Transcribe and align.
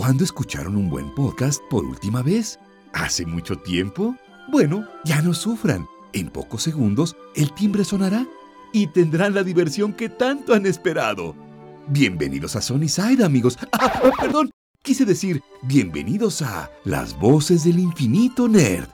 ¿Cuándo 0.00 0.24
escucharon 0.24 0.76
un 0.76 0.88
buen 0.88 1.14
podcast 1.14 1.62
por 1.68 1.84
última 1.84 2.22
vez? 2.22 2.58
¿Hace 2.94 3.26
mucho 3.26 3.56
tiempo? 3.58 4.16
Bueno, 4.50 4.88
ya 5.04 5.20
no 5.20 5.34
sufran. 5.34 5.86
En 6.14 6.30
pocos 6.30 6.62
segundos 6.62 7.14
el 7.36 7.52
timbre 7.52 7.84
sonará 7.84 8.26
y 8.72 8.86
tendrán 8.86 9.34
la 9.34 9.42
diversión 9.42 9.92
que 9.92 10.08
tanto 10.08 10.54
han 10.54 10.64
esperado. 10.64 11.36
Bienvenidos 11.86 12.56
a 12.56 12.62
Sony 12.62 12.88
Side, 12.88 13.22
amigos. 13.22 13.58
Ah, 13.72 14.10
perdón, 14.18 14.50
quise 14.82 15.04
decir 15.04 15.42
bienvenidos 15.64 16.40
a 16.40 16.70
Las 16.84 17.14
Voces 17.18 17.64
del 17.64 17.78
Infinito 17.78 18.48
Nerd. 18.48 18.88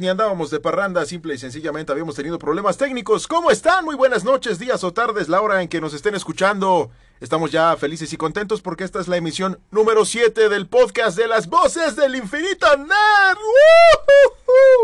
Ni 0.00 0.08
andábamos 0.08 0.50
de 0.50 0.60
parranda, 0.60 1.04
simple 1.06 1.34
y 1.34 1.38
sencillamente 1.38 1.92
habíamos 1.92 2.14
tenido 2.14 2.38
problemas 2.38 2.76
técnicos. 2.76 3.26
¿Cómo 3.26 3.50
están? 3.50 3.84
Muy 3.84 3.94
buenas 3.94 4.24
noches, 4.24 4.58
días 4.58 4.82
o 4.84 4.92
tardes, 4.92 5.28
la 5.28 5.40
hora 5.40 5.62
en 5.62 5.68
que 5.68 5.80
nos 5.80 5.94
estén 5.94 6.14
escuchando. 6.14 6.90
Estamos 7.20 7.50
ya 7.50 7.76
felices 7.76 8.12
y 8.12 8.16
contentos 8.16 8.60
porque 8.62 8.84
esta 8.84 9.00
es 9.00 9.08
la 9.08 9.16
emisión 9.16 9.58
número 9.70 10.04
7 10.04 10.48
del 10.48 10.66
podcast 10.66 11.16
de 11.16 11.28
las 11.28 11.48
voces 11.48 11.96
del 11.96 12.16
infinito 12.16 12.66
nerd. 12.76 13.38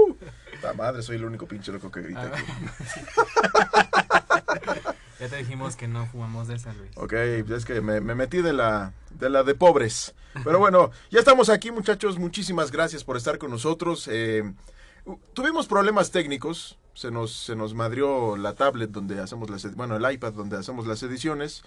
¡Woohoo! 0.04 0.16
La 0.62 0.72
madre, 0.74 1.02
soy 1.02 1.16
el 1.16 1.24
único 1.24 1.46
pinche 1.46 1.72
loco 1.72 1.90
que 1.90 2.02
grita 2.02 2.22
aquí. 2.22 2.52
Ya 5.22 5.28
te 5.28 5.36
dijimos 5.36 5.76
que 5.76 5.86
no 5.86 6.04
fumamos 6.06 6.48
de 6.48 6.56
esa, 6.56 6.72
Luis. 6.72 6.90
Ok, 6.96 7.12
es 7.12 7.64
que 7.64 7.80
me, 7.80 8.00
me 8.00 8.16
metí 8.16 8.42
de 8.42 8.52
la, 8.52 8.92
de 9.10 9.30
la 9.30 9.44
de 9.44 9.54
pobres. 9.54 10.16
Pero 10.42 10.58
bueno, 10.58 10.90
ya 11.10 11.20
estamos 11.20 11.48
aquí, 11.48 11.70
muchachos. 11.70 12.18
Muchísimas 12.18 12.72
gracias 12.72 13.04
por 13.04 13.16
estar 13.16 13.38
con 13.38 13.52
nosotros. 13.52 14.08
Eh, 14.10 14.42
tuvimos 15.32 15.66
problemas 15.66 16.10
técnicos. 16.10 16.78
Se 16.94 17.10
nos, 17.10 17.32
se 17.32 17.56
nos 17.56 17.74
madrió 17.74 18.36
la 18.36 18.54
tablet 18.54 18.90
donde 18.90 19.18
hacemos 19.20 19.48
las, 19.48 19.74
bueno, 19.74 19.96
el 19.96 20.12
iPad 20.12 20.34
donde 20.34 20.58
hacemos 20.58 20.86
las 20.86 21.02
ediciones. 21.02 21.62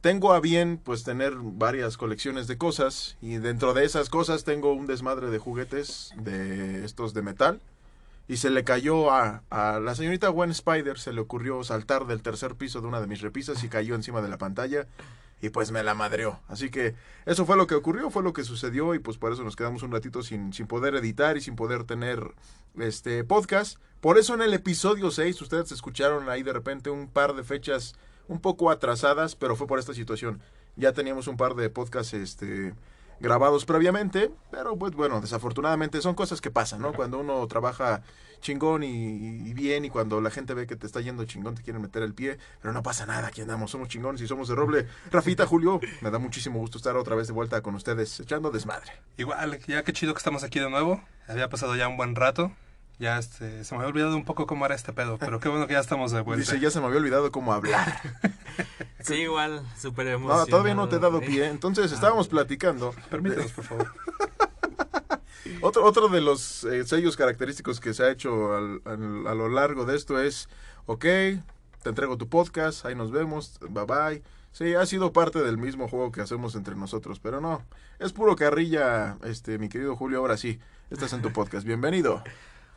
Tengo 0.00 0.32
a 0.32 0.40
bien, 0.40 0.80
pues, 0.82 1.02
tener 1.02 1.34
varias 1.36 1.96
colecciones 1.96 2.46
de 2.46 2.56
cosas. 2.56 3.16
Y 3.20 3.38
dentro 3.38 3.74
de 3.74 3.84
esas 3.84 4.08
cosas 4.08 4.44
tengo 4.44 4.72
un 4.72 4.86
desmadre 4.86 5.30
de 5.30 5.38
juguetes 5.38 6.12
de 6.16 6.84
estos 6.84 7.12
de 7.14 7.22
metal. 7.22 7.60
Y 8.28 8.36
se 8.36 8.50
le 8.50 8.62
cayó 8.62 9.10
a, 9.10 9.42
a 9.50 9.80
la 9.80 9.96
señorita 9.96 10.28
Gwen 10.28 10.52
Spider, 10.52 11.00
se 11.00 11.12
le 11.12 11.20
ocurrió 11.20 11.64
saltar 11.64 12.06
del 12.06 12.22
tercer 12.22 12.54
piso 12.54 12.80
de 12.80 12.86
una 12.86 13.00
de 13.00 13.08
mis 13.08 13.22
repisas 13.22 13.64
y 13.64 13.68
cayó 13.68 13.96
encima 13.96 14.22
de 14.22 14.28
la 14.28 14.38
pantalla 14.38 14.86
y 15.40 15.50
pues 15.50 15.70
me 15.70 15.82
la 15.82 15.94
madreó. 15.94 16.40
Así 16.48 16.70
que 16.70 16.94
eso 17.26 17.46
fue 17.46 17.56
lo 17.56 17.66
que 17.66 17.74
ocurrió, 17.74 18.10
fue 18.10 18.22
lo 18.22 18.32
que 18.32 18.44
sucedió 18.44 18.94
y 18.94 18.98
pues 18.98 19.18
por 19.18 19.32
eso 19.32 19.42
nos 19.42 19.56
quedamos 19.56 19.82
un 19.82 19.92
ratito 19.92 20.22
sin, 20.22 20.52
sin 20.52 20.66
poder 20.66 20.94
editar 20.94 21.36
y 21.36 21.40
sin 21.40 21.56
poder 21.56 21.84
tener 21.84 22.34
este 22.78 23.24
podcast. 23.24 23.78
Por 24.00 24.18
eso 24.18 24.34
en 24.34 24.42
el 24.42 24.54
episodio 24.54 25.10
6 25.10 25.40
ustedes 25.42 25.72
escucharon 25.72 26.28
ahí 26.28 26.42
de 26.42 26.52
repente 26.52 26.90
un 26.90 27.08
par 27.08 27.34
de 27.34 27.42
fechas 27.42 27.94
un 28.28 28.40
poco 28.40 28.70
atrasadas, 28.70 29.34
pero 29.34 29.56
fue 29.56 29.66
por 29.66 29.78
esta 29.78 29.94
situación. 29.94 30.40
Ya 30.76 30.92
teníamos 30.92 31.26
un 31.26 31.36
par 31.36 31.54
de 31.54 31.68
podcasts 31.68 32.14
este 32.14 32.74
grabados 33.20 33.64
previamente, 33.64 34.30
pero 34.50 34.76
pues 34.76 34.92
bueno, 34.94 35.20
desafortunadamente 35.20 36.00
son 36.00 36.14
cosas 36.14 36.40
que 36.40 36.50
pasan, 36.50 36.80
¿no? 36.80 36.92
Cuando 36.92 37.18
uno 37.18 37.46
trabaja 37.46 38.02
chingón 38.40 38.82
y, 38.82 39.52
bien 39.52 39.84
y 39.84 39.90
cuando 39.90 40.20
la 40.20 40.30
gente 40.30 40.54
ve 40.54 40.66
que 40.66 40.76
te 40.76 40.86
está 40.86 41.00
yendo 41.00 41.24
chingón 41.26 41.54
te 41.54 41.62
quieren 41.62 41.82
meter 41.82 42.02
el 42.02 42.14
pie, 42.14 42.38
pero 42.62 42.72
no 42.72 42.82
pasa 42.82 43.04
nada, 43.06 43.28
aquí 43.28 43.42
andamos, 43.42 43.70
somos 43.70 43.88
chingones 43.88 44.20
y 44.22 44.26
somos 44.26 44.48
de 44.48 44.54
roble. 44.54 44.88
Rafita, 45.10 45.46
Julio, 45.46 45.80
me 46.00 46.10
da 46.10 46.18
muchísimo 46.18 46.58
gusto 46.58 46.78
estar 46.78 46.96
otra 46.96 47.14
vez 47.14 47.26
de 47.26 47.34
vuelta 47.34 47.60
con 47.62 47.74
ustedes 47.74 48.18
echando 48.20 48.50
desmadre. 48.50 48.92
Igual, 49.18 49.58
ya 49.66 49.82
qué 49.82 49.92
chido 49.92 50.14
que 50.14 50.18
estamos 50.18 50.42
aquí 50.42 50.58
de 50.58 50.70
nuevo. 50.70 51.02
Había 51.28 51.48
pasado 51.48 51.76
ya 51.76 51.88
un 51.88 51.96
buen 51.96 52.16
rato. 52.16 52.52
Ya 53.00 53.18
este, 53.18 53.64
se 53.64 53.74
me 53.74 53.78
había 53.80 53.88
olvidado 53.88 54.14
un 54.14 54.24
poco 54.26 54.46
cómo 54.46 54.66
era 54.66 54.74
este 54.74 54.92
pedo, 54.92 55.16
pero 55.18 55.40
qué 55.40 55.48
bueno 55.48 55.66
que 55.66 55.72
ya 55.72 55.80
estamos 55.80 56.12
de 56.12 56.20
vuelta. 56.20 56.40
Dice, 56.42 56.60
ya 56.60 56.70
se 56.70 56.80
me 56.80 56.86
había 56.86 56.98
olvidado 56.98 57.32
cómo 57.32 57.52
hablar. 57.52 58.00
Sí, 59.02 59.14
igual, 59.14 59.62
súper 59.80 60.06
emocionado. 60.08 60.44
No, 60.44 60.50
todavía 60.50 60.74
no 60.74 60.86
te 60.90 60.96
he 60.96 60.98
dado 60.98 61.20
pie, 61.20 61.46
entonces 61.48 61.90
estábamos 61.90 62.28
platicando. 62.28 62.94
Permítanos, 63.08 63.50
por 63.52 63.64
favor. 63.64 63.86
Otro, 65.62 65.84
otro 65.84 66.08
de 66.08 66.20
los 66.20 66.64
eh, 66.64 66.84
sellos 66.86 67.16
característicos 67.16 67.80
que 67.80 67.92
se 67.94 68.02
ha 68.04 68.10
hecho 68.10 68.54
al- 68.54 68.82
al- 68.84 69.26
a 69.26 69.34
lo 69.34 69.48
largo 69.48 69.84
de 69.86 69.96
esto 69.96 70.20
es, 70.20 70.48
ok, 70.86 71.00
te 71.02 71.40
entrego 71.88 72.18
tu 72.18 72.28
podcast, 72.28 72.84
ahí 72.84 72.94
nos 72.94 73.10
vemos, 73.10 73.58
bye 73.70 73.84
bye. 73.84 74.22
Sí, 74.52 74.74
ha 74.74 74.84
sido 74.84 75.12
parte 75.12 75.42
del 75.42 75.56
mismo 75.58 75.88
juego 75.88 76.12
que 76.12 76.20
hacemos 76.20 76.54
entre 76.54 76.76
nosotros, 76.76 77.20
pero 77.20 77.40
no, 77.40 77.62
es 77.98 78.12
puro 78.12 78.36
carrilla, 78.36 79.16
este, 79.24 79.58
mi 79.58 79.68
querido 79.70 79.96
Julio, 79.96 80.18
ahora 80.18 80.36
sí, 80.36 80.60
estás 80.90 81.12
en 81.14 81.22
tu 81.22 81.32
podcast, 81.32 81.66
bienvenido. 81.66 82.22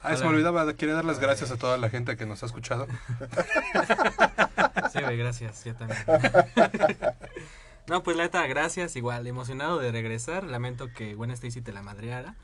Ah, 0.03 0.15
se 0.17 0.23
me 0.23 0.29
olvidaba, 0.29 0.71
quería 0.73 0.95
dar 0.95 1.05
las 1.05 1.19
gracias 1.19 1.49
a 1.51 1.57
toda 1.57 1.77
la 1.77 1.89
gente 1.89 2.17
que 2.17 2.25
nos 2.25 2.43
ha 2.43 2.45
escuchado. 2.45 2.87
Sí, 4.91 4.99
güey, 5.01 5.17
gracias, 5.17 5.63
yo 5.63 5.75
también. 5.75 5.99
no, 7.87 8.03
pues 8.03 8.17
la 8.17 8.23
neta, 8.23 8.45
gracias, 8.47 8.95
igual, 8.95 9.25
emocionado 9.25 9.79
de 9.79 9.91
regresar. 9.91 10.43
Lamento 10.43 10.91
que 10.93 11.15
Gwen 11.15 11.31
Stacy 11.31 11.61
te 11.61 11.71
la 11.71 11.81
madreara, 11.81 12.35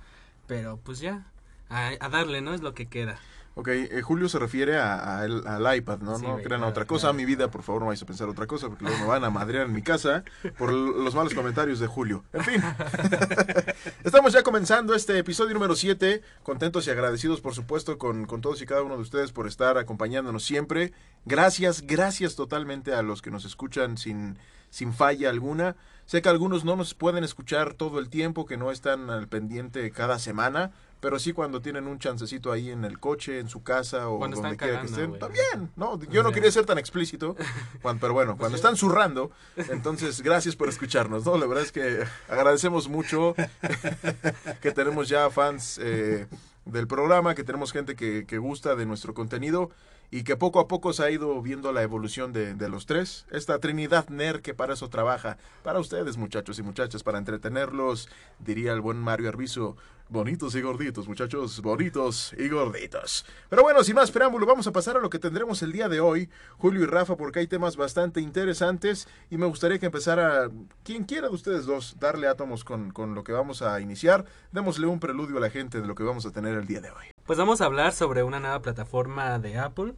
pero 0.48 0.78
pues 0.78 1.00
ya, 1.00 1.28
a, 1.70 1.92
a 2.00 2.10
darle, 2.10 2.42
¿no? 2.42 2.54
Es 2.54 2.62
lo 2.62 2.74
que 2.74 2.88
queda. 2.88 3.20
Ok, 3.56 3.68
eh, 3.70 4.02
Julio 4.02 4.30
se 4.30 4.40
refiere 4.40 4.78
a- 4.78 5.20
a 5.20 5.26
el- 5.26 5.46
al 5.46 5.76
iPad, 5.78 6.00
¿no? 6.00 6.18
Sí, 6.18 6.26
no 6.26 6.38
crean 6.38 6.64
otra 6.64 6.86
cosa. 6.86 7.08
claro. 7.08 7.14
Mi 7.16 7.26
vida, 7.26 7.52
por 7.52 7.62
favor, 7.64 7.82
no 7.82 7.88
vais 7.88 8.02
a 8.02 8.06
pensar 8.06 8.30
otra 8.30 8.48
cosa, 8.48 8.68
porque 8.70 8.86
luego 8.86 9.00
me 9.00 9.06
van 9.08 9.24
a 9.26 9.30
madrear 9.30 9.66
en 9.66 9.74
mi 9.74 9.82
casa 9.82 10.24
por 10.58 10.72
los 10.72 11.14
malos 11.16 11.34
comentarios 11.34 11.80
de 11.80 11.88
Julio. 11.88 12.24
En 12.32 12.44
fin, 12.44 12.62
estamos 14.04 14.34
ya 14.34 14.44
comenzando 14.44 14.94
este 14.96 15.18
episodio 15.18 15.54
número 15.54 15.76
7. 15.76 16.22
Contentos 16.44 16.88
y 16.88 16.92
agradecidos, 16.92 17.42
por 17.42 17.54
supuesto, 17.54 17.98
con, 17.98 18.26
con 18.26 18.42
todos 18.42 18.62
y 18.62 18.66
cada 18.66 18.84
uno 18.84 18.96
de 18.96 19.02
ustedes 19.02 19.32
por 19.32 19.48
estar 19.48 19.78
acompañándonos 19.78 20.44
siempre. 20.44 20.94
Gracias, 21.26 21.82
gracias 21.82 22.36
totalmente 22.36 22.94
a 22.94 23.02
los 23.02 23.22
que 23.22 23.32
nos 23.32 23.46
escuchan 23.46 23.98
sin, 23.98 24.38
sin 24.70 24.94
falla 24.94 25.30
alguna. 25.30 25.76
Sé 26.06 26.22
que 26.22 26.30
algunos 26.30 26.66
no 26.66 26.76
nos 26.76 26.94
pueden 26.96 27.24
escuchar 27.24 27.74
todo 27.76 28.00
el 28.00 28.10
tiempo, 28.10 28.46
que 28.46 28.58
no 28.58 28.72
están 28.72 29.10
al 29.12 29.28
pendiente 29.28 29.92
cada 29.92 30.18
semana, 30.18 30.72
pero 31.00 31.18
sí 31.20 31.34
cuando 31.34 31.62
tienen 31.62 31.88
un 31.88 31.98
chancecito 32.00 32.52
ahí 32.52 32.70
en 32.72 32.84
el 32.86 33.00
coche, 33.00 33.40
en 33.40 33.48
su 33.50 33.64
casa 33.64 34.10
o 34.10 34.18
Cuando 34.18 34.42
donde 34.42 34.58
quiera 34.58 34.82
que 34.82 34.88
estén. 34.88 35.20
También, 35.20 35.72
¿no? 35.76 36.00
Yo 36.06 36.24
no 36.24 36.32
quería 36.32 36.52
ser 36.52 36.66
tan 36.66 36.78
explícito, 36.78 37.36
cuan- 37.82 38.00
pero 38.00 38.14
bueno, 38.14 38.38
cuando 38.38 38.56
están 38.56 38.76
zurrando, 38.76 39.32
entonces 39.56 40.22
gracias 40.22 40.56
por 40.56 40.70
escucharnos, 40.70 41.26
¿no? 41.26 41.38
La 41.38 41.46
verdad 41.46 41.64
es 41.64 41.72
que 41.72 42.04
agradecemos 42.28 42.88
mucho 42.90 43.36
que 44.62 44.72
tenemos 44.72 45.10
ya 45.10 45.30
fans 45.30 45.80
eh, 45.82 46.28
del 46.66 46.88
programa, 46.88 47.36
que 47.36 47.44
tenemos 47.44 47.72
gente 47.72 47.96
que, 47.96 48.26
que 48.26 48.38
gusta 48.38 48.76
de 48.76 48.86
nuestro 48.86 49.14
contenido 49.14 49.70
y 50.12 50.24
que 50.24 50.36
poco 50.36 50.60
a 50.60 50.68
poco 50.68 50.92
se 50.92 51.04
ha 51.04 51.12
ido 51.12 51.40
viendo 51.42 51.72
la 51.72 51.84
evolución 51.84 52.34
de, 52.34 52.56
de 52.56 52.68
los 52.70 52.86
tres. 52.88 53.26
Esta 53.32 53.60
Trinidad 53.60 54.10
Ner 54.10 54.42
que 54.42 54.56
para 54.56 54.74
eso 54.74 54.90
trabaja. 54.90 55.38
Para 55.64 55.80
ustedes, 55.80 56.18
muchachos 56.18 56.58
y 56.58 56.64
muchachas, 56.64 57.04
para 57.04 57.20
entretenerlos, 57.20 58.10
diría 58.40 58.74
el 58.74 58.82
buen 58.82 58.98
Mario 58.98 59.30
Arbizo. 59.30 59.78
Bonitos 60.12 60.56
y 60.56 60.62
gorditos, 60.62 61.08
muchachos, 61.08 61.62
bonitos 61.62 62.34
y 62.36 62.50
gorditos. 62.50 63.28
Pero 63.48 63.62
bueno, 63.62 63.84
sin 63.84 63.94
más 63.94 64.10
preámbulo, 64.10 64.48
vamos 64.48 64.66
a 64.66 64.72
pasar 64.72 64.98
a 64.98 65.00
lo 65.00 65.12
que 65.12 65.20
tendremos 65.20 65.62
el 65.62 65.72
día 65.72 65.88
de 65.88 66.00
hoy, 66.00 66.32
Julio 66.58 66.82
y 66.82 66.88
Rafa, 66.88 67.16
porque 67.16 67.38
hay 67.38 67.48
temas 67.48 67.78
bastante 67.78 68.20
interesantes 68.20 69.08
y 69.30 69.38
me 69.38 69.46
gustaría 69.46 69.78
que 69.78 69.86
empezara 69.86 70.50
quien 70.84 71.04
quiera 71.04 71.28
de 71.28 71.36
ustedes 71.36 71.68
dos 71.68 71.96
darle 72.00 72.28
átomos 72.28 72.64
con, 72.64 72.90
con 72.90 73.14
lo 73.14 73.24
que 73.24 73.34
vamos 73.34 73.62
a 73.62 73.80
iniciar. 73.82 74.26
Démosle 74.52 74.88
un 74.88 75.00
preludio 75.00 75.38
a 75.38 75.42
la 75.42 75.52
gente 75.52 75.80
de 75.80 75.86
lo 75.86 75.94
que 75.94 76.02
vamos 76.02 76.26
a 76.26 76.32
tener 76.32 76.58
el 76.58 76.66
día 76.66 76.82
de 76.82 76.90
hoy. 76.90 77.06
Pues 77.28 77.38
vamos 77.38 77.62
a 77.62 77.66
hablar 77.66 77.94
sobre 77.94 78.24
una 78.24 78.40
nueva 78.40 78.64
plataforma 78.64 79.38
de 79.38 79.60
Apple 79.60 79.94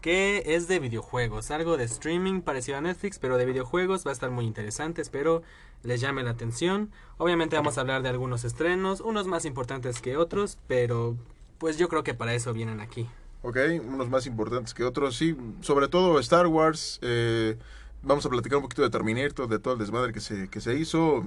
que 0.00 0.42
es 0.46 0.68
de 0.68 0.78
videojuegos, 0.78 1.50
algo 1.50 1.76
de 1.76 1.84
streaming 1.84 2.40
parecido 2.40 2.78
a 2.78 2.80
Netflix, 2.80 3.18
pero 3.18 3.36
de 3.36 3.46
videojuegos 3.46 4.06
va 4.06 4.10
a 4.10 4.12
estar 4.12 4.30
muy 4.30 4.44
interesante, 4.44 5.02
espero 5.02 5.42
les 5.82 6.00
llame 6.00 6.22
la 6.22 6.30
atención. 6.30 6.90
Obviamente 7.18 7.56
vamos 7.56 7.78
a 7.78 7.82
hablar 7.82 8.02
de 8.02 8.08
algunos 8.08 8.44
estrenos, 8.44 9.00
unos 9.00 9.26
más 9.26 9.44
importantes 9.44 10.00
que 10.00 10.16
otros, 10.16 10.58
pero 10.66 11.16
pues 11.58 11.78
yo 11.78 11.88
creo 11.88 12.04
que 12.04 12.14
para 12.14 12.34
eso 12.34 12.52
vienen 12.52 12.80
aquí. 12.80 13.08
Ok, 13.42 13.56
unos 13.86 14.08
más 14.08 14.26
importantes 14.26 14.74
que 14.74 14.84
otros, 14.84 15.16
sí, 15.16 15.36
sobre 15.60 15.88
todo 15.88 16.18
Star 16.18 16.46
Wars. 16.46 16.98
eh, 17.02 17.56
vamos 18.02 18.24
a 18.26 18.28
platicar 18.28 18.56
un 18.56 18.62
poquito 18.62 18.82
de 18.82 18.90
Terminator, 18.90 19.48
de 19.48 19.58
todo 19.58 19.74
el 19.74 19.80
desmadre 19.80 20.12
que 20.12 20.20
se, 20.20 20.48
que 20.48 20.60
se 20.60 20.74
hizo, 20.74 21.26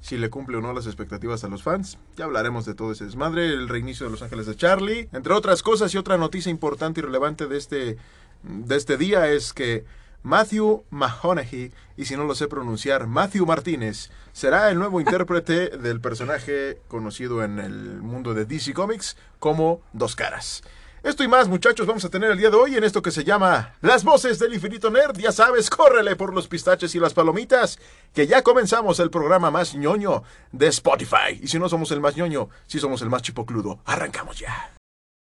si 0.00 0.16
le 0.16 0.30
cumple 0.30 0.56
o 0.56 0.60
no 0.60 0.72
las 0.72 0.86
expectativas 0.86 1.44
a 1.44 1.48
los 1.48 1.62
fans. 1.62 1.98
Ya 2.16 2.24
hablaremos 2.24 2.64
de 2.64 2.74
todo 2.74 2.92
ese 2.92 3.04
desmadre, 3.04 3.48
el 3.48 3.68
reinicio 3.68 4.06
de 4.06 4.12
Los 4.12 4.22
Ángeles 4.22 4.46
de 4.46 4.56
Charlie, 4.56 5.08
entre 5.12 5.34
otras 5.34 5.62
cosas 5.62 5.94
y 5.94 5.98
otra 5.98 6.16
noticia 6.16 6.50
importante 6.50 7.00
y 7.00 7.02
relevante 7.02 7.46
de 7.46 7.58
este, 7.58 7.96
de 8.42 8.76
este 8.76 8.96
día 8.96 9.28
es 9.28 9.52
que 9.52 9.84
Matthew 10.22 10.84
Mahoney, 10.90 11.72
y 11.96 12.04
si 12.04 12.16
no 12.16 12.24
lo 12.24 12.34
sé 12.34 12.46
pronunciar, 12.46 13.06
Matthew 13.06 13.46
Martínez, 13.46 14.10
será 14.32 14.70
el 14.70 14.78
nuevo 14.78 15.00
intérprete 15.00 15.70
del 15.78 16.00
personaje 16.00 16.80
conocido 16.88 17.42
en 17.42 17.58
el 17.58 18.02
mundo 18.02 18.34
de 18.34 18.44
DC 18.44 18.74
Comics 18.74 19.16
como 19.38 19.80
Dos 19.92 20.16
Caras. 20.16 20.62
Esto 21.02 21.24
y 21.24 21.28
más, 21.28 21.48
muchachos, 21.48 21.86
vamos 21.86 22.04
a 22.04 22.10
tener 22.10 22.30
el 22.30 22.36
día 22.36 22.50
de 22.50 22.56
hoy 22.56 22.76
en 22.76 22.84
esto 22.84 23.00
que 23.00 23.10
se 23.10 23.24
llama 23.24 23.74
Las 23.80 24.04
Voces 24.04 24.38
del 24.38 24.52
Infinito 24.52 24.90
Nerd. 24.90 25.16
Ya 25.18 25.32
sabes, 25.32 25.70
córrele 25.70 26.14
por 26.14 26.34
los 26.34 26.46
pistaches 26.46 26.94
y 26.94 27.00
las 27.00 27.14
palomitas, 27.14 27.78
que 28.12 28.26
ya 28.26 28.42
comenzamos 28.42 29.00
el 29.00 29.08
programa 29.08 29.50
más 29.50 29.74
ñoño 29.74 30.24
de 30.52 30.66
Spotify. 30.66 31.40
Y 31.40 31.48
si 31.48 31.58
no 31.58 31.70
somos 31.70 31.90
el 31.92 32.00
más 32.00 32.16
ñoño, 32.16 32.50
si 32.66 32.78
somos 32.78 33.00
el 33.00 33.08
más 33.08 33.22
chipocludo. 33.22 33.80
Arrancamos 33.86 34.38
ya. 34.38 34.74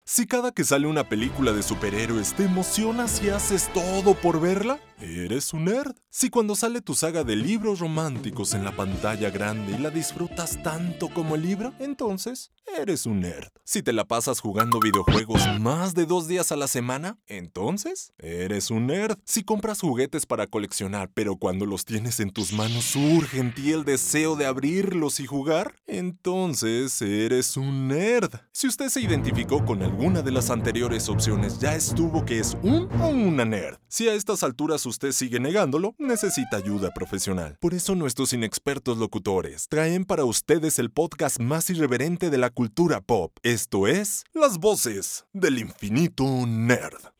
Si 0.04 0.26
cada 0.26 0.50
que 0.50 0.64
sale 0.64 0.88
una 0.88 1.08
película 1.08 1.52
de 1.52 1.62
superhéroes 1.62 2.34
te 2.34 2.44
emocionas 2.44 3.22
y 3.22 3.30
haces 3.30 3.70
todo 3.72 4.14
por 4.14 4.40
verla, 4.40 4.80
eres 5.00 5.52
un 5.52 5.66
nerd. 5.66 5.94
Si 6.10 6.30
cuando 6.30 6.54
sale 6.54 6.80
tu 6.80 6.94
saga 6.94 7.24
de 7.24 7.36
libros 7.36 7.80
románticos 7.80 8.54
en 8.54 8.64
la 8.64 8.74
pantalla 8.74 9.30
grande 9.30 9.74
y 9.74 9.78
la 9.78 9.90
disfrutas 9.90 10.62
tanto 10.62 11.08
como 11.08 11.34
el 11.34 11.42
libro, 11.42 11.74
entonces 11.78 12.50
eres 12.76 13.06
un 13.06 13.20
nerd. 13.20 13.48
Si 13.64 13.82
te 13.82 13.92
la 13.92 14.06
pasas 14.06 14.40
jugando 14.40 14.80
videojuegos 14.80 15.42
más 15.60 15.94
de 15.94 16.06
dos 16.06 16.26
días 16.26 16.52
a 16.52 16.56
la 16.56 16.68
semana, 16.68 17.18
entonces 17.26 18.12
eres 18.18 18.70
un 18.70 18.86
nerd. 18.86 19.18
Si 19.24 19.44
compras 19.44 19.80
juguetes 19.80 20.26
para 20.26 20.46
coleccionar, 20.46 21.10
pero 21.12 21.36
cuando 21.36 21.66
los 21.66 21.84
tienes 21.84 22.20
en 22.20 22.30
tus 22.30 22.52
manos 22.52 22.84
surge 22.84 23.38
en 23.38 23.54
ti 23.54 23.72
el 23.72 23.84
deseo 23.84 24.36
de 24.36 24.46
abrirlos 24.46 25.20
y 25.20 25.26
jugar, 25.26 25.74
entonces 25.86 27.00
eres 27.02 27.56
un 27.56 27.88
nerd. 27.88 28.30
Si 28.52 28.66
usted 28.66 28.88
se 28.88 29.00
identificó 29.00 29.64
con 29.64 29.82
alguna 29.82 30.22
de 30.22 30.32
las 30.32 30.50
anteriores 30.50 31.08
opciones, 31.08 31.58
ya 31.58 31.74
estuvo 31.74 32.24
que 32.24 32.40
es 32.40 32.56
un 32.62 32.88
o 33.00 33.08
una 33.08 33.44
nerd. 33.44 33.78
Si 33.88 34.08
a 34.08 34.14
estas 34.14 34.42
alturas 34.42 34.86
usted 34.88 35.12
sigue 35.12 35.38
negándolo, 35.38 35.94
necesita 35.98 36.56
ayuda 36.56 36.90
profesional. 36.92 37.56
Por 37.60 37.74
eso 37.74 37.94
nuestros 37.94 38.32
inexpertos 38.32 38.98
locutores 38.98 39.68
traen 39.68 40.04
para 40.04 40.24
ustedes 40.24 40.78
el 40.78 40.90
podcast 40.90 41.38
más 41.40 41.70
irreverente 41.70 42.30
de 42.30 42.38
la 42.38 42.50
cultura 42.50 43.00
pop. 43.00 43.36
Esto 43.42 43.86
es 43.86 44.24
Las 44.32 44.58
Voces 44.58 45.26
del 45.32 45.58
Infinito 45.58 46.24
Nerd. 46.46 47.12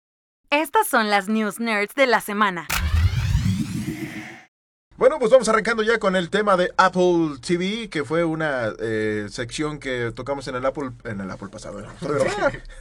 Estas 0.51 0.89
son 0.89 1.11
las 1.11 1.29
news 1.29 1.61
nerds 1.61 1.95
de 1.95 2.07
la 2.07 2.21
semana. 2.21 2.67
Bueno, 4.99 5.21
pues 5.21 5.31
vamos 5.31 5.49
arrancando 5.49 5.85
ya 5.85 6.01
con 6.01 6.17
el 6.17 6.29
tema 6.29 6.57
de 6.57 6.73
Apple 6.77 7.37
TV, 7.41 7.89
que 7.89 8.03
fue 8.05 8.25
una 8.25 8.73
eh, 8.81 9.29
sección 9.31 9.79
que 9.79 10.11
tocamos 10.13 10.49
en 10.49 10.57
el 10.57 10.67
Apple, 10.67 10.91
en 11.05 11.21
el 11.21 11.31
Apple 11.31 11.51
pasado, 11.53 11.79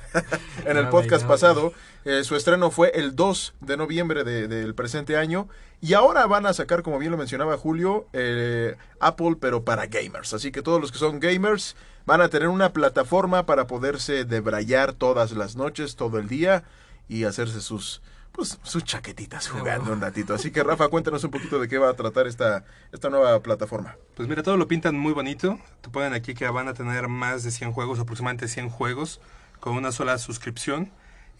en 0.66 0.78
el 0.78 0.90
podcast 0.90 1.28
pasado. 1.28 1.74
Eh, 2.06 2.24
su 2.24 2.36
estreno 2.36 2.72
fue 2.72 2.90
el 2.96 3.16
2 3.16 3.54
de 3.62 3.78
noviembre 3.78 4.24
de- 4.24 4.48
del 4.48 4.74
presente 4.74 5.16
año 5.16 5.48
y 5.80 5.94
ahora 5.94 6.25
van 6.25 6.48
a 6.48 6.54
sacar, 6.54 6.81
como 6.81 6.98
bien 6.98 7.12
lo 7.12 7.18
mencionaba 7.19 7.56
Julio, 7.56 8.08
eh, 8.14 8.75
Apple 9.00 9.36
pero 9.40 9.64
para 9.64 9.86
gamers. 9.86 10.34
Así 10.34 10.52
que 10.52 10.64
todos 10.64 10.81
los 10.81 10.92
que 10.92 10.98
son 10.98 11.19
gamers 11.19 11.75
van 12.08 12.22
a 12.22 12.30
tener 12.30 12.48
una 12.48 12.74
plataforma 12.74 13.46
para 13.46 13.68
poderse 13.68 14.25
debrayar 14.25 14.94
todas 14.94 15.34
las 15.34 15.56
noches, 15.56 15.96
todo 15.96 16.18
el 16.18 16.28
día 16.28 16.64
y 17.08 17.25
hacerse 17.25 17.62
sus 17.62 18.02
pues 18.38 18.60
sus 18.62 18.84
chaquetitas 18.84 19.48
jugando 19.50 19.92
un 19.92 20.00
ratito. 20.00 20.36
Así 20.36 20.51
que 20.51 20.63
Rafa, 20.63 20.89
cuéntanos 20.89 21.24
un 21.24 21.31
poquito 21.31 21.60
de 21.60 21.68
qué 21.68 21.80
va 21.80 21.89
a 21.89 21.95
tratar 21.95 22.28
esta, 22.28 22.66
esta 22.92 23.10
nueva 23.10 23.42
plataforma. 23.42 23.95
Pues 24.13 24.30
mira, 24.30 24.44
todo 24.44 24.57
lo 24.57 24.68
pintan 24.68 24.95
muy 24.95 25.12
bonito. 25.12 25.60
Te 25.81 25.89
ponen 25.89 26.13
aquí 26.13 26.36
que 26.36 26.48
van 26.48 26.68
a 26.68 26.75
tener 26.75 27.07
más 27.07 27.42
de 27.42 27.50
100 27.50 27.72
juegos, 27.72 28.00
aproximadamente 28.00 28.48
100 28.48 28.69
juegos, 28.69 29.22
con 29.60 29.74
una 29.74 29.92
sola 29.92 30.19
suscripción. 30.19 30.92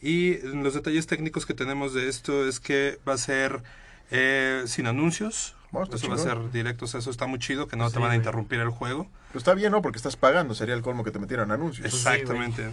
Y 0.02 0.40
los 0.40 0.74
detalles 0.74 1.06
técnicos 1.06 1.46
que 1.46 1.54
tenemos 1.54 1.94
de 1.94 2.10
esto 2.10 2.48
es 2.48 2.60
que 2.60 3.00
va 3.08 3.14
a 3.14 3.18
ser 3.20 3.62
eh, 4.10 4.64
sin 4.66 4.88
anuncios. 4.88 5.56
Oh, 5.74 5.84
eso 5.84 6.10
va 6.10 6.16
a 6.16 6.18
ser 6.18 6.50
directos, 6.50 6.96
eso 6.96 7.12
está 7.12 7.28
muy 7.28 7.38
chido, 7.38 7.68
que 7.68 7.76
no 7.76 7.90
Sí, 7.90 7.94
te 7.94 8.00
van 8.00 8.10
a 8.10 8.16
interrumpir 8.16 8.60
el 8.60 8.70
juego. 8.70 9.08
Pues 9.32 9.42
está 9.42 9.54
bien, 9.54 9.72
¿no? 9.72 9.84
Porque 9.84 9.98
estás 9.98 10.16
pagando, 10.16 10.56
sería 10.56 10.74
el 10.74 10.82
colmo 10.82 11.04
que 11.04 11.12
te 11.12 11.20
metieran 11.20 11.52
anuncios. 11.52 11.92
sí, 11.92 11.98
Exactamente. 11.98 12.72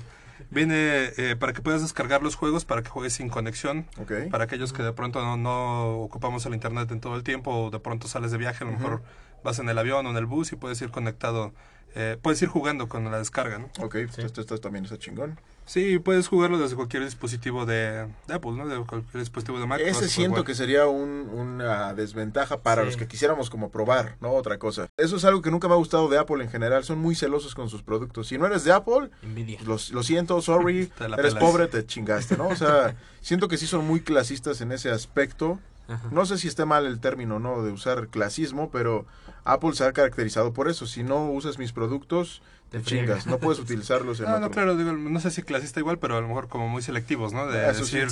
Viene 0.51 1.13
eh, 1.17 1.37
para 1.39 1.53
que 1.53 1.63
puedas 1.63 1.83
descargar 1.83 2.23
los 2.23 2.35
juegos, 2.35 2.65
para 2.65 2.83
que 2.83 2.89
juegues 2.89 3.15
sin 3.15 3.29
conexión. 3.29 3.87
Para 4.31 4.45
aquellos 4.45 4.73
que 4.73 4.83
de 4.83 4.93
pronto 4.93 5.23
no, 5.23 5.37
no 5.37 5.99
ocupamos 5.99 6.45
el 6.47 6.55
internet 6.55 6.91
en 6.91 7.01
todo 7.01 7.17
el 7.17 7.23
tiempo 7.23 7.51
o 7.51 7.71
de 7.71 7.81
pronto 7.81 8.09
sales 8.09 8.31
de 8.31 8.39
viaje, 8.39 8.65
a 8.65 8.67
lo 8.67 8.73
mejor 8.73 9.03
vas 9.43 9.59
en 9.59 9.69
el 9.69 9.79
avión 9.79 10.07
o 10.07 10.11
en 10.11 10.17
el 10.17 10.27
bus 10.27 10.53
y 10.53 10.57
puedes 10.57 10.81
ir 10.83 10.91
conectado, 10.91 11.53
eh, 11.95 12.19
puedes 12.21 12.41
ir 12.43 12.49
jugando 12.49 12.89
con 12.89 13.05
la 13.11 13.19
descarga, 13.19 13.59
¿no? 13.59 13.67
Ok, 13.81 13.97
pues 14.07 14.19
esto, 14.19 14.41
esto 14.41 14.59
también 14.59 14.85
está 14.85 14.99
chingón. 14.99 15.39
Sí, 15.67 15.99
puedes 15.99 16.29
jugarlo 16.29 16.59
desde 16.59 16.77
cualquier 16.77 17.05
dispositivo 17.05 17.65
de, 17.65 18.07
de 18.27 18.35
Apple, 18.35 18.53
¿no? 18.53 18.69
De 18.69 18.77
cualquier 18.85 19.21
dispositivo 19.21 19.59
de 19.59 19.67
Mac. 19.67 19.81
Ese 19.81 20.09
siento 20.11 20.45
que 20.45 20.55
sería 20.55 20.87
un- 20.87 21.29
una 21.33 21.95
desventaja 21.95 22.59
para 22.59 22.83
Sí. 22.83 22.87
los 22.87 22.97
que 22.99 23.09
quisiéramos 23.09 23.49
como 23.49 23.71
probar, 23.71 24.17
¿no? 24.21 24.33
Otra 24.33 24.59
cosa. 24.59 24.89
Eso 24.99 25.17
es 25.17 25.25
algo 25.25 25.41
que 25.41 25.51
nunca 25.51 25.67
me 25.67 25.75
ha 25.75 25.79
gustado 25.79 26.09
de 26.09 26.19
Apple 26.19 26.45
en 26.45 26.51
general. 26.51 26.85
Son 26.85 26.99
muy 26.99 27.15
celosos 27.15 27.55
con 27.55 27.71
sus 27.71 27.83
productos. 27.83 28.29
Si 28.29 28.37
no 28.37 28.45
eres 28.47 28.63
de 28.65 28.73
Apple, 28.73 29.11
Envidia. 29.23 29.59
lo, 29.65 29.79
lo 29.93 30.03
siento, 30.03 30.41
sorry, 30.43 30.91
eres 31.01 31.17
pelas. 31.17 31.35
pobre, 31.37 31.67
te 31.67 31.87
chingaste, 31.87 32.37
¿no? 32.37 32.49
O 32.49 32.57
sea, 32.57 32.95
siento 33.23 33.49
que 33.49 33.57
sí 33.57 33.67
son 33.67 33.87
muy 33.87 34.01
clasistas 34.01 34.61
en 34.61 34.71
ese 34.71 34.91
aspecto. 34.91 35.59
Ajá. 35.89 36.09
No 36.11 36.25
sé 36.27 36.39
si 36.39 36.49
esté 36.49 36.65
mal 36.67 36.87
el 36.87 36.99
término, 37.01 37.39
¿no? 37.39 37.63
De 37.63 37.71
usar 37.73 38.09
clasismo, 38.09 38.71
pero 38.71 39.05
Apple 39.45 39.73
se 39.75 39.85
ha 39.85 39.93
caracterizado 39.93 40.53
por 40.53 40.69
eso. 40.69 40.87
Si 40.87 41.03
no 41.03 41.31
usas 41.31 41.59
mis 41.59 41.73
productos, 41.73 42.41
te 42.81 42.83
chingas. 42.83 43.27
No 43.27 43.39
puedes 43.39 43.59
utilizarlos 43.61 44.19
en 44.21 44.27
No, 44.27 44.33
no, 44.33 44.37
otro. 44.47 44.51
claro, 44.51 44.77
digo, 44.77 44.93
no 44.93 45.21
sé 45.21 45.31
si 45.31 45.43
clasista 45.43 45.81
igual, 45.81 45.99
pero 45.99 46.17
a 46.17 46.21
lo 46.21 46.29
mejor 46.29 46.49
como 46.49 46.69
muy 46.69 46.83
selectivos, 46.83 47.33
¿no? 47.33 47.47
De 47.47 47.71
Eso 47.71 47.85
sí. 47.85 47.99
decir, 47.99 48.11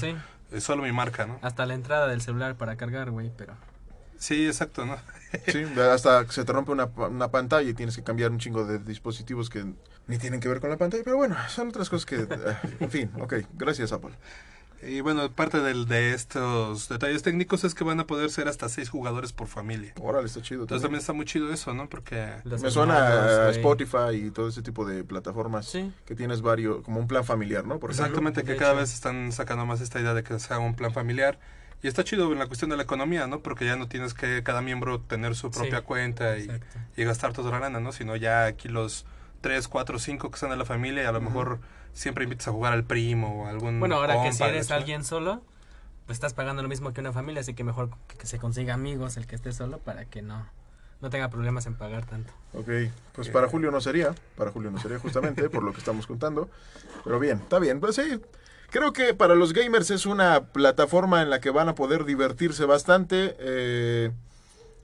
Sí, 0.51 0.57
es 0.57 0.65
solo 0.65 0.83
mi 0.83 0.93
marca, 0.93 1.27
¿no? 1.27 1.39
hasta 1.43 1.67
la 1.67 1.75
entrada 1.75 2.07
del 2.09 2.21
celular 2.21 2.57
para 2.57 2.77
cargar, 2.77 3.11
güey, 3.11 3.31
pero... 3.37 3.55
Sí, 4.19 4.47
exacto, 4.47 4.85
¿no? 4.87 4.97
Sí, 5.49 5.65
hasta 5.91 6.27
se 6.31 6.45
te 6.45 6.53
rompe 6.53 6.73
una, 6.73 6.85
una 6.85 7.29
pantalla 7.31 7.69
y 7.71 7.75
tienes 7.75 7.97
que 7.97 8.03
cambiar 8.03 8.31
un 8.31 8.39
chingo 8.39 8.65
de 8.67 8.79
dispositivos 8.79 9.49
que 9.51 9.65
ni 10.07 10.19
tienen 10.19 10.41
que 10.41 10.49
ver 10.49 10.61
con 10.61 10.69
la 10.71 10.77
pantalla. 10.77 11.03
Pero 11.05 11.17
bueno, 11.17 11.37
son 11.49 11.69
otras 11.69 11.89
cosas 11.89 12.05
que... 12.07 12.17
eh, 12.17 12.57
en 12.81 12.91
fin, 12.91 13.11
ok. 13.19 13.35
Gracias, 13.55 13.93
Apple. 13.93 14.13
Y 14.85 15.01
bueno, 15.01 15.31
parte 15.31 15.61
del, 15.61 15.87
de 15.87 16.13
estos 16.13 16.89
detalles 16.89 17.23
técnicos 17.23 17.63
es 17.65 17.75
que 17.75 17.85
van 17.85 18.01
a 18.01 18.07
poder 18.07 18.31
ser 18.31 18.49
hasta 18.49 18.69
seis 18.69 18.89
jugadores 18.91 19.33
por 19.33 19.47
familia. 19.47 19.93
Órale, 20.01 20.27
está 20.27 20.43
chido. 20.43 20.63
Entonces 20.63 20.83
también. 20.83 21.01
está 21.01 21.13
muy 21.13 21.25
chido 21.25 21.53
eso, 21.53 21.73
¿no? 21.73 21.89
Porque 21.89 22.29
Me 22.45 22.71
suena 22.71 23.47
a. 23.47 23.51
Spotify 23.51 24.15
y 24.15 24.31
todo 24.31 24.49
ese 24.49 24.63
tipo 24.63 24.85
de 24.85 25.05
plataformas 25.05 25.67
Sí. 25.67 25.93
que 26.05 26.15
tienes 26.17 26.43
varios, 26.43 26.83
como 26.83 26.99
un 26.99 27.07
plan 27.07 27.25
familiar, 27.25 27.65
¿no? 27.65 27.79
Por 27.79 27.91
ejemplo. 27.91 28.07
exactamente 28.07 28.43
que 28.45 28.57
cada 28.57 28.75
vez 28.75 28.93
están 28.93 29.31
sacando 29.33 29.67
más 29.67 29.81
esta 29.81 30.01
idea 30.01 30.15
de 30.15 30.23
que 30.25 30.39
sea 30.39 30.59
un 30.59 30.75
plan 30.75 30.93
familiar. 30.93 31.39
Y 31.85 31.89
está 31.89 32.05
chido 32.05 32.33
en 32.33 32.39
la 32.39 32.47
cuestión 32.47 32.71
de 32.71 32.77
la 32.77 32.85
economía, 32.85 33.27
¿no? 33.27 33.41
Porque 33.41 33.65
ya 33.67 33.75
no 33.77 33.89
tienes 33.89 34.15
que 34.15 34.43
cada 34.45 34.63
miembro 34.63 35.01
tener 35.01 35.35
su 35.35 35.51
propia 35.51 35.79
Sí, 35.79 35.85
cuenta 35.85 36.39
y, 36.39 36.49
y 36.97 37.05
gastar 37.05 37.33
toda 37.33 37.51
la 37.51 37.59
lana, 37.59 37.81
¿no? 37.81 37.91
Sino 37.91 38.15
ya 38.15 38.45
aquí 38.47 38.69
los 38.69 39.05
tres, 39.43 39.69
cuatro, 39.69 39.99
cinco 39.99 40.31
que 40.31 40.37
están 40.37 40.53
en 40.53 40.59
la 40.59 40.65
familia 40.65 41.03
y 41.03 41.07
a 41.07 41.13
lo 41.13 41.21
mejor 41.21 41.59
siempre 41.93 42.25
invitas 42.25 42.49
a 42.49 42.53
jugar 42.53 42.73
al 42.73 42.85
primo 42.85 43.43
o 43.43 43.47
a 43.47 43.51
algún 43.51 43.79
Bueno, 43.79 43.97
ahora 43.97 44.23
que 44.23 44.33
si 44.33 44.43
eres 44.43 44.71
alguien 44.71 45.05
solo, 45.05 45.43
pues 46.07 46.17
estás 46.17 46.33
pagando 46.33 46.63
lo 46.63 46.69
mismo 46.71 46.95
que 46.95 47.03
una 47.03 47.13
familia, 47.13 47.43
así 47.43 47.53
que 47.53 47.65
mejor 47.65 47.91
que, 48.09 48.17
que 48.17 48.27
se 48.27 48.39
consiga 48.39 48.73
amigos 48.73 49.19
el 49.19 49.27
que 49.27 49.35
esté 49.35 49.53
solo 49.53 49.79
para 49.79 50.07
que 50.07 50.23
no, 50.23 50.47
no 51.03 51.11
tenga 51.11 51.29
problemas 51.29 51.67
en 51.67 51.75
pagar 51.75 52.07
tanto. 52.07 52.33
Ok, 52.55 52.71
pues 53.13 53.29
para 53.29 53.49
Julio 53.49 53.71
no 53.71 53.81
sería, 53.81 54.15
para 54.37 54.53
Julio 54.53 54.71
no 54.71 54.79
sería 54.79 54.99
justamente 54.99 55.51
por 55.51 55.63
lo 55.63 55.73
que 55.73 55.79
estamos 55.79 56.07
contando, 56.07 56.49
pero 57.05 57.19
bien, 57.19 57.39
está 57.39 57.59
bien, 57.59 57.81
pues 57.81 57.97
sí, 57.97 58.21
creo 58.71 58.93
que 58.93 59.13
para 59.13 59.35
los 59.35 59.53
gamers 59.53 59.91
es 59.91 60.07
una 60.07 60.45
plataforma 60.45 61.21
en 61.21 61.29
la 61.29 61.41
que 61.41 61.51
van 61.51 61.69
a 61.69 61.75
poder 61.75 62.05
divertirse 62.05 62.65
bastante, 62.65 63.37
eh, 63.41 64.13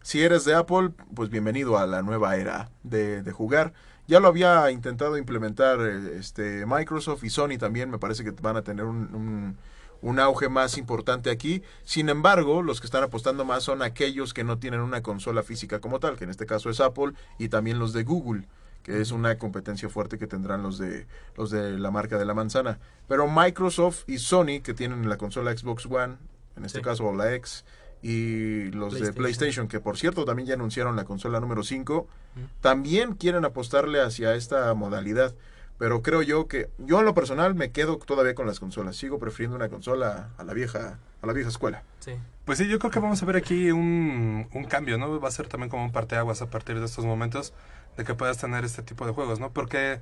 si 0.03 0.23
eres 0.23 0.45
de 0.45 0.55
Apple, 0.55 0.91
pues 1.15 1.31
bienvenido 1.31 1.79
a 1.79 1.87
la 1.87 2.03
nueva 2.03 2.37
era 2.37 2.71
de, 2.83 3.23
de 3.23 3.33
jugar, 3.33 3.73
ya 4.09 4.19
lo 4.19 4.27
había 4.29 4.71
intentado 4.73 5.17
implementar 5.17 5.79
eh, 5.81 6.17
este 6.19 6.67
Microsoft 6.67 7.23
y 7.23 7.31
Sony 7.31 7.59
también, 7.59 7.91
me 7.91 7.99
parece 7.99 8.25
que 8.25 8.33
van 8.33 8.57
a 8.57 8.63
tener 8.63 8.85
un, 8.85 9.15
un- 9.15 9.57
un 10.01 10.21
auge 10.21 10.49
más 10.49 10.79
importante 10.79 11.29
aquí. 11.31 11.63
Sin 11.85 12.09
embargo, 12.09 12.63
los 12.63 12.81
que 12.81 12.87
están 12.87 13.03
apostando 13.03 13.45
más 13.45 13.65
son 13.65 13.83
aquellos 13.83 14.33
que 14.33 14.45
no 14.45 14.59
tienen 14.59 14.81
una 14.81 15.03
consola 15.03 15.43
física 15.43 15.81
como 15.81 15.99
tal, 16.01 16.17
que 16.17 16.23
en 16.25 16.31
este 16.31 16.47
caso 16.47 16.71
es 16.71 16.81
Apple 16.81 17.13
y 17.39 17.49
también 17.49 17.79
los 17.81 17.93
de 17.93 18.05
Google, 18.05 18.47
que 18.85 19.01
es 19.01 19.11
una 19.11 19.37
competencia 19.39 19.89
fuerte 19.89 20.17
que 20.17 20.29
tendrán 20.29 20.63
los 20.63 20.79
de 20.79 21.07
los 21.37 21.51
de 21.51 21.79
la 21.79 21.91
marca 21.91 22.17
de 22.17 22.25
la 22.25 22.33
manzana. 22.35 22.79
Pero 23.09 23.27
Microsoft 23.29 24.05
y 24.07 24.19
Sony 24.19 24.61
que 24.63 24.73
tienen 24.73 25.09
la 25.09 25.17
consola 25.19 25.51
Xbox 25.57 25.87
One, 25.87 26.15
en 26.57 26.65
este 26.65 26.79
Sí. 26.79 26.85
caso 26.85 27.05
o 27.05 27.15
la 27.17 27.35
X 27.35 27.65
y 28.03 28.71
los 28.73 28.99
de 28.99 29.13
PlayStation. 29.13 29.69
Que 29.69 29.81
por 29.81 29.99
cierto 29.99 30.25
también 30.25 30.47
ya 30.49 30.55
anunciaron 30.55 30.97
la 30.97 31.05
consola 31.05 31.41
número 31.41 31.63
5, 31.63 31.95
Ujú. 31.95 32.09
también 32.61 33.15
quieren 33.15 33.45
apostarle 33.45 34.01
hacia 34.01 34.35
esta 34.35 34.73
modalidad. 34.75 35.35
Pero 35.79 36.03
creo 36.03 36.23
yo 36.23 36.49
que, 36.49 36.71
yo 36.79 36.99
en 36.99 37.05
lo 37.05 37.15
personal 37.15 37.55
me 37.55 37.71
quedo 37.71 37.99
todavía 37.99 38.35
con 38.35 38.47
las 38.49 38.59
consolas. 38.59 38.97
Sigo 38.97 39.21
prefiriendo 39.21 39.57
una 39.57 39.69
consola 39.69 40.31
a 40.37 40.43
la 40.43 40.53
vieja, 40.53 40.99
a 41.23 41.27
la 41.27 41.33
vieja 41.33 41.51
escuela. 41.51 41.85
Sí. 42.01 42.15
Pues 42.45 42.59
sí, 42.59 42.67
yo 42.67 42.81
creo 42.81 42.91
que 42.91 42.99
vamos 42.99 43.23
a 43.23 43.27
ver 43.27 43.37
aquí 43.37 43.71
un, 43.71 44.49
un 44.53 44.65
cambio, 44.65 44.99
¿no? 44.99 45.21
Va 45.21 45.29
a 45.29 45.31
ser 45.31 45.47
también 45.47 45.71
como 45.71 45.85
un 45.85 45.93
parteaguas 45.93 46.43
a 46.43 46.51
partir 46.51 46.81
de 46.81 46.87
estos 46.87 47.05
momentos 47.05 47.53
de 47.97 48.03
que 48.05 48.15
puedas 48.15 48.39
tener 48.39 48.65
este 48.65 48.83
tipo 48.83 49.07
de 49.07 49.13
juegos, 49.13 49.39
¿no? 49.39 49.53
Porque, 49.53 50.01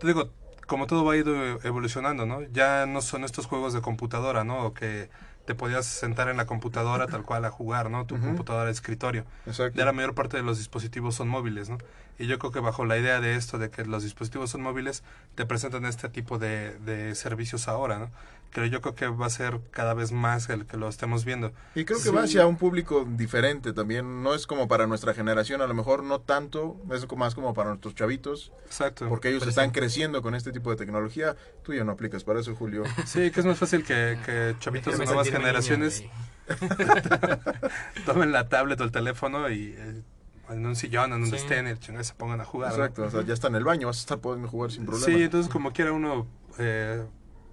te 0.00 0.06
digo, 0.06 0.30
como 0.66 0.86
todo 0.86 1.04
va 1.04 1.12
a 1.12 1.16
ir 1.16 1.26
evolucionando, 1.64 2.24
¿no? 2.24 2.42
Ya 2.52 2.86
no 2.86 3.02
son 3.02 3.24
estos 3.24 3.44
juegos 3.46 3.74
de 3.74 3.82
computadora, 3.82 4.42
¿no? 4.44 4.64
O 4.64 4.72
que 4.72 5.10
te 5.50 5.56
podías 5.56 5.84
sentar 5.84 6.28
en 6.28 6.36
la 6.36 6.46
computadora 6.46 7.08
tal 7.08 7.24
cual 7.24 7.44
a 7.44 7.50
jugar, 7.50 7.90
¿no? 7.90 8.06
Tu 8.06 8.20
computadora 8.20 8.66
de 8.66 8.70
escritorio. 8.70 9.24
Exacto. 9.46 9.76
Ya 9.76 9.84
la 9.84 9.92
mayor 9.92 10.14
parte 10.14 10.36
de 10.36 10.44
los 10.44 10.58
dispositivos 10.58 11.16
son 11.16 11.26
móviles, 11.26 11.68
¿no? 11.68 11.78
Y 12.20 12.28
yo 12.28 12.38
creo 12.38 12.52
que 12.52 12.60
bajo 12.60 12.84
la 12.84 12.96
idea 12.96 13.20
de 13.20 13.34
esto, 13.34 13.58
de 13.58 13.68
que 13.68 13.84
los 13.84 14.04
dispositivos 14.04 14.50
son 14.50 14.62
móviles, 14.62 15.02
te 15.34 15.46
presentan 15.46 15.86
este 15.86 16.08
tipo 16.08 16.38
de, 16.38 16.78
de 16.78 17.16
servicios 17.16 17.66
ahora, 17.66 17.98
¿no? 17.98 18.10
Que 18.50 18.68
yo 18.68 18.80
creo 18.80 18.94
que 18.96 19.06
va 19.06 19.26
a 19.26 19.30
ser 19.30 19.60
cada 19.70 19.94
vez 19.94 20.10
más 20.10 20.48
el 20.48 20.66
que 20.66 20.76
lo 20.76 20.88
estemos 20.88 21.24
viendo. 21.24 21.52
Y 21.76 21.84
creo 21.84 21.98
que 21.98 22.04
Sí. 22.08 22.10
va 22.14 22.22
hacia 22.24 22.46
un 22.46 22.56
público 22.56 23.06
diferente 23.08 23.72
también. 23.72 24.22
No 24.24 24.34
es 24.34 24.46
como 24.46 24.66
para 24.66 24.86
nuestra 24.88 25.14
generación, 25.14 25.60
a 25.62 25.66
lo 25.68 25.74
mejor 25.74 26.02
no 26.02 26.20
tanto, 26.20 26.76
es 26.92 27.06
más 27.16 27.34
como 27.36 27.54
para 27.54 27.68
nuestros 27.70 27.94
chavitos, 27.94 28.52
Exacto. 28.66 29.08
porque 29.08 29.28
ellos 29.28 29.46
están 29.46 29.70
creciendo 29.70 30.20
con 30.22 30.34
este 30.34 30.50
tipo 30.52 30.70
de 30.70 30.76
tecnología. 30.76 31.36
Tú 31.62 31.74
ya 31.74 31.84
no 31.84 31.92
aplicas 31.92 32.24
para 32.24 32.40
eso, 32.40 32.54
Julio. 32.56 32.82
Sí, 33.06 33.30
que 33.30 33.40
es 33.40 33.46
más 33.46 33.58
fácil 33.58 33.84
que, 33.84 34.18
que 34.26 34.56
chavitos 34.58 34.98
de 34.98 35.04
nuevas 35.06 35.28
generaciones 35.28 36.04
tomen 38.06 38.32
la 38.32 38.48
tablet 38.48 38.80
o 38.80 38.84
el 38.84 38.90
teléfono 38.92 39.48
y 39.50 39.74
eh, 39.76 40.02
en 40.50 40.66
un 40.66 40.74
sillón, 40.74 41.12
en 41.12 41.20
donde 41.22 41.38
Sí. 41.38 41.44
estén, 41.44 41.68
y 41.68 42.04
se 42.04 42.14
pongan 42.14 42.40
a 42.40 42.44
jugar. 42.44 42.70
¿no? 42.70 42.76
Exacto, 42.76 43.04
o 43.04 43.10
sea, 43.10 43.22
ya 43.22 43.34
está 43.34 43.48
en 43.48 43.54
el 43.54 43.64
baño, 43.64 43.86
vas 43.86 43.98
a 43.98 44.00
estar 44.00 44.18
pudiendo 44.18 44.48
jugar 44.48 44.72
sin 44.72 44.84
problema. 44.84 45.06
Sí, 45.06 45.22
entonces 45.22 45.52
como 45.52 45.72
quiera 45.72 45.92
uno 45.92 46.26
eh, 46.58 47.04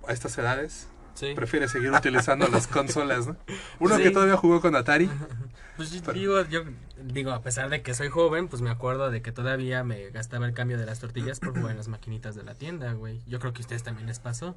a 0.07 0.13
estas 0.13 0.37
edades 0.37 0.87
Sí. 1.13 1.33
prefiere 1.35 1.67
seguir 1.67 1.91
utilizando 1.91 2.47
las 2.47 2.67
consolas, 2.67 3.25
¿no? 3.27 3.37
Uno 3.79 3.97
Sí. 3.97 4.03
que 4.03 4.11
todavía 4.11 4.37
jugó 4.37 4.61
con 4.61 4.75
Atari. 4.75 5.09
Pues 5.75 5.91
yo 5.91 6.13
digo, 6.13 6.41
yo 6.45 6.63
digo, 7.03 7.31
a 7.31 7.41
pesar 7.41 7.69
de 7.69 7.81
que 7.81 7.93
soy 7.95 8.09
joven, 8.09 8.47
pues 8.47 8.61
me 8.61 8.69
acuerdo 8.69 9.09
de 9.09 9.21
que 9.23 9.31
todavía 9.31 9.83
me 9.83 10.09
gastaba 10.11 10.45
el 10.45 10.53
cambio 10.53 10.77
de 10.77 10.85
las 10.85 10.99
tortillas 10.99 11.39
por 11.39 11.53
jugar 11.57 11.71
en 11.71 11.77
las 11.77 11.87
maquinitas 11.87 12.35
de 12.35 12.43
la 12.43 12.53
tienda, 12.53 12.93
güey. 12.93 13.21
Yo 13.27 13.39
creo 13.39 13.51
que 13.53 13.59
a 13.59 13.61
ustedes 13.61 13.81
también 13.83 14.07
les 14.07 14.19
pasó. 14.19 14.55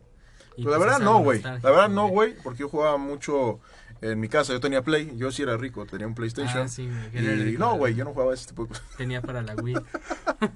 Y 0.57 0.65
Pues 0.65 0.73
la 0.73 0.79
verdad 0.79 0.99
no, 0.99 1.19
güey. 1.21 1.43
La 1.43 1.59
verdad 1.59 1.89
no, 1.89 2.09
güey, 2.09 2.35
porque 2.43 2.61
yo 2.61 2.69
jugaba 2.69 2.97
mucho 2.97 3.61
en 4.01 4.19
mi 4.21 4.29
casa. 4.29 4.53
Yo 4.53 4.61
tenía 4.61 4.83
Play, 4.83 5.13
yo 5.17 5.31
sí 5.31 5.43
era 5.43 5.57
rico, 5.57 5.87
tenía 5.87 6.07
un 6.07 6.15
PlayStation. 6.15 6.65
Ah, 6.65 6.69
sí, 6.69 6.89
y 7.13 7.19
rico, 7.19 7.59
no, 7.59 7.77
güey, 7.77 7.95
yo 7.95 8.05
no 8.05 8.13
jugaba 8.13 8.35
ese 8.35 8.49
tipo 8.49 8.65
de 8.65 8.69
cosas. 8.71 8.85
Tenía 8.97 9.23
para 9.23 9.43
la 9.43 9.55
Wii. 9.55 9.77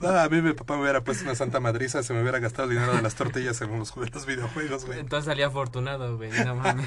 Ah, 0.02 0.24
a 0.24 0.28
mí 0.30 0.40
mi 0.40 0.54
papá 0.54 0.76
me 0.76 0.82
hubiera 0.82 1.04
puesto 1.04 1.24
una 1.24 1.34
santa 1.34 1.60
madriza, 1.60 2.02
se 2.02 2.14
me 2.14 2.22
hubiera 2.22 2.38
gastado 2.38 2.70
el 2.70 2.74
dinero 2.76 2.94
de 2.94 3.02
las 3.02 3.14
tortillas 3.16 3.56
según 3.56 3.80
los, 3.80 3.94
los 3.94 4.24
videojuegos, 4.26 4.86
güey. 4.86 4.98
Entonces 4.98 5.26
salía 5.26 5.48
afortunado, 5.48 6.16
güey. 6.16 6.30
No 6.44 6.54
mames. 6.54 6.86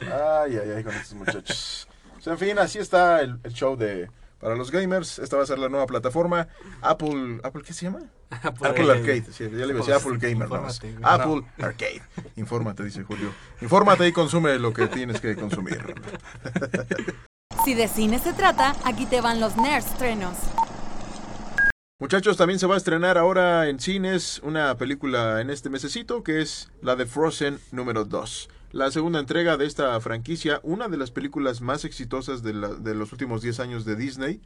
Ay, 0.00 0.56
ay, 0.56 0.70
ay, 0.76 0.82
con 0.84 0.94
estos 0.94 1.14
muchachos. 1.14 1.88
Pues, 2.14 2.26
en 2.26 2.38
fin, 2.38 2.58
así 2.58 2.78
está 2.78 3.20
el, 3.20 3.38
el 3.42 3.52
show 3.52 3.76
de 3.76 4.10
para 4.40 4.56
los 4.56 4.70
gamers. 4.70 5.18
Esta 5.18 5.36
va 5.36 5.42
a 5.44 5.46
ser 5.46 5.58
la 5.58 5.68
nueva 5.68 5.86
plataforma. 5.86 6.48
Apple, 6.80 7.40
¿Apple 7.44 7.62
qué 7.64 7.72
se 7.72 7.84
llama? 7.86 8.00
Apple 8.30 8.90
Arcade. 8.90 9.24
Sí, 9.32 9.44
ya 9.44 9.48
le 9.50 9.72
iba 9.72 9.74
a 9.74 9.86
decir 9.86 9.94
Apple 9.94 10.18
Gamer. 10.18 10.48
nada 10.48 10.62
más. 10.62 10.82
Infórmate, 10.82 10.92
güey. 10.92 11.04
Apple 11.04 11.64
Arcade. 11.64 12.02
Infórmate, 12.36 12.84
dice 12.84 13.02
Julio. 13.04 13.32
Infórmate 13.60 14.08
y 14.08 14.12
consume 14.12 14.58
lo 14.58 14.72
que 14.72 14.88
tienes 14.88 15.20
que 15.20 15.36
consumir. 15.36 15.94
Si 17.64 17.74
de 17.74 17.88
cine 17.88 18.18
se 18.18 18.32
trata, 18.32 18.74
aquí 18.84 19.04
te 19.04 19.20
van 19.20 19.38
los 19.38 19.56
nerds 19.58 19.84
estrenos. 19.84 20.34
Muchachos, 21.98 22.38
también 22.38 22.58
se 22.58 22.66
va 22.66 22.74
a 22.74 22.78
estrenar 22.78 23.18
ahora 23.18 23.68
en 23.68 23.78
cines 23.80 24.40
una 24.42 24.74
película 24.78 25.42
en 25.42 25.50
este 25.50 25.68
mesecito 25.68 26.22
que 26.22 26.40
es 26.40 26.70
la 26.80 26.96
de 26.96 27.04
Frozen 27.04 27.60
número 27.70 28.06
2. 28.06 28.48
La 28.72 28.90
segunda 28.92 29.18
entrega 29.18 29.56
de 29.56 29.66
esta 29.66 29.98
franquicia, 30.00 30.60
una 30.62 30.88
de 30.88 30.96
las 30.96 31.10
películas 31.10 31.60
más 31.60 31.84
exitosas 31.84 32.42
de, 32.42 32.54
la- 32.54 32.68
de 32.74 32.94
los 32.94 33.10
últimos 33.12 33.42
10 33.42 33.58
años 33.60 33.84
de 33.84 33.96
Disney, 33.96 34.40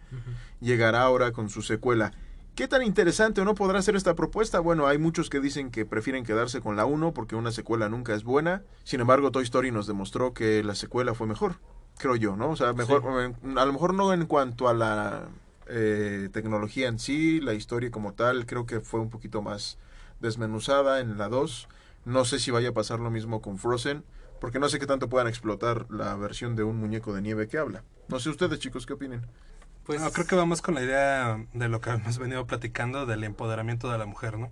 llegará 0.60 1.02
ahora 1.02 1.32
con 1.32 1.50
su 1.50 1.60
secuela. 1.62 2.12
¿Qué 2.54 2.68
tan 2.68 2.82
interesante 2.82 3.40
o 3.40 3.44
no 3.44 3.54
podrá 3.54 3.82
ser 3.82 3.96
esta 3.96 4.14
propuesta? 4.14 4.60
Bueno, 4.60 4.86
hay 4.86 4.96
muchos 4.96 5.28
que 5.28 5.40
dicen 5.40 5.70
que 5.70 5.84
prefieren 5.84 6.24
quedarse 6.24 6.60
con 6.60 6.76
la 6.76 6.86
1 6.86 7.12
porque 7.12 7.34
una 7.36 7.50
secuela 7.52 7.88
nunca 7.88 8.14
es 8.14 8.22
buena. 8.24 8.62
Sin 8.84 9.00
embargo, 9.00 9.30
Toy 9.32 9.42
Story 9.44 9.72
nos 9.72 9.86
demostró 9.86 10.32
que 10.32 10.62
la 10.62 10.74
secuela 10.76 11.14
fue 11.14 11.26
mejor, 11.26 11.56
creo 11.98 12.14
yo, 12.16 12.36
¿no? 12.36 12.50
O 12.50 12.56
sea, 12.56 12.72
mejor, 12.72 13.02
a 13.58 13.64
lo 13.66 13.72
mejor 13.72 13.92
no 13.92 14.12
en 14.14 14.24
cuanto 14.26 14.68
a 14.68 14.74
la 14.74 15.26
eh, 15.66 16.28
tecnología 16.32 16.86
en 16.88 16.98
sí, 17.00 17.40
la 17.40 17.54
historia 17.54 17.90
como 17.90 18.12
tal, 18.14 18.46
creo 18.46 18.66
que 18.66 18.80
fue 18.80 19.00
un 19.00 19.10
poquito 19.10 19.42
más 19.42 19.76
desmenuzada 20.20 21.00
en 21.00 21.18
la 21.18 21.28
2. 21.28 21.68
No 22.04 22.24
sé 22.24 22.38
si 22.38 22.50
vaya 22.50 22.68
a 22.68 22.72
pasar 22.72 23.00
lo 23.00 23.10
mismo 23.10 23.42
con 23.42 23.58
Frozen, 23.58 24.04
porque 24.40 24.58
no 24.58 24.68
sé 24.68 24.78
qué 24.78 24.86
tanto 24.86 25.08
puedan 25.08 25.28
explotar 25.28 25.86
la 25.90 26.14
versión 26.16 26.56
de 26.56 26.62
un 26.64 26.76
muñeco 26.76 27.14
de 27.14 27.22
nieve 27.22 27.48
que 27.48 27.58
habla. 27.58 27.82
No 28.08 28.20
sé 28.20 28.30
ustedes, 28.30 28.58
chicos, 28.58 28.86
¿qué 28.86 28.92
opinen? 28.92 29.22
Pues 29.84 30.00
No, 30.00 30.10
creo 30.10 30.26
que 30.26 30.34
vamos 30.36 30.62
con 30.62 30.74
la 30.74 30.82
idea 30.82 31.44
de 31.52 31.68
lo 31.68 31.80
que 31.80 31.90
hemos 31.90 32.18
venido 32.18 32.46
platicando 32.46 33.06
del 33.06 33.24
empoderamiento 33.24 33.90
de 33.90 33.98
la 33.98 34.06
mujer, 34.06 34.38
¿no? 34.38 34.50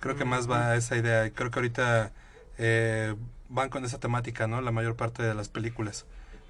Creo 0.00 0.16
que 0.16 0.24
más 0.24 0.50
va 0.50 0.70
a 0.70 0.76
esa 0.76 0.96
idea 0.96 1.26
y 1.26 1.30
creo 1.30 1.50
que 1.50 1.58
ahorita 1.60 2.12
eh, 2.58 3.14
van 3.48 3.70
con 3.70 3.84
esa 3.84 3.98
temática, 3.98 4.46
¿no? 4.46 4.60
La 4.60 4.70
mayor 4.70 4.96
parte 4.96 5.22
de 5.22 5.34
las 5.34 5.48
películas. 5.48 6.06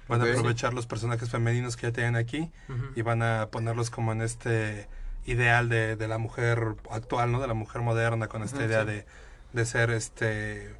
Van 0.07 0.21
a 0.21 0.25
aprovechar 0.25 0.73
los 0.73 0.85
personajes 0.85 1.29
femeninos 1.29 1.77
que 1.77 1.87
ya 1.87 1.93
tienen 1.93 2.15
aquí 2.15 2.51
y 2.95 3.01
van 3.01 3.23
a 3.23 3.47
ponerlos 3.49 3.89
como 3.89 4.11
en 4.11 4.21
este 4.21 4.87
ideal 5.25 5.69
de, 5.69 5.95
de 5.95 6.07
la 6.07 6.17
mujer 6.19 6.75
actual, 6.91 7.31
¿no? 7.31 7.39
De 7.39 7.47
la 7.47 7.55
mujer 7.55 7.81
moderna, 7.81 8.27
con 8.27 8.43
esta 8.43 8.63
idea 8.63 8.81
sí. 8.81 8.87
de, 8.87 9.05
de 9.53 9.65
ser 9.65 9.89
este 9.89 10.75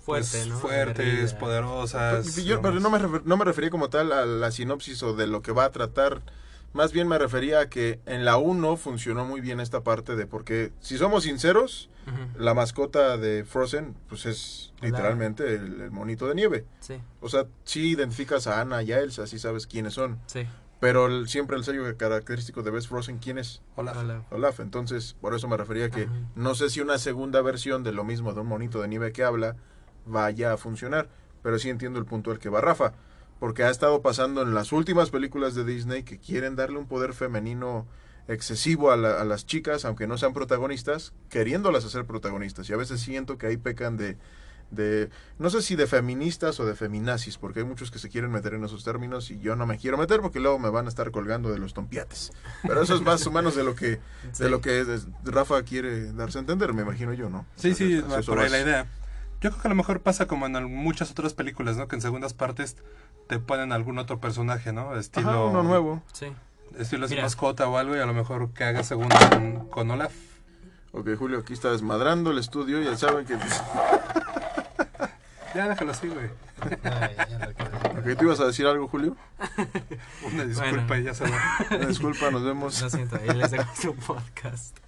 fuerte, 0.00 0.28
pues, 0.38 0.46
¿no? 0.48 0.58
fuertes, 0.58 1.34
poderosas. 1.34 2.22
Pues, 2.32 2.44
Yo, 2.44 2.60
pero 2.62 2.80
no 2.80 2.90
me, 2.90 2.98
refer- 2.98 3.22
no 3.24 3.36
me 3.36 3.44
refería 3.44 3.70
como 3.70 3.90
tal 3.90 4.12
a 4.12 4.24
la 4.26 4.50
sinopsis 4.50 5.02
o 5.02 5.14
de 5.14 5.26
lo 5.26 5.42
que 5.42 5.52
va 5.52 5.64
a 5.64 5.70
tratar. 5.72 6.22
Más 6.72 6.92
bien 6.92 7.08
me 7.08 7.18
refería 7.18 7.60
a 7.60 7.68
que 7.68 7.98
en 8.06 8.24
la 8.24 8.36
1 8.36 8.76
funcionó 8.76 9.24
muy 9.24 9.40
bien 9.40 9.58
esta 9.58 9.82
parte 9.82 10.14
de 10.14 10.26
porque, 10.26 10.72
si 10.80 10.98
somos 10.98 11.24
sinceros, 11.24 11.90
la 12.36 12.54
mascota 12.54 13.16
de 13.18 13.44
Frozen, 13.44 13.94
pues 14.08 14.26
es 14.26 14.72
La- 14.80 14.88
literalmente 14.88 15.54
el, 15.54 15.80
el 15.80 15.90
monito 15.90 16.26
de 16.28 16.34
nieve. 16.34 16.64
Sí, 16.80 17.00
O 17.20 17.28
sea, 17.28 17.46
sí 17.64 17.90
identificas 17.90 18.46
a 18.46 18.60
Anna 18.60 18.82
y 18.82 18.92
a 18.92 19.00
Elsa, 19.00 19.26
sí 19.26 19.38
sabes 19.38 19.66
quiénes 19.66 19.94
son. 19.94 20.18
sí. 20.26 20.46
Pero 20.80 21.08
el- 21.08 21.28
siempre 21.28 21.58
el 21.58 21.64
sello 21.64 21.82
característico 21.98 22.62
de 22.62 22.70
Best 22.70 22.88
Frozen, 22.88 23.18
¿quién 23.18 23.36
es? 23.36 23.60
Hola. 23.76 24.24
Olaf. 24.30 24.60
Entonces, 24.60 25.14
por 25.20 25.34
eso 25.34 25.46
me 25.46 25.58
refería 25.58 25.84
a 25.86 25.90
que 25.90 26.08
no 26.34 26.54
sé 26.54 26.70
si 26.70 26.80
una 26.80 26.96
segunda 26.96 27.42
versión 27.42 27.82
de 27.82 27.92
lo 27.92 28.02
mismo 28.02 28.32
de 28.32 28.40
un 28.40 28.46
monito 28.46 28.80
de 28.80 28.88
nieve 28.88 29.12
que 29.12 29.22
habla 29.22 29.56
vaya 30.06 30.52
a 30.52 30.56
funcionar. 30.56 31.08
Pero 31.42 31.58
sí 31.58 31.70
entiendo 31.70 31.98
el 31.98 32.04
punto 32.04 32.30
al 32.30 32.38
que 32.38 32.48
va 32.48 32.60
Rafa. 32.60 32.92
Porque 33.38 33.64
ha 33.64 33.70
estado 33.70 34.02
pasando 34.02 34.42
en 34.42 34.54
las 34.54 34.70
últimas 34.72 35.08
películas 35.10 35.54
de 35.54 35.64
Disney 35.64 36.02
que 36.02 36.18
quieren 36.18 36.56
darle 36.56 36.78
un 36.78 36.86
poder 36.86 37.14
femenino 37.14 37.86
excesivo 38.28 38.90
a, 38.92 38.96
la- 38.96 39.20
a 39.20 39.24
las 39.24 39.46
chicas, 39.46 39.84
aunque 39.84 40.06
no 40.06 40.18
sean 40.18 40.32
protagonistas, 40.34 41.12
queriéndolas 41.30 41.84
hacer 41.84 42.04
protagonistas. 42.04 42.68
Y 42.68 42.74
a 42.74 42.76
veces 42.76 43.00
siento 43.00 43.38
que 43.38 43.46
ahí 43.46 43.56
pecan 43.56 43.96
de, 43.96 44.18
de, 44.70 45.08
no 45.38 45.48
sé 45.50 45.62
si 45.62 45.74
de 45.74 45.86
feministas 45.86 46.60
o 46.60 46.66
de 46.66 46.74
feminazis, 46.76 47.38
porque 47.38 47.60
hay 47.60 47.64
muchos 47.64 47.90
que 47.90 47.98
se 47.98 48.08
quieren 48.10 48.30
meter 48.30 48.54
en 48.54 48.62
esos 48.62 48.84
términos 48.84 49.30
y 49.30 49.40
yo 49.40 49.56
no 49.56 49.66
me 49.66 49.78
quiero 49.78 49.96
meter 49.96 50.20
porque 50.20 50.38
luego 50.38 50.58
me 50.60 50.68
van 50.68 50.86
a 50.86 50.90
estar 50.90 51.10
colgando 51.10 51.50
de 51.50 51.58
los 51.58 51.72
tompiates. 51.74 52.30
Pero 52.62 52.82
eso 52.82 52.94
es 52.94 53.00
más 53.00 53.26
o 53.26 53.32
menos 53.32 53.56
de 53.56 53.64
lo 53.64 53.74
que, 53.74 53.98
Sí. 54.32 54.44
de 54.44 54.50
lo 54.50 54.60
que 54.60 54.84
Rafa 55.24 55.62
quiere 55.64 56.12
darse 56.12 56.38
a 56.38 56.42
entender, 56.42 56.72
me 56.74 56.82
imagino 56.82 57.14
yo, 57.14 57.30
¿no? 57.30 57.46
Sí, 57.56 57.74
sí, 57.74 58.00
por 58.26 58.38
ahí 58.38 58.50
la 58.50 58.60
idea. 58.60 58.86
Yo 59.40 59.50
creo 59.50 59.62
que 59.62 59.68
a 59.68 59.70
lo 59.70 59.74
mejor 59.74 60.00
pasa 60.00 60.26
como 60.26 60.46
en 60.46 60.64
muchas 60.74 61.10
otras 61.10 61.32
películas, 61.34 61.76
¿no? 61.76 61.88
Que 61.88 61.96
en 61.96 62.02
segundas 62.02 62.34
partes 62.34 62.76
te 63.26 63.38
ponen 63.38 63.72
algún 63.72 63.98
otro 63.98 64.20
personaje, 64.20 64.72
¿no? 64.72 64.96
Estilo, 64.96 65.28
Ajá, 65.30 65.44
uno 65.44 65.62
nuevo. 65.62 66.02
Sí. 66.12 66.26
Estilo 66.78 67.06
así 67.06 67.14
Mira. 67.14 67.24
mascota 67.24 67.66
o 67.68 67.76
algo 67.78 67.96
y 67.96 68.00
a 68.00 68.06
lo 68.06 68.12
mejor 68.14 68.52
que 68.52 68.64
haga 68.64 68.82
segunda 68.84 69.16
con, 69.30 69.68
con 69.68 69.90
Olaf. 69.90 70.12
Ok, 70.92 71.08
Julio 71.18 71.38
aquí 71.38 71.52
está 71.52 71.70
desmadrando 71.70 72.30
el 72.32 72.38
estudio, 72.38 72.80
ya 72.82 72.96
saben 72.96 73.24
que... 73.26 73.36
Ya 75.52 75.68
déjalo 75.68 75.90
así, 75.90 76.06
güey. 76.08 76.30
Ok, 78.00 78.16
¿tú 78.18 78.24
ibas 78.26 78.40
a 78.40 78.46
decir 78.46 78.66
algo, 78.66 78.86
Julio? 78.88 79.16
Una 80.32 80.44
disculpa 80.44 80.86
Bueno. 80.86 80.96
y 81.02 81.04
ya 81.04 81.12
se 81.14 81.24
va. 81.24 81.38
Una 81.70 81.86
disculpa, 81.86 82.30
nos 82.30 82.44
vemos. 82.44 82.80
Lo 82.80 82.88
siento, 82.88 83.16
ahí 83.16 83.36
les 83.36 83.50
dejo 83.50 83.70
su 83.76 83.94
podcast. 83.94 84.78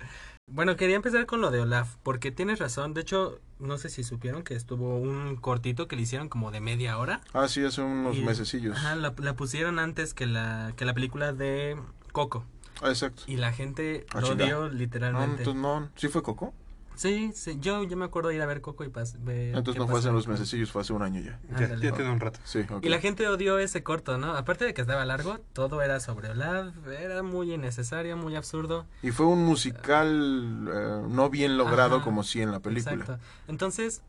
Bueno, 0.55 0.77
quería 0.77 0.97
empezar 0.97 1.25
con 1.25 1.41
lo 1.41 1.51
de 1.51 1.61
Olaf, 1.61 1.97
porque 2.03 2.31
tienes 2.31 2.59
razón. 2.59 2.93
De 2.93 3.01
hecho, 3.01 3.41
no 3.59 3.79
sé 3.79 3.89
si 3.89 4.05
supieron 4.05 4.43
que 4.43 4.55
estuvo 4.55 4.99
un 4.99 5.37
cortito 5.37 5.89
que 5.89 5.97
le 5.97 6.03
hicieron 6.03 6.29
como 6.29 6.51
de 6.51 6.61
media 6.61 6.99
hora. 6.99 7.23
Ah, 7.33 7.49
sí, 7.49 7.65
hace 7.65 7.81
unos 7.81 8.17
Y- 8.17 8.21
mesecillos. 8.23 8.77
Ajá, 8.77 8.95
la, 8.97 9.15
la 9.17 9.35
pusieron 9.35 9.79
antes 9.79 10.13
que 10.13 10.27
la, 10.27 10.75
que 10.77 10.85
la 10.85 10.93
película 10.93 11.33
de 11.33 11.79
Coco. 12.13 12.45
Ah, 12.83 12.89
exacto. 12.91 13.23
Y 13.27 13.37
la 13.37 13.53
gente 13.53 14.05
Ah, 14.13 14.21
lo 14.21 14.29
odió 14.33 14.61
No, 14.63 14.69
literalmente. 14.69 15.39
entonces 15.39 15.63
no. 15.63 15.89
¿Sí 15.97 16.09
fue 16.09 16.23
Coco? 16.23 16.53
Sí, 16.95 17.33
sí, 17.35 17.57
yo, 17.61 17.85
yo 17.85 17.97
me 17.97 18.05
acuerdo 18.05 18.29
de 18.29 18.37
ir 18.37 18.43
a 18.43 18.47
ver 18.47 18.61
Coco 18.61 18.85
y 18.85 18.89
pas, 18.89 19.23
ver 19.25 19.49
Entonces 19.57 19.75
qué 19.75 19.79
no 19.81 19.89
fue 19.89 19.99
hace 19.99 20.11
unos 20.11 20.29
mesecillos, 20.29 20.71
fue 20.71 20.83
hace 20.83 20.93
un 20.93 21.03
año 21.03 21.21
ya. 21.21 21.41
Ya, 21.59 21.75
ya 21.77 21.93
tiene 21.93 22.11
un 22.11 22.21
rato. 22.21 22.39
Sí, 22.45 22.61
ok. 22.61 22.85
Y 22.85 22.89
la 22.89 23.01
gente 23.01 23.27
odió 23.29 23.59
ese 23.59 23.83
corto, 23.83 24.19
¿no? 24.19 24.37
Aparte 24.37 24.65
de 24.65 24.75
que 24.75 24.81
estaba 24.81 25.05
largo, 25.05 25.39
todo 25.53 25.83
era 25.83 26.01
sobre 26.01 26.31
Olaf, 26.31 26.75
era 26.87 27.23
muy 27.23 27.53
innecesario, 27.53 28.17
muy 28.17 28.37
absurdo. 28.37 28.87
Y 29.03 29.11
fue 29.11 29.27
un 29.27 29.45
musical 29.45 30.69
eh, 30.73 31.03
no 31.09 31.31
bien 31.31 31.57
logrado 31.57 31.97
Ajá, 31.97 32.05
como 32.05 32.23
sí 32.23 32.41
en 32.43 32.53
la 32.53 32.61
película. 32.61 32.95
Exacto. 32.95 33.19
Entonces, 33.49 34.03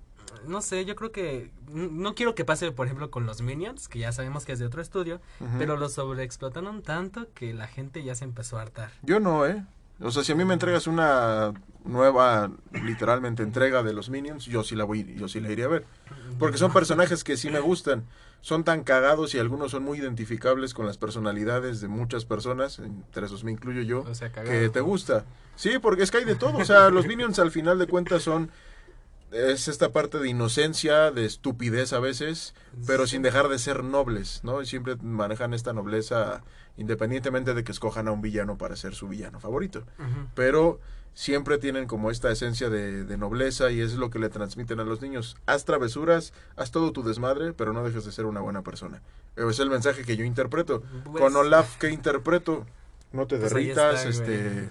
no 0.48 0.62
sé, 0.62 0.86
yo 0.86 0.96
creo 0.96 1.12
que 1.12 1.52
no 1.72 2.16
quiero 2.16 2.36
que 2.36 2.46
pase, 2.46 2.72
por 2.72 2.88
ejemplo, 2.88 3.10
con 3.10 3.26
los 3.26 3.42
Minions, 3.42 3.88
que 3.88 4.00
ya 4.00 4.12
sabemos 4.12 4.46
que 4.46 4.54
es 4.54 4.60
de 4.60 4.66
otro 4.66 4.82
estudio, 4.82 5.22
Ujú. 5.40 5.58
pero 5.58 5.78
los 5.78 5.94
sobreexplotaron 5.94 6.82
tanto 6.82 7.28
que 7.34 7.54
la 7.54 7.68
gente 7.68 8.04
ya 8.04 8.16
se 8.16 8.26
empezó 8.26 8.58
a 8.58 8.64
hartar. 8.64 8.92
Yo 9.02 9.20
no, 9.20 9.46
¿eh? 9.46 9.64
O 10.00 10.12
sea, 10.12 10.24
si 10.24 10.32
a 10.32 10.36
mí 10.36 10.44
me 10.46 10.54
entregas 10.54 10.88
una 10.88 11.54
nueva, 11.86 12.52
literalmente, 12.72 13.44
entrega 13.44 13.84
de 13.84 13.94
los 13.94 14.10
Minions, 14.10 14.46
yo 14.46 14.64
sí 14.64 14.76
la 14.76 14.84
voy, 14.84 15.16
yo 15.16 15.28
sí 15.28 15.40
la 15.40 15.52
iría 15.52 15.66
a 15.66 15.70
ver. 15.70 15.86
Porque 16.40 16.58
son 16.58 16.74
personajes 16.74 17.24
que 17.24 17.38
sí 17.38 17.50
me 17.50 17.60
gustan. 17.60 18.06
Son 18.42 18.66
tan 18.66 18.84
cagados 18.84 19.34
y 19.36 19.40
algunos 19.40 19.72
son 19.72 19.84
muy 19.84 20.00
identificables 20.00 20.74
con 20.74 20.86
las 20.86 20.98
personalidades 20.98 21.80
de 21.80 21.88
muchas 21.88 22.26
personas, 22.26 22.80
entre 22.80 23.26
esos 23.26 23.46
me 23.46 23.52
incluyo 23.52 23.82
yo, 23.82 24.02
O 24.02 24.14
sea, 24.14 24.32
que 24.32 24.70
te 24.70 24.82
gusta. 24.82 25.24
Sí, 25.56 25.80
porque 25.82 26.04
es 26.04 26.12
que 26.12 26.18
hay 26.18 26.26
de 26.26 26.36
todo. 26.36 26.58
O 26.58 26.66
sea, 26.66 26.90
los 26.90 27.08
Minions 27.08 27.40
al 27.40 27.52
final 27.52 27.80
de 27.80 27.88
cuentas 27.88 28.24
son 28.24 28.52
es 29.34 29.68
esta 29.68 29.92
parte 29.92 30.20
de 30.20 30.30
inocencia, 30.30 31.12
de 31.12 31.26
estupidez 31.26 31.94
a 31.94 32.00
veces, 32.00 32.54
pero 32.86 33.08
sin 33.08 33.22
dejar 33.22 33.50
de 33.50 33.60
ser 33.60 33.84
nobles, 33.84 34.42
¿no? 34.44 34.62
Y 34.62 34.66
siempre 34.66 34.96
manejan 34.98 35.54
esta 35.54 35.74
nobleza 35.74 36.44
independientemente 36.78 37.54
de 37.54 37.64
que 37.64 37.72
escojan 37.72 38.08
a 38.08 38.12
un 38.12 38.22
villano 38.22 38.58
para 38.58 38.76
ser 38.76 38.96
su 38.96 39.08
villano 39.08 39.40
favorito. 39.40 39.84
Pero 40.36 40.80
siempre 41.14 41.58
tienen 41.60 41.86
como 41.88 42.10
esta 42.10 42.32
esencia 42.32 42.70
de, 42.70 43.04
de 43.04 43.18
nobleza 43.18 43.70
y 43.72 43.82
es 43.82 43.94
lo 43.96 44.10
que 44.10 44.20
le 44.20 44.30
transmiten 44.30 44.80
a 44.80 44.84
los 44.84 45.02
niños. 45.02 45.38
Haz 45.46 45.66
travesuras, 45.66 46.34
haz 46.56 46.72
todo 46.72 46.92
tu 46.92 47.04
desmadre, 47.04 47.54
pero 47.54 47.72
no 47.74 47.84
dejes 47.84 48.06
de 48.06 48.12
ser 48.12 48.26
una 48.26 48.42
buena 48.42 48.64
persona. 48.64 49.02
Es 49.36 49.60
el 49.60 49.70
mensaje 49.70 50.04
que 50.04 50.18
yo 50.18 50.26
interpreto. 50.26 50.82
Pues- 51.06 51.22
Con 51.22 51.36
Olaf, 51.36 51.78
¿qué 51.78 51.90
interpreto? 51.92 52.66
No 53.12 53.28
te 53.28 53.38
Pues 53.38 53.54
derritas, 53.54 54.04
güey. 54.06 54.10
este, 54.10 54.70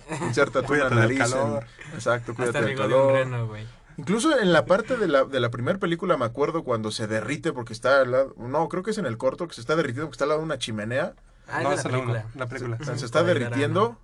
Cuídate 0.66 0.94
del 0.96 0.98
nariz. 0.98 1.20
en- 1.20 1.30
calor. 1.30 1.64
exacto, 1.94 2.34
cuídate 2.34 2.58
Hasta 2.58 2.68
del 2.70 2.80
arriba 2.80 2.88
de 2.88 2.94
un 2.94 3.00
calor. 3.00 3.12
reno, 3.14 3.46
güey. 3.46 3.66
Incluso 3.98 4.36
en 4.38 4.52
la 4.52 4.64
parte 4.64 4.96
de 4.96 5.06
la, 5.06 5.24
de 5.24 5.38
la 5.38 5.50
primera 5.50 5.78
película 5.78 6.16
me 6.16 6.24
acuerdo 6.24 6.64
cuando 6.64 6.90
se 6.90 7.06
derrite 7.06 7.52
porque 7.52 7.72
está 7.74 8.00
al 8.00 8.10
lado, 8.10 8.34
no, 8.38 8.68
creo 8.68 8.82
que 8.82 8.90
es 8.90 8.98
en 8.98 9.04
el 9.06 9.18
corto 9.18 9.46
que 9.46 9.54
se 9.54 9.60
está 9.60 9.76
derritiendo 9.76 10.06
porque 10.06 10.14
está 10.14 10.24
al 10.24 10.30
lado 10.30 10.40
de 10.40 10.46
una 10.46 10.58
chimenea, 10.58 11.14
Ah, 11.52 11.62
no, 11.62 11.72
es 11.72 11.84
la 11.84 11.90
la 12.34 12.46
película. 12.48 12.78
la 12.80 12.96
se 12.96 13.04
está 13.04 13.22
derritiendo 13.22 13.98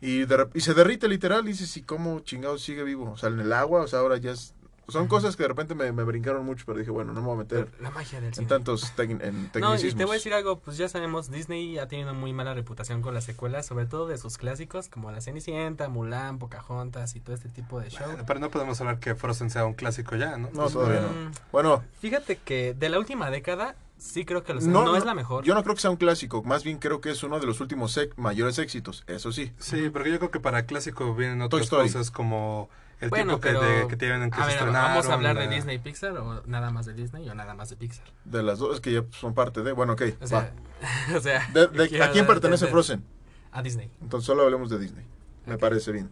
y, 0.00 0.24
de 0.24 0.36
rep- 0.38 0.50
y 0.54 0.60
se 0.60 0.74
derrite 0.74 1.06
literal 1.08 1.44
y 1.44 1.52
dices, 1.52 1.76
¿y 1.76 1.82
cómo 1.82 2.20
chingados 2.20 2.62
sigue 2.62 2.82
vivo? 2.82 3.10
O 3.12 3.16
sea, 3.16 3.28
en 3.28 3.40
el 3.40 3.52
agua, 3.52 3.82
o 3.82 3.86
sea, 3.86 4.00
ahora 4.00 4.16
ya 4.16 4.32
es... 4.32 4.54
Son 4.88 5.06
cosas 5.06 5.36
que 5.36 5.44
de 5.44 5.48
repente 5.48 5.76
me, 5.76 5.90
me 5.92 6.02
brincaron 6.02 6.44
mucho, 6.44 6.64
pero 6.66 6.76
dije, 6.76 6.90
bueno, 6.90 7.12
no 7.12 7.20
me 7.20 7.26
voy 7.28 7.36
a 7.36 7.38
meter 7.38 7.68
La 7.80 7.90
magia 7.92 8.20
del 8.20 8.36
en 8.36 8.46
tantos 8.48 8.94
tec- 8.96 9.10
en 9.22 9.42
No, 9.42 9.44
y 9.44 9.48
tecnicismos. 9.48 9.94
te 9.96 10.04
voy 10.04 10.12
a 10.14 10.14
decir 10.16 10.34
algo, 10.34 10.58
pues 10.58 10.76
ya 10.76 10.88
sabemos, 10.88 11.30
Disney 11.30 11.78
ha 11.78 11.86
tenido 11.86 12.12
muy 12.14 12.32
mala 12.32 12.52
reputación 12.52 13.00
con 13.00 13.14
las 13.14 13.22
secuelas, 13.24 13.64
sobre 13.64 13.86
todo 13.86 14.08
de 14.08 14.18
sus 14.18 14.38
clásicos 14.38 14.88
como 14.88 15.12
La 15.12 15.20
Cenicienta, 15.20 15.88
Mulan, 15.88 16.40
Pocahontas 16.40 17.14
y 17.14 17.20
todo 17.20 17.34
este 17.34 17.48
tipo 17.48 17.80
de 17.80 17.90
show. 17.90 18.06
Pero 18.26 18.40
no 18.40 18.50
podemos 18.50 18.78
hablar 18.80 18.98
que 18.98 19.14
Frozen 19.14 19.50
sea 19.50 19.64
un 19.64 19.74
clásico 19.74 20.16
ya, 20.16 20.36
¿no? 20.36 20.50
No, 20.52 20.68
todavía 20.68 21.00
no. 21.02 21.08
Mm, 21.08 21.32
Bueno, 21.52 21.84
Fíjate 22.00 22.36
que 22.36 22.74
de 22.74 22.88
la 22.88 22.98
última 22.98 23.30
década, 23.30 23.76
sí 24.02 24.24
creo 24.24 24.42
que 24.42 24.52
lo 24.54 24.60
no, 24.60 24.84
no, 24.84 24.96
es 24.96 25.04
la 25.04 25.14
mejor. 25.14 25.44
Yo 25.44 25.54
no 25.54 25.62
creo 25.62 25.74
que 25.74 25.80
sea 25.80 25.90
un 25.90 25.96
clásico, 25.96 26.42
más 26.42 26.64
bien 26.64 26.78
creo 26.78 27.00
que 27.00 27.10
es 27.10 27.22
uno 27.22 27.38
de 27.40 27.46
los 27.46 27.60
últimos 27.60 27.98
mayores 28.16 28.58
éxitos, 28.58 29.04
eso 29.06 29.32
sí. 29.32 29.52
Sí, 29.58 29.90
porque 29.90 30.10
yo 30.10 30.18
creo 30.18 30.30
que 30.30 30.40
para 30.40 30.66
clásico 30.66 31.14
vienen 31.14 31.40
otras 31.42 31.68
cosas 31.70 32.10
como 32.10 32.68
el 33.00 33.10
bueno, 33.10 33.38
tiempo 33.38 33.40
que, 33.40 33.48
pero 33.48 33.60
de- 33.62 33.88
que 33.88 33.96
tienen 33.96 34.30
que 34.30 34.40
a 34.40 34.48
se 34.50 34.56
ver, 34.64 34.72
vamos 34.72 35.06
a 35.08 35.14
hablar 35.14 35.36
de 35.38 35.46
la- 35.46 35.50
Disney 35.50 35.78
Pixar 35.78 36.16
o 36.18 36.42
nada 36.46 36.70
más 36.70 36.86
de 36.86 36.94
Disney 36.94 37.28
o 37.28 37.34
nada 37.34 37.54
más 37.54 37.68
de 37.70 37.76
Pixar. 37.76 38.04
De 38.24 38.42
las 38.42 38.58
dos 38.58 38.80
que 38.80 38.92
ya 38.92 39.04
son 39.10 39.34
parte 39.34 39.62
de... 39.62 39.72
Bueno, 39.72 39.94
ok. 39.94 40.02
O 40.20 40.26
sea, 40.26 40.52
o 41.16 41.20
sea, 41.20 41.40
va. 41.54 41.60
De- 41.60 41.66
de- 41.68 41.88
quiero 41.88 42.04
¿A 42.04 42.10
quién 42.10 42.26
pertenece. 42.26 42.66
Frozen? 42.68 43.04
A 43.50 43.62
Disney. 43.62 43.90
Entonces 44.00 44.26
solo 44.26 44.42
hablemos 44.44 44.70
de 44.70 44.78
Disney. 44.78 45.04
Me 45.46 45.58
parece 45.58 45.90
bien. 45.92 46.10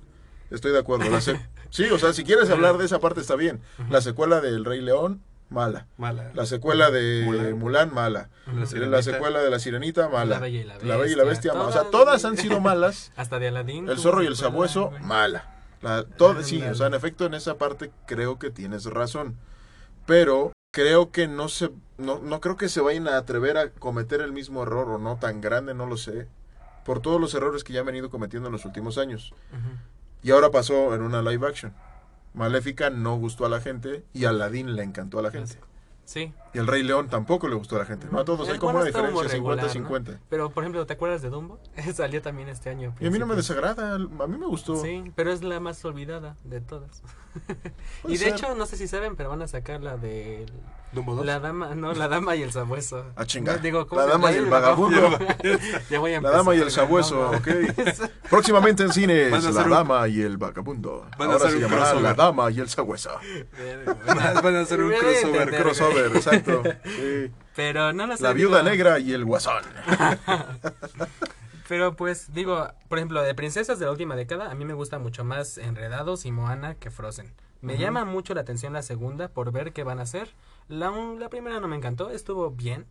Estoy 0.50 0.72
de 0.72 0.78
acuerdo. 0.80 1.08
La 1.08 1.20
se- 1.20 1.40
sí, 1.70 1.84
o 1.90 1.98
sea, 1.98 2.12
si 2.12 2.24
quieres 2.24 2.50
hablar 2.50 2.76
de 2.76 2.84
esa 2.86 2.98
parte 2.98 3.20
está 3.20 3.36
bien. 3.36 3.60
La 3.88 4.00
secuela 4.00 4.40
del 4.40 4.64
Rey 4.64 4.80
León, 4.80 5.22
mala. 5.50 5.86
Mala. 5.98 6.30
La 6.34 6.46
secuela 6.46 6.90
de 6.90 7.22
Mulan. 7.24 7.58
Mulan, 7.58 7.94
mala. 7.94 8.30
La 8.46 9.02
secuela 9.02 9.40
de 9.40 9.50
La 9.50 9.58
Sirenita, 9.58 10.08
mala. 10.08 10.36
La 10.36 10.38
Bella 10.40 10.60
y 10.60 10.64
la 10.64 10.78
Bella 10.78 11.06
y 11.06 11.14
la 11.14 11.24
Bestia, 11.24 11.52
Bestia, 11.52 11.54
mala. 11.54 11.64
O 11.64 11.70
todas, 11.70 11.82
sea, 11.82 11.90
todas 11.90 12.24
han 12.24 12.36
sido 12.36 12.60
malas. 12.60 13.12
Hasta 13.16 13.38
de 13.38 13.48
Aladdin. 13.48 13.88
El 13.88 13.98
zorro 13.98 14.22
y 14.22 14.26
el 14.26 14.36
sabueso, 14.36 14.92
mala. 15.02 15.56
La, 15.82 16.04
todo, 16.04 16.42
sí, 16.42 16.62
o 16.62 16.74
sea, 16.74 16.86
en 16.88 16.94
efecto, 16.94 17.26
en 17.26 17.34
esa 17.34 17.56
parte 17.56 17.90
creo 18.06 18.38
que 18.38 18.50
tienes 18.50 18.84
razón. 18.86 19.36
Pero 20.06 20.52
creo 20.72 21.10
que 21.10 21.26
no 21.26 21.48
se, 21.48 21.70
no, 21.98 22.18
no 22.18 22.40
creo 22.40 22.56
que 22.56 22.68
se 22.68 22.80
vayan 22.80 23.08
a 23.08 23.16
atrever 23.16 23.56
a 23.56 23.70
cometer 23.70 24.20
el 24.20 24.32
mismo 24.32 24.62
error 24.62 24.88
o 24.90 24.98
no 24.98 25.16
tan 25.16 25.40
grande, 25.40 25.74
no 25.74 25.86
lo 25.86 25.96
sé. 25.96 26.28
Por 26.84 27.00
todos 27.00 27.20
los 27.20 27.34
errores 27.34 27.64
que 27.64 27.72
ya 27.72 27.80
han 27.80 27.86
venido 27.86 28.10
cometiendo 28.10 28.48
en 28.48 28.52
los 28.52 28.64
últimos 28.64 28.98
años. 28.98 29.34
Y 30.22 30.30
ahora 30.30 30.50
pasó 30.50 30.94
en 30.94 31.02
una 31.02 31.22
live 31.22 31.46
action. 31.46 31.74
Maléfica 32.34 32.90
no 32.90 33.16
gustó 33.16 33.46
a 33.46 33.48
la 33.48 33.60
gente 33.60 34.04
y 34.12 34.24
Aladdin 34.24 34.76
le 34.76 34.82
encantó 34.82 35.18
a 35.18 35.22
la 35.22 35.30
gente. 35.30 35.56
Sí. 36.04 36.32
Y 36.52 36.58
el 36.58 36.66
Rey 36.66 36.82
León 36.82 37.08
tampoco 37.08 37.46
le 37.48 37.54
gustó 37.54 37.76
a 37.76 37.80
la 37.80 37.84
gente. 37.86 38.06
No 38.10 38.18
a 38.20 38.24
todos, 38.24 38.48
El 38.48 38.54
hay 38.54 38.58
como 38.58 38.76
una 38.78 38.84
diferencia 38.84 39.22
regular, 39.28 39.66
50-50. 39.68 40.08
¿no? 40.14 40.18
Pero, 40.28 40.50
por 40.50 40.64
ejemplo, 40.64 40.84
¿te 40.86 40.92
acuerdas 40.94 41.22
de 41.22 41.30
Dumbo? 41.30 41.60
Salió 41.94 42.20
también 42.22 42.48
este 42.48 42.70
año. 42.70 42.94
Y 43.00 43.06
a 43.06 43.10
mí 43.10 43.18
no 43.18 43.26
me 43.26 43.36
desagrada, 43.36 43.94
a 43.94 43.98
mí 43.98 44.36
me 44.38 44.46
gustó. 44.46 44.76
Sí, 44.82 45.12
pero 45.14 45.32
es 45.32 45.42
la 45.42 45.60
más 45.60 45.84
olvidada 45.84 46.36
de 46.44 46.60
todas. 46.60 47.02
Y 48.08 48.12
de 48.12 48.18
ser. 48.18 48.28
hecho, 48.32 48.54
no 48.56 48.66
sé 48.66 48.76
si 48.76 48.88
saben, 48.88 49.14
pero 49.14 49.28
van 49.28 49.42
a 49.42 49.46
sacar 49.46 49.80
la 49.82 49.96
de 49.96 50.46
Dumbo 50.92 51.14
2. 51.14 51.24
la 51.24 51.38
dama, 51.38 51.76
no, 51.76 51.92
la 51.92 52.08
dama 52.08 52.34
y 52.34 52.42
el 52.42 52.50
sabueso. 52.50 53.04
Ah, 53.14 53.24
chinga. 53.24 53.52
No, 53.54 53.58
digo, 53.62 53.86
¿cómo 53.86 54.00
La 54.00 54.08
dama 54.08 54.32
y 54.32 54.36
el 54.36 54.46
vagabundo. 54.46 55.16
ya 55.90 56.00
voy 56.00 56.14
a 56.14 56.20
La 56.20 56.30
dama 56.30 56.54
y 56.54 56.56
el 56.56 56.62
empezar, 56.62 56.84
sabueso, 56.86 57.30
no, 57.30 57.38
ok. 57.38 57.48
Próximamente 58.28 58.82
en 58.82 58.92
cines, 58.92 59.32
a 59.32 59.50
La 59.52 59.62
un- 59.62 59.70
dama 59.70 60.08
y 60.08 60.22
el 60.22 60.38
vagabundo. 60.38 61.06
Van 61.18 61.30
a 61.30 61.34
Ahora 61.34 61.50
se 61.50 61.60
llamará 61.60 61.82
crossover. 61.82 62.02
La 62.02 62.14
dama 62.14 62.50
y 62.50 62.58
el 62.58 62.68
sabueso. 62.68 63.10
Van 64.42 64.56
a 64.56 64.60
hacer 64.60 64.80
un 64.82 64.92
a 64.92 64.96
crossover, 64.98 65.50
Crossover, 65.62 66.08
güey. 66.10 66.22
Exacto. 66.40 66.62
Sí. 66.84 67.30
Pero 67.56 67.92
no 67.92 68.06
lo 68.06 68.16
sé. 68.16 68.22
La 68.22 68.32
viuda 68.32 68.58
digo, 68.58 68.70
negra 68.70 68.98
y 68.98 69.12
el 69.12 69.24
guasón. 69.24 69.62
Pero 71.68 71.94
pues 71.94 72.32
digo, 72.34 72.66
por 72.88 72.98
ejemplo, 72.98 73.22
de 73.22 73.34
princesas 73.34 73.78
de 73.78 73.84
la 73.84 73.92
última 73.92 74.16
década, 74.16 74.50
a 74.50 74.54
mí 74.54 74.64
me 74.64 74.74
gusta 74.74 74.98
mucho 74.98 75.22
más 75.22 75.56
Enredados 75.56 76.26
y 76.26 76.32
Moana 76.32 76.74
que 76.74 76.90
Frozen. 76.90 77.32
Me 77.60 77.76
llama 77.76 78.04
mucho 78.04 78.34
la 78.34 78.40
atención 78.40 78.72
la 78.72 78.82
segunda 78.82 79.28
por 79.28 79.52
ver 79.52 79.72
qué 79.72 79.84
van 79.84 80.00
a 80.00 80.02
hacer. 80.02 80.30
La, 80.68 80.90
la 80.90 81.28
primera 81.28 81.60
no 81.60 81.68
me 81.68 81.76
encantó, 81.76 82.10
estuvo 82.10 82.50
bien. 82.50 82.86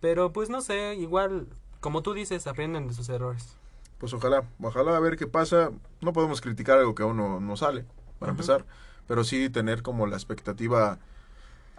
Pero 0.00 0.32
pues 0.32 0.50
no 0.50 0.60
sé, 0.60 0.96
igual, 0.96 1.46
como 1.80 2.02
tú 2.02 2.12
dices, 2.12 2.46
aprenden 2.46 2.88
de 2.88 2.94
sus 2.94 3.08
errores. 3.08 3.56
Pues 3.98 4.12
ojalá, 4.12 4.44
ojalá 4.60 4.96
a 4.96 5.00
ver 5.00 5.16
qué 5.16 5.26
pasa. 5.26 5.70
No 6.00 6.12
podemos 6.12 6.40
criticar 6.40 6.78
algo 6.78 6.94
que 6.94 7.02
aún 7.02 7.16
no, 7.16 7.38
no 7.38 7.56
sale, 7.56 7.84
para 8.18 8.32
empezar. 8.32 8.66
Pero 9.06 9.24
sí 9.24 9.48
tener 9.48 9.82
como 9.82 10.06
la 10.06 10.16
expectativa 10.16 10.98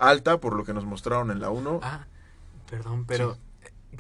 alta 0.01 0.39
por 0.39 0.55
lo 0.55 0.65
que 0.65 0.73
nos 0.73 0.85
mostraron 0.85 1.31
en 1.31 1.39
la 1.39 1.49
1. 1.49 1.79
Ah, 1.83 2.07
perdón, 2.69 3.05
pero 3.05 3.37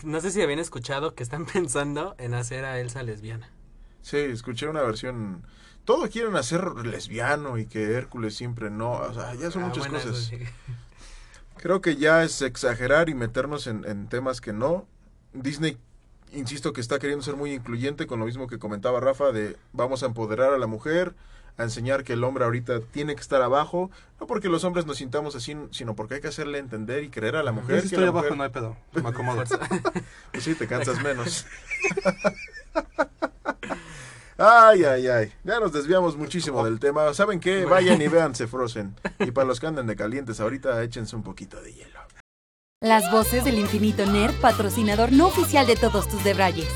no 0.03 0.19
sé 0.21 0.31
si 0.31 0.41
habían 0.41 0.59
escuchado 0.59 1.15
que 1.15 1.23
están 1.23 1.45
pensando 1.53 2.15
en 2.17 2.33
hacer 2.33 2.65
a 2.65 2.79
Elsa 2.79 3.03
lesbiana. 3.03 3.49
Sí, 4.01 4.17
escuché 4.17 4.67
una 4.67 4.81
versión... 4.81 5.43
Todo 5.85 6.07
quieren 6.09 6.35
hacer 6.35 6.63
lesbiano 6.85 7.57
y 7.57 7.65
que 7.65 7.93
Hércules 7.95 8.35
siempre 8.35 8.69
no. 8.69 8.91
O 8.93 9.13
sea, 9.13 9.33
ya 9.33 9.49
son 9.49 9.63
Ah, 9.63 9.67
muchas 9.67 9.87
cosas. 9.87 10.17
sí. 10.17 10.37
Creo 11.57 11.81
que 11.81 11.95
ya 11.95 12.23
es 12.23 12.41
exagerar 12.41 13.09
y 13.09 13.13
meternos 13.15 13.67
en, 13.67 13.85
en 13.85 14.07
temas 14.07 14.41
que 14.41 14.53
no. 14.53 14.87
Disney, 15.33 15.77
insisto, 16.33 16.73
que 16.73 16.81
está 16.81 16.97
queriendo 16.99 17.23
ser 17.23 17.35
muy 17.35 17.53
incluyente 17.53 18.07
con 18.07 18.19
lo 18.19 18.25
mismo 18.25 18.47
que 18.47 18.59
comentaba 18.59 18.99
Rafa 18.99 19.31
de 19.31 19.57
vamos 19.73 20.03
a 20.03 20.07
empoderar 20.07 20.53
a 20.53 20.57
la 20.57 20.67
mujer, 20.67 21.15
a 21.61 21.63
enseñar 21.63 22.03
que 22.03 22.13
el 22.13 22.23
hombre 22.23 22.43
ahorita 22.45 22.81
tiene 22.81 23.15
que 23.15 23.21
estar 23.21 23.41
abajo, 23.41 23.89
no 24.19 24.27
porque 24.27 24.49
los 24.49 24.63
hombres 24.63 24.85
nos 24.85 24.97
sintamos 24.97 25.35
así, 25.35 25.55
sino 25.71 25.95
porque 25.95 26.15
hay 26.15 26.21
que 26.21 26.27
hacerle 26.27 26.57
entender 26.57 27.03
y 27.03 27.09
creer 27.09 27.35
a 27.37 27.43
la 27.43 27.51
Yo 27.51 27.61
mujer 27.61 27.75
sí 27.77 27.89
que 27.89 27.95
estoy 27.95 28.03
la 28.03 28.09
abajo, 28.09 28.25
mujer- 28.25 28.37
no 28.37 28.43
hay 28.43 28.49
pedo. 28.49 28.77
Me 29.01 29.09
acomodo. 29.09 29.43
pues 30.31 30.43
sí, 30.43 30.55
te 30.55 30.67
cansas 30.67 31.01
menos. 31.01 31.45
Ay, 34.43 34.83
ay, 34.85 35.07
ay. 35.07 35.31
Ya 35.43 35.59
nos 35.59 35.71
desviamos 35.71 36.17
muchísimo 36.17 36.65
del 36.65 36.79
tema. 36.79 37.13
¿Saben 37.13 37.39
qué? 37.39 37.65
Vayan 37.65 38.01
y 38.01 38.07
véanse 38.07 38.47
Frozen. 38.47 38.95
Y 39.19 39.29
para 39.29 39.45
los 39.47 39.59
que 39.59 39.67
anden 39.67 39.85
de 39.85 39.95
calientes 39.95 40.39
ahorita, 40.39 40.81
échense 40.81 41.15
un 41.15 41.21
poquito 41.21 41.61
de 41.61 41.73
hielo. 41.73 41.99
Las 42.81 43.11
voces 43.11 43.43
del 43.43 43.59
infinito 43.59 44.03
nerd, 44.07 44.33
patrocinador 44.41 45.11
no 45.11 45.27
oficial 45.27 45.67
de 45.67 45.75
todos 45.75 46.07
tus 46.09 46.23
debrayes. 46.23 46.67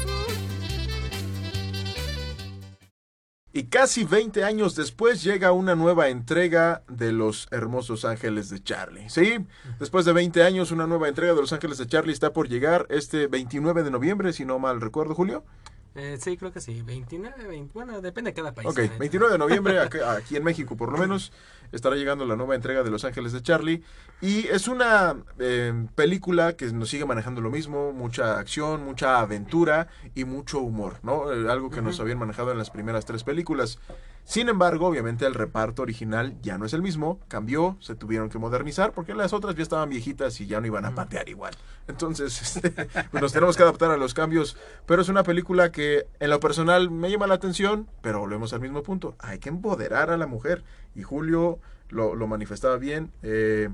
Y 3.57 3.67
casi 3.67 4.03
20 4.03 4.43
años 4.43 4.75
después 4.75 5.23
llega 5.23 5.53
una 5.53 5.75
nueva 5.75 6.09
entrega 6.09 6.83
de 6.89 7.13
Los 7.13 7.47
Hermosos 7.51 8.03
Ángeles 8.03 8.49
de 8.49 8.61
Charlie. 8.61 9.09
Sí, 9.09 9.37
después 9.79 10.03
de 10.03 10.11
20 10.11 10.43
años 10.43 10.71
una 10.71 10.87
nueva 10.87 11.07
entrega 11.07 11.33
de 11.33 11.39
Los 11.39 11.53
Ángeles 11.53 11.77
de 11.77 11.87
Charlie 11.87 12.11
está 12.11 12.33
por 12.33 12.49
llegar 12.49 12.85
este 12.89 13.27
29 13.27 13.83
de 13.83 13.91
noviembre, 13.91 14.33
si 14.33 14.43
no 14.43 14.59
mal 14.59 14.81
recuerdo, 14.81 15.15
Julio. 15.15 15.45
Eh, 15.95 16.17
sí, 16.19 16.35
creo 16.35 16.51
que 16.51 16.59
sí. 16.59 16.81
29, 16.81 17.47
20, 17.47 17.73
bueno, 17.73 18.01
depende 18.01 18.31
de 18.31 18.35
cada 18.35 18.53
país. 18.53 18.67
Ok, 18.67 18.77
la 18.77 18.83
neta. 18.83 18.97
29 18.99 19.31
de 19.33 19.39
noviembre, 19.39 19.79
aquí, 19.81 19.97
aquí 19.99 20.35
en 20.35 20.43
México 20.43 20.75
por 20.75 20.91
lo 20.91 20.97
menos, 20.97 21.31
estará 21.71 21.95
llegando 21.95 22.25
la 22.25 22.35
nueva 22.35 22.55
entrega 22.55 22.83
de 22.83 22.89
Los 22.89 23.05
Ángeles 23.05 23.31
de 23.31 23.41
Charlie. 23.41 23.81
Y 24.21 24.47
es 24.47 24.67
una 24.67 25.15
eh, 25.39 25.87
película 25.95 26.57
que 26.57 26.65
nos 26.67 26.89
sigue 26.89 27.05
manejando 27.05 27.41
lo 27.41 27.49
mismo, 27.49 27.93
mucha 27.93 28.37
acción, 28.39 28.83
mucha 28.83 29.19
aventura 29.19 29.87
y 30.13 30.25
mucho 30.25 30.59
humor, 30.59 30.99
¿no? 31.01 31.31
Eh, 31.31 31.49
algo 31.49 31.69
que 31.69 31.81
nos 31.81 31.99
habían 31.99 32.19
manejado 32.19 32.51
en 32.51 32.57
las 32.57 32.69
primeras 32.69 33.05
tres 33.05 33.23
películas. 33.23 33.79
Sin 34.25 34.49
embargo, 34.49 34.87
obviamente 34.87 35.27
el 35.27 35.35
reparto 35.35 35.83
original 35.83 36.35
ya 36.41 36.57
no 36.57 36.65
es 36.65 36.73
el 36.73 36.81
mismo, 36.81 37.19
cambió, 37.27 37.77
se 37.79 37.93
tuvieron 37.93 38.29
que 38.29 38.39
modernizar 38.39 38.91
porque 38.91 39.13
las 39.13 39.33
otras 39.33 39.53
ya 39.55 39.61
estaban 39.61 39.87
viejitas 39.87 40.41
y 40.41 40.47
ya 40.47 40.59
no 40.59 40.65
iban 40.65 40.83
a 40.83 40.95
patear 40.95 41.29
igual. 41.29 41.53
Entonces, 41.87 42.41
este, 42.55 42.71
pues 42.71 43.21
nos 43.21 43.33
tenemos 43.33 43.55
que 43.55 43.61
adaptar 43.61 43.91
a 43.91 43.97
los 43.97 44.15
cambios, 44.15 44.57
pero 44.87 45.03
es 45.03 45.09
una 45.09 45.21
película 45.21 45.71
que 45.71 46.07
en 46.19 46.31
lo 46.31 46.39
personal 46.39 46.89
me 46.89 47.11
llama 47.11 47.27
la 47.27 47.35
atención, 47.35 47.87
pero 48.01 48.19
volvemos 48.19 48.51
al 48.51 48.61
mismo 48.61 48.81
punto. 48.81 49.15
Hay 49.19 49.37
que 49.37 49.49
empoderar 49.49 50.09
a 50.09 50.17
la 50.17 50.25
mujer. 50.25 50.63
Y 50.95 51.03
Julio 51.03 51.59
lo, 51.89 52.15
lo 52.15 52.25
manifestaba 52.25 52.77
bien. 52.77 53.11
Eh, 53.21 53.69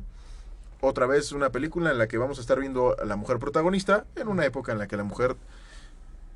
otra 0.81 1.05
vez 1.05 1.31
una 1.31 1.51
película 1.51 1.91
en 1.91 1.97
la 1.97 2.07
que 2.07 2.17
vamos 2.17 2.39
a 2.39 2.41
estar 2.41 2.59
viendo 2.59 2.99
a 2.99 3.05
la 3.05 3.15
mujer 3.15 3.39
protagonista 3.39 4.05
en 4.17 4.27
una 4.27 4.45
época 4.45 4.73
en 4.73 4.79
la 4.79 4.87
que 4.87 4.97
la 4.97 5.03
mujer 5.05 5.37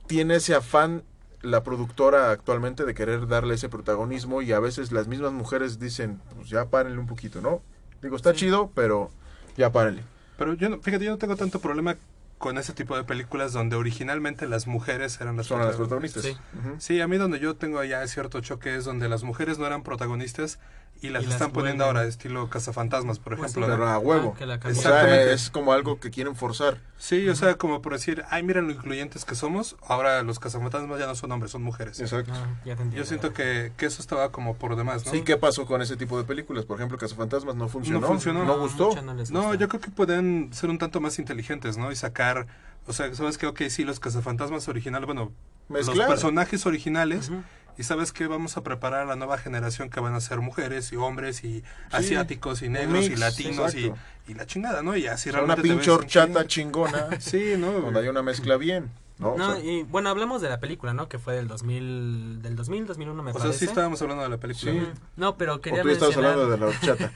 tiene 0.08 0.36
ese 0.36 0.56
afán 0.56 1.04
la 1.46 1.64
productora 1.64 2.32
actualmente 2.32 2.86
de 2.86 2.94
querer 2.94 3.28
darle 3.28 3.56
ese 3.56 3.70
protagonismo 3.70 4.42
y 4.42 4.52
a 4.52 4.60
veces 4.60 4.92
las 4.92 5.08
mismas 5.08 5.32
mujeres 5.32 5.80
dicen, 5.80 6.22
pues 6.36 6.50
ya 6.50 6.66
párenle 6.66 7.00
un 7.00 7.08
poquito, 7.08 7.42
¿no? 7.42 7.62
Digo, 8.02 8.16
está 8.16 8.34
chido, 8.34 8.72
pero 8.76 9.12
ya 9.56 9.72
párenle. 9.72 10.04
Pero 10.38 10.54
yo, 10.54 10.70
no, 10.70 10.80
fíjate, 10.82 11.06
yo 11.06 11.12
no 11.12 11.18
tengo 11.18 11.36
tanto 11.36 11.60
problema 11.60 11.96
con 12.38 12.58
ese 12.58 12.74
tipo 12.74 12.98
de 12.98 13.04
películas 13.04 13.54
donde 13.54 13.76
originalmente 13.76 14.48
las 14.48 14.68
mujeres 14.68 15.20
eran 15.22 15.38
las 15.38 15.48
Son 15.48 15.60
las 15.60 15.78
protagonistas. 15.78 16.24
Sí. 16.24 16.38
Sí, 16.80 17.02
a 17.02 17.08
mí 17.08 17.18
donde 17.18 17.40
yo 17.40 17.56
tengo 17.56 17.80
allá 17.80 18.06
cierto 18.08 18.42
choque 18.42 18.76
es 18.76 18.86
donde 18.86 19.08
las 19.08 19.24
mujeres 19.24 19.58
no 19.58 19.66
eran 19.66 19.84
protagonistas 19.84 20.60
y 21.02 21.10
las 21.10 21.24
Y 21.24 21.26
las 21.26 21.36
están 21.36 21.52
poniendo 21.52 21.84
vuelven. 21.84 21.98
ahora, 22.02 22.10
estilo 22.10 22.50
cazafantasmas, 22.50 23.20
por 23.20 23.36
Pues 23.38 23.52
ejemplo. 23.52 23.66
sí, 23.68 23.72
Pero 23.80 23.88
a 23.90 24.00
huevo. 24.00 24.32
Ah, 24.36 24.38
que 24.40 24.46
la 24.46 24.56
o 24.56 24.62
sea, 24.62 24.72
Exactamente. 24.72 25.34
es 25.34 25.50
como 25.52 25.74
algo 25.74 26.00
que 26.00 26.10
quieren 26.10 26.36
forzar. 26.36 26.80
Sí, 26.98 27.28
o 27.30 27.36
sea, 27.36 27.56
como 27.56 27.82
por 27.82 27.94
decir, 27.94 28.24
ay, 28.30 28.42
miren 28.44 28.66
lo 28.68 28.72
incluyentes 28.74 29.26
que 29.26 29.36
somos, 29.36 29.76
ahora 29.86 30.24
los 30.24 30.40
cazafantasmas 30.40 30.98
ya 31.00 31.06
no 31.08 31.14
son 31.16 31.32
hombres, 31.34 31.52
son 31.52 31.62
mujeres. 31.64 32.00
Exacto. 32.00 32.32
Ah, 32.34 32.48
ya 32.66 32.76
te 32.76 32.84
entiendo. 32.84 32.96
Yo 32.96 33.06
siento 33.06 33.34
que, 33.34 33.74
que 33.78 33.86
eso 33.86 34.02
estaba 34.02 34.32
como 34.32 34.56
por 34.56 34.76
demás, 34.76 35.06
¿no? 35.06 35.14
¿Y 35.14 35.22
qué 35.24 35.38
pasó 35.38 35.66
con 35.66 35.82
ese 35.82 35.98
tipo 35.98 36.18
de 36.18 36.24
películas? 36.24 36.66
Por 36.66 36.78
ejemplo, 36.78 36.98
Cazafantasmas 36.98 37.56
no 37.56 37.68
funcionó. 37.68 38.00
No 38.00 38.08
funcionó. 38.08 38.46
No 38.46 38.58
gustó. 38.58 38.96
no 39.02 39.14
No, 39.30 39.54
yo 39.54 39.68
creo 39.68 39.82
que 39.82 39.92
pueden 39.92 40.50
ser 40.54 40.70
un 40.70 40.78
tanto 40.78 41.02
más 41.02 41.20
inteligentes, 41.20 41.78
¿no? 41.78 41.92
Y 41.92 41.96
sacar, 41.96 42.48
o 42.88 42.94
sea, 42.94 43.14
sabes 43.14 43.38
que, 43.38 43.46
ok, 43.48 43.64
sí, 43.70 43.84
los 43.84 44.00
cazafantasmas 44.00 44.68
originales, 44.70 45.06
bueno, 45.06 45.32
Mezclar. 45.68 45.98
los 45.98 46.06
personajes 46.08 46.66
originales, 46.66 47.30
Ujú. 47.30 47.44
Y 47.78 47.84
sabes 47.84 48.12
que 48.12 48.28
vamos 48.28 48.58
a 48.58 48.64
preparar 48.64 49.02
a 49.02 49.06
la 49.06 49.16
nueva 49.16 49.38
generación 49.38 49.90
que 49.90 50.00
van 50.00 50.14
a 50.14 50.22
ser 50.22 50.40
mujeres 50.42 50.92
y 50.94 50.96
hombres 50.96 51.44
y 51.44 51.64
asiáticos 51.92 52.62
y 52.62 52.70
negros 52.70 53.06
y 53.06 53.10
mix, 53.10 53.20
latinos 53.20 53.76
y, 53.76 53.92
y 54.28 54.34
la 54.34 54.46
chingada, 54.46 54.82
¿no? 54.82 54.96
Y 54.96 55.08
así 55.08 55.30
O 55.30 55.34
sea, 55.34 55.42
una 55.44 55.56
realmente 55.56 55.70
te 55.70 55.74
pinche 55.76 55.92
horchata 55.92 56.48
chingona. 56.48 57.10
chingo. 57.10 57.16
Sí, 57.20 57.56
¿no? 57.58 57.72
donde 57.72 58.00
hay 58.00 58.08
una 58.08 58.22
mezcla 58.24 58.58
bien. 58.58 58.90
¿no? 59.18 59.30
O 59.30 59.38
No, 59.38 59.56
sea, 59.56 59.64
y 59.64 59.84
bueno, 59.84 60.10
hablamos 60.10 60.42
de 60.42 60.50
la 60.50 60.60
película, 60.60 60.94
¿no? 60.94 61.08
Que 61.08 61.20
fue 61.20 61.36
del 61.36 61.48
2000, 61.48 62.42
del 62.42 62.56
2000, 62.58 62.86
2001 62.88 63.24
me 63.24 63.32
O 63.32 63.34
sea, 63.34 63.42
parece. 63.44 63.60
sí 63.60 63.66
estábamos 63.66 64.02
hablando 64.02 64.24
de 64.24 64.30
la 64.30 64.38
película. 64.38 64.72
Sí. 64.74 64.78
¿no? 64.78 64.88
No, 65.16 65.38
pero 65.38 65.56
o 65.56 65.62
quería 65.62 65.84
tú 65.84 65.90
estabas 65.90 66.16
mencionar... 66.18 66.40
hablando 66.40 66.52
de 66.52 66.58
la 66.60 66.66
horchata. 66.68 67.12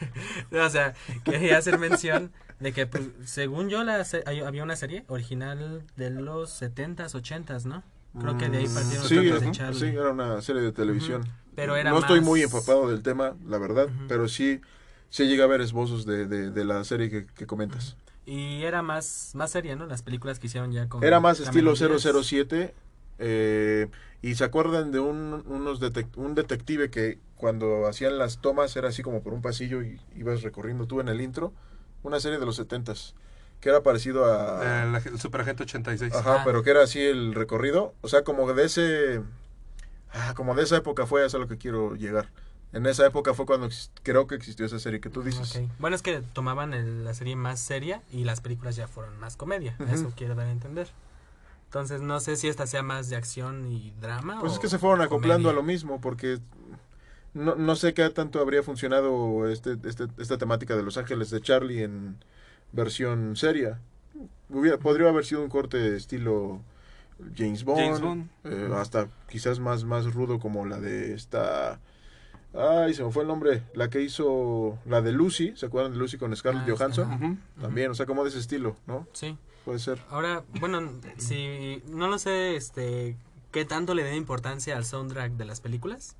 o 0.66 0.70
sea, 0.70 0.94
quería 1.26 1.58
hacer 1.58 1.78
mención 1.78 2.32
de 2.62 2.72
que, 2.74 2.86
pues, 2.88 3.04
según 3.26 3.70
yo, 3.70 3.84
la 3.84 4.04
se- 4.06 4.24
hay- 4.26 4.40
había 4.42 4.64
una 4.64 4.76
serie 4.78 5.04
original 5.08 5.84
de 5.98 6.10
los 6.10 6.62
70s, 6.62 7.12
80s, 7.16 7.66
¿no? 7.66 7.84
Creo 8.18 8.38
que 8.38 8.50
de 8.50 8.58
ahí 8.60 8.68
partieron 8.68 9.08
Sí, 9.08 9.16
tantos 9.16 9.42
de. 9.42 9.52
Charlie. 9.52 9.80
sí, 9.80 9.86
era 9.88 10.10
una 10.12 10.42
serie 10.42 10.62
de 10.62 10.72
televisión. 10.72 11.24
Pero 11.56 11.76
era 11.76 11.92
no 11.92 12.00
estoy 12.00 12.22
muy 12.22 12.42
empapado 12.42 12.90
del 12.90 13.04
tema, 13.04 13.36
la 13.46 13.58
verdad, 13.58 13.88
pero 14.08 14.28
sí, 14.28 14.62
sí 15.10 15.26
llega 15.28 15.44
a 15.44 15.48
ver 15.48 15.62
esbozos 15.62 16.06
de, 16.06 16.26
de, 16.26 16.52
de 16.52 16.66
la 16.66 16.84
serie 16.84 17.10
que, 17.10 17.26
que 17.26 17.46
comentas. 17.46 17.98
Y 18.26 18.64
era 18.64 18.82
más, 18.82 19.32
más 19.36 19.52
seria, 19.52 19.76
¿no? 19.76 19.86
Las 19.88 20.04
películas 20.04 20.40
que 20.40 20.48
hicieron 20.48 20.72
ya 20.72 20.88
con... 20.88 21.04
Era 21.04 21.20
más 21.20 21.40
estilo 21.40 21.74
Cameron 21.74 21.98
Díaz. 21.98 22.26
007. 22.28 22.76
eh, 23.18 23.88
y 24.22 24.36
se 24.36 24.44
acuerdan 24.44 24.92
de 24.92 25.00
un, 25.00 25.44
unos 25.48 25.82
detec- 25.82 26.16
un 26.18 26.36
detective 26.36 26.90
que 26.90 27.20
cuando 27.36 27.88
hacían 27.88 28.18
las 28.18 28.40
tomas 28.40 28.76
era 28.76 28.90
así 28.90 29.02
como 29.02 29.24
por 29.24 29.34
un 29.34 29.42
pasillo 29.42 29.82
y 29.82 30.00
ibas 30.16 30.42
recorriendo 30.42 30.86
tú 30.88 31.00
en 31.00 31.08
el 31.08 31.22
intro. 31.22 31.54
Una 32.04 32.20
serie 32.20 32.38
de 32.40 32.46
los 32.46 32.58
70s. 32.60 33.14
Que 33.60 33.70
era 33.70 33.84
parecido 33.84 34.26
a... 34.26 34.86
La- 34.86 34.98
el 35.04 35.20
Superagente 35.20 35.64
86. 35.64 36.14
Ajá, 36.16 36.36
Ah. 36.40 36.42
pero 36.46 36.64
que 36.64 36.70
era 36.70 36.84
así 36.84 37.02
el 37.02 37.34
recorrido. 37.36 37.94
O 38.02 38.08
sea, 38.08 38.24
como 38.24 38.52
de 38.54 38.66
ese... 38.66 39.22
ah, 40.14 40.34
como 40.36 40.56
de 40.56 40.64
esa 40.64 40.78
época 40.78 41.06
fue, 41.06 41.22
eso 41.22 41.28
es 41.28 41.36
a 41.36 41.38
lo 41.40 41.48
que 41.48 41.58
quiero 41.58 41.96
llegar. 41.96 42.30
En 42.72 42.86
esa 42.86 43.06
época 43.06 43.34
fue 43.34 43.46
cuando 43.48 43.68
creo 44.04 44.28
que 44.28 44.36
existió 44.36 44.66
esa 44.66 44.80
serie 44.80 45.02
que 45.02 45.10
tú 45.10 45.24
dices. 45.24 45.56
Ok. 45.56 45.64
Bueno, 45.80 45.96
es 45.96 46.02
que 46.04 46.22
tomaban 46.34 46.74
el- 46.74 47.04
la 47.04 47.14
serie 47.14 47.36
más 47.36 47.60
seria 47.60 48.02
y 48.12 48.24
las 48.26 48.42
películas 48.42 48.76
ya 48.76 48.88
fueron 48.88 49.20
más 49.20 49.36
comedia. 49.36 49.76
Eso 49.92 50.14
quiero 50.16 50.36
dar 50.36 50.46
a 50.48 50.52
entender. 50.52 50.88
Entonces, 51.66 52.02
no 52.02 52.20
sé 52.20 52.36
si 52.36 52.48
esta 52.48 52.66
sea 52.66 52.82
más 52.84 53.10
de 53.10 53.16
acción 53.16 53.72
y 53.72 53.92
drama 54.02 54.40
Pues 54.40 54.54
o 54.54 54.56
es 54.56 54.60
que 54.60 54.70
se 54.70 54.80
fueron 54.80 55.02
acoplando 55.02 55.50
comedia. 55.50 55.52
a 55.52 55.54
lo 55.54 55.64
mismo, 55.64 56.00
porque 56.02 56.40
no, 57.34 57.56
no 57.56 57.76
sé 57.76 57.94
qué 57.94 58.10
tanto 58.10 58.40
habría 58.40 58.64
funcionado 58.64 59.48
este, 59.50 59.78
este, 59.84 60.08
esta 60.18 60.38
temática 60.38 60.76
de 60.76 60.82
Los 60.84 60.98
Ángeles 60.98 61.30
de 61.30 61.42
Charlie 61.42 61.84
en 61.84 62.18
versión 62.72 63.36
seria. 63.36 63.80
Hubiera, 64.50 64.78
podría 64.78 65.10
haber 65.10 65.26
sido 65.26 65.42
un 65.44 65.50
corte 65.50 65.96
estilo 65.96 66.62
James 67.38 67.64
Bond, 67.64 67.80
James 67.80 68.02
Bond. 68.02 68.30
eh, 68.46 68.70
hasta 68.76 69.08
quizás 69.30 69.60
más, 69.60 69.84
más 69.84 70.14
rudo 70.14 70.40
como 70.40 70.66
la 70.66 70.80
de 70.80 71.14
esta... 71.14 71.80
Ay, 72.54 72.96
se 72.96 73.04
me 73.04 73.12
fue 73.12 73.22
el 73.22 73.28
nombre. 73.28 73.62
La 73.76 73.90
que 73.92 74.02
hizo 74.02 74.80
la 74.86 75.02
de 75.02 75.12
Lucy, 75.12 75.54
¿se 75.56 75.68
acuerdan 75.68 75.92
de 75.92 76.00
Lucy 76.00 76.18
con 76.18 76.36
Scarlett 76.36 76.64
Ah, 76.68 76.74
Johansson? 76.76 77.40
También, 77.62 77.92
o 77.92 77.94
sea, 77.94 78.08
como 78.08 78.24
de 78.24 78.30
ese 78.30 78.40
estilo, 78.40 78.76
¿no? 78.88 79.08
Sí. 79.14 79.38
Puede 79.66 79.78
ser. 79.78 80.02
Ahora, 80.10 80.44
bueno, 80.60 80.82
si 81.18 81.84
no 81.92 82.08
lo 82.08 82.18
sé, 82.18 82.56
este, 82.56 83.18
qué 83.52 83.66
tanto 83.66 83.94
le 83.94 84.04
den 84.04 84.16
importancia 84.16 84.76
al 84.76 84.84
soundtrack 84.86 85.34
de 85.34 85.46
las 85.46 85.62
películas. 85.62 86.16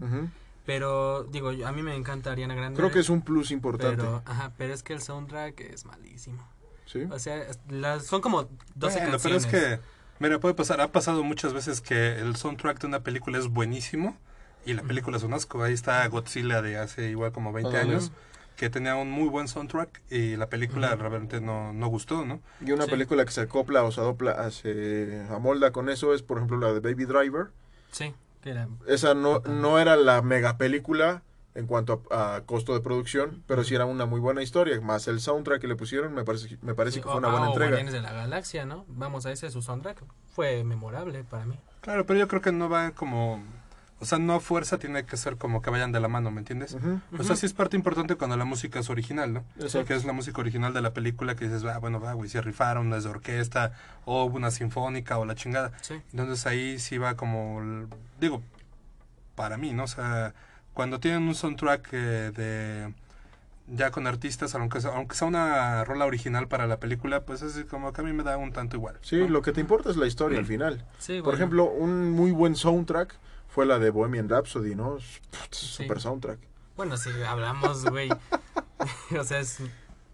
Pero 0.66 1.24
digo, 1.24 1.50
a 1.50 1.72
mí 1.72 1.82
me 1.82 1.96
encanta 1.96 2.32
Ariana 2.32 2.56
Grande. 2.56 2.78
Creo 2.78 2.92
que 2.92 3.00
es 3.00 3.10
un 3.10 3.22
plus 3.22 3.52
importante. 3.52 3.98
pero, 3.98 4.22
ajá, 4.26 4.52
pero 4.58 4.74
es 4.74 4.84
que 4.84 4.94
el 4.94 5.02
soundtrack 5.02 5.60
es 5.62 5.86
malísimo. 5.86 6.48
¿sí? 6.86 7.04
O 7.12 7.20
sea, 7.20 7.46
las, 7.70 8.06
son 8.06 8.22
como 8.22 8.50
12 8.76 9.00
Bueno, 9.02 9.18
pero 9.22 9.36
es 9.36 9.46
que, 9.46 9.80
mira, 10.20 10.40
puede 10.40 10.54
pasar, 10.56 10.82
ha 10.82 10.92
pasado 10.92 11.24
muchas 11.24 11.54
veces 11.54 11.82
que 11.82 12.20
el 12.20 12.36
soundtrack 12.36 12.80
de 12.82 12.88
una 12.88 13.00
película 13.02 13.38
es 13.38 13.48
buenísimo 13.48 14.18
y 14.66 14.74
la 14.74 14.84
película 14.84 15.18
es 15.18 15.24
un 15.24 15.34
asco. 15.34 15.64
Ahí 15.64 15.74
está 15.74 16.06
Godzilla 16.08 16.62
de 16.62 16.78
hace 16.78 17.10
igual 17.10 17.32
como 17.32 17.52
20 17.54 17.70
Ándale. 17.70 17.92
años, 17.98 18.12
que 18.58 18.70
tenía 18.70 18.96
un 18.96 19.10
muy 19.10 19.30
buen 19.30 19.48
soundtrack 19.48 20.02
y 20.12 20.36
la 20.36 20.50
película 20.50 20.94
realmente 20.96 21.40
no, 21.40 21.72
no 21.74 21.88
gustó, 21.88 22.26
¿no? 22.26 22.42
Y 22.64 22.72
una 22.74 22.86
Sí. 22.86 22.92
película 22.92 23.24
que 23.24 23.32
se 23.32 23.42
acopla 23.42 23.84
o 23.84 23.92
se 23.92 24.02
adopla, 24.02 24.52
se 24.52 25.26
amolda 25.30 25.72
con 25.72 25.90
eso 25.90 26.14
es, 26.14 26.22
por 26.24 26.38
ejemplo, 26.38 26.58
la 26.58 26.74
de 26.74 26.80
Baby 26.82 27.06
Driver. 27.06 27.48
Sí, 27.92 28.14
era... 28.44 28.68
Esa 28.88 29.14
no, 29.14 29.40
no 29.42 29.80
era 29.80 29.96
la 29.96 30.22
mega 30.22 30.58
película 30.58 31.24
en 31.56 31.66
cuanto 31.68 32.04
a, 32.12 32.36
a 32.36 32.46
costo 32.46 32.74
de 32.74 32.80
producción, 32.82 33.44
pero 33.48 33.64
sí 33.64 33.76
era 33.76 33.86
una 33.86 34.06
muy 34.06 34.20
buena 34.20 34.42
historia. 34.42 34.80
Más 34.82 35.08
el 35.08 35.20
soundtrack 35.20 35.60
que 35.62 35.68
le 35.68 35.76
pusieron, 35.76 36.14
me 36.14 36.24
parece, 36.24 36.58
me 36.62 36.76
parece 36.76 36.96
sí, 36.96 37.02
que 37.02 37.06
fue 37.06 37.16
o- 37.16 37.18
una 37.18 37.28
ah, 37.30 37.32
buena 37.32 37.48
o 37.48 37.50
entrega. 37.50 37.72
Guardianes 37.72 37.94
de 37.94 38.02
la 38.02 38.14
Galaxia, 38.14 38.66
¿no? 38.66 38.86
Vamos 38.88 39.26
a 39.26 39.32
ese, 39.32 39.50
su 39.50 39.62
soundtrack 39.62 40.04
fue 40.34 40.64
memorable 40.64 41.24
para 41.24 41.46
mí. 41.46 41.60
Claro, 41.82 42.06
pero 42.06 42.20
yo 42.20 42.28
creo 42.28 42.42
que 42.42 42.52
no 42.52 42.70
va 42.70 42.92
como... 42.92 43.44
O 44.02 44.06
sea, 44.06 44.18
no 44.18 44.34
a 44.34 44.40
fuerza 44.40 44.78
tiene 44.78 45.06
que 45.06 45.18
ser 45.18 45.36
como 45.36 45.62
que 45.62 45.70
vayan 45.70 45.92
de 45.92 46.00
la 46.00 46.08
mano, 46.08 46.32
¿me 46.32 46.40
entiendes? 46.40 46.78
O 47.18 47.24
sea, 47.24 47.36
sí 47.36 47.46
es 47.46 47.54
parte 47.54 47.76
importante 47.76 48.16
cuando 48.16 48.38
la 48.38 48.46
música 48.46 48.80
es 48.80 48.90
original, 48.90 49.34
¿no? 49.34 49.44
Exacto. 49.60 49.88
Que 49.88 49.96
es 49.96 50.06
la 50.06 50.14
música 50.14 50.40
original 50.40 50.74
de 50.74 50.82
la 50.82 50.94
película 50.94 51.36
que 51.36 51.46
dices, 51.46 51.66
ah, 51.66 51.80
bueno, 51.80 52.00
va, 52.00 52.14
güey, 52.14 52.30
se 52.30 52.42
rifaron, 52.42 52.90
no 52.90 52.96
es 52.96 53.04
de 53.04 53.10
orquesta, 53.10 53.74
o 54.06 54.26
una 54.26 54.52
sinfónica, 54.52 55.18
o 55.18 55.26
la 55.26 55.36
chingada. 55.36 55.72
Sí. 55.82 56.02
Entonces 56.12 56.46
ahí 56.46 56.80
sí 56.80 56.98
va 56.98 57.16
como, 57.16 57.88
digo, 58.22 58.42
para 59.36 59.58
mí, 59.58 59.74
¿no? 59.74 59.84
O 59.84 59.88
sea, 59.88 60.34
cuando 60.74 61.00
tienen 61.00 61.24
un 61.24 61.36
soundtrack 61.36 61.90
eh, 61.92 62.32
de 62.36 62.94
ya 63.68 63.92
con 63.92 64.08
artistas, 64.08 64.56
aunque 64.56 64.82
sea, 64.82 64.92
aunque 64.92 65.16
sea 65.16 65.28
una 65.28 65.84
rola 65.84 66.06
original 66.06 66.48
para 66.48 66.68
la 66.68 66.80
película, 66.80 67.22
pues 67.22 67.42
es 67.42 67.66
como 67.66 67.94
que 67.94 68.02
a 68.02 68.04
mí 68.04 68.14
me 68.14 68.24
da 68.24 68.38
un 68.38 68.52
tanto 68.52 68.78
igual. 68.78 68.98
Sí, 69.02 69.18
¿no? 69.18 69.28
lo 69.28 69.42
que 69.42 69.52
te 69.52 69.62
importa 69.62 69.90
es 69.90 69.98
la 69.98 70.08
historia 70.08 70.40
al 70.40 70.46
final. 70.46 70.86
Sí, 70.98 71.22
Por 71.22 71.34
ejemplo, 71.34 71.66
un 71.66 72.12
muy 72.12 72.32
buen 72.32 72.56
soundtrack 72.56 73.16
fue 73.50 73.66
la 73.66 73.80
de 73.80 73.90
Bohemian 73.90 74.30
Rhapsody, 74.30 74.76
¿no? 74.76 74.98
Super 75.52 76.00
soundtrack. 76.00 76.40
Bueno, 76.78 76.96
si 76.98 77.10
hablamos, 77.24 77.84
güey. 77.86 78.10
o 79.20 79.24
sea, 79.24 79.40
es. 79.40 79.60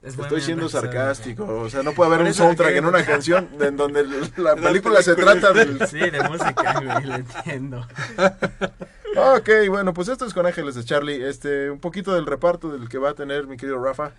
es 0.02 0.18
Estoy 0.18 0.42
siendo 0.42 0.68
sarcástico, 0.70 1.46
o 1.46 1.70
sea, 1.70 1.84
no 1.84 1.94
puede 1.94 2.14
haber 2.14 2.26
un 2.28 2.34
soundtrack 2.34 2.72
que- 2.72 2.78
en 2.78 2.86
una 2.86 3.06
canción 3.06 3.50
en 3.60 3.78
donde 3.78 4.04
la 4.38 4.56
La 4.56 4.56
película 4.56 5.02
se 5.02 5.16
trata 5.16 5.52
del... 5.54 5.86
Sí, 5.88 6.00
de 6.00 6.22
música, 6.28 6.80
güey, 6.82 7.06
lo 7.06 7.16
entiendo. 7.16 7.88
Ok, 9.18 9.50
bueno, 9.70 9.94
pues 9.94 10.10
esto 10.10 10.26
es 10.26 10.34
con 10.34 10.46
Ángeles 10.46 10.76
de 10.76 10.84
Charlie. 10.84 11.26
Este, 11.26 11.70
un 11.70 11.80
poquito 11.80 12.14
del 12.14 12.26
reparto 12.26 12.68
del 12.70 12.90
que 12.90 12.98
va 12.98 13.12
a 13.12 13.14
tener 13.14 13.48
mi 13.48 13.56
querido 13.56 13.82
Rafa. 13.82 14.12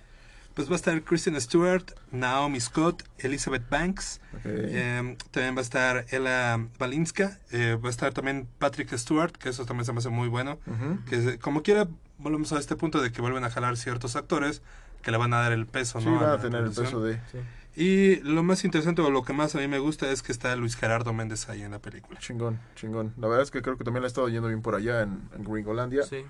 Pues 0.57 0.69
va 0.69 0.73
a 0.73 0.77
estar 0.77 1.01
Kristen 1.03 1.39
Stewart, 1.41 1.85
Naomi 2.11 2.59
Scott, 2.61 3.05
Elizabeth 3.19 3.69
Banks, 3.69 4.21
Ok. 4.33 4.41
eh, 4.47 5.17
también 5.31 5.55
va 5.55 5.59
a 5.59 5.63
estar 5.63 6.07
Ella 6.11 6.59
Balinska, 6.79 7.39
eh, 7.53 7.79
va 7.81 7.89
a 7.89 7.91
estar 7.91 8.13
también 8.15 8.49
Patrick 8.59 8.91
Stewart, 8.97 9.33
que 9.33 9.51
eso 9.51 9.67
también 9.67 9.85
se 9.85 9.93
me 9.93 9.99
hace 9.99 10.09
muy 10.09 10.29
bueno. 10.29 10.59
Ujú. 10.67 11.05
que 11.09 11.21
se- 11.23 11.39
como 11.39 11.63
quiera 11.63 11.87
volvemos 12.19 12.53
a 12.53 12.59
este 12.59 12.75
punto 12.75 13.03
de 13.03 13.13
que 13.13 13.21
vuelven 13.21 13.45
a 13.45 13.51
jalar 13.51 13.77
ciertos 13.77 14.17
actores 14.17 14.63
que 15.03 15.11
le 15.11 15.19
van 15.19 15.35
a 15.35 15.41
dar 15.43 15.53
el 15.53 15.67
peso, 15.67 16.01
Sí, 16.01 16.07
¿no? 16.07 16.15
van 16.17 16.25
a 16.25 16.33
la 16.37 16.41
tener 16.41 16.65
el 16.65 16.71
peso 16.73 17.03
de... 17.03 17.21
Sí. 17.31 17.39
Y 17.79 18.17
lo 18.23 18.43
más 18.43 18.65
interesante 18.65 19.03
o 19.03 19.11
lo 19.11 19.23
que 19.23 19.35
más 19.35 19.55
a 19.55 19.59
mí 19.59 19.69
me 19.69 19.79
gusta 19.79 20.11
es 20.11 20.23
que 20.23 20.33
está 20.33 20.57
Luis 20.57 20.75
Gerardo 20.77 21.13
Méndez 21.13 21.51
ahí 21.51 21.61
en 21.61 21.73
la 21.73 21.79
película. 21.81 22.19
Chingón, 22.19 22.59
chingón. 22.75 23.13
La 23.19 23.29
verdad 23.29 23.43
es 23.43 23.51
que 23.51 23.61
creo 23.61 23.77
que 23.77 23.85
también 23.85 24.01
le 24.01 24.07
ha 24.07 24.09
estado 24.09 24.31
yendo 24.31 24.49
bien 24.49 24.63
por 24.63 24.75
allá 24.75 25.03
en, 25.03 25.21
en 25.37 25.45
Gringolandia. 25.45 26.03
Sí. 26.05 26.25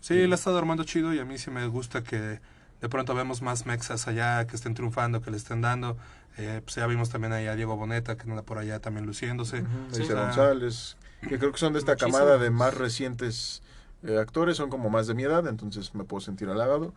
Sí, 0.00 0.26
la 0.26 0.34
ha 0.34 0.38
estado 0.38 0.58
armando 0.58 0.82
chido 0.82 1.14
y 1.14 1.20
a 1.20 1.24
mí 1.24 1.38
sí 1.38 1.52
me 1.52 1.64
gusta 1.68 2.02
que 2.02 2.40
de 2.80 2.88
pronto 2.88 3.14
vemos 3.14 3.42
más 3.42 3.66
mexas 3.66 4.08
allá 4.08 4.46
que 4.46 4.56
estén 4.56 4.74
triunfando, 4.74 5.20
que 5.22 5.30
le 5.30 5.36
estén 5.36 5.60
dando. 5.60 5.96
Eh, 6.38 6.60
pues 6.64 6.76
ya 6.76 6.86
vimos 6.86 7.10
también 7.10 7.32
ahí 7.32 7.46
a 7.46 7.54
Diego 7.56 7.76
Boneta 7.76 8.16
que 8.16 8.22
anda 8.30 8.42
por 8.42 8.58
allá 8.58 8.78
también 8.80 9.04
luciéndose. 9.06 9.60
Ujú, 9.62 9.68
Sí. 9.90 9.96
Alicia 10.02 10.16
Ah. 10.18 10.24
González. 10.26 10.96
que 11.28 11.38
creo 11.38 11.52
que 11.52 11.58
son 11.58 11.72
de 11.74 11.78
esta 11.80 11.96
camada 11.96 12.38
de 12.38 12.48
más 12.50 12.72
recientes 12.74 13.62
eh, 14.02 14.16
actores, 14.18 14.56
son 14.56 14.70
como 14.70 14.88
más 14.88 15.06
de 15.06 15.12
mi 15.14 15.24
edad, 15.24 15.46
entonces 15.46 15.94
me 15.94 16.04
puedo 16.04 16.22
sentir 16.22 16.48
halagado. 16.48 16.94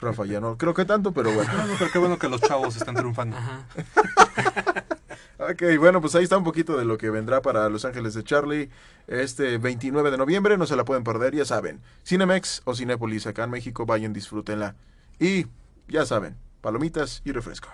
Rafa 0.00 0.24
ya 0.24 0.40
no 0.40 0.56
creo 0.56 0.72
que 0.74 0.84
tanto, 0.84 1.12
pero 1.12 1.32
bueno. 1.32 1.50
Bueno, 1.52 1.74
pero 1.78 1.90
qué 1.90 1.98
bueno 1.98 2.18
que 2.18 2.28
los 2.28 2.40
chavos 2.40 2.76
están 2.76 2.94
triunfando. 2.94 3.36
Ajá. 3.36 3.64
Ok, 5.42 5.62
bueno, 5.78 6.02
pues 6.02 6.14
ahí 6.14 6.24
está 6.24 6.36
un 6.36 6.44
poquito 6.44 6.76
de 6.76 6.84
lo 6.84 6.98
que 6.98 7.08
vendrá 7.08 7.40
para 7.40 7.66
Los 7.70 7.86
Ángeles 7.86 8.12
de 8.12 8.22
Charlie 8.22 8.68
este 9.06 9.56
29 9.56 10.10
de 10.10 10.18
noviembre. 10.18 10.58
No 10.58 10.66
se 10.66 10.76
la 10.76 10.84
pueden 10.84 11.02
perder, 11.02 11.34
ya 11.34 11.46
saben. 11.46 11.80
Cinemex 12.04 12.60
o 12.66 12.74
Cinépolis 12.74 13.26
acá 13.26 13.44
en 13.44 13.50
México, 13.50 13.86
vayan, 13.86 14.12
disfrútenla. 14.12 14.76
Y 15.18 15.46
ya 15.88 16.04
saben, 16.04 16.36
palomitas 16.60 17.22
y 17.24 17.32
refresco. 17.32 17.70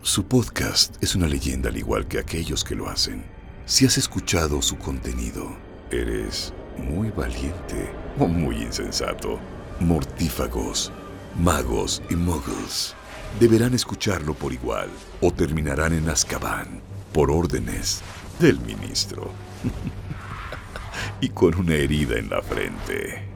Su 0.00 0.24
podcast 0.26 0.96
es 1.02 1.14
una 1.14 1.26
leyenda 1.26 1.68
al 1.68 1.76
igual 1.76 2.08
que 2.08 2.18
aquellos 2.18 2.64
que 2.64 2.74
lo 2.74 2.88
hacen. 2.88 3.22
Si 3.66 3.84
has 3.84 3.98
escuchado 3.98 4.62
su 4.62 4.78
contenido, 4.78 5.54
eres 5.90 6.54
muy 6.78 7.10
valiente 7.10 7.92
o 8.18 8.26
muy 8.26 8.62
insensato. 8.62 9.38
Mortífagos, 9.78 10.90
magos 11.38 12.02
y 12.08 12.14
muggles 12.16 12.96
deberán 13.38 13.74
escucharlo 13.74 14.34
por 14.34 14.52
igual 14.52 14.88
o 15.20 15.30
terminarán 15.30 15.92
en 15.92 16.08
Azkaban 16.08 16.80
por 17.12 17.30
órdenes 17.30 18.02
del 18.38 18.58
ministro. 18.60 19.30
y 21.20 21.28
con 21.28 21.54
una 21.54 21.74
herida 21.74 22.18
en 22.18 22.30
la 22.30 22.42
frente. 22.42 23.28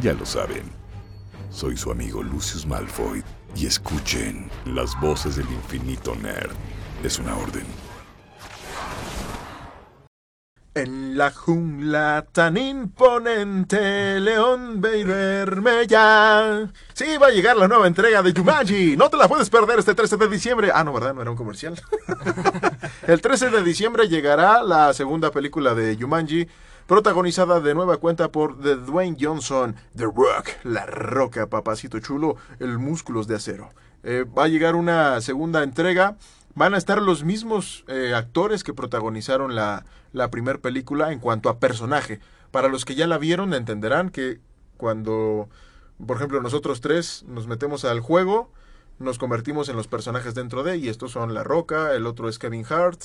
Ya 0.00 0.12
lo 0.12 0.26
saben. 0.26 0.62
Soy 1.50 1.76
su 1.76 1.90
amigo 1.90 2.22
Lucius 2.22 2.66
Malfoy 2.66 3.22
y 3.56 3.66
escuchen 3.66 4.50
las 4.66 4.98
voces 5.00 5.36
del 5.36 5.50
infinito 5.50 6.14
nerd. 6.14 6.52
Es 7.02 7.18
una 7.18 7.36
orden. 7.36 7.87
En 10.78 11.18
la 11.18 11.32
jungla 11.32 12.24
tan 12.30 12.56
imponente, 12.56 14.20
León 14.20 14.80
duerme 14.80 15.88
ya. 15.88 16.70
Sí, 16.94 17.16
va 17.20 17.26
a 17.26 17.30
llegar 17.30 17.56
la 17.56 17.66
nueva 17.66 17.88
entrega 17.88 18.22
de 18.22 18.32
Jumanji. 18.32 18.96
No 18.96 19.10
te 19.10 19.16
la 19.16 19.26
puedes 19.26 19.50
perder 19.50 19.80
este 19.80 19.96
13 19.96 20.16
de 20.18 20.28
diciembre. 20.28 20.70
Ah, 20.72 20.84
no, 20.84 20.92
¿verdad? 20.92 21.14
No 21.14 21.22
era 21.22 21.32
un 21.32 21.36
comercial. 21.36 21.74
El 23.08 23.20
13 23.20 23.50
de 23.50 23.64
diciembre 23.64 24.08
llegará 24.08 24.62
la 24.62 24.94
segunda 24.94 25.32
película 25.32 25.74
de 25.74 25.96
Jumanji, 26.00 26.46
protagonizada 26.86 27.58
de 27.58 27.74
nueva 27.74 27.96
cuenta 27.96 28.30
por 28.30 28.60
The 28.60 28.76
Dwayne 28.76 29.16
Johnson, 29.20 29.74
The 29.96 30.04
Rock, 30.04 30.50
La 30.62 30.86
Roca, 30.86 31.48
papacito 31.48 31.98
chulo, 31.98 32.36
el 32.60 32.78
músculos 32.78 33.26
de 33.26 33.34
acero. 33.34 33.70
Eh, 34.04 34.24
va 34.24 34.44
a 34.44 34.48
llegar 34.48 34.76
una 34.76 35.20
segunda 35.22 35.64
entrega. 35.64 36.16
Van 36.54 36.74
a 36.74 36.78
estar 36.78 37.02
los 37.02 37.24
mismos 37.24 37.84
eh, 37.88 38.14
actores 38.14 38.64
que 38.64 38.74
protagonizaron 38.74 39.54
la, 39.54 39.84
la 40.12 40.30
primera 40.30 40.58
película 40.58 41.12
en 41.12 41.20
cuanto 41.20 41.48
a 41.48 41.58
personaje. 41.58 42.20
Para 42.50 42.68
los 42.68 42.84
que 42.84 42.94
ya 42.94 43.06
la 43.06 43.18
vieron 43.18 43.54
entenderán 43.54 44.10
que 44.10 44.40
cuando, 44.76 45.48
por 46.04 46.16
ejemplo, 46.16 46.40
nosotros 46.40 46.80
tres 46.80 47.24
nos 47.26 47.46
metemos 47.46 47.84
al 47.84 48.00
juego, 48.00 48.50
nos 48.98 49.18
convertimos 49.18 49.68
en 49.68 49.76
los 49.76 49.86
personajes 49.86 50.34
dentro 50.34 50.62
de, 50.62 50.76
y 50.76 50.88
estos 50.88 51.12
son 51.12 51.34
La 51.34 51.44
Roca, 51.44 51.94
el 51.94 52.06
otro 52.06 52.28
es 52.28 52.38
Kevin 52.38 52.64
Hart, 52.68 53.00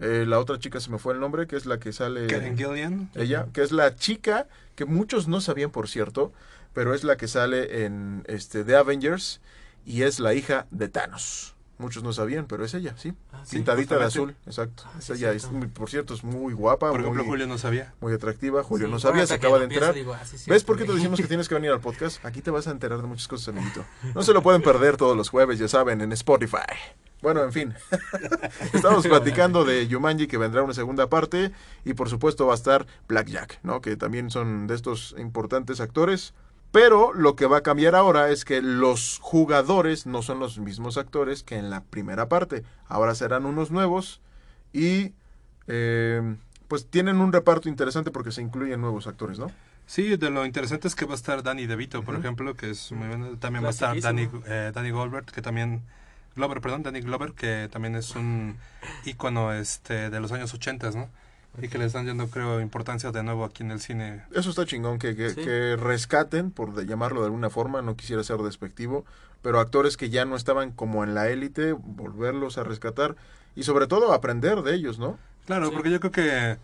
eh, 0.00 0.24
la 0.26 0.38
otra 0.38 0.58
chica 0.58 0.80
se 0.80 0.90
me 0.90 0.98
fue 0.98 1.14
el 1.14 1.20
nombre, 1.20 1.46
que 1.46 1.56
es 1.56 1.66
la 1.66 1.78
que 1.78 1.92
sale... 1.92 2.26
Karen 2.26 2.56
Gillian. 2.56 3.10
Ella, 3.14 3.46
que 3.52 3.62
es 3.62 3.72
la 3.72 3.94
chica 3.94 4.48
que 4.74 4.84
muchos 4.84 5.26
no 5.28 5.40
sabían, 5.40 5.70
por 5.70 5.88
cierto, 5.88 6.32
pero 6.72 6.94
es 6.94 7.02
la 7.02 7.16
que 7.16 7.28
sale 7.28 7.84
en 7.84 8.24
este 8.26 8.64
The 8.64 8.76
Avengers 8.76 9.40
y 9.84 10.02
es 10.02 10.20
la 10.20 10.34
hija 10.34 10.66
de 10.70 10.88
Thanos. 10.88 11.56
Muchos 11.78 12.02
no 12.02 12.12
sabían, 12.12 12.46
pero 12.46 12.64
es 12.64 12.74
ella, 12.74 12.94
sí. 12.96 13.14
Ah, 13.32 13.42
sí, 13.44 13.56
Pintadita 13.56 13.96
de 13.98 14.04
azul, 14.04 14.34
exacto. 14.46 14.82
Ah, 14.86 14.98
es 14.98 15.10
ella, 15.10 15.30
es 15.32 15.48
por 15.72 15.88
cierto, 15.88 16.12
es 16.14 16.24
muy 16.24 16.52
guapa, 16.52 16.90
Por 16.90 17.00
ejemplo, 17.00 17.22
muy, 17.22 17.30
Julio 17.30 17.46
no 17.46 17.56
sabía. 17.56 17.94
muy 18.00 18.12
atractiva. 18.12 18.64
Julio 18.64 18.88
Sí, 18.88 18.92
no 18.92 18.98
sabía, 18.98 19.26
se 19.26 19.34
acaba 19.34 19.60
de 19.60 19.68
digo, 19.92 20.12
ah, 20.12 20.24
sí, 20.24 20.36
¿Ves 20.50 20.64
por 20.64 20.76
qué 20.76 20.84
te 20.84 20.92
decimos 20.92 21.20
que 21.20 21.28
tienes 21.28 21.48
que 21.48 21.54
venir 21.54 21.70
al 21.70 21.80
podcast? 21.80 22.24
Aquí 22.24 22.42
te 22.42 22.50
vas 22.50 22.66
a 22.66 22.72
enterar 22.72 23.00
de 23.00 23.06
muchas 23.06 23.28
cosas, 23.28 23.48
amiguito. 23.48 23.84
No 24.14 24.22
se 24.22 24.32
lo 24.32 24.42
pueden 24.42 24.60
perder 24.62 24.96
todos 24.96 25.16
los 25.16 25.28
jueves, 25.28 25.58
ya 25.60 25.68
saben, 25.68 26.00
en 26.00 26.12
Spotify. 26.12 26.58
Bueno, 27.20 27.42
en 27.42 27.52
fin. 27.52 27.74
Estamos 28.72 29.06
platicando 29.06 29.64
de 29.64 29.88
Yumanji, 29.88 30.26
que 30.28 30.38
vendrá 30.38 30.62
una 30.62 30.74
segunda 30.74 31.08
parte. 31.08 31.52
Y 31.84 31.94
por 31.94 32.08
supuesto 32.08 32.46
va 32.46 32.52
a 32.52 32.56
estar 32.56 32.86
Blackjack, 33.08 33.58
¿no? 33.62 33.80
Que 33.80 33.96
también 33.96 34.30
son 34.30 34.66
de 34.66 34.74
estos 34.74 35.14
importantes 35.18 35.80
actores. 35.80 36.34
Pero 36.70 37.14
lo 37.14 37.34
que 37.34 37.46
va 37.46 37.58
a 37.58 37.62
cambiar 37.62 37.94
ahora 37.94 38.30
es 38.30 38.44
que 38.44 38.60
los 38.60 39.18
jugadores 39.22 40.06
no 40.06 40.22
son 40.22 40.38
los 40.38 40.58
mismos 40.58 40.98
actores 40.98 41.42
que 41.42 41.56
en 41.56 41.70
la 41.70 41.82
primera 41.82 42.28
parte. 42.28 42.62
Ahora 42.86 43.14
serán 43.14 43.46
unos 43.46 43.70
nuevos 43.70 44.20
y 44.72 45.14
eh, 45.66 46.36
pues 46.68 46.86
tienen 46.86 47.20
un 47.20 47.32
reparto 47.32 47.68
interesante 47.68 48.10
porque 48.10 48.32
se 48.32 48.42
incluyen 48.42 48.80
nuevos 48.80 49.06
actores, 49.06 49.38
¿no? 49.38 49.50
Sí, 49.86 50.18
de 50.18 50.28
lo 50.28 50.44
interesante 50.44 50.86
es 50.86 50.94
que 50.94 51.06
va 51.06 51.12
a 51.12 51.16
estar 51.16 51.42
Danny 51.42 51.66
DeVito, 51.66 52.02
por 52.02 52.14
ejemplo, 52.14 52.54
que 52.54 52.70
es 52.70 52.92
muy 52.92 53.08
bueno. 53.08 53.38
También 53.38 53.64
va 53.64 53.68
a 53.68 53.70
estar 53.70 53.98
Danny, 53.98 54.28
eh, 54.46 54.70
Danny 54.74 54.90
Glover, 54.90 55.24
que 55.24 55.40
también... 55.40 55.82
Glover, 56.36 56.60
perdón, 56.60 56.82
Danny 56.82 57.00
Glover, 57.00 57.32
que 57.32 57.68
también 57.72 57.96
es 57.96 58.14
un 58.14 58.58
ícono 59.06 59.52
este, 59.52 60.10
de 60.10 60.20
los 60.20 60.30
años 60.30 60.52
80, 60.52 60.90
¿no? 60.90 61.08
Y 61.60 61.68
que 61.68 61.78
le 61.78 61.84
están 61.86 62.06
dando, 62.06 62.28
creo, 62.28 62.60
importancia 62.60 63.10
de 63.10 63.22
nuevo 63.22 63.44
aquí 63.44 63.62
en 63.62 63.70
el 63.70 63.80
cine. 63.80 64.22
Eso 64.34 64.50
está 64.50 64.64
chingón, 64.66 64.98
que, 64.98 65.16
que, 65.16 65.30
Sí. 65.30 65.42
que 65.42 65.76
rescaten, 65.76 66.50
por 66.50 66.84
llamarlo 66.86 67.20
de 67.20 67.26
alguna 67.26 67.50
forma, 67.50 67.82
no 67.82 67.96
quisiera 67.96 68.22
ser 68.22 68.38
despectivo, 68.38 69.04
pero 69.42 69.60
actores 69.60 69.96
que 69.96 70.10
ya 70.10 70.24
no 70.24 70.36
estaban 70.36 70.70
como 70.72 71.04
en 71.04 71.14
la 71.14 71.28
élite, 71.28 71.72
volverlos 71.72 72.58
a 72.58 72.64
rescatar 72.64 73.16
y 73.56 73.62
sobre 73.64 73.86
todo 73.86 74.12
aprender 74.12 74.62
de 74.62 74.74
ellos, 74.74 74.98
¿no? 74.98 75.18
Claro, 75.46 75.66
Sí. 75.66 75.72
porque 75.74 75.90
yo 75.90 76.00
creo 76.00 76.12
que, 76.12 76.58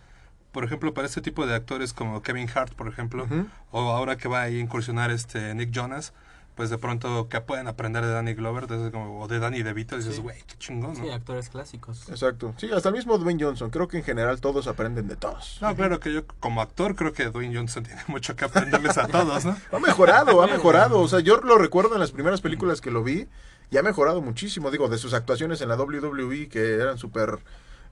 por 0.52 0.64
ejemplo, 0.64 0.94
para 0.94 1.06
este 1.06 1.20
tipo 1.20 1.46
de 1.46 1.54
actores 1.54 1.92
como 1.92 2.22
Kevin 2.22 2.48
Hart, 2.54 2.74
por 2.74 2.86
ejemplo, 2.88 3.26
o 3.70 3.90
ahora 3.90 4.16
que 4.16 4.28
va 4.28 4.42
a 4.42 4.50
incursionar 4.50 5.10
este 5.10 5.54
Nick 5.54 5.70
Jonas, 5.72 6.12
pues 6.54 6.70
de 6.70 6.78
pronto 6.78 7.28
que 7.28 7.40
pueden 7.40 7.66
aprender 7.66 8.04
de 8.04 8.12
Danny 8.12 8.34
Glover 8.34 8.66
como, 8.92 9.20
o 9.22 9.28
de 9.28 9.38
Danny 9.40 9.62
DeVito, 9.62 9.96
dices, 9.96 10.16
Sí. 10.16 10.20
güey, 10.22 10.38
qué 10.46 10.54
chingón, 10.58 10.94
¿no? 10.94 11.04
Sí, 11.04 11.10
actores 11.10 11.48
clásicos. 11.48 12.08
Exacto. 12.08 12.54
Sí, 12.58 12.70
hasta 12.72 12.90
el 12.90 12.94
mismo 12.94 13.18
Dwayne 13.18 13.42
Johnson. 13.44 13.70
Creo 13.70 13.88
que 13.88 13.96
en 13.98 14.04
general 14.04 14.40
todos 14.40 14.66
aprenden 14.68 15.08
de 15.08 15.16
todos. 15.16 15.58
No, 15.60 15.74
claro 15.74 15.98
que 16.00 16.12
yo 16.12 16.26
como 16.40 16.62
actor 16.62 16.94
creo 16.94 17.12
que 17.12 17.24
Dwayne 17.30 17.56
Johnson 17.56 17.82
tiene 17.84 18.02
mucho 18.06 18.36
que 18.36 18.44
aprenderles 18.44 18.96
a 18.98 19.06
todos, 19.08 19.44
¿no? 19.44 19.56
Ha 19.72 19.78
mejorado, 19.80 20.42
ha 20.42 20.46
mejorado. 20.48 21.00
O 21.00 21.08
sea, 21.08 21.20
yo 21.20 21.38
lo 21.40 21.58
recuerdo 21.58 21.94
en 21.94 22.00
las 22.00 22.12
primeras 22.12 22.40
películas 22.40 22.80
que 22.80 22.90
lo 22.92 23.02
vi 23.02 23.26
y 23.70 23.76
ha 23.76 23.82
mejorado 23.82 24.22
muchísimo. 24.22 24.70
Digo, 24.70 24.88
de 24.88 24.98
sus 24.98 25.12
actuaciones 25.14 25.60
en 25.60 25.68
la 25.68 25.76
WWE 25.76 26.48
que 26.48 26.74
eran 26.74 26.98
súper 26.98 27.38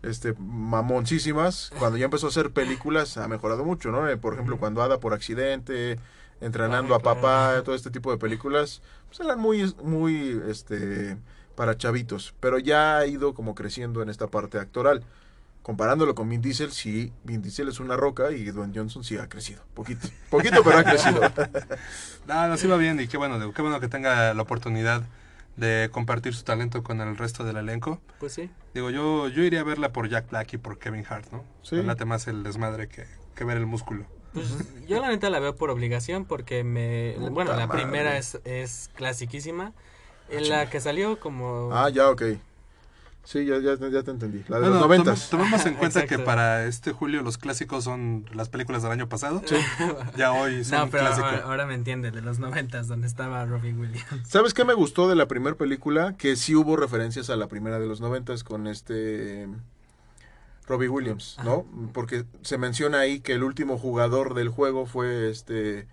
este, 0.03 0.35
mamoncísimas. 0.39 1.73
Cuando 1.79 1.97
ya 1.99 2.05
empezó 2.05 2.27
a 2.27 2.31
hacer 2.31 2.51
películas 2.53 3.17
ha 3.17 3.27
mejorado 3.29 3.65
mucho, 3.65 3.91
¿no? 3.91 4.09
Eh, 4.09 4.17
Por 4.17 4.35
ejemplo, 4.35 4.59
cuando 4.59 4.83
Ada 4.83 5.01
por 5.01 5.15
accidente, 5.15 5.99
entrenando 6.43 6.95
Ah, 6.95 6.99
a 6.99 7.01
papá, 7.01 7.21
claro. 7.49 7.63
todo 7.63 7.75
este 7.75 7.91
tipo 7.91 8.11
de 8.11 8.19
películas, 8.19 8.83
pues 9.09 9.21
eran 9.21 9.39
muy, 9.41 9.75
muy, 9.83 10.41
este, 10.49 11.17
para 11.55 11.77
chavitos. 11.77 12.35
Pero 12.41 12.59
ya 12.59 12.99
ha 12.99 13.07
ido 13.07 13.33
como 13.35 13.55
creciendo 13.55 14.03
en 14.03 14.09
esta 14.09 14.27
parte 14.27 14.59
actoral. 14.59 15.03
Comparándolo 15.63 16.17
con 16.17 16.29
Vin 16.29 16.43
Diesel, 16.43 16.73
sí, 16.73 17.13
Vin 17.23 17.41
Diesel 17.41 17.69
es 17.69 17.79
una 17.79 17.97
roca 17.97 18.33
y 18.33 18.45
Dwayne 18.47 18.73
Johnson 18.75 19.05
sí 19.05 19.17
ha 19.17 19.29
crecido. 19.29 19.63
Poquito, 19.75 20.09
poquito, 20.29 20.65
pero 20.65 20.79
ha 20.79 20.83
crecido. 20.85 21.21
No, 22.27 22.49
no, 22.49 22.57
sí 22.57 22.67
va 22.67 22.77
bien 22.77 22.99
y 23.01 23.07
qué 23.07 23.17
bueno, 23.17 23.53
qué 23.53 23.63
bueno 23.63 23.79
que 23.79 23.87
tenga 23.89 24.35
la 24.35 24.43
oportunidad 24.43 25.05
de 25.57 25.89
compartir 25.93 26.35
su 26.35 26.43
talento 26.43 26.83
con 26.83 27.01
el 27.01 27.17
resto 27.17 27.45
del 27.45 27.59
elenco. 27.59 28.01
Pues 28.19 28.33
sí. 28.33 28.51
Digo, 28.75 28.91
yo, 28.91 29.29
yo 29.29 29.43
iría 29.45 29.61
a 29.61 29.65
verla 29.65 29.93
por 29.93 30.09
Jack 30.09 30.31
Black 30.31 30.55
y 30.55 30.59
por 30.59 30.79
Kevin 30.81 31.05
Hart, 31.09 31.31
¿no? 31.31 31.45
Sí. 31.63 31.77
Me 31.77 31.85
late 31.85 32.07
más 32.07 32.27
el 32.27 32.43
desmadre 32.43 32.89
que, 32.89 33.07
que 33.37 33.45
ver 33.45 33.57
el 33.59 33.67
músculo. 33.67 34.07
Pues 34.33 34.47
yo 34.89 35.01
la 35.01 35.09
neta 35.09 35.31
la 35.31 35.39
veo 35.41 35.55
por 35.57 35.71
obligación 35.71 36.25
porque 36.25 36.65
me... 36.65 37.15
Puta 37.19 37.31
bueno, 37.31 37.57
la 37.57 37.67
madre. 37.67 37.83
primera 37.83 38.17
es, 38.17 38.39
es 38.45 38.91
clasiquísima. 38.95 39.73
En 40.31 40.49
la 40.49 40.71
que 40.71 40.81
salió 40.81 41.21
como... 41.21 41.71
Ah, 41.73 41.91
ya, 41.91 42.09
ok. 42.09 42.23
Sí, 43.25 43.45
ya, 43.47 43.59
ya, 43.61 43.77
ya 43.77 44.03
te 44.03 44.11
entendí. 44.11 44.43
La 44.49 44.59
de 44.59 44.69
los 44.69 44.81
noventas. 44.81 45.29
tom- 45.31 45.39
tomemos 45.41 45.65
en 45.67 45.75
cuenta 45.75 46.07
que 46.07 46.19
para 46.19 46.65
este 46.65 46.91
julio 46.91 47.23
los 47.23 47.39
clásicos 47.39 47.85
son 47.85 48.25
las 48.33 48.49
películas 48.49 48.83
del 48.83 48.91
año 48.91 49.09
pasado. 49.09 49.43
Ya 50.17 50.33
hoy 50.33 50.65
son 50.65 50.81
no, 50.81 50.91
pero 50.91 51.07
ahora, 51.07 51.43
ahora 51.45 51.67
me 51.67 51.75
entiende, 51.75 52.11
de 52.11 52.21
los 52.21 52.41
noventas, 52.41 52.89
donde 52.89 53.07
estaba 53.07 53.45
Robbie 53.45 53.75
Williams. 53.75 54.29
¿Sabes 54.29 54.55
qué 54.55 54.65
me 54.65 54.75
gustó 54.75 55.09
de 55.09 55.15
la 55.15 55.29
primera 55.29 55.57
película? 55.57 56.17
Que 56.17 56.35
sí 56.35 56.57
hubo 56.57 56.75
referencias 56.77 57.31
a 57.31 57.37
la 57.37 57.47
primera 57.47 57.79
de 57.79 57.87
los 57.87 58.01
noventas 58.01 58.43
con 58.43 58.67
este 58.67 59.47
Robbie 60.67 60.89
Williams, 60.89 61.37
¿no? 61.45 61.67
Porque 61.93 62.25
se 62.43 62.57
menciona 62.59 63.01
ahí 63.01 63.21
que 63.21 63.33
el 63.35 63.43
último 63.43 63.79
jugador 63.79 64.35
del 64.35 64.49
juego 64.49 64.87
fue 64.87 65.31
este... 65.31 65.89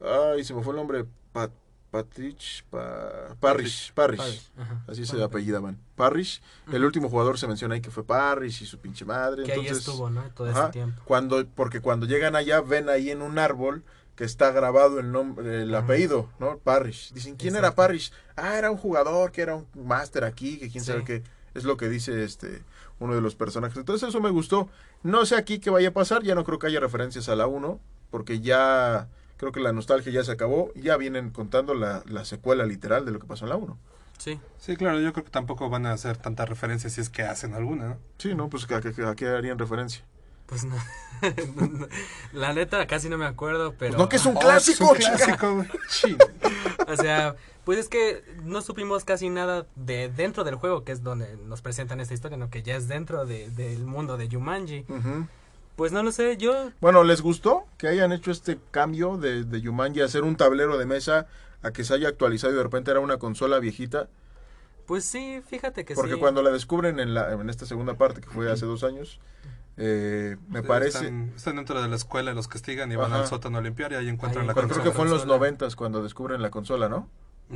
Ay, 0.00 0.42
se 0.44 0.54
me 0.54 0.62
fue 0.62 0.72
el 0.72 0.76
nombre. 0.78 1.04
Pat, 1.32 1.50
Patrich... 1.90 2.64
Pa- 2.70 3.34
Parrish. 3.40 3.92
Parrish. 3.92 4.18
Parrish. 4.18 4.50
Así 4.88 5.04
se 5.06 5.12
Bueno, 5.12 5.26
apellidaban. 5.26 5.78
Parrish. 5.94 6.40
El 6.72 6.84
último 6.84 7.08
jugador 7.08 7.38
se 7.38 7.46
menciona 7.46 7.74
ahí 7.74 7.80
que 7.80 7.90
fue 7.90 8.04
Parrish 8.04 8.62
y 8.62 8.66
su 8.66 8.78
pinche 8.78 9.04
madre. 9.04 9.44
Que 9.44 9.52
ahí 9.52 9.60
entonces, 9.60 9.86
estuvo, 9.86 10.10
¿no? 10.10 10.22
Todo 10.34 10.50
ese 10.50 10.70
tiempo. 10.72 11.00
Cuando, 11.04 11.46
porque 11.46 11.80
cuando 11.80 12.06
llegan 12.06 12.36
allá 12.36 12.60
ven 12.60 12.88
ahí 12.88 13.10
en 13.10 13.22
un 13.22 13.38
árbol 13.38 13.84
que 14.14 14.24
está 14.24 14.50
grabado 14.50 14.98
el 14.98 15.12
nombre, 15.12 15.62
el 15.62 15.74
apellido, 15.74 16.30
¿no? 16.38 16.56
Parrish. 16.58 17.12
Dicen, 17.12 17.36
¿quién 17.36 17.54
era. 17.54 17.74
Parrish? 17.74 18.12
Ah, 18.34 18.56
era 18.56 18.70
un 18.70 18.78
jugador 18.78 19.30
que 19.30 19.42
era 19.42 19.54
un 19.56 19.66
máster 19.74 20.24
aquí, 20.24 20.58
que 20.58 20.70
quién 20.70 20.82
sabe 20.82 21.04
qué. 21.04 21.22
Es 21.56 21.64
lo 21.64 21.76
que 21.76 21.88
dice 21.88 22.22
este 22.24 22.62
uno 22.98 23.14
de 23.14 23.20
los 23.20 23.34
personajes. 23.34 23.76
Entonces 23.76 24.08
eso 24.08 24.20
me 24.20 24.30
gustó. 24.30 24.68
No 25.02 25.26
sé 25.26 25.36
aquí 25.36 25.58
qué 25.58 25.70
vaya 25.70 25.88
a 25.88 25.92
pasar, 25.92 26.22
ya 26.22 26.34
no 26.34 26.44
creo 26.44 26.58
que 26.58 26.66
haya 26.68 26.80
referencias 26.80 27.28
a 27.28 27.36
la 27.36 27.46
1, 27.46 27.78
porque 28.10 28.40
ya 28.40 29.08
creo 29.36 29.52
que 29.52 29.60
la 29.60 29.72
nostalgia 29.72 30.10
ya 30.12 30.24
se 30.24 30.32
acabó, 30.32 30.72
ya 30.74 30.96
vienen 30.96 31.30
contando 31.30 31.74
la, 31.74 32.02
la 32.06 32.24
secuela 32.24 32.64
literal 32.64 33.04
de 33.04 33.12
lo 33.12 33.18
que 33.18 33.26
pasó 33.26 33.44
en 33.44 33.50
la 33.50 33.56
1. 33.56 33.78
Sí. 34.18 34.40
Sí, 34.58 34.76
claro, 34.76 34.98
yo 35.00 35.12
creo 35.12 35.24
que 35.24 35.30
tampoco 35.30 35.68
van 35.68 35.84
a 35.84 35.92
hacer 35.92 36.16
tantas 36.16 36.48
referencias 36.48 36.94
si 36.94 37.02
es 37.02 37.10
que 37.10 37.22
hacen 37.22 37.52
alguna, 37.52 37.88
¿no? 37.88 37.98
Sí, 38.16 38.34
¿no? 38.34 38.48
Pues 38.48 38.64
¿a, 38.70 38.80
qué- 38.80 39.04
a 39.04 39.14
qué 39.14 39.28
harían 39.28 39.58
referencia? 39.58 40.02
Pues 40.46 40.64
no. 40.64 40.74
la 42.32 42.52
neta 42.54 42.86
casi 42.86 43.08
no 43.10 43.18
me 43.18 43.26
acuerdo, 43.26 43.74
pero... 43.78 43.92
Pues 43.92 43.98
no, 43.98 44.08
que 44.08 44.16
es 44.16 44.24
un 44.26 44.36
Oh, 44.36 44.40
clásico, 44.40 44.94
es 44.96 45.06
un 45.08 45.16
clásico, 45.16 45.54
güey. 45.56 45.68
Sí. 45.88 46.16
O 46.88 46.96
sea, 46.96 47.34
pues 47.64 47.78
es 47.78 47.88
que 47.88 48.22
no 48.44 48.62
supimos 48.62 49.04
casi 49.04 49.28
nada 49.28 49.66
de 49.74 50.08
dentro 50.08 50.44
del 50.44 50.54
juego, 50.54 50.84
que 50.84 50.92
es 50.92 51.02
donde 51.02 51.36
nos 51.46 51.60
presentan 51.62 52.00
esta 52.00 52.14
historia, 52.14 52.36
¿no? 52.36 52.48
Que 52.50 52.62
ya 52.62 52.76
es 52.76 52.86
dentro 52.88 53.26
de- 53.26 53.50
del 53.50 53.84
mundo 53.84 54.16
de 54.16 54.28
Jumanji. 54.30 54.84
Pues 55.76 55.92
no 55.92 56.02
lo 56.02 56.10
sé, 56.12 56.36
yo... 56.38 56.70
Bueno, 56.80 57.04
¿les 57.04 57.20
gustó 57.20 57.64
que 57.76 57.88
hayan 57.88 58.10
hecho 58.12 58.30
este 58.30 58.58
cambio 58.70 59.18
de, 59.18 59.44
de 59.44 59.60
Jumanji 59.62 60.00
a 60.00 60.06
hacer 60.06 60.22
un 60.22 60.36
tablero 60.36 60.78
de 60.78 60.86
mesa 60.86 61.26
a 61.62 61.70
que 61.72 61.84
se 61.84 61.92
haya 61.94 62.08
actualizado 62.08 62.52
y 62.54 62.56
de 62.56 62.62
repente 62.62 62.90
era 62.92 63.00
una 63.00 63.18
consola 63.18 63.58
viejita? 63.58 64.08
Pues 64.86 65.04
sí, 65.04 65.42
fíjate 65.46 65.84
que 65.84 65.94
Porque 65.94 66.14
sí. 66.14 66.18
cuando 66.20 66.42
la 66.42 66.50
descubren 66.50 66.98
en, 67.00 67.12
la, 67.12 67.32
en 67.32 67.50
esta 67.50 67.66
segunda 67.66 67.94
parte, 67.94 68.20
que 68.22 68.30
fue 68.30 68.50
hace 68.50 68.64
dos 68.64 68.84
años, 68.84 69.18
eh, 69.76 70.36
me 70.48 70.62
parece... 70.62 70.98
Están, 70.98 71.32
están 71.36 71.56
dentro 71.56 71.80
de 71.82 71.88
la 71.88 71.96
escuela, 71.96 72.32
los 72.34 72.48
castigan 72.48 72.90
y 72.92 72.96
van 72.96 73.12
Ajá. 73.12 73.22
al 73.22 73.26
sótano 73.26 73.58
a 73.58 73.60
limpiar 73.60 73.92
y 73.92 73.96
ahí 73.96 74.08
encuentran 74.08 74.42
Ahí 74.42 74.48
la 74.48 74.54
Pero 74.54 74.66
encuentran 74.66 74.82
creo 74.82 74.92
que 74.92 74.96
fue 74.96 75.04
en 75.06 75.10
los 75.10 75.20
consola. 75.22 75.38
noventas 75.38 75.76
cuando 75.76 76.02
descubren 76.02 76.42
la 76.42 76.50
consola, 76.50 76.88
¿no? 76.88 77.08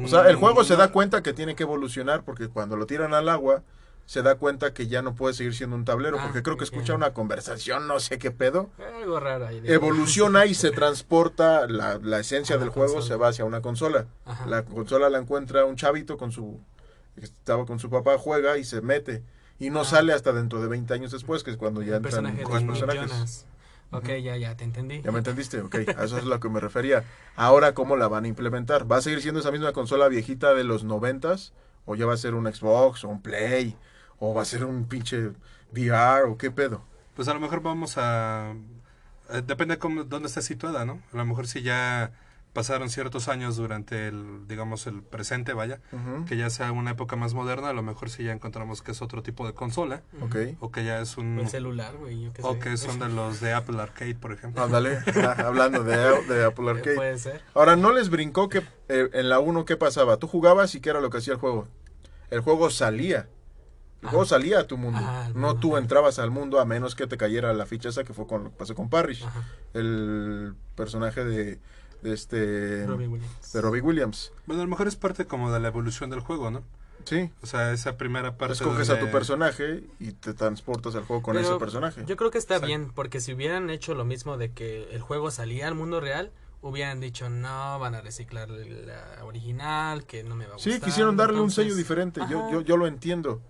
O 0.02 0.06
sea, 0.06 0.28
el 0.30 0.36
juego 0.36 0.62
se 0.62 0.76
da 0.76 0.92
cuenta 0.92 1.22
que 1.22 1.32
tiene 1.32 1.56
que 1.56 1.64
evolucionar 1.64 2.22
porque 2.22 2.48
cuando 2.48 2.76
lo 2.76 2.86
tiran 2.86 3.12
al 3.12 3.28
agua 3.28 3.62
se 4.06 4.22
da 4.22 4.34
cuenta 4.36 4.72
que 4.74 4.86
ya 4.88 5.02
no 5.02 5.14
puede 5.14 5.34
seguir 5.34 5.54
siendo 5.54 5.74
un 5.76 5.84
tablero 5.84 6.18
Ah, 6.18 6.22
porque 6.24 6.42
creo 6.42 6.56
que 6.56 6.64
escucha 6.64 6.94
una 6.94 7.12
conversación, 7.12 7.86
no 7.88 7.98
sé 8.00 8.18
qué 8.18 8.30
pedo. 8.30 8.70
Algo 9.00 9.18
raro 9.20 9.46
ahí. 9.48 9.60
Evoluciona 9.64 10.46
y 10.46 10.54
se 10.54 10.70
transporta 10.72 11.66
la, 11.68 11.98
la 12.02 12.18
esencia 12.20 12.56
la 12.56 12.60
del 12.62 12.70
juego, 12.70 12.94
consola. 12.94 13.14
se 13.14 13.18
va 13.20 13.28
hacia 13.28 13.44
una 13.44 13.62
consola. 13.62 14.06
Ajá. 14.24 14.46
La 14.46 14.64
consola 14.64 15.10
la 15.10 15.18
encuentra 15.18 15.64
un 15.64 15.76
chavito 15.76 16.16
con 16.16 16.32
su 16.32 16.60
estaba 17.16 17.66
con 17.66 17.78
su 17.78 17.90
papá, 17.90 18.16
juega 18.18 18.58
y 18.58 18.64
se 18.64 18.80
mete 18.80 19.22
y 19.60 19.70
no 19.70 19.82
Ah. 19.82 19.84
sale 19.84 20.12
hasta 20.12 20.32
dentro 20.32 20.60
de 20.60 20.66
20 20.66 20.92
años 20.94 21.12
después, 21.12 21.44
que 21.44 21.52
es 21.52 21.56
cuando 21.56 21.80
ya 21.82 21.96
entran 21.96 22.02
personaje 22.02 22.42
los 22.42 22.62
personajes. 22.64 23.10
Jonas. 23.12 23.46
Ok, 23.92 24.08
ya, 24.22 24.36
ya, 24.36 24.56
te 24.56 24.64
entendí. 24.64 25.00
¿Ya 25.02 25.10
me 25.12 25.18
entendiste? 25.18 25.60
Ok, 25.60 25.74
a 25.96 26.04
eso 26.04 26.16
es 26.18 26.24
a 26.24 26.26
lo 26.26 26.38
que 26.40 26.48
me 26.48 26.58
refería. 26.60 27.04
Ahora, 27.36 27.74
¿cómo 27.74 27.96
la 27.96 28.06
van 28.08 28.24
a 28.24 28.28
implementar? 28.28 28.90
¿Va 28.90 28.96
a 28.96 29.02
seguir 29.02 29.20
siendo 29.22 29.40
esa 29.40 29.50
misma 29.52 29.72
consola 29.72 30.08
viejita 30.08 30.54
de 30.54 30.64
los 30.64 30.82
noventas? 30.84 31.52
¿O 31.86 31.94
ya 31.96 32.06
va 32.06 32.14
a 32.14 32.16
ser 32.16 32.34
un 32.34 32.46
Xbox 32.52 33.04
o 33.04 33.08
un 33.08 33.20
Play? 33.22 33.76
¿O 34.18 34.32
va 34.34 34.42
a 34.42 34.44
ser 34.44 34.64
un 34.64 34.84
pinche 34.86 35.30
VR 35.72 36.22
o 36.30 36.36
qué 36.38 36.50
pedo? 36.50 36.82
Pues 37.16 37.26
a 37.28 37.34
lo 37.34 37.40
mejor 37.40 37.62
vamos 37.62 37.94
a... 37.98 38.54
eh, 39.30 39.42
depende 39.44 39.74
de 39.74 39.78
cómo, 39.80 40.04
dónde 40.04 40.28
esté 40.28 40.42
situada, 40.42 40.84
¿no? 40.84 41.02
A 41.12 41.16
lo 41.16 41.26
mejor 41.26 41.48
si 41.48 41.62
ya 41.62 42.12
pasaron 42.52 42.90
ciertos 42.90 43.28
años 43.28 43.56
durante 43.56 44.08
el, 44.08 44.46
digamos, 44.48 44.86
el 44.86 45.02
presente, 45.02 45.52
vaya, 45.52 45.80
que 46.26 46.36
ya 46.36 46.50
sea 46.50 46.72
una 46.72 46.92
época 46.92 47.16
más 47.16 47.34
moderna, 47.34 47.68
a 47.68 47.72
lo 47.72 47.82
mejor 47.82 48.10
si 48.10 48.24
ya 48.24 48.32
encontramos 48.32 48.82
que 48.82 48.92
es 48.92 49.02
otro 49.02 49.22
tipo 49.22 49.46
de 49.46 49.54
consola, 49.54 50.02
Ok. 50.20 50.36
o 50.58 50.70
que 50.70 50.84
ya 50.84 51.00
es 51.00 51.16
un... 51.16 51.38
O 51.38 51.42
el 51.42 51.48
celular, 51.48 51.96
güey, 51.96 52.22
yo 52.24 52.32
qué 52.32 52.42
O 52.42 52.58
que 52.58 52.76
son 52.76 52.98
de 52.98 53.08
los 53.08 53.40
de 53.40 53.52
Apple 53.52 53.80
Arcade, 53.80 54.16
por 54.16 54.32
ejemplo. 54.32 54.62
Ándale, 54.62 54.98
ah, 55.24 55.36
hablando 55.46 55.84
de, 55.84 55.96
de 55.96 56.44
Apple 56.44 56.70
Arcade. 56.70 56.96
Puede 56.96 57.18
ser. 57.18 57.42
Ahora, 57.54 57.76
¿no 57.76 57.92
les 57.92 58.10
brincó 58.10 58.48
que 58.48 58.62
eh, 58.88 59.08
en 59.12 59.28
la 59.28 59.38
1 59.38 59.64
qué 59.64 59.76
pasaba? 59.76 60.16
Tú 60.16 60.26
jugabas 60.26 60.74
y 60.74 60.80
qué 60.80 60.90
era 60.90 61.00
lo 61.00 61.10
que 61.10 61.18
hacía 61.18 61.34
el 61.34 61.38
juego. 61.38 61.68
El 62.30 62.40
juego 62.40 62.70
salía. 62.70 63.28
El 64.02 64.08
juego 64.08 64.24
salía 64.24 64.60
a 64.60 64.66
tu 64.66 64.76
mundo. 64.78 64.98
Al 64.98 65.34
no 65.34 65.48
mundo, 65.48 65.56
tú 65.60 65.76
entrabas 65.76 66.18
al 66.18 66.30
mundo 66.30 66.58
a 66.58 66.64
menos 66.64 66.94
que 66.94 67.06
te 67.06 67.16
cayera 67.18 67.52
la 67.52 67.66
ficha 67.66 67.90
esa 67.90 68.02
que 68.02 68.14
fue 68.14 68.26
con 68.26 68.44
lo 68.44 68.50
que 68.50 68.56
pasó 68.56 68.74
con 68.74 68.88
Parrish. 68.88 69.24
Ajá. 69.24 69.44
El 69.74 70.54
personaje 70.74 71.22
de, 71.24 71.60
de 72.02 72.12
este... 72.12 72.86
Robbie 72.86 73.08
Williams. 73.08 73.52
de 73.52 73.60
Robbie 73.60 73.80
Williams. 73.80 74.32
Bueno, 74.46 74.62
a 74.62 74.64
lo 74.64 74.70
mejor 74.70 74.88
es 74.88 74.96
parte 74.96 75.26
como 75.26 75.52
de 75.52 75.60
la 75.60 75.68
evolución 75.68 76.10
del 76.10 76.20
juego, 76.20 76.50
¿no? 76.50 76.62
Sí. 77.04 77.30
O 77.42 77.46
sea, 77.46 77.72
esa 77.72 77.96
primera 77.96 78.36
parte 78.36 78.54
Escoges 78.54 78.90
a 78.90 78.98
tu 78.98 79.10
personaje 79.10 79.84
y 79.98 80.12
te 80.12 80.34
transportas 80.34 80.94
al 80.94 81.04
juego 81.04 81.22
con 81.22 81.34
Pero 81.34 81.48
ese 81.48 81.58
personaje. 81.58 82.04
Yo 82.06 82.16
creo 82.16 82.30
que 82.30 82.38
está 82.38 82.56
Exacto. 82.56 82.66
bien, 82.66 82.92
porque 82.94 83.20
si 83.20 83.32
hubieran 83.32 83.70
hecho 83.70 83.94
lo 83.94 84.04
mismo 84.04 84.36
de 84.36 84.52
que 84.52 84.88
el 84.92 85.00
juego 85.00 85.30
salía 85.30 85.66
al 85.66 85.74
mundo 85.74 86.00
real, 86.00 86.30
hubieran 86.62 87.00
dicho, 87.00 87.30
no, 87.30 87.78
van 87.78 87.94
a 87.94 88.00
reciclar 88.00 88.50
la 88.50 89.24
original, 89.24 90.04
que 90.04 90.22
no 90.22 90.36
me 90.36 90.44
va 90.44 90.52
a 90.52 90.54
gustar. 90.54 90.74
Sí, 90.74 90.80
quisieron 90.80 91.16
darle 91.16 91.40
un 91.40 91.50
sello 91.50 91.74
diferente. 91.74 92.20
Yo, 92.28 92.50
yo, 92.50 92.60
yo 92.60 92.76
lo 92.76 92.86
entiendo. 92.86 93.40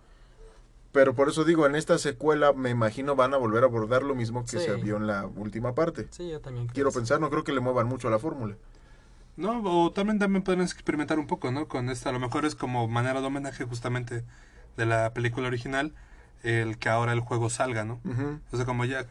Pero 0.93 1.15
por 1.15 1.29
eso 1.29 1.45
digo, 1.45 1.67
en 1.67 1.77
esta 1.77 1.99
secuela 1.99 2.53
me 2.53 2.71
imagino 2.71 3.15
van 3.15 3.33
a 3.33 3.37
volver 3.37 3.63
a 3.63 3.67
abordar 3.67 4.03
lo 4.03 4.15
mismo 4.15 4.45
que 4.45 4.59
Sí. 4.59 4.65
se 4.65 4.75
vio 4.75 4.97
en 4.97 5.07
la 5.07 5.27
última 5.27 5.75
parte. 5.75 6.09
Sí, 6.11 6.29
yo 6.29 6.41
también 6.41 6.67
creo 6.67 6.75
Quiero 6.75 6.93
pensar, 6.93 7.21
no 7.21 7.31
creo 7.31 7.45
que 7.45 7.53
le 7.53 7.61
muevan 7.61 7.87
mucho 7.87 8.09
a 8.09 8.11
la 8.11 8.19
fórmula. 8.19 8.57
No, 9.37 9.63
o 9.63 9.93
también, 9.93 10.19
también 10.19 10.43
pueden 10.43 10.61
experimentar 10.61 11.19
un 11.19 11.27
poco, 11.27 11.51
¿no? 11.53 11.69
Con 11.69 11.89
esta, 11.89 12.11
a 12.11 12.13
lo 12.13 12.19
mejor 12.19 12.45
es 12.45 12.55
como 12.55 12.89
manera 12.89 13.21
de 13.21 13.27
homenaje 13.27 13.65
justamente 13.65 14.25
de 14.77 14.87
la 14.87 15.15
película 15.15 15.47
original, 15.47 15.95
el 16.43 16.79
que 16.79 16.89
ahora 16.89 17.13
el 17.13 17.21
juego 17.21 17.49
salga, 17.51 17.85
¿no? 17.85 18.01
Ujú. 18.05 18.41
O 18.53 18.57
sea, 18.57 18.67
como 18.67 18.85
ya, 18.85 19.07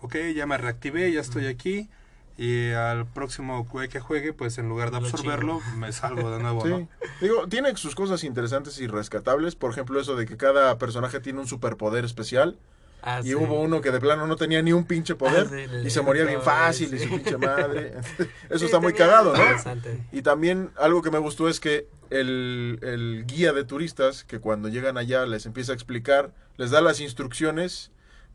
ok, 0.00 0.16
ya 0.34 0.46
me 0.46 0.58
reactivé, 0.58 1.12
ya 1.12 1.20
estoy 1.20 1.46
aquí, 1.46 1.88
y 2.36 2.72
al 2.72 3.06
próximo 3.06 3.66
que 3.90 4.00
juegue, 4.00 4.32
pues 4.32 4.58
en 4.58 4.68
lugar 4.68 4.90
de 4.90 5.00
Lo 5.00 5.06
absorberlo, 5.06 5.60
me 5.78 5.92
salgo 5.92 6.30
de 6.30 6.42
nuevo, 6.42 6.62
Sí. 6.64 6.68
¿no? 6.68 6.88
Digo, 7.20 7.46
tiene 7.48 7.76
sus 7.76 7.94
cosas 7.94 8.24
interesantes 8.24 8.80
y 8.80 8.86
rescatables. 8.86 9.54
Por 9.54 9.70
ejemplo, 9.70 10.00
eso 10.00 10.16
de 10.16 10.26
que 10.26 10.36
cada 10.36 10.76
personaje 10.78 11.20
tiene 11.20 11.40
un 11.40 11.46
superpoder 11.46 12.04
especial. 12.04 12.58
Ah, 13.06 13.20
Y 13.22 13.28
sí. 13.28 13.34
hubo 13.34 13.60
uno 13.60 13.82
que 13.82 13.90
de 13.90 14.00
plano 14.00 14.26
no 14.26 14.34
tenía 14.36 14.62
ni 14.62 14.72
un 14.72 14.84
pinche 14.84 15.14
poder. 15.14 15.46
Ah, 15.46 15.54
sí, 15.82 15.86
y 15.86 15.90
se 15.90 16.00
moría 16.00 16.24
bien 16.24 16.40
fácil 16.42 16.92
y 16.94 16.98
su 16.98 17.08
pinche 17.10 17.36
madre. 17.36 17.92
Eso 18.48 18.58
Sí, 18.60 18.64
está 18.64 18.80
muy 18.80 18.94
cagado, 18.94 19.32
¿no? 19.34 19.40
interesante. 19.42 20.00
Y 20.10 20.22
también 20.22 20.70
algo 20.76 21.02
que 21.02 21.10
me 21.10 21.18
gustó 21.18 21.48
es 21.48 21.60
que 21.60 21.86
el, 22.10 22.78
el 22.82 23.24
guía 23.26 23.52
de 23.52 23.64
turistas, 23.64 24.24
que 24.24 24.38
cuando 24.40 24.68
llegan 24.68 24.96
allá 24.96 25.26
les 25.26 25.44
empieza 25.46 25.72
a 25.72 25.74
explicar, 25.74 26.32
les 26.56 26.70
da 26.70 26.80
las 26.80 26.98
instrucciones 27.00 27.90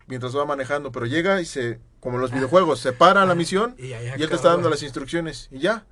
mientras 0.09 0.35
va 0.35 0.45
manejando, 0.45 0.91
pero 0.91 1.05
llega 1.05 1.39
y 1.39 1.45
se, 1.45 1.79
como 1.99 2.15
en 2.17 2.21
los 2.21 2.31
videojuegos, 2.31 2.79
se 2.79 2.91
para 2.91 3.25
la 3.25 3.35
misión 3.35 3.75
Y 3.77 3.93
ahí 3.93 4.11
y 4.17 4.23
él 4.23 4.29
te 4.29 4.35
está 4.35 4.49
dando 4.49 4.69
las 4.69 4.83
instrucciones 4.83 5.47
y 5.51 5.59
ya. 5.59 5.85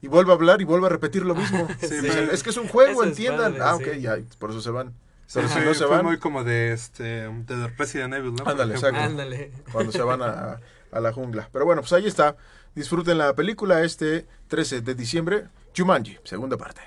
Y 0.00 0.08
vuelve 0.08 0.32
a 0.32 0.34
hablar 0.34 0.60
y 0.60 0.64
vuelve 0.64 0.86
a 0.86 0.90
repetir 0.90 1.24
lo 1.24 1.34
mismo. 1.34 1.68
Sí. 1.80 1.94
Es 2.32 2.42
que 2.42 2.50
es 2.50 2.56
un 2.56 2.68
juego, 2.68 3.02
es 3.02 3.10
entiendan. 3.10 3.52
padre, 3.52 3.64
ah, 3.64 3.76
sí. 3.78 3.84
ok, 3.84 3.96
ya, 3.98 4.18
por 4.38 4.50
eso 4.50 4.60
se 4.60 4.70
van. 4.70 4.94
Sí, 5.26 5.34
Pero 5.34 5.48
si 5.48 5.60
no 5.60 5.74
se 5.74 5.86
fue 5.86 5.96
van, 5.96 6.06
muy 6.06 6.18
como 6.18 6.42
de 6.42 6.72
este 6.72 7.28
de 7.28 7.68
Resident 7.76 8.14
Evil, 8.14 8.34
¿no? 8.34 8.48
Ándale, 8.48 8.74
exacto. 8.74 8.98
Ándale. 8.98 9.52
cuando 9.70 9.92
se 9.92 10.02
van 10.02 10.22
a, 10.22 10.60
a 10.90 11.00
la 11.00 11.12
jungla. 11.12 11.50
Pero 11.52 11.66
bueno, 11.66 11.82
pues 11.82 11.92
ahí 11.92 12.06
está. 12.06 12.36
Disfruten 12.74 13.18
la 13.18 13.34
película 13.34 13.82
este 13.82 14.26
13 14.48 14.80
de 14.80 14.94
diciembre. 14.94 15.48
Jumanji, 15.76 16.18
segunda 16.24 16.56
parte. 16.56 16.80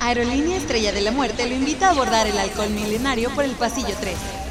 Aerolínea 0.00 0.56
Estrella 0.56 0.92
de 0.92 1.00
la 1.02 1.12
Muerte 1.12 1.46
lo 1.46 1.54
invita 1.54 1.88
a 1.88 1.90
abordar 1.90 2.26
el 2.26 2.38
alcohol 2.38 2.70
milenario 2.70 3.30
por 3.30 3.44
el 3.44 3.52
pasillo 3.52 3.94
3. 4.00 4.41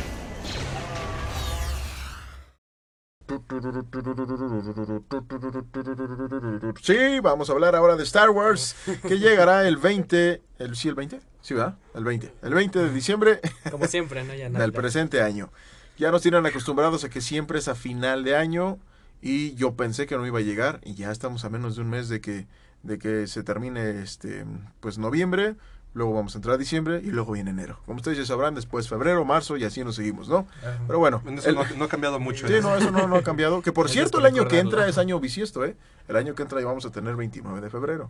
Sí, 6.81 7.19
vamos 7.21 7.49
a 7.49 7.53
hablar 7.53 7.75
ahora 7.75 7.95
de 7.95 8.03
Star 8.03 8.29
Wars, 8.29 8.75
que 9.07 9.19
llegará 9.19 9.67
el 9.67 9.77
20, 9.77 10.41
el, 10.59 10.75
¿sí 10.75 10.87
el 10.89 10.95
20? 10.95 11.19
Sí, 11.41 11.53
¿verdad? 11.53 11.77
El 11.93 12.03
20. 12.03 12.33
El 12.43 12.53
20 12.53 12.79
de 12.79 12.93
diciembre 12.93 13.39
Como 13.69 13.85
siempre, 13.87 14.23
¿no? 14.23 14.33
Ya 14.33 14.49
nada. 14.49 14.63
del 14.63 14.73
presente 14.73 15.21
año. 15.21 15.51
Ya 15.97 16.11
nos 16.11 16.21
tienen 16.21 16.45
acostumbrados 16.45 17.03
a 17.03 17.09
que 17.09 17.21
siempre 17.21 17.59
es 17.59 17.67
a 17.67 17.75
final 17.75 18.23
de 18.23 18.35
año 18.35 18.79
y 19.21 19.53
yo 19.55 19.75
pensé 19.75 20.07
que 20.07 20.17
no 20.17 20.25
iba 20.25 20.39
a 20.39 20.43
llegar 20.43 20.79
y 20.83 20.95
ya 20.95 21.11
estamos 21.11 21.45
a 21.45 21.49
menos 21.49 21.75
de 21.75 21.81
un 21.81 21.89
mes 21.89 22.09
de 22.09 22.21
que 22.21 22.47
de 22.83 22.97
que 22.97 23.27
se 23.27 23.43
termine 23.43 24.01
este 24.01 24.45
pues 24.79 24.97
noviembre, 24.97 25.55
luego 25.93 26.13
vamos 26.13 26.35
a 26.35 26.37
entrar 26.37 26.55
a 26.55 26.57
diciembre 26.57 27.01
y 27.03 27.07
luego 27.11 27.33
viene 27.33 27.51
enero. 27.51 27.79
Como 27.85 27.97
ustedes 27.97 28.17
ya 28.17 28.25
sabrán, 28.25 28.55
después 28.55 28.87
febrero, 28.87 29.25
marzo 29.25 29.57
y 29.57 29.63
así 29.65 29.83
nos 29.83 29.95
seguimos, 29.95 30.29
¿no? 30.29 30.47
Pero 30.87 30.99
bueno, 30.99 31.21
En 31.25 31.37
eso 31.37 31.49
el- 31.49 31.55
no, 31.55 31.63
no 31.77 31.85
ha 31.85 31.89
cambiado 31.89 32.19
mucho. 32.19 32.47
Sí, 32.47 32.53
¿eh? 32.53 32.61
no, 32.61 32.75
eso 32.75 32.91
no, 32.91 33.07
no 33.07 33.15
ha 33.17 33.23
cambiado. 33.23 33.61
Que 33.61 33.71
por 33.71 33.89
cierto, 33.89 34.19
el 34.19 34.25
año 34.25 34.47
que 34.47 34.59
entra 34.59 34.87
es 34.87 34.97
año 34.97 35.19
bisiesto, 35.19 35.65
¿eh? 35.65 35.75
El 36.07 36.15
año 36.15 36.33
que 36.35 36.41
entra 36.43 36.59
ya 36.59 36.65
vamos 36.65 36.85
a 36.85 36.91
tener 36.91 37.15
29 37.15 37.61
de 37.61 37.69
febrero. 37.69 38.09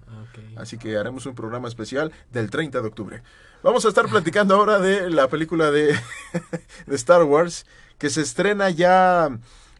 Así 0.58 0.78
que 0.78 0.98
haremos 0.98 1.26
un 1.26 1.36
programa 1.36 1.68
especial 1.68 2.12
del 2.32 2.50
30 2.50 2.82
de 2.82 2.88
octubre. 2.88 3.24
Vamos 3.64 3.86
a 3.86 3.90
estar 3.90 4.08
platicando 4.08 4.56
ahora 4.56 4.80
de 4.80 5.10
la 5.10 5.28
película 5.28 5.70
de, 5.72 5.96
de 6.88 6.96
Star 6.96 7.24
Wars, 7.24 7.66
que 7.98 8.10
se 8.10 8.22
estrena 8.22 8.70
ya 8.72 9.30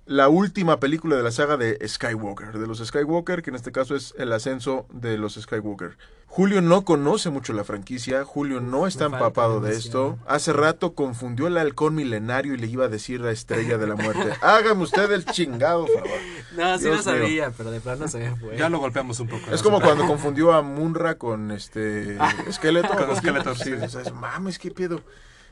la 0.06 0.30
última 0.30 0.80
película 0.80 1.16
de 1.16 1.24
la 1.24 1.32
saga 1.32 1.58
de 1.58 1.80
Skywalker, 1.88 2.58
de 2.60 2.68
los 2.68 2.80
Skywalker, 2.86 3.42
que 3.42 3.50
en 3.52 3.56
este 3.56 3.72
caso 3.72 3.96
es 3.96 4.14
el 4.18 4.34
ascenso 4.34 4.86
de 4.92 5.18
los 5.18 5.36
Skywalker. 5.36 5.98
Julio 6.34 6.62
no 6.62 6.86
conoce 6.86 7.30
mucho 7.30 7.52
la 7.52 7.66
franquicia, 7.66 8.24
Julio 8.24 8.62
no 8.62 8.88
está 8.88 9.04
empapado 9.08 9.60
de 9.60 9.74
esto. 9.76 10.18
Hace 10.26 10.54
rato 10.54 10.94
confundió 10.94 11.48
el 11.48 11.58
halcón 11.58 11.94
milenario 11.94 12.54
y 12.54 12.58
le 12.58 12.68
iba 12.68 12.86
a 12.86 12.88
decir 12.88 13.20
la 13.20 13.32
estrella 13.32 13.78
de 13.78 13.86
la 13.86 13.96
muerte. 13.96 14.32
Hágame 14.42 14.82
usted 14.82 15.12
el 15.12 15.26
chingado, 15.26 15.86
favor. 15.88 16.08
No, 16.56 16.78
sí 16.78 16.86
Dios 16.86 17.06
lo 17.06 17.12
mío. 17.12 17.22
sabía, 17.22 17.52
pero 17.58 17.70
de 17.70 17.82
plano 17.82 18.08
se 18.08 18.34
fue. 18.38 18.56
Ya 18.58 18.70
lo 18.70 18.80
golpeamos 18.80 19.20
un 19.20 19.28
poco. 19.28 19.52
Es 19.52 19.62
como 19.62 19.82
cuando 19.82 20.08
confundió 20.08 20.54
a 20.54 20.62
Munra 20.62 21.18
con 21.18 21.52
este 21.52 22.18
esqueleto. 22.48 22.88
Con 22.96 23.14
Skeletor, 23.14 23.58
Sí, 23.58 23.64
sí. 23.66 23.74
o 23.74 23.90
sea, 23.90 24.00
es, 24.02 24.14
mames, 24.14 24.58
qué 24.58 24.72
pedo. 24.72 25.02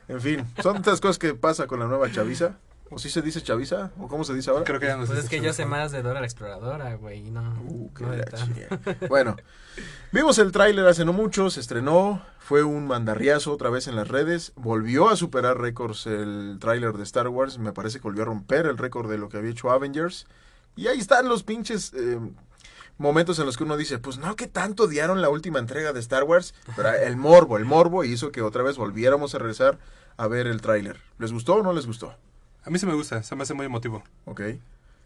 En 0.07 0.21
fin, 0.21 0.45
son 0.63 0.77
estas 0.77 1.01
cosas 1.01 1.19
que 1.19 1.33
pasa 1.35 1.67
con 1.67 1.81
la 1.81 1.87
nueva 1.87 2.09
chaviza. 2.09 2.57
¿O 2.91 2.97
sí 2.97 3.09
se 3.09 3.21
dice 3.21 3.41
chaviza? 3.41 3.91
¿O 3.99 4.07
cómo 4.07 4.23
se 4.23 4.33
dice 4.33 4.49
ahora? 4.49 4.63
Creo 4.63 4.79
que 4.79 4.87
ya 4.87 4.97
no 4.97 5.05
Pues 5.05 5.19
es 5.19 5.29
que 5.29 5.41
yo 5.41 5.53
sé 5.53 5.65
más 5.65 5.91
de 5.91 6.01
Dora 6.01 6.19
la 6.19 6.25
Exploradora, 6.25 6.95
güey, 6.95 7.29
no. 7.29 7.41
Uh, 7.67 7.93
qué 7.93 8.03
no 8.03 8.13
la. 8.15 8.25
Bueno, 9.09 9.35
vimos 10.11 10.39
el 10.39 10.51
tráiler 10.51 10.87
hace 10.87 11.05
no 11.05 11.13
mucho, 11.13 11.49
se 11.49 11.59
estrenó, 11.59 12.21
fue 12.39 12.63
un 12.63 12.87
mandarriazo 12.87 13.53
otra 13.53 13.69
vez 13.69 13.87
en 13.87 13.95
las 13.95 14.07
redes, 14.07 14.53
volvió 14.55 15.09
a 15.09 15.15
superar 15.15 15.59
récords 15.59 16.07
el 16.07 16.57
tráiler 16.59 16.93
de 16.93 17.03
Star 17.03 17.27
Wars, 17.27 17.59
me 17.59 17.73
parece 17.73 17.99
que 17.99 18.03
volvió 18.03 18.23
a 18.23 18.25
romper 18.25 18.65
el 18.65 18.77
récord 18.77 19.09
de 19.09 19.17
lo 19.17 19.29
que 19.29 19.37
había 19.37 19.51
hecho 19.51 19.69
Avengers. 19.69 20.25
Y 20.75 20.87
ahí 20.87 20.97
están 20.97 21.27
los 21.27 21.43
pinches 21.43 21.93
eh, 21.93 22.19
momentos 22.97 23.37
en 23.37 23.45
los 23.45 23.57
que 23.57 23.63
uno 23.63 23.77
dice, 23.77 23.99
pues 23.99 24.17
no, 24.17 24.35
que 24.35 24.47
tanto 24.47 24.83
odiaron 24.83 25.21
la 25.21 25.29
última 25.29 25.59
entrega 25.59 25.93
de 25.93 25.99
Star 25.99 26.23
Wars, 26.23 26.55
pero 26.75 26.91
el 26.93 27.17
morbo, 27.17 27.57
el 27.57 27.65
morbo 27.65 28.03
hizo 28.03 28.31
que 28.31 28.41
otra 28.41 28.63
vez 28.63 28.77
volviéramos 28.77 29.35
a 29.35 29.39
regresar 29.39 29.77
a 30.17 30.27
ver 30.27 30.47
el 30.47 30.61
tráiler. 30.61 31.01
¿Les 31.17 31.31
gustó 31.31 31.55
o 31.55 31.63
no 31.63 31.73
les 31.73 31.85
gustó? 31.85 32.15
A 32.69 32.71
mí 32.71 32.77
se 32.77 32.85
me 32.85 32.93
gusta, 32.93 33.23
se 33.23 33.35
me 33.35 33.41
hace 33.41 33.55
muy 33.55 33.65
emotivo. 33.65 34.03
Ok. 34.25 34.41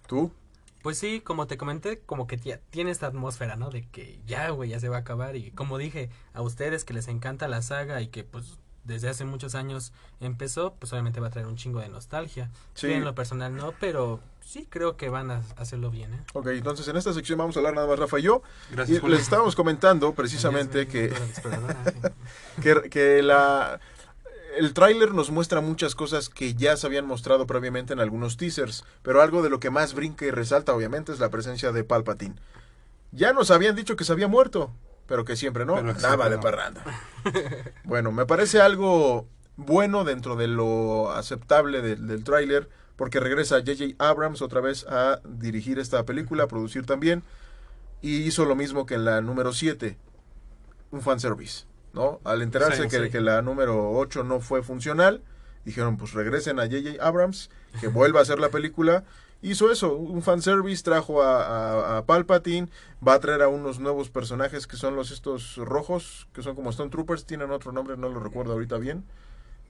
¿Tú? 0.06 0.34
Pues 0.82 0.98
sí, 0.98 1.22
como 1.22 1.48
te 1.48 1.56
comenté, 1.56 2.00
como 2.00 2.28
que 2.28 2.38
tía- 2.38 2.60
tiene 2.72 2.92
esta 2.92 3.08
atmósfera, 3.08 3.56
¿no? 3.56 3.70
De 3.70 3.88
que 3.88 4.20
ya, 4.28 4.50
güey, 4.50 4.72
ya 4.72 4.82
se 4.82 4.90
va 4.90 4.98
a 4.98 5.00
acabar. 5.00 5.38
Y 5.38 5.52
como 5.52 5.78
dije, 5.78 6.10
a 6.34 6.42
ustedes 6.42 6.84
que 6.84 6.94
les 6.94 7.08
encanta 7.08 7.48
la 7.48 7.62
saga 7.62 8.02
y 8.02 8.08
que 8.08 8.26
pues 8.26 8.58
desde 8.84 9.08
hace 9.08 9.24
muchos 9.24 9.56
años 9.56 9.94
empezó, 10.20 10.74
pues 10.78 10.92
obviamente 10.92 11.22
va 11.22 11.28
a 11.28 11.30
traer 11.30 11.48
un 11.48 11.56
chingo 11.56 11.80
de 11.80 11.88
nostalgia. 11.88 12.52
Sí. 12.74 12.92
En 12.92 13.06
lo 13.06 13.16
personal 13.16 13.56
no, 13.56 13.72
pero 13.80 14.20
sí 14.42 14.68
creo 14.70 14.98
que 14.98 15.08
van 15.08 15.32
a 15.32 15.42
hacerlo 15.56 15.90
bien, 15.90 16.16
¿eh? 16.16 16.20
Ok, 16.34 16.48
entonces 16.48 16.86
en 16.90 16.98
esta 16.98 17.14
sección 17.14 17.40
vamos 17.40 17.56
a 17.56 17.60
hablar 17.62 17.76
nada 17.76 17.88
más 17.88 17.98
Rafa 17.98 18.20
y 18.20 18.24
yo. 18.24 18.42
Gracias, 18.72 19.02
Y 19.02 19.08
les 19.08 19.22
estábamos 19.22 19.56
comentando 19.56 20.14
precisamente 20.14 20.86
que, 20.86 21.12
sí. 21.34 21.42
que, 22.62 22.90
que 22.90 23.22
la, 23.24 23.80
el 24.58 24.74
tráiler 24.74 25.14
nos 25.14 25.32
muestra 25.32 25.62
muchas 25.62 25.96
cosas 25.96 26.30
que 26.30 26.54
ya 26.54 26.78
se 26.78 26.88
habían 26.88 27.06
mostrado 27.06 27.48
previamente 27.48 27.94
en 27.94 28.00
algunos 28.00 28.38
teasers, 28.38 28.84
pero 29.02 29.22
algo 29.22 29.42
de 29.42 29.50
lo 29.50 29.60
que 29.60 29.70
más 29.70 29.94
brinca 29.94 30.26
y 30.26 30.32
resalta 30.32 30.74
obviamente 30.74 31.12
es 31.12 31.20
la 31.20 31.30
presencia 31.30 31.72
de 31.72 31.84
Palpatine. 31.84 32.36
Ya 33.12 33.34
nos 33.34 33.52
habían 33.52 33.76
dicho 33.76 33.96
que 33.96 34.04
se 34.04 34.12
había 34.12 34.28
muerto, 34.28 34.72
pero 35.08 35.26
que 35.26 35.36
siempre 35.36 35.66
no, 35.66 35.76
que 35.76 36.02
nada 36.02 36.30
de 36.30 36.38
no. 36.38 36.42
parranda. 36.42 36.84
Bueno, 37.84 38.12
me 38.12 38.26
parece 38.26 38.62
algo 38.62 39.28
bueno 39.56 40.04
dentro 40.04 40.36
de 40.36 40.48
lo 40.48 41.12
aceptable 41.12 41.82
del, 41.82 42.08
del 42.08 42.24
tráiler, 42.24 42.70
porque 42.96 43.20
regresa 43.20 43.58
J.J. 43.58 43.96
Abrams 43.98 44.42
otra 44.42 44.62
vez 44.62 44.86
a 44.88 45.20
dirigir 45.26 45.80
esta 45.80 46.04
película, 46.06 46.44
a 46.44 46.48
producir 46.48 46.86
también, 46.86 47.24
y 48.02 48.18
hizo 48.24 48.46
lo 48.46 48.56
mismo 48.56 48.86
que 48.86 48.96
en 48.96 49.06
la 49.06 49.22
número 49.22 49.54
7, 49.54 49.98
un 50.92 51.02
fanservice, 51.02 51.66
¿no? 51.94 52.20
Al 52.24 52.42
enterarse 52.42 52.84
Sí, 52.84 52.90
que, 52.90 53.04
sí. 53.06 53.10
que 53.10 53.22
la 53.22 53.42
número 53.42 53.92
8 53.92 54.24
no 54.24 54.40
fue 54.40 54.64
funcional, 54.64 55.22
dijeron, 55.66 55.98
pues 55.98 56.14
regresen 56.14 56.60
a 56.60 56.64
J.J. 56.64 57.02
Abrams, 57.06 57.50
que 57.80 57.88
vuelva 57.88 58.20
a 58.20 58.24
hacer 58.24 58.40
la 58.40 58.50
película. 58.50 59.04
Hizo 59.42 59.72
eso, 59.72 59.96
un 59.96 60.22
fanservice, 60.22 60.84
trajo 60.84 61.22
a, 61.22 61.44
a, 61.44 61.98
a 61.98 62.06
Palpatine, 62.06 62.70
va 63.06 63.14
a 63.16 63.20
traer 63.20 63.42
a 63.42 63.50
unos 63.50 63.80
nuevos 63.80 64.10
personajes 64.10 64.68
que 64.68 64.78
son 64.78 64.96
los 64.96 65.12
estos 65.12 65.58
rojos, 65.58 66.28
que 66.34 66.42
son 66.42 66.56
como 66.56 66.70
Stone 66.70 66.90
Troopers, 66.92 67.26
tienen 67.26 67.52
otro 67.52 67.72
nombre, 67.74 67.98
no 67.98 68.08
lo 68.10 68.22
recuerdo 68.22 68.54
ahorita 68.54 68.78
bien. 68.78 69.04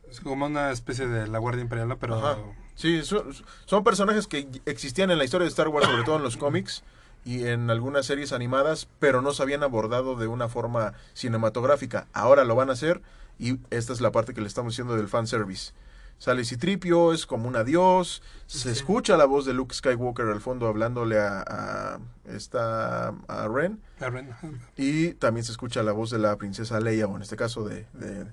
Es 0.09 0.19
como 0.19 0.45
una 0.45 0.69
especie 0.71 1.07
de 1.07 1.27
la 1.27 1.39
Guardia 1.39 1.63
Imperial, 1.63 1.87
¿no? 1.87 1.97
pero 1.97 2.15
Ajá. 2.17 2.37
Sí, 2.75 3.01
son, 3.03 3.33
son 3.65 3.83
personajes 3.83 4.27
que 4.27 4.47
existían 4.65 5.09
en 5.09 5.17
la 5.17 5.23
historia 5.23 5.45
de 5.45 5.49
Star 5.49 5.69
Wars, 5.69 5.87
sobre 5.87 6.03
todo 6.03 6.17
en 6.17 6.23
los 6.23 6.37
cómics 6.37 6.83
y 7.25 7.47
en 7.47 7.69
algunas 7.69 8.05
series 8.05 8.33
animadas, 8.33 8.87
pero 8.99 9.21
no 9.21 9.33
se 9.33 9.43
habían 9.43 9.63
abordado 9.63 10.15
de 10.15 10.27
una 10.27 10.49
forma 10.49 10.93
cinematográfica. 11.13 12.07
Ahora 12.13 12.43
lo 12.43 12.55
van 12.55 12.69
a 12.69 12.73
hacer 12.73 13.01
y 13.39 13.59
esta 13.69 13.93
es 13.93 14.01
la 14.01 14.11
parte 14.11 14.33
que 14.33 14.41
le 14.41 14.47
estamos 14.47 14.73
diciendo 14.73 14.95
del 14.95 15.07
fanservice. 15.07 15.71
Sale 16.19 16.45
Citripio, 16.45 17.11
es 17.11 17.25
como 17.25 17.49
un 17.49 17.55
adiós, 17.55 18.21
se 18.47 18.71
escucha 18.71 19.17
la 19.17 19.25
voz 19.25 19.45
de 19.45 19.53
Luke 19.53 19.75
Skywalker 19.75 20.27
al 20.27 20.39
fondo 20.39 20.67
hablándole 20.67 21.19
a, 21.19 21.43
a 21.45 21.99
esta 22.25 23.09
a 23.27 23.47
Ren 23.49 23.81
Ren- 23.99 24.29
y 24.77 25.13
también 25.13 25.43
se 25.43 25.51
escucha 25.51 25.83
la 25.83 25.91
voz 25.91 26.11
de 26.11 26.19
la 26.19 26.37
princesa 26.37 26.79
Leia, 26.79 27.07
o 27.07 27.15
en 27.15 27.23
este 27.23 27.35
caso 27.35 27.67
de, 27.67 27.87
de, 27.93 28.25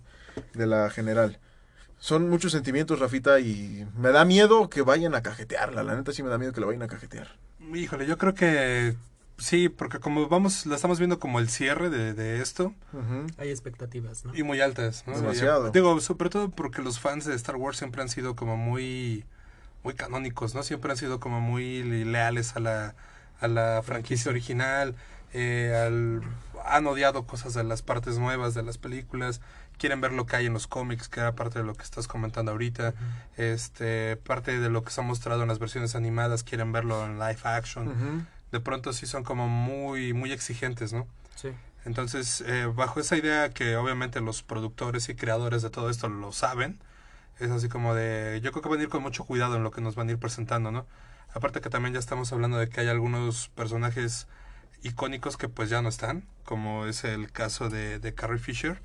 de 0.53 0.67
la 0.67 0.91
general. 0.91 1.41
Son 1.99 2.29
muchos 2.31 2.53
sentimientos, 2.53 2.99
Rafita, 3.01 3.41
y 3.41 3.87
me 3.97 4.11
da 4.11 4.25
miedo 4.25 4.71
que 4.71 4.83
vayan 4.83 5.15
a 5.15 5.23
cajetearla. 5.23 5.83
La 5.83 5.97
neta 5.97 6.13
sí 6.13 6.23
me 6.23 6.31
da 6.31 6.39
miedo 6.39 6.53
que 6.53 6.61
la 6.61 6.67
vayan 6.67 6.83
a 6.83 6.87
cajetear. 6.89 7.29
Híjole, 7.75 8.07
yo 8.07 8.19
creo 8.19 8.35
que 8.35 8.97
sí, 9.39 9.69
porque 9.69 9.99
como 10.01 10.29
vamos, 10.29 10.67
la 10.67 10.77
estamos 10.77 10.99
viendo 10.99 11.19
como 11.19 11.39
el 11.39 11.49
cierre 11.49 11.91
de, 11.91 12.15
de 12.15 12.41
esto. 12.43 12.75
Hay 13.39 13.49
expectativas, 13.51 14.25
¿no? 14.25 14.35
y 14.35 14.43
muy 14.43 14.61
altas, 14.61 15.05
¿no? 15.07 15.17
Demasiado. 15.19 15.69
Y, 15.69 15.71
digo, 15.73 16.01
sobre 16.01 16.31
todo 16.31 16.51
porque 16.51 16.83
los 16.83 17.01
fans 17.01 17.25
de 17.25 17.35
Star 17.35 17.57
Wars 17.57 17.79
siempre 17.79 18.03
han 18.03 18.09
sido 18.09 18.37
como 18.37 18.57
muy, 18.57 19.25
muy 19.83 19.95
canónicos, 19.95 20.55
¿no? 20.55 20.63
Siempre 20.63 20.91
han 20.91 20.97
sido 20.97 21.21
como 21.21 21.41
muy 21.41 21.83
le- 21.83 22.05
leales 22.05 22.57
a 22.57 22.61
la, 22.61 22.95
a 23.41 23.49
la 23.49 23.83
franquicia 23.85 24.31
original, 24.31 24.95
eh, 25.33 25.73
al, 25.87 26.23
han 26.67 26.87
odiado 26.87 27.27
cosas 27.27 27.55
de 27.55 27.65
las 27.65 27.83
partes 27.83 28.19
nuevas 28.19 28.53
de 28.55 28.63
las 28.63 28.79
películas, 28.79 29.41
quieren 29.81 30.03
ver 30.03 30.13
lo 30.13 30.27
que 30.27 30.37
hay 30.37 30.47
en 30.47 30.53
los 30.53 30.67
cómics, 30.67 31.09
que 31.09 31.21
era 31.21 31.35
parte 31.35 31.59
de 31.59 31.65
lo 31.65 31.75
que 31.75 31.83
estás 31.83 32.07
comentando 32.07 32.53
ahorita, 32.53 32.93
este, 33.39 34.17
parte 34.17 34.61
de 34.61 34.69
lo 34.69 34.85
que 34.85 34.91
se 34.91 35.01
ha 35.01 35.05
mostrado 35.05 35.41
en 35.41 35.49
las 35.49 35.59
versiones 35.59 35.95
animadas, 35.95 36.45
quieren 36.45 36.71
verlo 36.71 37.07
en 37.07 37.19
live 37.19 37.41
action. 37.45 38.29
De 38.53 38.61
pronto 38.61 38.93
sí 38.93 39.07
son 39.07 39.25
como 39.25 39.49
muy, 39.49 40.13
muy 40.13 40.33
exigentes, 40.33 40.93
¿no? 40.93 41.07
Sí. 41.35 41.49
Entonces, 41.87 42.45
eh, 42.47 42.67
bajo 42.67 43.01
esa 43.01 43.17
idea 43.17 43.49
que 43.51 43.77
obviamente 43.77 44.21
los 44.21 44.43
productores 44.43 45.09
y 45.09 45.15
creadores 45.15 45.63
de 45.63 45.71
todo 45.71 45.89
esto 45.89 46.11
lo 46.11 46.31
saben, 46.31 46.79
es 47.39 47.51
así 47.51 47.71
como 47.71 47.95
de, 47.95 48.39
yo 48.43 48.53
creo 48.53 48.63
que 48.63 48.69
van 48.69 48.81
a 48.81 48.83
ir 48.83 48.91
con 48.91 49.03
mucho 49.03 49.25
cuidado 49.25 49.57
en 49.57 49.63
lo 49.63 49.71
que 49.71 49.81
nos 49.81 49.95
van 49.95 50.09
a 50.09 50.13
ir 50.13 50.19
presentando, 50.19 50.71
¿no? 50.71 50.87
Aparte 51.33 51.63
que 51.63 51.71
también 51.71 51.95
ya 51.95 52.01
estamos 52.01 52.31
hablando 52.35 52.59
de 52.59 52.69
que 52.69 52.83
hay 52.83 52.89
algunos 52.89 53.49
personajes 53.49 54.27
icónicos 54.83 55.39
que 55.39 55.49
pues 55.49 55.71
ya 55.71 55.81
no 55.81 55.89
están, 55.89 56.27
como 56.45 56.85
es 56.85 57.05
el 57.05 57.33
caso 57.33 57.71
de, 57.71 57.99
de 57.99 58.15
Carrie 58.15 58.39
Fisher, 58.39 58.83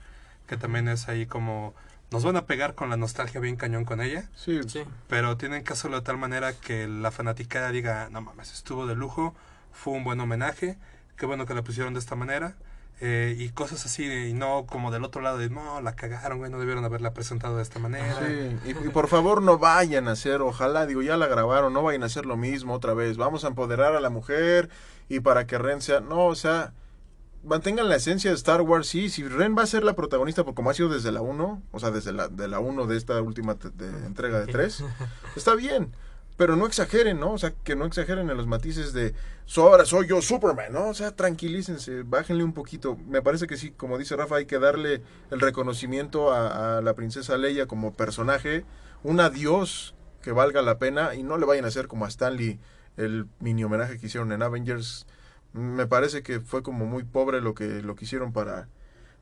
que 0.48 0.58
también 0.58 0.88
es 0.88 1.08
ahí 1.10 1.26
como, 1.26 1.74
nos 2.12 2.24
van 2.24 2.36
a 2.38 2.46
pegar 2.46 2.76
con 2.76 2.90
la 2.90 2.98
nostalgia 2.98 3.40
bien 3.42 3.56
cañón 3.56 3.86
con 3.86 4.02
ella, 4.02 4.30
Sí, 4.36 4.60
Sí. 4.68 4.84
pero 5.08 5.38
tienen 5.38 5.64
que 5.64 5.74
hacerlo 5.74 5.98
de 5.98 6.04
tal 6.04 6.18
manera 6.18 6.54
que 6.54 6.88
la 6.88 7.12
fanaticada 7.12 7.72
diga, 7.72 8.10
no 8.12 8.22
mames, 8.22 8.54
estuvo 8.54 8.86
de 8.88 8.96
lujo, 8.96 9.34
fue 9.72 9.94
un 9.94 10.04
buen 10.04 10.20
homenaje, 10.20 10.78
qué 11.18 11.26
bueno 11.26 11.46
que 11.46 11.54
la 11.54 11.64
pusieron 11.64 11.94
de 11.94 12.00
esta 12.00 12.16
manera, 12.16 12.56
eh, 13.02 13.36
y 13.38 13.50
cosas 13.50 13.86
así, 13.86 14.06
y 14.06 14.34
no 14.34 14.66
como 14.68 14.90
del 14.90 15.04
otro 15.04 15.22
lado 15.22 15.38
de, 15.38 15.50
no, 15.50 15.82
la 15.82 15.96
cagaron, 15.98 16.38
güey, 16.38 16.50
no 16.50 16.60
debieron 16.60 16.86
haberla 16.86 17.14
presentado 17.14 17.58
de 17.58 17.64
esta 17.64 17.78
manera. 17.78 18.16
Sí, 18.26 18.58
y, 18.66 18.70
y 18.70 18.90
por 18.90 19.10
favor 19.10 19.42
no 19.42 19.58
vayan 19.58 20.08
a 20.08 20.12
hacer, 20.12 20.42
ojalá, 20.42 20.86
digo, 20.86 21.02
ya 21.02 21.18
la 21.18 21.28
grabaron, 21.28 21.74
no 21.74 21.84
vayan 21.84 22.04
a 22.04 22.06
hacer 22.06 22.26
lo 22.26 22.38
mismo 22.38 22.74
otra 22.74 22.94
vez. 22.94 23.18
Vamos 23.18 23.44
a 23.44 23.50
empoderar 23.50 23.96
a 23.96 24.00
la 24.00 24.10
mujer 24.10 24.70
y 25.10 25.20
para 25.20 25.46
que 25.46 25.58
Ren 25.58 25.82
sea, 25.82 26.00
no, 26.00 26.26
o 26.28 26.36
sea, 26.36 26.72
mantengan 27.46 27.88
la 27.90 27.96
esencia 27.96 28.30
de 28.32 28.36
Star 28.36 28.62
Wars, 28.62 28.88
sí, 28.88 29.10
si 29.10 29.28
Ren 29.28 29.56
va 29.58 29.64
a 29.64 29.68
ser 29.68 29.84
la 29.84 29.96
protagonista, 29.96 30.44
porque 30.44 30.56
como 30.56 30.70
ha 30.70 30.74
sido 30.74 30.90
desde 30.90 31.12
la 31.12 31.22
1, 31.22 31.62
o 31.72 31.80
sea, 31.80 31.92
desde 31.92 32.12
la, 32.14 32.28
de 32.28 32.48
la 32.48 32.60
1 32.60 32.86
de 32.88 32.98
esta 32.98 33.22
última 33.22 33.56
te- 33.56 33.70
de- 33.70 34.06
entrega 34.06 34.40
de 34.40 34.52
3, 34.52 34.84
está 35.36 35.56
bien. 35.56 35.92
Pero 36.38 36.58
no 36.58 36.66
exageren, 36.66 37.18
¿no? 37.18 37.32
O 37.32 37.38
sea, 37.38 37.54
que 37.64 37.78
no 37.78 37.86
exageren 37.86 38.30
en 38.30 38.36
los 38.36 38.46
matices 38.46 38.92
de, 38.92 39.14
"So, 39.46 39.70
ahora 39.70 39.86
soy 39.86 40.06
yo 40.08 40.22
Superman, 40.22 40.74
¿no? 40.74 40.90
O 40.90 40.94
sea, 40.94 41.16
tranquilícense, 41.16 42.04
bájenle 42.04 42.44
un 42.44 42.52
poquito. 42.52 42.98
Me 43.08 43.22
parece 43.22 43.48
que 43.48 43.56
sí, 43.56 43.72
como 43.72 43.98
dice 43.98 44.18
Rafa, 44.18 44.36
hay 44.36 44.46
que 44.46 44.60
darle 44.60 45.02
el 45.32 45.40
reconocimiento 45.40 46.34
a, 46.34 46.80
a 46.80 46.82
la 46.82 46.94
princesa 46.94 47.38
Leia 47.38 47.68
como 47.68 47.94
personaje, 47.94 48.66
un 49.02 49.22
adiós 49.22 49.96
que 50.22 50.34
valga 50.34 50.62
la 50.62 50.78
pena 50.78 51.16
y 51.16 51.24
no 51.24 51.38
le 51.38 51.46
vayan 51.46 51.64
a 51.64 51.70
hacer 51.70 51.88
como 51.88 52.04
a 52.04 52.10
Stanley 52.10 52.60
el 52.98 53.28
mini 53.40 53.64
homenaje 53.64 53.98
que 53.98 54.08
hicieron 54.08 54.34
en 54.34 54.42
Avengers. 54.44 55.06
Me 55.56 55.88
parece 55.88 56.24
que 56.24 56.40
fue 56.40 56.64
como 56.64 56.86
muy 56.86 57.04
pobre 57.04 57.42
lo 57.42 57.56
que, 57.56 57.82
lo 57.82 57.96
que 57.96 58.06
hicieron 58.06 58.34
para, 58.34 58.68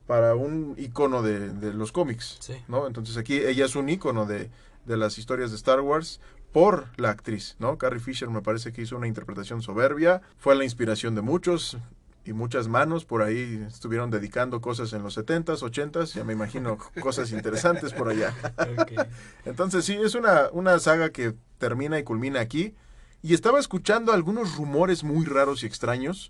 para 0.07 0.35
un 0.35 0.75
icono 0.77 1.21
de, 1.21 1.49
de 1.49 1.73
los 1.73 1.91
cómics. 1.91 2.37
Sí. 2.39 2.55
¿no? 2.67 2.87
Entonces 2.87 3.17
aquí 3.17 3.37
ella 3.37 3.65
es 3.65 3.75
un 3.75 3.89
icono 3.89 4.25
de, 4.25 4.49
de 4.85 4.97
las 4.97 5.17
historias 5.17 5.51
de 5.51 5.57
Star 5.57 5.81
Wars 5.81 6.19
por 6.51 6.87
la 6.97 7.09
actriz, 7.09 7.55
¿no? 7.59 7.77
Carrie 7.77 7.99
Fisher 7.99 8.29
me 8.29 8.41
parece 8.41 8.71
que 8.71 8.83
hizo 8.83 8.95
una 8.95 9.07
interpretación 9.07 9.61
soberbia, 9.61 10.21
fue 10.37 10.55
la 10.55 10.63
inspiración 10.63 11.15
de 11.15 11.21
muchos 11.21 11.77
y 12.25 12.33
muchas 12.33 12.67
manos 12.67 13.05
por 13.05 13.21
ahí 13.21 13.65
estuvieron 13.67 14.11
dedicando 14.11 14.61
cosas 14.61 14.93
en 14.93 15.03
los 15.03 15.17
70s, 15.17 15.59
80s, 15.59 16.13
ya 16.13 16.23
me 16.23 16.33
imagino 16.33 16.77
cosas 17.01 17.31
interesantes 17.31 17.91
por 17.91 18.09
allá. 18.09 18.33
Entonces 19.45 19.83
sí, 19.83 19.93
es 19.93 20.15
una, 20.15 20.49
una 20.51 20.79
saga 20.79 21.09
que 21.09 21.33
termina 21.57 21.99
y 21.99 22.03
culmina 22.03 22.39
aquí. 22.39 22.75
Y 23.23 23.33
estaba 23.33 23.59
escuchando 23.59 24.11
algunos 24.11 24.57
rumores 24.57 25.03
muy 25.03 25.25
raros 25.25 25.63
y 25.63 25.65
extraños 25.65 26.29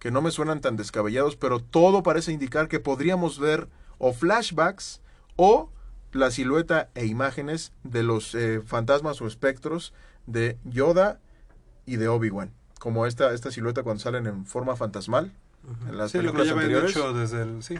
que 0.00 0.10
no 0.10 0.20
me 0.20 0.32
suenan 0.32 0.60
tan 0.60 0.76
descabellados, 0.76 1.36
pero 1.36 1.60
todo 1.60 2.02
parece 2.02 2.32
indicar 2.32 2.68
que 2.68 2.80
podríamos 2.80 3.38
ver 3.38 3.68
o 3.98 4.12
flashbacks 4.12 5.00
o 5.36 5.70
la 6.12 6.30
silueta 6.30 6.90
e 6.94 7.06
imágenes 7.06 7.72
de 7.84 8.02
los 8.02 8.34
eh, 8.34 8.60
fantasmas 8.66 9.22
o 9.22 9.26
espectros 9.26 9.94
de 10.26 10.58
Yoda 10.64 11.20
y 11.86 11.96
de 11.96 12.08
Obi-Wan. 12.08 12.52
Como 12.80 13.06
esta, 13.06 13.32
esta 13.32 13.50
silueta 13.50 13.82
cuando 13.82 14.02
salen 14.02 14.26
en 14.26 14.44
forma 14.44 14.76
fantasmal 14.76 15.32
en 15.88 15.96
las 15.96 16.10
Sí, 16.10 16.20
lo 16.20 16.34
que 16.34 16.42
anteriores. 16.42 16.90
hecho 16.90 17.12
desde 17.14 17.42
el... 17.42 17.62
Sí. 17.62 17.78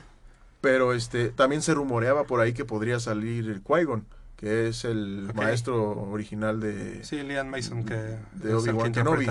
Pero 0.61 0.95
este 0.95 1.29
también 1.29 1.61
se 1.61 1.75
rumoreaba 1.75 2.25
por 2.25 2.41
ahí 2.41 2.55
que 2.55 2.65
podría 2.65 2.99
salir 3.01 3.51
el 3.51 3.63
Qui-Gon, 3.63 4.05
que 4.37 4.69
es 4.69 4.85
el 4.85 5.31
maestro 5.35 5.93
original 6.11 6.61
de... 6.61 7.05
Sí, 7.05 7.23
Liam 7.23 7.49
Mason, 7.49 7.85
que 7.85 7.95
De 7.95 8.17
es 8.35 8.45
el 8.45 8.55
Obi-Wan 8.55 8.93
Kenobi. 8.93 9.27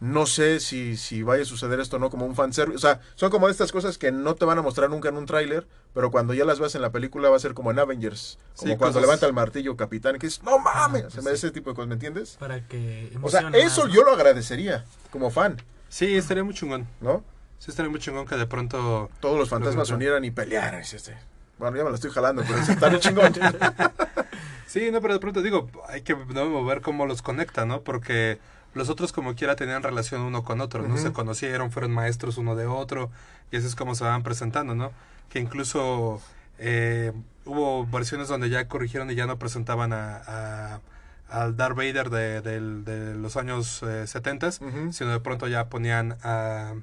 No 0.00 0.26
sé 0.26 0.60
si, 0.60 0.96
si 0.96 1.24
vaya 1.24 1.42
a 1.42 1.44
suceder 1.44 1.80
esto 1.80 1.96
o 1.96 1.98
no 1.98 2.08
como 2.08 2.24
un 2.24 2.36
fanservice. 2.36 2.76
O 2.76 2.78
sea, 2.78 3.00
son 3.16 3.30
como 3.32 3.48
estas 3.48 3.72
cosas 3.72 3.98
que 3.98 4.12
no 4.12 4.36
te 4.36 4.44
van 4.44 4.56
a 4.56 4.62
mostrar 4.62 4.88
nunca 4.90 5.08
en 5.08 5.16
un 5.16 5.26
tráiler, 5.26 5.66
pero 5.92 6.12
cuando 6.12 6.34
ya 6.34 6.44
las 6.44 6.60
veas 6.60 6.76
en 6.76 6.82
la 6.82 6.92
película 6.92 7.30
va 7.30 7.36
a 7.36 7.40
ser 7.40 7.52
como 7.52 7.72
en 7.72 7.80
Avengers. 7.80 8.38
Como 8.56 8.72
Sí, 8.74 8.78
cuando 8.78 8.92
cosas- 8.94 9.02
levanta 9.02 9.26
el 9.26 9.32
martillo 9.32 9.76
capitán, 9.76 10.16
que 10.20 10.28
es, 10.28 10.40
no 10.44 10.60
mames, 10.60 11.02
pues 11.02 11.14
se 11.14 11.22
me 11.22 11.30
sí. 11.30 11.34
ese 11.34 11.50
tipo 11.50 11.70
de 11.70 11.74
cosas, 11.74 11.88
¿me 11.88 11.94
entiendes? 11.94 12.36
Para 12.38 12.64
que 12.68 13.10
O 13.22 13.28
sea, 13.28 13.40
eso 13.54 13.80
más, 13.82 13.88
¿no? 13.88 13.94
yo 13.94 14.04
lo 14.04 14.12
agradecería 14.12 14.84
como 15.10 15.30
fan, 15.30 15.56
Sí, 15.88 16.16
estaría 16.16 16.44
muy 16.44 16.54
chingón. 16.54 16.86
¿no? 17.00 17.24
Sí, 17.58 17.72
estaría 17.72 17.90
muy 17.90 17.98
chingón 17.98 18.24
que 18.26 18.36
de 18.36 18.46
pronto... 18.46 19.10
Todos 19.18 19.36
los 19.36 19.48
fantasmas 19.48 19.88
se 19.88 19.94
unieran 19.94 20.24
y 20.24 20.30
pelearan. 20.30 20.80
este. 20.80 21.16
Bueno, 21.58 21.76
ya 21.76 21.84
me 21.84 21.90
lo 21.90 21.94
estoy 21.96 22.10
jalando, 22.10 22.42
pero 22.46 22.58
está 22.60 22.88
bien 22.88 23.00
chingón. 23.00 23.32
Sí, 24.66 24.90
no, 24.90 25.00
pero 25.00 25.14
de 25.14 25.20
pronto 25.20 25.40
digo, 25.40 25.70
hay 25.88 26.02
que 26.02 26.14
¿no? 26.14 26.62
ver 26.66 26.82
cómo 26.82 27.06
los 27.06 27.22
conecta, 27.22 27.64
¿no? 27.64 27.80
Porque 27.80 28.38
los 28.74 28.90
otros 28.90 29.12
como 29.14 29.34
quiera 29.34 29.56
tenían 29.56 29.82
relación 29.82 30.20
uno 30.20 30.44
con 30.44 30.60
otro, 30.60 30.86
¿no? 30.86 30.98
Se 30.98 31.10
conocieron, 31.10 31.72
fueron 31.72 31.90
maestros 31.90 32.36
uno 32.36 32.54
de 32.54 32.66
otro, 32.66 33.10
y 33.50 33.56
así 33.56 33.66
es 33.66 33.74
como 33.74 33.94
se 33.94 34.04
van 34.04 34.22
presentando, 34.22 34.74
¿no? 34.74 34.92
Que 35.30 35.38
incluso 35.38 36.20
eh, 36.58 37.12
hubo 37.46 37.86
versiones 37.86 38.28
donde 38.28 38.50
ya 38.50 38.68
corrigieron 38.68 39.10
y 39.10 39.14
ya 39.14 39.26
no 39.26 39.38
presentaban 39.38 39.94
a, 39.94 40.16
a- 40.26 40.80
al 41.30 41.56
Darth 41.56 41.74
Vader 41.76 42.10
de, 42.10 42.42
del- 42.42 42.84
de 42.84 43.14
los 43.14 43.38
años 43.38 43.82
eh, 43.82 44.06
70, 44.06 44.48
Ujú. 44.48 44.92
sino 44.92 45.10
de 45.12 45.20
pronto 45.20 45.48
ya 45.48 45.68
ponían 45.70 46.18
a, 46.22 46.74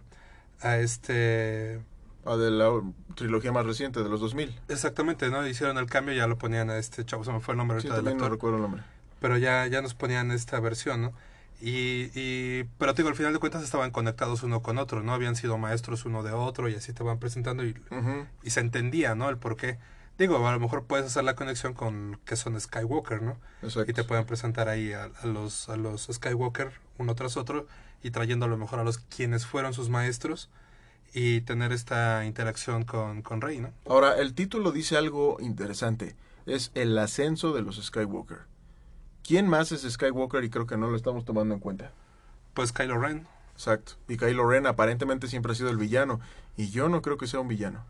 a 0.61 0.77
este... 0.77 1.81
Ah, 2.25 2.35
de 2.37 2.49
la 2.51 2.69
trilogía 3.15 3.51
más 3.51 3.65
reciente, 3.65 4.01
de 4.03 4.09
los 4.09 4.19
2000. 4.19 4.53
Exactamente, 4.67 5.29
¿no? 5.29 5.45
Hicieron 5.47 5.77
el 5.77 5.85
cambio 5.85 6.13
y 6.13 6.17
ya 6.17 6.27
lo 6.27 6.37
ponían 6.37 6.69
a 6.69 6.77
este 6.77 7.05
chavo, 7.05 7.23
se 7.23 7.31
me 7.31 7.39
fue 7.39 7.53
el 7.53 7.57
nombre 7.59 7.79
Sí, 7.79 7.87
ahorita 7.87 7.95
del 7.97 8.05
también 8.05 8.17
no 8.17 8.23
actor 8.25 8.31
recuerdo 8.37 8.55
el 8.57 8.61
nombre. 8.63 8.83
pero 9.19 9.37
ya, 9.37 9.67
ya 9.67 9.81
nos 9.81 9.93
ponían 9.93 10.31
esta 10.31 10.59
versión, 10.59 11.01
¿no? 11.01 11.13
Y, 11.61 12.11
y, 12.15 12.65
pero 12.77 12.93
te 12.93 13.01
digo, 13.01 13.09
al 13.09 13.15
final 13.15 13.31
de 13.31 13.39
cuentas 13.39 13.63
estaban 13.63 13.91
conectados 13.91 14.43
uno 14.43 14.61
con 14.61 14.77
otro, 14.77 15.03
¿no? 15.03 15.13
Habían 15.13 15.35
sido 15.35 15.57
maestros 15.57 16.03
uno 16.05 16.21
de 16.21 16.31
otro 16.33 16.67
y 16.67 16.75
así 16.75 16.91
te 16.93 17.01
van 17.03 17.17
presentando 17.19 17.63
y, 17.65 17.75
y 18.43 18.49
se 18.49 18.59
entendía, 18.59 19.15
¿no? 19.15 19.29
El 19.29 19.37
por 19.37 19.55
qué. 19.55 19.77
Digo, 20.17 20.45
a 20.47 20.51
lo 20.51 20.59
mejor 20.59 20.83
puedes 20.85 21.05
hacer 21.05 21.23
la 21.23 21.35
conexión 21.35 21.73
con 21.73 22.19
que 22.25 22.35
son 22.35 22.59
Skywalker, 22.59 23.21
¿no? 23.21 23.37
Exacto. 23.61 23.89
Y 23.89 23.93
te 23.93 24.03
pueden 24.03 24.25
presentar 24.25 24.67
ahí 24.69 24.93
a, 24.93 25.09
a 25.21 25.27
los, 25.27 25.69
a 25.69 25.77
los 25.77 26.07
Skywalker 26.11 26.71
uno 26.97 27.15
tras 27.15 27.37
otro 27.37 27.67
y 28.03 28.11
trayendo 28.11 28.45
a 28.45 28.49
lo 28.49 28.57
mejor 28.57 28.79
a 28.79 28.83
los 28.83 28.97
quienes 28.99 29.45
fueron 29.45 29.73
sus 29.73 29.89
maestros 29.89 30.49
y 31.17 31.39
tener 31.41 31.71
esta 31.71 32.25
interacción 32.25 32.83
con, 32.83 33.21
con 33.21 33.39
Rey, 33.39 33.59
¿no? 33.59 33.71
Ahora, 33.87 34.17
el 34.19 34.33
título 34.33 34.73
dice 34.73 34.97
algo 34.97 35.37
interesante. 35.39 36.13
Es 36.45 36.71
el 36.75 36.97
ascenso 36.97 37.53
de 37.53 37.61
los 37.61 37.81
Skywalker. 37.81 38.39
¿Quién 39.23 39.47
más 39.47 39.71
es 39.71 39.89
Skywalker? 39.89 40.43
Y 40.43 40.49
creo 40.49 40.67
que 40.67 40.75
no 40.77 40.87
lo 40.89 40.97
estamos 40.97 41.23
tomando 41.23 41.53
en 41.53 41.61
cuenta. 41.61 41.91
Pues 42.53 42.73
Kylo 42.73 42.99
Ren. 42.99 43.25
Exacto. 43.53 43.93
Y 44.09 44.17
Kylo 44.17 44.45
Ren 44.47 44.67
aparentemente 44.67 45.27
siempre 45.27 45.53
ha 45.53 45.55
sido 45.55 45.69
el 45.69 45.77
villano. 45.77 46.19
Y 46.57 46.69
yo 46.69 46.89
no 46.89 47.01
creo 47.01 47.17
que 47.17 47.27
sea 47.27 47.39
un 47.39 47.47
villano. 47.47 47.83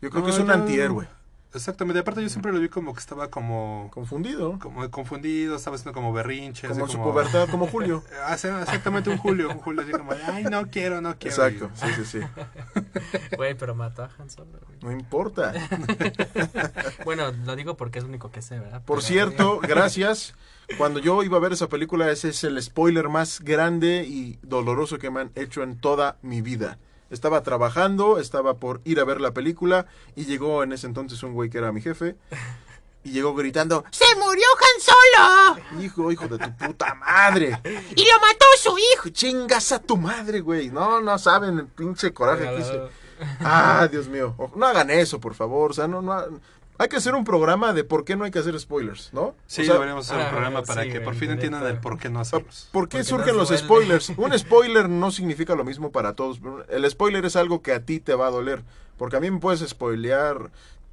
Yo 0.00 0.08
creo 0.08 0.20
No, 0.22 0.26
que 0.26 0.32
es 0.32 0.38
un 0.38 0.46
yo- 0.46 0.52
antihéroe. 0.54 1.06
Exactamente. 1.54 2.00
Aparte 2.00 2.22
yo 2.22 2.28
siempre 2.28 2.52
lo 2.52 2.60
vi 2.60 2.68
como 2.68 2.94
que 2.94 3.00
estaba 3.00 3.28
como... 3.28 3.90
Confundido. 3.92 4.58
como 4.58 4.90
confundido, 4.90 5.56
estaba 5.56 5.76
haciendo 5.76 5.92
como 5.92 6.12
berrinche. 6.12 6.66
Como 6.68 6.80
en 6.80 6.84
así 6.86 6.92
su 6.94 7.02
pubertad, 7.02 7.48
como 7.50 7.66
Julio. 7.66 8.02
Hace 8.26 8.48
exactamente 8.60 9.10
un 9.10 9.18
Julio, 9.18 9.50
un 9.50 9.58
Julio 9.58 9.82
así 9.82 9.92
como, 9.92 10.12
ay, 10.26 10.44
no 10.44 10.70
quiero, 10.70 11.00
no 11.00 11.16
quiero. 11.18 11.36
Exacto. 11.44 11.70
Sí, 11.74 11.86
sí, 11.96 12.04
sí. 12.04 12.20
Güey, 13.36 13.54
pero 13.54 13.74
mató 13.74 14.02
a 14.04 14.10
Han 14.18 14.30
Solo, 14.30 14.50
güey. 14.66 14.78
No 14.82 14.92
importa. 14.92 15.52
Bueno, 17.04 17.32
lo 17.44 17.56
digo 17.56 17.76
porque 17.76 17.98
es 17.98 18.04
lo 18.04 18.08
único 18.08 18.30
que 18.30 18.42
sé, 18.42 18.58
¿verdad? 18.58 18.82
Por 18.84 18.98
Pero- 18.98 19.06
cierto, 19.08 19.60
gracias. 19.60 20.34
Cuando 20.78 21.00
yo 21.00 21.22
iba 21.22 21.36
a 21.36 21.40
ver 21.40 21.52
esa 21.52 21.68
película, 21.68 22.10
ese 22.10 22.30
es 22.30 22.44
el 22.44 22.60
spoiler 22.62 23.08
más 23.08 23.40
grande 23.40 24.04
y 24.06 24.38
doloroso 24.42 24.98
que 24.98 25.10
me 25.10 25.20
han 25.20 25.32
hecho 25.34 25.62
en 25.62 25.78
toda 25.78 26.16
mi 26.22 26.40
vida. 26.40 26.78
Estaba 27.12 27.42
trabajando, 27.42 28.18
estaba 28.18 28.54
por 28.54 28.80
ir 28.84 28.98
a 28.98 29.04
ver 29.04 29.20
la 29.20 29.32
película 29.32 29.86
y 30.16 30.24
llegó 30.24 30.62
en 30.62 30.72
ese 30.72 30.86
entonces 30.86 31.22
un 31.22 31.34
güey 31.34 31.50
que 31.50 31.58
era 31.58 31.70
mi 31.70 31.80
jefe 31.82 32.16
y 33.04 33.10
llegó 33.12 33.34
gritando, 33.34 33.84
¡Se 33.90 34.04
murió 34.16 34.44
Han 34.58 35.54
Solo! 35.60 35.82
Hijo, 35.82 36.10
hijo 36.10 36.26
de 36.28 36.38
tu 36.38 36.56
puta 36.56 36.94
madre. 36.94 37.60
¡Y 37.94 38.02
lo 38.04 38.20
mató 38.20 38.46
su 38.58 38.76
hijo! 38.78 39.08
¡Chingas 39.10 39.72
a 39.72 39.78
tu 39.80 39.96
madre, 39.96 40.40
güey! 40.40 40.70
No, 40.70 41.00
no 41.00 41.18
saben 41.18 41.58
el 41.58 41.66
pinche 41.66 42.12
coraje 42.14 42.44
que 42.44 42.60
hice. 42.60 42.80
Ah, 43.40 43.86
Dios 43.90 44.08
mío. 44.08 44.34
O- 44.38 44.50
No 44.56 44.66
hagan 44.66 44.90
eso, 44.90 45.20
por 45.20 45.34
favor. 45.34 45.70
O 45.72 45.74
sea, 45.74 45.86
no, 45.86 46.00
no. 46.02 46.14
Ha- 46.82 46.84
Hay 46.84 46.88
que 46.88 46.96
hacer 46.96 47.14
un 47.14 47.24
programa 47.24 47.72
de 47.72 47.84
por 47.84 48.04
qué 48.04 48.16
no 48.16 48.24
hay 48.24 48.30
que 48.30 48.38
hacer 48.38 48.58
spoilers, 48.58 49.10
¿no? 49.12 49.34
Sí, 49.46 49.62
O 49.62 49.64
sea, 49.64 49.74
deberíamos 49.74 50.06
hacer 50.06 50.20
un 50.20 50.26
ah, 50.26 50.30
programa 50.30 50.62
para 50.62 50.82
sí, 50.82 50.90
que 50.90 51.00
por 51.00 51.14
fin 51.14 51.30
entiendan 51.30 51.66
el 51.66 51.78
por 51.78 51.98
qué 51.98 52.10
no 52.10 52.20
hacerlos. 52.20 52.68
¿Por 52.72 52.88
qué 52.88 52.98
Porque 52.98 53.04
surgen 53.04 53.36
los 53.36 53.48
spoilers? 53.50 54.10
Un 54.16 54.38
spoiler 54.38 54.88
no 54.88 55.10
significa 55.10 55.54
lo 55.54 55.64
mismo 55.64 55.92
para 55.92 56.14
todos. 56.14 56.40
El 56.68 56.88
spoiler 56.90 57.24
es 57.24 57.36
algo 57.36 57.62
que 57.62 57.72
a 57.72 57.84
ti 57.84 58.00
te 58.00 58.14
va 58.14 58.26
a 58.26 58.30
doler. 58.30 58.62
Porque 58.98 59.16
a 59.16 59.20
mí 59.20 59.30
me 59.30 59.38
puedes 59.40 59.68
spoilear 59.68 60.50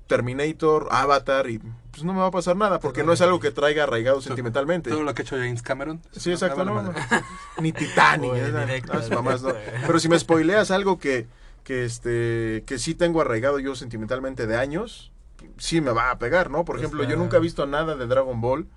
Terminator, 0.08 0.88
Avatar 0.90 1.50
y 1.50 1.60
pues 1.92 2.04
no 2.04 2.14
me 2.14 2.20
va 2.20 2.28
a 2.28 2.32
pasar 2.32 2.56
nada. 2.56 2.80
Porque 2.80 3.04
no 3.04 3.14
es 3.14 3.22
algo 3.22 3.40
que 3.40 3.52
traiga 3.52 3.84
arraigado 3.84 4.22
sentimentalmente. 4.22 4.90
Todo 4.90 5.04
lo 5.04 5.14
que 5.14 5.22
ha 5.22 5.24
hecho 5.26 5.38
James 5.38 5.62
Cameron. 5.62 6.02
Sí, 6.12 6.32
exacto. 6.32 6.66
no. 6.66 6.94
Ni 7.62 7.72
Titanic. 7.72 8.34
Directo, 8.34 8.94
esas 8.94 9.12
mamás, 9.12 9.44
no. 9.44 9.50
directo. 9.50 9.82
Pero 9.86 10.00
si 10.00 10.10
me 10.10 10.18
spoileas 10.18 10.72
algo 10.72 10.98
que, 10.98 11.28
que, 11.64 11.86
este, 11.86 12.64
que 12.66 12.80
sí 12.80 12.96
tengo 12.96 13.22
arraigado 13.22 13.60
yo 13.60 13.76
sentimentalmente 13.76 14.48
de 14.48 14.58
años, 14.58 15.12
sí 15.58 15.82
me 15.82 15.92
va 15.92 16.12
a 16.12 16.20
pegar, 16.20 16.50
¿no? 16.50 16.66
Por 16.66 16.76
Pues 16.78 16.84
ejemplo, 16.86 17.04
yo 17.04 17.16
nunca 17.18 17.38
he 17.38 17.40
visto 17.40 17.66
nada 17.66 17.96
de 17.96 18.08
Dragon 18.08 18.40
Ball, 18.42 18.68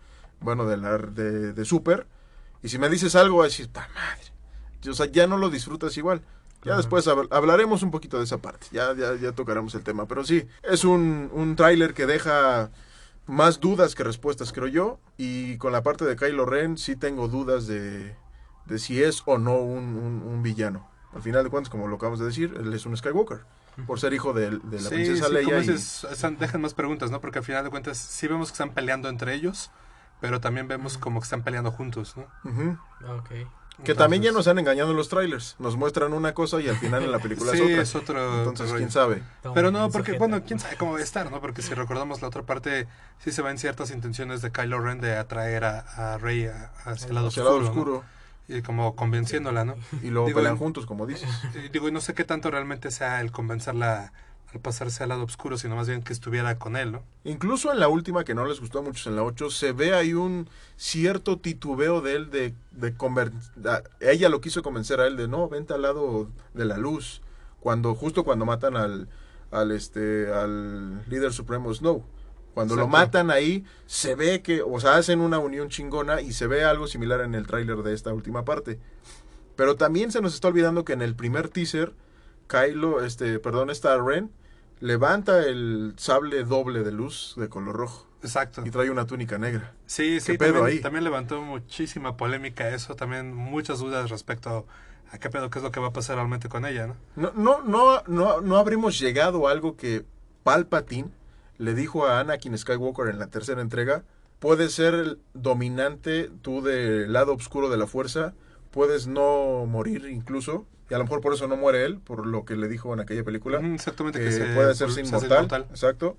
bueno, 0.41 0.67
de, 0.67 0.77
la, 0.77 0.99
de, 0.99 1.53
de 1.53 1.65
Super, 1.65 2.07
y 2.63 2.69
si 2.69 2.79
me 2.79 2.89
dices 2.89 3.15
algo, 3.17 3.39
vas 3.39 3.47
a 3.47 3.49
decir, 3.49 3.69
¡ta 3.69 3.89
madre! 3.95 4.91
O 4.91 4.95
sea, 4.95 5.07
ya 5.07 5.27
no 5.27 5.39
lo 5.39 5.51
disfrutas 5.51 5.97
igual. 5.97 6.23
Ya 6.65 6.77
después 6.77 7.07
hab- 7.09 7.27
hablaremos 7.33 7.83
un 7.83 7.91
poquito 7.91 8.19
de 8.19 8.25
esa 8.25 8.39
parte, 8.39 8.69
ya, 8.71 8.95
ya, 8.95 9.17
ya 9.17 9.33
tocaremos 9.33 9.75
el 9.75 9.83
tema. 9.83 10.07
Pero 10.07 10.25
sí, 10.25 10.47
es 10.63 10.85
un, 10.85 11.29
un 11.33 11.57
tráiler 11.57 11.93
que 11.93 12.07
deja 12.07 12.71
más 13.27 13.59
dudas 13.61 13.95
que 13.97 14.05
respuestas, 14.05 14.53
creo 14.53 14.69
yo. 14.69 15.01
Y 15.17 15.57
con 15.59 15.73
la 15.73 15.83
parte 15.83 16.05
de 16.05 16.15
Kylo 16.17 16.47
Ren 16.47 16.79
sí 16.79 16.95
tengo 16.97 17.27
dudas 17.29 17.67
de, 17.67 18.15
de 18.67 18.79
si 18.79 19.03
es 19.03 19.23
o 19.27 19.39
no 19.39 19.57
un, 19.57 19.97
un- 19.97 20.23
un 20.23 20.43
villano. 20.43 20.89
Al 21.15 21.23
final 21.23 21.45
de 21.45 21.51
cuentas, 21.51 21.71
como 21.71 21.89
lo 21.89 21.97
acabamos 21.97 22.21
de 22.21 22.27
decir, 22.27 22.55
él 22.59 22.73
es 22.73 22.87
un 22.87 22.97
Skywalker. 22.97 23.41
Por 23.87 23.99
ser 24.01 24.13
hijo 24.13 24.33
de, 24.33 24.51
de 24.51 24.81
la 24.81 24.89
Sí, 24.89 24.95
princesa 24.97 25.27
sí, 25.29 25.33
Leia. 25.33 25.45
como 25.45 25.61
y- 26.33 26.37
dejan 26.39 26.61
más 26.61 26.75
preguntas, 26.75 27.11
¿no? 27.11 27.21
Porque 27.21 27.39
al 27.39 27.45
final 27.45 27.65
de 27.65 27.71
cuentas 27.71 27.97
sí 27.99 28.27
vemos 28.29 28.49
que 28.49 28.53
están 28.53 28.71
peleando 28.75 29.09
entre 29.09 29.35
ellos, 29.35 29.71
pero 30.21 30.41
también 30.41 30.69
vemos 30.69 30.99
como 30.99 31.21
que 31.21 31.25
están 31.25 31.43
peleando 31.43 31.71
juntos, 31.71 32.15
¿no? 32.17 32.27
Ujú. 32.51 32.79
Ok. 33.19 33.31
Que 33.85 33.95
también 33.95 34.23
ya 34.23 34.31
nos 34.33 34.47
han 34.49 34.59
engañado 34.59 34.91
en 34.91 34.97
los 34.99 35.09
trailers. 35.09 35.57
Nos 35.59 35.77
muestran 35.77 36.13
una 36.13 36.35
cosa 36.35 36.61
y 36.61 36.69
al 36.69 36.77
final 36.77 37.03
en 37.05 37.11
la 37.11 37.19
película 37.19 37.53
Sí, 37.53 37.59
es 37.63 37.65
otra. 37.65 37.81
es 37.83 37.95
otro- 37.97 38.39
Entonces, 38.41 38.67
otro 38.67 38.77
quién 38.77 38.91
sabe. 38.91 39.23
Pero 39.55 39.71
no, 39.71 39.91
porque, 39.91 40.13
bueno, 40.19 40.43
quién 40.47 40.61
sabe 40.61 40.77
cómo 40.77 40.93
va 40.93 40.99
a 40.99 41.03
estar, 41.03 41.31
¿no? 41.31 41.41
Porque 41.41 41.63
si 41.63 41.73
recordamos 41.75 42.21
la 42.21 42.29
otra 42.29 42.43
parte, 42.43 42.87
sí 43.19 43.33
se 43.33 43.41
ven 43.43 43.59
ciertas 43.59 43.91
intenciones 43.91 44.43
de 44.43 44.53
Kylo 44.53 44.79
Ren 44.81 45.01
de 45.01 45.17
atraer 45.17 45.65
a, 45.65 45.81
a 46.15 46.19
Rey 46.19 46.45
a- 46.47 46.71
hacia 46.85 47.09
el 47.09 47.15
lado 47.15 47.29
Hacia 47.29 47.41
el 47.41 47.47
lado 47.47 47.59
oscuro, 47.61 47.93
¿no? 48.07 48.22
Y 48.49 48.63
como 48.63 48.97
convenciéndola, 48.97 49.65
¿no? 49.65 49.77
Y 50.03 50.11
luego 50.11 50.27
Digo, 50.27 50.39
pelean 50.39 50.57
juntos, 50.59 50.85
como 50.87 51.07
dices. 51.07 51.29
Y 51.65 51.69
digo, 51.69 51.89
y 51.89 51.93
no 51.93 52.01
sé 52.01 52.15
qué 52.15 52.25
tanto 52.25 52.51
realmente 52.51 52.91
sea 52.91 53.21
el 53.21 53.31
convencerla 53.33 54.13
al 54.53 54.61
pasarse 54.61 55.03
al 55.03 55.09
lado 55.09 55.23
oscuro, 55.25 55.57
sino 55.57 55.77
más 55.77 55.89
bien 55.89 56.03
que 56.03 56.13
estuviera 56.13 56.59
con 56.59 56.77
él, 56.77 56.93
¿no? 56.93 57.03
Incluso 57.25 57.73
en 57.73 57.81
la 57.81 57.89
última, 57.89 58.25
que 58.25 58.35
no 58.35 58.45
les 58.45 58.61
gustó 58.61 58.81
a 58.81 58.83
muchos 58.83 59.07
en 59.07 59.17
la 59.17 59.23
8, 59.23 59.49
se 59.49 59.73
ve 59.73 59.95
ahí 59.95 60.13
un 60.13 60.49
cierto 60.77 61.39
titubeo 61.39 62.03
de 62.03 62.17
él 62.17 62.31
de, 62.31 62.53
de 62.73 62.95
conver- 62.95 63.33
Ella 64.01 64.29
lo 64.29 64.43
quiso 64.43 64.63
convencer 64.63 65.01
a 65.01 65.07
él 65.07 65.17
de, 65.17 65.27
no, 65.29 65.49
vente 65.49 65.73
al 65.73 65.83
lado 65.83 66.29
de 66.53 66.65
la 66.67 66.77
luz. 66.77 67.23
Cuando, 67.61 67.95
justo 67.95 68.25
cuando 68.25 68.45
matan 68.45 68.77
al, 68.77 69.09
al, 69.53 69.71
este, 69.73 70.31
al 70.33 71.09
líder 71.09 71.33
supremo 71.33 71.73
Snow. 71.73 72.05
Cuando 72.55 72.77
lo 72.77 72.87
matan 72.87 73.31
ahí, 73.31 73.65
se 73.87 74.15
ve 74.15 74.43
que, 74.43 74.63
o 74.63 74.79
sea, 74.79 74.97
hacen 74.97 75.21
una 75.21 75.39
unión 75.39 75.69
chingona 75.69 76.21
y 76.21 76.33
se 76.33 76.47
ve 76.47 76.65
algo 76.65 76.87
similar 76.87 77.23
en 77.23 77.35
el 77.35 77.47
tráiler 77.47 77.79
de 77.79 77.95
esta 77.95 78.13
última 78.13 78.45
parte. 78.45 78.79
Pero 79.57 79.77
también 79.77 80.13
se 80.13 80.21
nos 80.21 80.35
está 80.35 80.49
olvidando 80.49 80.85
que 80.85 80.93
en 80.93 81.03
el 81.03 81.15
primer 81.15 81.49
teaser, 81.49 81.95
Kylo, 82.49 83.05
este, 83.05 83.39
perdón, 83.39 83.71
esta 83.71 83.97
Ren, 83.97 84.31
levanta 84.81 85.47
el 85.47 85.95
sable 85.97 86.45
doble 86.45 86.83
de 86.83 86.93
luz 86.93 87.35
de 87.37 87.49
color 87.49 87.77
rojo 87.77 88.09
Exacto. 88.23 88.63
y 88.67 88.71
trae 88.71 88.91
una 88.91 89.07
túnica 89.07 89.39
negra. 89.39 89.75
Sí, 89.87 90.21
sí, 90.21 90.37
también, 90.37 90.65
ahí? 90.65 90.81
también 90.81 91.05
levantó 91.05 91.41
muchísima 91.41 92.17
polémica 92.17 92.69
eso, 92.69 92.97
también 92.97 93.35
muchas 93.35 93.79
dudas 93.79 94.11
respecto 94.11 94.67
a 95.11 95.19
qué 95.19 95.31
pedo, 95.31 95.51
qué 95.51 95.59
es 95.59 95.63
lo 95.63 95.71
que 95.71 95.81
va 95.81 95.89
a 95.89 95.93
pasar 95.93 96.17
realmente 96.17 96.49
con 96.49 96.67
ella, 96.67 96.89
¿no? 96.89 96.97
No, 97.17 97.33
no, 97.35 97.63
no, 97.63 98.03
no, 98.07 98.41
no 98.41 98.57
habremos 98.57 98.99
llegado 98.99 99.47
a 99.47 99.53
algo 99.53 99.77
que 99.77 100.05
Palpatine 100.43 101.11
le 101.59 101.75
dijo 101.75 102.07
a 102.07 102.21
Anakin 102.21 102.57
Skywalker 102.57 103.09
en 103.09 103.19
la 103.19 103.29
tercera 103.29 103.61
entrega. 103.61 104.05
Puede 104.39 104.69
ser 104.69 104.95
el 104.95 105.19
dominante 105.35 106.31
tú 106.43 106.63
del 106.63 107.13
lado 107.13 107.35
oscuro 107.35 107.71
de 107.71 107.77
la 107.77 107.87
fuerza, 107.87 108.35
puedes 108.73 109.07
no 109.07 109.67
morir 109.67 110.07
incluso, 110.07 110.67
y 110.91 110.95
a 110.95 110.99
lo 110.99 111.05
mejor 111.05 111.21
por 111.21 111.33
eso 111.33 111.47
no 111.47 111.57
muere 111.57 111.85
él, 111.85 111.99
por 111.99 112.27
lo 112.27 112.45
que 112.45 112.57
le 112.57 112.69
dijo 112.69 112.93
en 112.93 113.01
aquella 113.01 113.23
película, 113.23 113.61
Exactamente, 113.61 114.19
que 114.19 114.25
que 114.25 114.33
se 114.33 114.45
puede 114.55 114.73
hacerse 114.73 115.05
se 115.05 115.15
hace 115.15 115.27
inmortal, 115.27 115.67
exacto. 115.71 116.17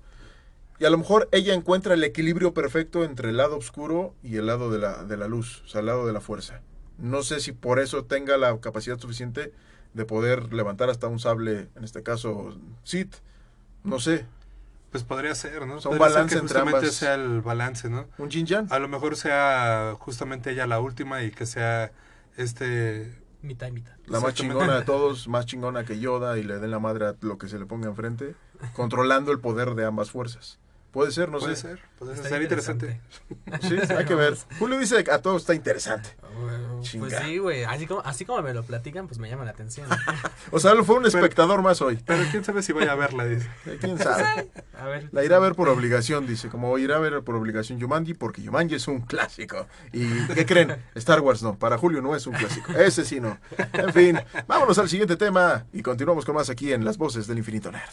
Y 0.78 0.86
a 0.86 0.90
lo 0.90 0.98
mejor 0.98 1.28
ella 1.30 1.54
encuentra 1.54 1.94
el 1.94 2.02
equilibrio 2.02 2.54
perfecto 2.54 3.04
entre 3.04 3.30
el 3.30 3.36
lado 3.36 3.56
oscuro 3.56 4.14
y 4.22 4.36
el 4.36 4.46
lado 4.46 4.70
de 4.70 4.78
la, 4.78 5.04
de 5.04 5.16
la 5.16 5.28
luz, 5.28 5.62
o 5.64 5.68
sea, 5.68 5.80
el 5.80 5.86
lado 5.86 6.06
de 6.06 6.12
la 6.12 6.20
fuerza. 6.20 6.62
No 6.98 7.22
sé 7.22 7.40
si 7.40 7.52
por 7.52 7.78
eso 7.78 8.04
tenga 8.04 8.36
la 8.36 8.58
capacidad 8.60 8.98
suficiente 8.98 9.52
de 9.92 10.04
poder 10.04 10.52
levantar 10.52 10.90
hasta 10.90 11.06
un 11.06 11.18
sable, 11.20 11.68
en 11.76 11.84
este 11.84 12.02
caso, 12.02 12.56
Sith. 12.82 13.16
No 13.84 14.00
sé, 14.00 14.26
Pues 14.94 15.02
podría 15.02 15.34
ser, 15.34 15.66
¿no? 15.66 15.80
Ser 15.80 15.98
balance 15.98 16.36
que 16.36 16.40
entre 16.40 16.60
justamente 16.60 16.86
ambas. 16.86 16.94
sea 16.94 17.14
el 17.14 17.40
balance, 17.40 17.90
¿no? 17.90 18.06
un 18.16 18.30
Jin 18.30 18.46
Jan. 18.46 18.68
A 18.70 18.78
lo 18.78 18.86
mejor 18.86 19.16
sea 19.16 19.96
justamente 19.98 20.52
ella 20.52 20.68
la 20.68 20.78
última 20.78 21.24
y 21.24 21.32
que 21.32 21.46
sea 21.46 21.90
este... 22.36 23.12
Mitad 23.42 23.66
y 23.66 23.72
mitad. 23.72 23.92
La 24.06 24.20
más 24.20 24.34
chingona 24.34 24.76
de 24.76 24.82
todos, 24.86 25.26
más 25.26 25.46
chingona 25.46 25.84
que 25.84 25.98
Yoda 25.98 26.38
y 26.38 26.44
le 26.44 26.60
den 26.60 26.70
la 26.70 26.78
madre 26.78 27.06
a 27.06 27.16
lo 27.22 27.38
que 27.38 27.48
se 27.48 27.58
le 27.58 27.66
ponga 27.66 27.88
enfrente, 27.88 28.36
controlando 28.72 29.32
el 29.32 29.40
poder 29.40 29.74
de 29.74 29.84
ambas 29.84 30.12
fuerzas. 30.12 30.60
Puede 30.94 31.10
ser, 31.10 31.28
no 31.28 31.40
puede 31.40 31.56
sé. 31.56 31.62
ser, 31.62 31.80
puede 31.98 32.16
ser 32.16 32.40
interesante. 32.40 33.00
Sí, 33.62 33.76
hay 33.98 34.04
que 34.04 34.14
ver. 34.14 34.36
Julio 34.60 34.78
dice 34.78 35.02
que 35.02 35.10
a 35.10 35.20
todos 35.20 35.42
está 35.42 35.52
interesante. 35.52 36.08
Pues 36.20 36.88
Chinga. 36.88 37.24
sí, 37.24 37.38
güey. 37.38 37.64
Así 37.64 37.86
como, 37.88 38.00
así 38.02 38.24
como 38.24 38.40
me 38.42 38.54
lo 38.54 38.62
platican, 38.62 39.08
pues 39.08 39.18
me 39.18 39.28
llama 39.28 39.44
la 39.44 39.50
atención. 39.50 39.88
O 40.52 40.60
sea, 40.60 40.72
fue 40.84 40.96
un 40.96 41.06
espectador 41.06 41.62
más 41.62 41.82
hoy. 41.82 41.98
Pero 42.06 42.22
quién 42.30 42.44
sabe 42.44 42.62
si 42.62 42.72
voy 42.72 42.84
a 42.84 42.94
verla, 42.94 43.24
dice. 43.24 43.48
Eh, 43.66 43.78
¿Quién 43.80 43.98
sabe? 43.98 44.48
A 44.78 44.86
ver. 44.86 45.08
La 45.10 45.24
irá 45.24 45.36
a 45.36 45.40
ver 45.40 45.56
por 45.56 45.68
obligación, 45.68 46.28
dice. 46.28 46.48
Como 46.48 46.78
irá 46.78 46.96
a 46.96 47.00
ver 47.00 47.22
por 47.22 47.34
obligación 47.34 47.80
Yumanji, 47.80 48.14
porque 48.14 48.40
Yumanji 48.42 48.76
es 48.76 48.86
un 48.86 49.00
clásico. 49.00 49.66
¿Y 49.92 50.06
qué 50.28 50.46
creen? 50.46 50.76
Star 50.94 51.20
Wars 51.22 51.42
no. 51.42 51.58
Para 51.58 51.76
Julio 51.76 52.00
no 52.02 52.14
es 52.14 52.24
un 52.28 52.34
clásico. 52.34 52.72
Ese 52.72 53.04
sí 53.04 53.18
no. 53.18 53.36
En 53.72 53.92
fin, 53.92 54.20
vámonos 54.46 54.78
al 54.78 54.88
siguiente 54.88 55.16
tema 55.16 55.66
y 55.72 55.82
continuamos 55.82 56.24
con 56.24 56.36
más 56.36 56.50
aquí 56.50 56.72
en 56.72 56.84
Las 56.84 56.98
Voces 56.98 57.26
del 57.26 57.38
Infinito 57.38 57.72
Nerd. 57.72 57.90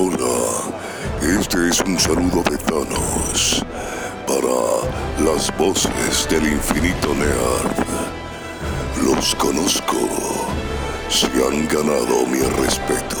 Hola, 0.00 0.78
este 1.22 1.70
es 1.70 1.80
un 1.80 1.98
saludo 1.98 2.40
de 2.48 2.56
Thanos 2.58 3.64
para 4.28 5.24
las 5.28 5.50
voces 5.58 6.28
del 6.30 6.52
infinito 6.52 7.12
nerd. 7.16 7.84
Los 9.04 9.34
conozco, 9.34 9.98
se 11.08 11.26
han 11.26 11.66
ganado 11.66 12.24
mi 12.28 12.38
respeto. 12.62 13.16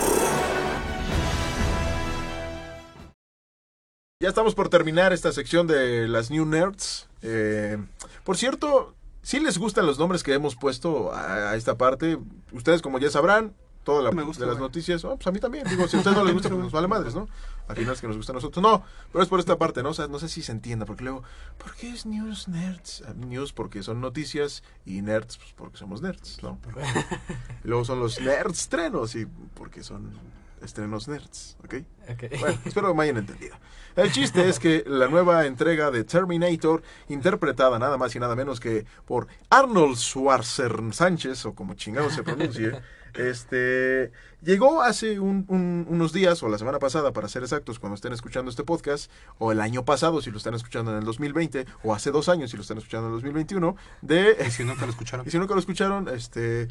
Ya 4.20 4.28
estamos 4.28 4.54
por 4.54 4.68
terminar 4.68 5.12
esta 5.12 5.32
sección 5.32 5.66
de 5.66 6.06
las 6.06 6.30
New 6.30 6.46
Nerds. 6.46 7.08
Eh, 7.22 7.76
por 8.22 8.36
cierto, 8.36 8.94
si 9.22 9.40
les 9.40 9.58
gustan 9.58 9.84
los 9.84 9.98
nombres 9.98 10.22
que 10.22 10.32
hemos 10.32 10.54
puesto 10.54 11.12
a 11.12 11.56
esta 11.56 11.76
parte, 11.76 12.18
ustedes 12.52 12.82
como 12.82 13.00
ya 13.00 13.10
sabrán, 13.10 13.52
toda 13.88 14.02
la 14.02 14.12
Me 14.12 14.22
gusta, 14.22 14.42
de 14.44 14.48
las 14.48 14.58
güey. 14.58 14.68
noticias, 14.68 15.02
oh, 15.06 15.16
pues 15.16 15.26
a 15.26 15.32
mí 15.32 15.40
también, 15.40 15.66
digo, 15.66 15.88
si 15.88 15.96
a 15.96 16.00
ustedes 16.00 16.14
no 16.14 16.22
les 16.22 16.34
gusta, 16.34 16.50
pues 16.50 16.60
nos 16.60 16.70
vale 16.70 16.88
madres, 16.88 17.14
¿no? 17.14 17.26
Al 17.68 17.74
final 17.74 17.94
es 17.94 18.00
que 18.02 18.06
nos 18.06 18.18
gusta 18.18 18.32
a 18.32 18.34
nosotros, 18.34 18.62
no, 18.62 18.84
pero 19.10 19.22
es 19.22 19.30
por 19.30 19.40
esta 19.40 19.56
parte, 19.56 19.82
¿no? 19.82 19.88
O 19.88 19.94
sea, 19.94 20.08
no 20.08 20.18
sé 20.18 20.28
si 20.28 20.42
se 20.42 20.52
entienda, 20.52 20.84
porque 20.84 21.04
luego, 21.04 21.22
¿por 21.56 21.74
qué 21.74 21.88
es 21.88 22.04
News 22.04 22.48
Nerds? 22.48 23.02
Ah, 23.08 23.14
News 23.16 23.54
porque 23.54 23.82
son 23.82 24.02
noticias 24.02 24.62
y 24.84 25.00
Nerds 25.00 25.38
pues 25.38 25.54
porque 25.56 25.78
somos 25.78 26.02
nerds, 26.02 26.42
¿no? 26.42 26.58
Y 27.64 27.68
luego 27.68 27.86
son 27.86 27.98
los 27.98 28.20
Nerds 28.20 28.60
estrenos 28.60 29.14
y 29.14 29.24
porque 29.54 29.82
son 29.82 30.12
estrenos 30.60 31.08
nerds, 31.08 31.56
¿ok? 31.64 31.74
Ok. 32.10 32.40
Bueno, 32.40 32.58
espero 32.64 32.88
que 32.88 32.94
me 32.94 33.02
hayan 33.04 33.18
entendido. 33.18 33.56
El 33.96 34.12
chiste 34.12 34.48
es 34.48 34.58
que 34.58 34.84
la 34.86 35.08
nueva 35.08 35.46
entrega 35.46 35.90
de 35.90 36.04
Terminator, 36.04 36.82
interpretada 37.08 37.78
nada 37.78 37.96
más 37.96 38.14
y 38.14 38.20
nada 38.20 38.36
menos 38.36 38.60
que 38.60 38.84
por 39.06 39.26
Arnold 39.50 39.96
Schwarzenegger 39.96 40.94
Sánchez, 40.94 41.46
o 41.46 41.54
como 41.54 41.74
chingado 41.74 42.10
se 42.10 42.22
pronuncie, 42.22 42.72
este, 43.18 44.12
llegó 44.42 44.82
hace 44.82 45.20
un- 45.20 45.44
un- 45.48 45.86
unos 45.88 46.12
días, 46.12 46.42
o 46.42 46.48
la 46.48 46.58
semana 46.58 46.78
pasada, 46.78 47.12
para 47.12 47.28
ser 47.28 47.42
exactos, 47.42 47.78
cuando 47.78 47.94
estén 47.96 48.12
escuchando 48.12 48.50
este 48.50 48.64
podcast, 48.64 49.10
o 49.38 49.52
el 49.52 49.60
año 49.60 49.84
pasado, 49.84 50.20
si 50.22 50.30
lo 50.30 50.38
están 50.38 50.54
escuchando 50.54 50.92
en 50.92 50.98
el 50.98 51.04
2020, 51.04 51.66
o 51.82 51.94
hace 51.94 52.10
dos 52.10 52.28
años, 52.28 52.50
si 52.50 52.56
lo 52.56 52.62
están 52.62 52.78
escuchando 52.78 53.06
en 53.08 53.14
el 53.14 53.16
2021, 53.16 53.76
de... 54.02 54.36
Y 54.46 54.50
si 54.50 54.64
nunca 54.64 54.84
lo 54.86 54.92
escucharon. 54.92 55.26
Y 55.28 55.30
si 55.30 55.38
nunca 55.38 55.54
lo 55.54 55.60
escucharon, 55.60 56.08
este. 56.08 56.68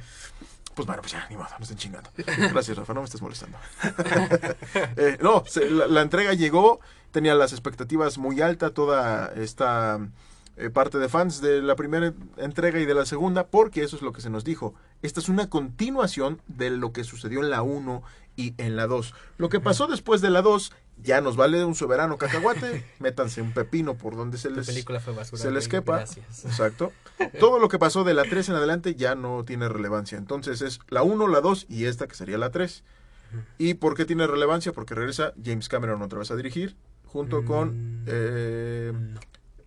Pues 0.76 0.86
bueno, 0.86 1.02
pues 1.02 1.14
ya, 1.14 1.26
ni 1.30 1.36
modo, 1.36 1.48
no 1.58 1.64
estén 1.64 1.78
chingando. 1.78 2.10
Gracias, 2.16 2.78
Rafa, 2.78 2.94
no 2.94 3.02
me 3.02 3.06
estés 3.06 3.22
molestando. 3.22 3.58
Eh, 4.98 5.18
no, 5.22 5.44
se- 5.48 5.70
la, 5.70 5.88
la 5.88 6.02
entrega 6.02 6.34
llegó, 6.34 6.80
tenía 7.12 7.34
las 7.36 7.52
expectativas 7.52 8.18
muy 8.18 8.42
altas, 8.42 8.74
toda 8.74 9.34
esta 9.36 10.00
eh, 10.58 10.72
parte 10.72 10.98
de 10.98 11.08
fans 11.08 11.40
de 11.40 11.62
la 11.62 11.76
primera 11.76 12.14
entrega 12.38 12.80
y 12.80 12.86
de 12.86 12.96
la 12.96 13.06
segunda, 13.06 13.48
porque 13.48 13.84
eso 13.84 13.96
es 13.96 14.02
lo 14.02 14.12
que 14.12 14.22
se 14.22 14.32
nos 14.32 14.44
dijo. 14.44 14.74
Esta 15.04 15.20
es 15.20 15.30
una 15.30 15.50
continuación 15.50 16.42
de 16.48 16.72
lo 16.72 16.92
que 16.92 17.04
sucedió 17.04 17.42
en 17.42 17.52
la 17.52 17.62
1 17.62 18.02
y 18.36 18.56
en 18.58 18.76
la 18.76 18.88
2. 18.88 19.14
Lo 19.38 19.50
que 19.50 19.60
pasó 19.60 19.86
después 19.86 20.20
de 20.22 20.32
la 20.32 20.42
2 20.42 20.72
ya 21.04 21.22
nos 21.22 21.36
vale 21.36 21.64
un 21.64 21.76
soberano 21.76 22.18
cacahuate, 22.18 22.84
métanse 23.00 23.42
un 23.44 23.54
pepino 23.54 23.96
por 23.96 24.16
donde 24.16 24.40
se 24.40 24.50
les 24.50 24.66
película 24.66 25.00
fue 25.00 25.14
basura. 25.14 25.40
se 25.40 25.52
les 25.52 25.68
quepa. 25.68 25.98
Gracias. 25.98 26.46
Exacto. 26.46 26.92
Todo 27.40 27.60
lo 27.60 27.70
que 27.70 27.78
pasó 27.78 28.04
de 28.04 28.16
la 28.16 28.24
3 28.24 28.50
en 28.50 28.56
adelante 28.56 28.96
ya 28.96 29.14
no 29.14 29.46
tiene 29.46 29.70
relevancia. 29.70 30.18
Entonces 30.18 30.62
es 30.62 30.80
la 30.90 31.04
1, 31.04 31.28
la 31.28 31.42
2 31.42 31.68
y 31.70 31.86
esta 31.86 32.08
que 32.08 32.16
sería 32.16 32.40
la 32.40 32.50
3. 32.50 32.84
¿Y 33.60 33.76
por 33.76 33.96
qué 33.96 34.06
tiene 34.06 34.26
relevancia? 34.26 34.72
Porque 34.72 34.96
regresa 34.96 35.34
James 35.44 35.70
Cameron 35.70 36.02
otra 36.02 36.18
vez 36.20 36.32
a 36.32 36.36
dirigir 36.36 36.76
junto 37.06 37.46
con... 37.46 38.02
Mm. 38.02 38.06
eh, 38.08 38.92
No. 38.96 39.20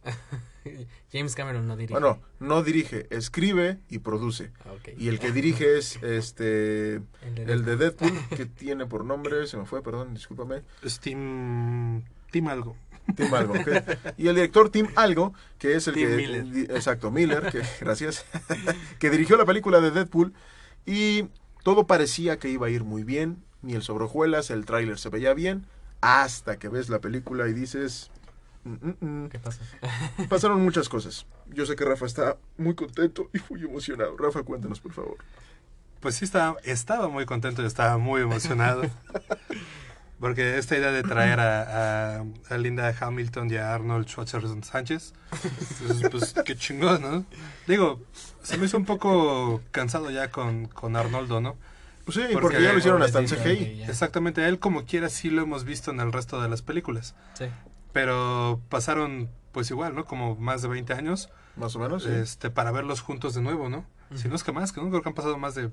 James 1.13 1.35
Cameron 1.35 1.67
no 1.67 1.77
dirige. 1.77 1.93
bueno, 1.99 2.21
no 2.39 2.63
dirige, 2.63 3.07
escribe 3.11 3.79
y 3.89 3.99
produce. 4.01 4.51
Ah. 4.65 4.73
Y 4.99 5.09
el 5.09 5.19
que 5.19 5.33
dirige 5.33 5.79
es 5.79 5.97
este 6.03 6.95
El 7.23 7.35
de 7.35 7.53
el 7.53 7.65
de 7.65 7.77
Deadpool, 7.77 8.13
que 8.37 8.47
tiene 8.47 8.87
por 8.87 9.05
nombre, 9.05 9.47
se 9.47 9.57
me 9.57 9.67
fue, 9.67 9.83
perdón, 9.83 10.15
discúlpame, 10.15 10.63
Steam... 10.87 12.03
Team 12.31 12.49
algo. 12.49 12.77
Tim 13.17 13.35
Algo. 13.35 13.55
¿ok? 13.55 13.69
Y 14.19 14.29
el 14.29 14.37
director 14.37 14.71
Tim 14.71 14.87
Algo, 14.95 15.35
que 15.59 15.75
es 15.75 15.89
el 15.89 15.95
Tim 15.95 16.09
que... 16.09 16.17
Miller. 16.17 16.45
di- 16.49 16.61
exacto, 16.63 17.11
Miller, 17.11 17.51
que, 17.51 17.63
gracias. 17.81 18.25
que 19.01 19.11
dirigió 19.11 19.37
la 19.37 19.45
película 19.45 19.81
de 19.81 19.91
Deadpool. 19.91 20.33
Y 20.87 21.25
todo 21.65 21.89
parecía 21.89 22.39
que 22.39 22.51
iba 22.51 22.69
a 22.69 22.71
ir 22.71 22.85
muy 22.85 23.03
bien. 23.03 23.43
Ni 23.63 23.75
el 23.75 23.83
sobre 23.83 24.05
hojuelas, 24.05 24.51
el 24.51 24.65
tráiler 24.65 24.97
se 24.99 25.09
veía 25.09 25.35
bien. 25.35 25.67
Hasta 26.01 26.59
que 26.61 26.69
ves 26.69 26.89
la 26.89 27.01
película 27.01 27.49
y 27.49 27.53
dices... 27.53 28.13
"Mm, 28.65 28.73
mm, 28.73 28.97
mm". 29.25 29.29
¿Qué 29.29 29.39
pasa? 29.39 29.61
Pasaron 30.29 30.63
muchas 30.63 30.89
cosas. 30.89 31.27
Yo 31.49 31.67
sé 31.67 31.77
que 31.77 31.85
Rafa 31.85 32.07
está 32.07 32.37
muy 32.59 32.75
contento 32.75 33.31
y 33.33 33.39
muy 33.53 33.65
emocionado. 33.65 34.17
Rafa, 34.17 34.43
cuéntanos, 34.43 34.81
por 34.81 34.93
favor. 34.93 35.17
Pues 36.01 36.15
sí, 36.17 36.25
estaba, 36.25 36.57
estaba 36.65 37.09
muy 37.09 37.27
contento 37.27 37.63
y 37.63 37.67
estaba 37.67 37.99
muy 37.99 38.23
emocionado. 38.23 38.83
Porque 40.21 40.59
esta 40.59 40.77
idea 40.77 40.93
de 40.93 41.03
traer 41.03 41.41
a, 41.41 42.19
a- 42.19 42.25
a 42.51 42.59
Linda 42.59 42.95
Hamilton 43.01 43.51
y 43.51 43.57
a 43.57 43.75
Arnold 43.75 44.07
Schwarzenegger 44.07 44.63
Sánchez, 44.65 45.15
pues, 45.31 46.11
pues, 46.11 46.35
qué 46.45 46.55
chingón, 46.57 47.01
¿no? 47.01 47.25
Digo, 47.67 48.01
se 48.43 48.59
me 48.59 48.67
hizo 48.67 48.77
un 48.77 48.85
poco 48.85 49.63
cansado 49.71 50.11
ya 50.11 50.31
con, 50.31 50.67
con 50.67 50.95
Arnoldo, 50.97 51.41
¿no? 51.41 51.57
Pues 52.05 52.17
sí, 52.17 52.23
Porque 52.35 52.41
porque, 52.57 52.63
ya 52.63 52.73
lo 52.73 52.79
hicieron 52.79 53.03
hasta 53.03 53.21
en 53.21 53.29
CGI. 53.29 53.85
Exactamente, 53.85 54.43
a 54.45 54.49
él 54.49 54.59
como 54.59 54.85
quiera 54.85 55.09
sí 55.09 55.31
lo 55.31 55.41
hemos 55.41 55.65
visto 55.65 55.91
en 55.91 56.01
el 56.01 56.13
resto 56.13 56.43
de 56.43 56.51
las 56.51 56.61
películas. 56.61 57.15
Sí. 57.33 57.47
Pero 57.93 58.61
pasaron, 58.69 59.29
pues 59.53 59.71
igual, 59.71 59.95
¿no? 59.95 60.05
Como 60.05 60.37
más 60.37 60.63
de 60.63 60.69
20 60.69 60.93
años 60.93 61.31
Más 61.57 61.75
o 61.77 61.79
menos, 61.81 62.05
sí. 62.05 62.11
este, 62.11 62.51
para 62.51 62.71
verlos 62.71 63.01
juntos 63.01 63.35
de 63.35 63.43
nuevo, 63.43 63.69
¿no? 63.69 63.85
Si 64.15 64.29
no 64.29 64.35
es 64.35 64.43
que 64.43 64.51
más, 64.53 64.73
que 64.73 64.81
no 64.81 64.89
creo 64.91 65.03
que 65.03 65.09
han 65.09 65.15
pasado 65.15 65.39
más 65.39 65.55
de 65.55 65.71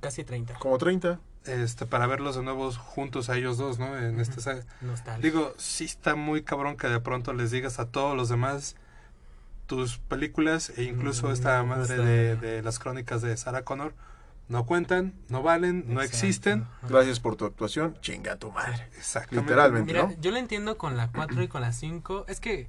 Casi 0.00 0.22
30. 0.24 0.54
Como 0.60 0.78
30. 0.78 1.18
este, 1.46 1.86
para 1.86 2.06
verlos 2.06 2.36
de 2.36 2.42
nuevo 2.42 2.70
juntos 2.72 3.28
a 3.28 3.36
ellos 3.36 3.58
dos, 3.58 3.78
¿no? 3.78 3.96
En 3.98 4.20
esta 4.20 4.40
saga. 4.40 4.64
Nostalgia. 4.82 5.22
Digo, 5.22 5.54
sí 5.56 5.84
está 5.84 6.14
muy 6.14 6.42
cabrón 6.42 6.76
que 6.76 6.88
de 6.88 7.00
pronto 7.00 7.32
les 7.32 7.50
digas 7.50 7.78
a 7.80 7.86
todos 7.88 8.16
los 8.16 8.28
demás 8.28 8.76
tus 9.66 9.98
películas 9.98 10.72
e 10.76 10.84
incluso 10.84 11.28
Mm, 11.28 11.32
esta 11.32 11.62
madre 11.64 12.36
de 12.36 12.62
las 12.62 12.78
crónicas 12.78 13.20
de 13.22 13.36
Sarah 13.36 13.64
Connor 13.64 13.94
no 14.48 14.64
cuentan, 14.66 15.14
no 15.28 15.42
valen, 15.42 15.84
no 15.86 16.00
Exacto. 16.02 16.26
existen. 16.26 16.66
Gracias 16.88 17.18
por 17.20 17.36
tu 17.36 17.44
actuación. 17.44 17.96
Chinga 18.00 18.36
tu 18.36 18.50
madre. 18.52 18.88
Exactamente. 18.96 19.42
Literalmente. 19.50 19.92
Mira, 19.92 20.06
¿no? 20.08 20.14
yo 20.20 20.30
lo 20.30 20.36
entiendo 20.36 20.78
con 20.78 20.96
la 20.96 21.10
4 21.10 21.42
y 21.42 21.48
con 21.48 21.60
la 21.60 21.72
5. 21.72 22.26
Es 22.28 22.40
que. 22.40 22.68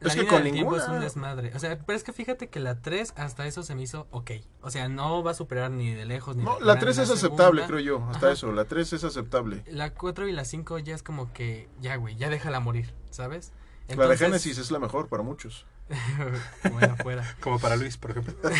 La 0.00 0.08
Es 0.08 0.14
que 0.16 0.20
línea 0.22 0.32
con 0.34 0.42
del 0.44 0.52
tiempo 0.52 0.76
es 0.76 0.82
ninguna- 0.82 0.98
un 0.98 1.04
desmadre. 1.04 1.52
O 1.54 1.58
sea, 1.58 1.78
pero 1.78 1.96
es 1.96 2.04
que 2.04 2.12
fíjate 2.12 2.48
que 2.48 2.58
la 2.60 2.82
3 2.82 3.14
hasta 3.16 3.46
eso 3.46 3.62
se 3.62 3.74
me 3.74 3.82
hizo 3.82 4.06
ok. 4.10 4.32
O 4.60 4.70
sea, 4.70 4.88
no 4.88 5.22
va 5.22 5.30
a 5.30 5.34
superar 5.34 5.70
ni 5.70 5.94
de 5.94 6.04
lejos 6.04 6.36
ni 6.36 6.42
No, 6.44 6.56
de 6.58 6.60
la 6.64 6.72
gran 6.74 6.80
3 6.80 6.98
es 6.98 7.08
la 7.08 7.14
aceptable, 7.14 7.62
segunda. 7.62 7.66
creo 7.66 7.80
yo. 7.80 8.04
Hasta 8.10 8.26
Ajá. 8.26 8.32
eso, 8.32 8.52
la 8.52 8.64
3 8.66 8.92
es 8.92 9.04
aceptable. 9.04 9.62
La 9.66 9.94
4 9.94 10.28
y 10.28 10.32
la 10.32 10.44
5 10.44 10.78
ya 10.80 10.94
es 10.94 11.02
como 11.02 11.32
que. 11.32 11.68
Ya, 11.80 11.96
güey, 11.96 12.16
ya 12.16 12.28
déjala 12.28 12.60
morir, 12.60 12.92
¿sabes? 13.10 13.52
la 13.88 13.94
de 13.96 14.02
Entonces- 14.02 14.18
Genesis 14.20 14.58
es 14.58 14.70
la 14.70 14.78
mejor 14.78 15.08
para 15.08 15.22
muchos. 15.22 15.64
bueno, 16.72 16.96
fuera. 16.96 17.24
Como 17.40 17.58
para 17.58 17.76
Luis, 17.76 17.96
por 17.96 18.12
ejemplo. 18.12 18.34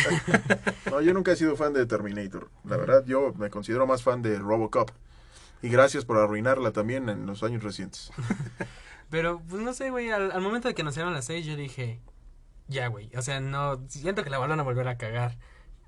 No, 0.91 1.01
yo 1.01 1.13
nunca 1.13 1.31
he 1.31 1.35
sido 1.35 1.55
fan 1.55 1.73
de 1.73 1.85
Terminator. 1.85 2.49
La 2.63 2.77
verdad, 2.77 3.03
yo 3.05 3.33
me 3.33 3.49
considero 3.49 3.87
más 3.87 4.03
fan 4.03 4.21
de 4.21 4.37
Robocop. 4.39 4.91
Y 5.61 5.69
gracias 5.69 6.05
por 6.05 6.17
arruinarla 6.17 6.71
también 6.71 7.09
en 7.09 7.25
los 7.25 7.41
años 7.43 7.63
recientes. 7.63 8.11
Pero, 9.09 9.41
pues 9.49 9.61
no 9.61 9.73
sé, 9.73 9.89
güey, 9.89 10.11
al, 10.11 10.31
al 10.31 10.41
momento 10.41 10.67
de 10.67 10.75
que 10.75 10.81
anunciaron 10.83 11.13
las 11.13 11.25
6 11.25 11.45
yo 11.45 11.55
dije, 11.55 11.99
ya, 12.67 12.87
güey. 12.87 13.09
O 13.15 13.21
sea, 13.21 13.39
no, 13.39 13.81
siento 13.87 14.23
que 14.23 14.29
la 14.29 14.37
van 14.37 14.57
a 14.59 14.63
volver 14.63 14.87
a 14.87 14.97
cagar. 14.97 15.37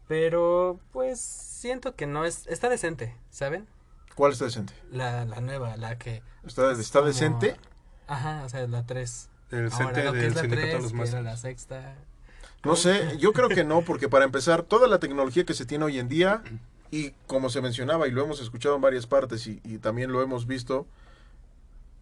Pero, 0.08 0.80
pues, 0.92 1.20
siento 1.20 1.96
que 1.96 2.08
no 2.08 2.26
es, 2.26 2.48
está 2.48 2.70
decente, 2.70 3.16
¿saben? 3.30 3.68
¿Cuál 4.16 4.32
está 4.32 4.46
decente? 4.46 4.74
La, 4.92 5.26
la 5.26 5.42
nueva, 5.42 5.78
la 5.78 5.98
que... 5.98 6.24
¿Está, 6.44 6.72
está 6.72 7.00
como- 7.00 7.08
decente? 7.10 7.56
Ajá, 8.08 8.44
o 8.46 8.50
sea, 8.50 8.66
la 8.68 8.86
3. 8.86 9.30
El 9.52 9.72
Ahora, 9.72 9.91
CT 9.91 9.95
del 10.14 10.34
la 10.34 10.41
Sindicato 10.41 10.50
de 10.50 10.72
3, 10.72 10.82
los 10.84 10.93
Másteres. 10.93 11.26
la 11.26 11.38
sexta. 11.38 11.95
No 12.66 12.76
sé, 12.76 13.18
yo 13.18 13.32
creo 13.34 13.48
que 13.50 13.64
no, 13.64 13.82
porque 13.82 14.10
para 14.10 14.26
empezar, 14.26 14.64
toda 14.64 14.88
la 14.88 15.00
tecnología 15.00 15.45
que 15.45 15.54
se 15.54 15.66
tiene 15.66 15.86
hoy 15.86 16.00
en 16.00 16.10
día, 16.10 16.41
y 16.91 17.12
como 17.28 17.50
se 17.50 17.62
mencionaba, 17.62 18.08
y 18.08 18.12
lo 18.12 18.24
hemos 18.24 18.41
escuchado 18.41 18.76
en 18.76 18.82
varias 18.82 19.08
partes, 19.08 19.48
y, 19.48 19.62
y 19.64 19.78
también 19.78 20.12
lo 20.12 20.22
hemos 20.22 20.48
visto, 20.48 20.86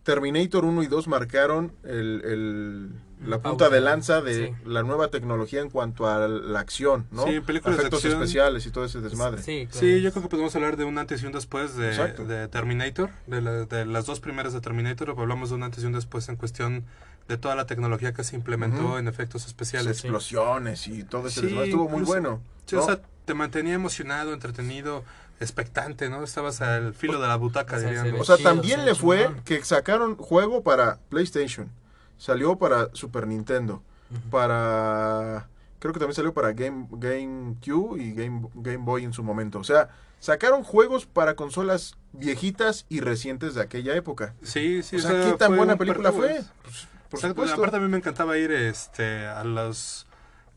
Terminator 0.04 0.66
1 0.66 0.84
y 0.84 0.88
2 0.88 1.08
marcaron 1.08 1.72
el, 1.84 2.22
el- 2.26 2.90
la 3.26 3.40
Pauta, 3.42 3.50
punta 3.66 3.70
de 3.70 3.82
lanza 3.82 4.22
de 4.22 4.48
sí. 4.50 4.54
la 4.66 4.84
nueva 4.84 5.08
tecnología 5.08 5.62
en 5.62 5.70
cuanto 5.72 6.08
a 6.08 6.28
la 6.28 6.60
acción, 6.60 7.08
¿no? 7.12 7.26
Sí, 7.26 7.40
películas 7.40 7.78
de 7.78 7.84
Efectos 7.84 8.04
acción. 8.06 8.22
especiales 8.22 8.66
y 8.68 8.72
todo 8.72 8.86
ese 8.86 9.00
desmadre. 9.02 9.42
Sí, 9.42 9.68
claro. 9.72 9.80
Sí, 9.80 10.02
yo 10.02 10.12
creo 10.12 10.24
que 10.24 10.30
podemos 10.30 10.56
hablar 10.56 10.78
de 10.78 10.84
un 10.84 10.98
antes 11.00 11.24
y 11.24 11.26
un 11.26 11.32
después 11.32 11.76
de, 11.76 11.88
de 12.26 12.48
Terminator, 12.50 13.10
de, 13.26 13.42
la- 13.42 13.66
de 13.66 13.86
las 13.86 14.06
dos 14.06 14.20
primeras 14.20 14.54
de 14.54 14.62
Terminator, 14.62 15.16
hablamos 15.18 15.50
de 15.50 15.56
un 15.56 15.64
antes 15.64 15.84
y 15.84 15.88
un 15.88 15.94
después 15.94 16.28
en 16.30 16.36
cuestión 16.36 16.84
de 17.28 17.38
toda 17.38 17.56
la 17.56 17.66
tecnología 17.66 18.14
que 18.14 18.24
se 18.24 18.36
implementó 18.36 19.00
en 19.00 19.08
efectos 19.08 19.42
Las 19.44 19.48
especiales. 19.48 20.00
explosiones 20.00 20.88
y 20.88 21.04
todo 21.04 21.28
ese 21.28 21.40
Sí, 21.42 21.46
desmadre 21.48 21.70
estuvo 21.70 21.90
muy 21.90 22.04
bueno. 22.04 22.42
Sí, 22.66 22.76
¿no? 22.76 22.84
o 22.84 22.86
sea, 22.86 23.02
te 23.26 23.34
mantenía 23.34 23.74
emocionado, 23.74 24.34
entretenido, 24.34 25.04
expectante, 25.40 26.10
¿no? 26.10 26.24
Estabas 26.24 26.62
al 26.62 26.94
filo 26.94 27.20
de 27.20 27.28
la 27.28 27.36
butaca, 27.36 27.78
O 27.78 27.80
sea, 27.80 28.06
O 28.20 28.24
sea, 28.24 28.38
chido, 28.38 28.50
también 28.50 28.80
se 28.82 28.86
le 28.86 28.96
fue 28.96 29.32
que 29.44 29.64
sacaron 29.66 30.16
juego 30.18 30.62
para 30.64 31.00
PlayStation, 31.10 31.70
salió 32.18 32.58
para 32.58 32.90
Super 32.94 33.28
Nintendo, 33.28 33.82
para 34.30 35.48
creo 35.80 35.94
que 35.94 36.00
también 36.00 36.16
salió 36.16 36.34
para 36.34 36.54
Game 36.54 36.88
GameCube 36.92 38.02
y 38.02 38.14
Game 38.14 38.48
Game 38.56 38.86
Boy 38.86 39.04
en 39.04 39.14
su 39.14 39.24
momento. 39.24 39.60
O 39.60 39.64
sea, 39.64 39.90
sacaron 40.20 40.64
juegos 40.64 41.06
para 41.06 41.36
consolas 41.36 41.96
viejitas 42.14 42.86
y 42.90 43.02
recientes 43.02 43.56
de 43.56 43.62
aquella 43.62 43.96
época. 43.96 44.36
Sí, 44.44 44.84
sí, 44.84 44.98
o 44.98 45.00
o 45.00 45.02
sea, 45.02 45.12
sea, 45.12 45.32
¿qué 45.32 45.38
tan 45.38 45.56
buena 45.56 45.76
película 45.76 46.12
fue? 46.12 46.42
Pues, 46.64 46.88
por 47.10 47.20
supuesto. 47.20 47.56
Aparte 47.56 47.78
a 47.78 47.80
mí 47.80 47.88
me 47.88 47.98
encantaba 47.98 48.38
ir 48.38 48.52
este 48.52 49.28
a 49.28 49.44
los 49.44 50.08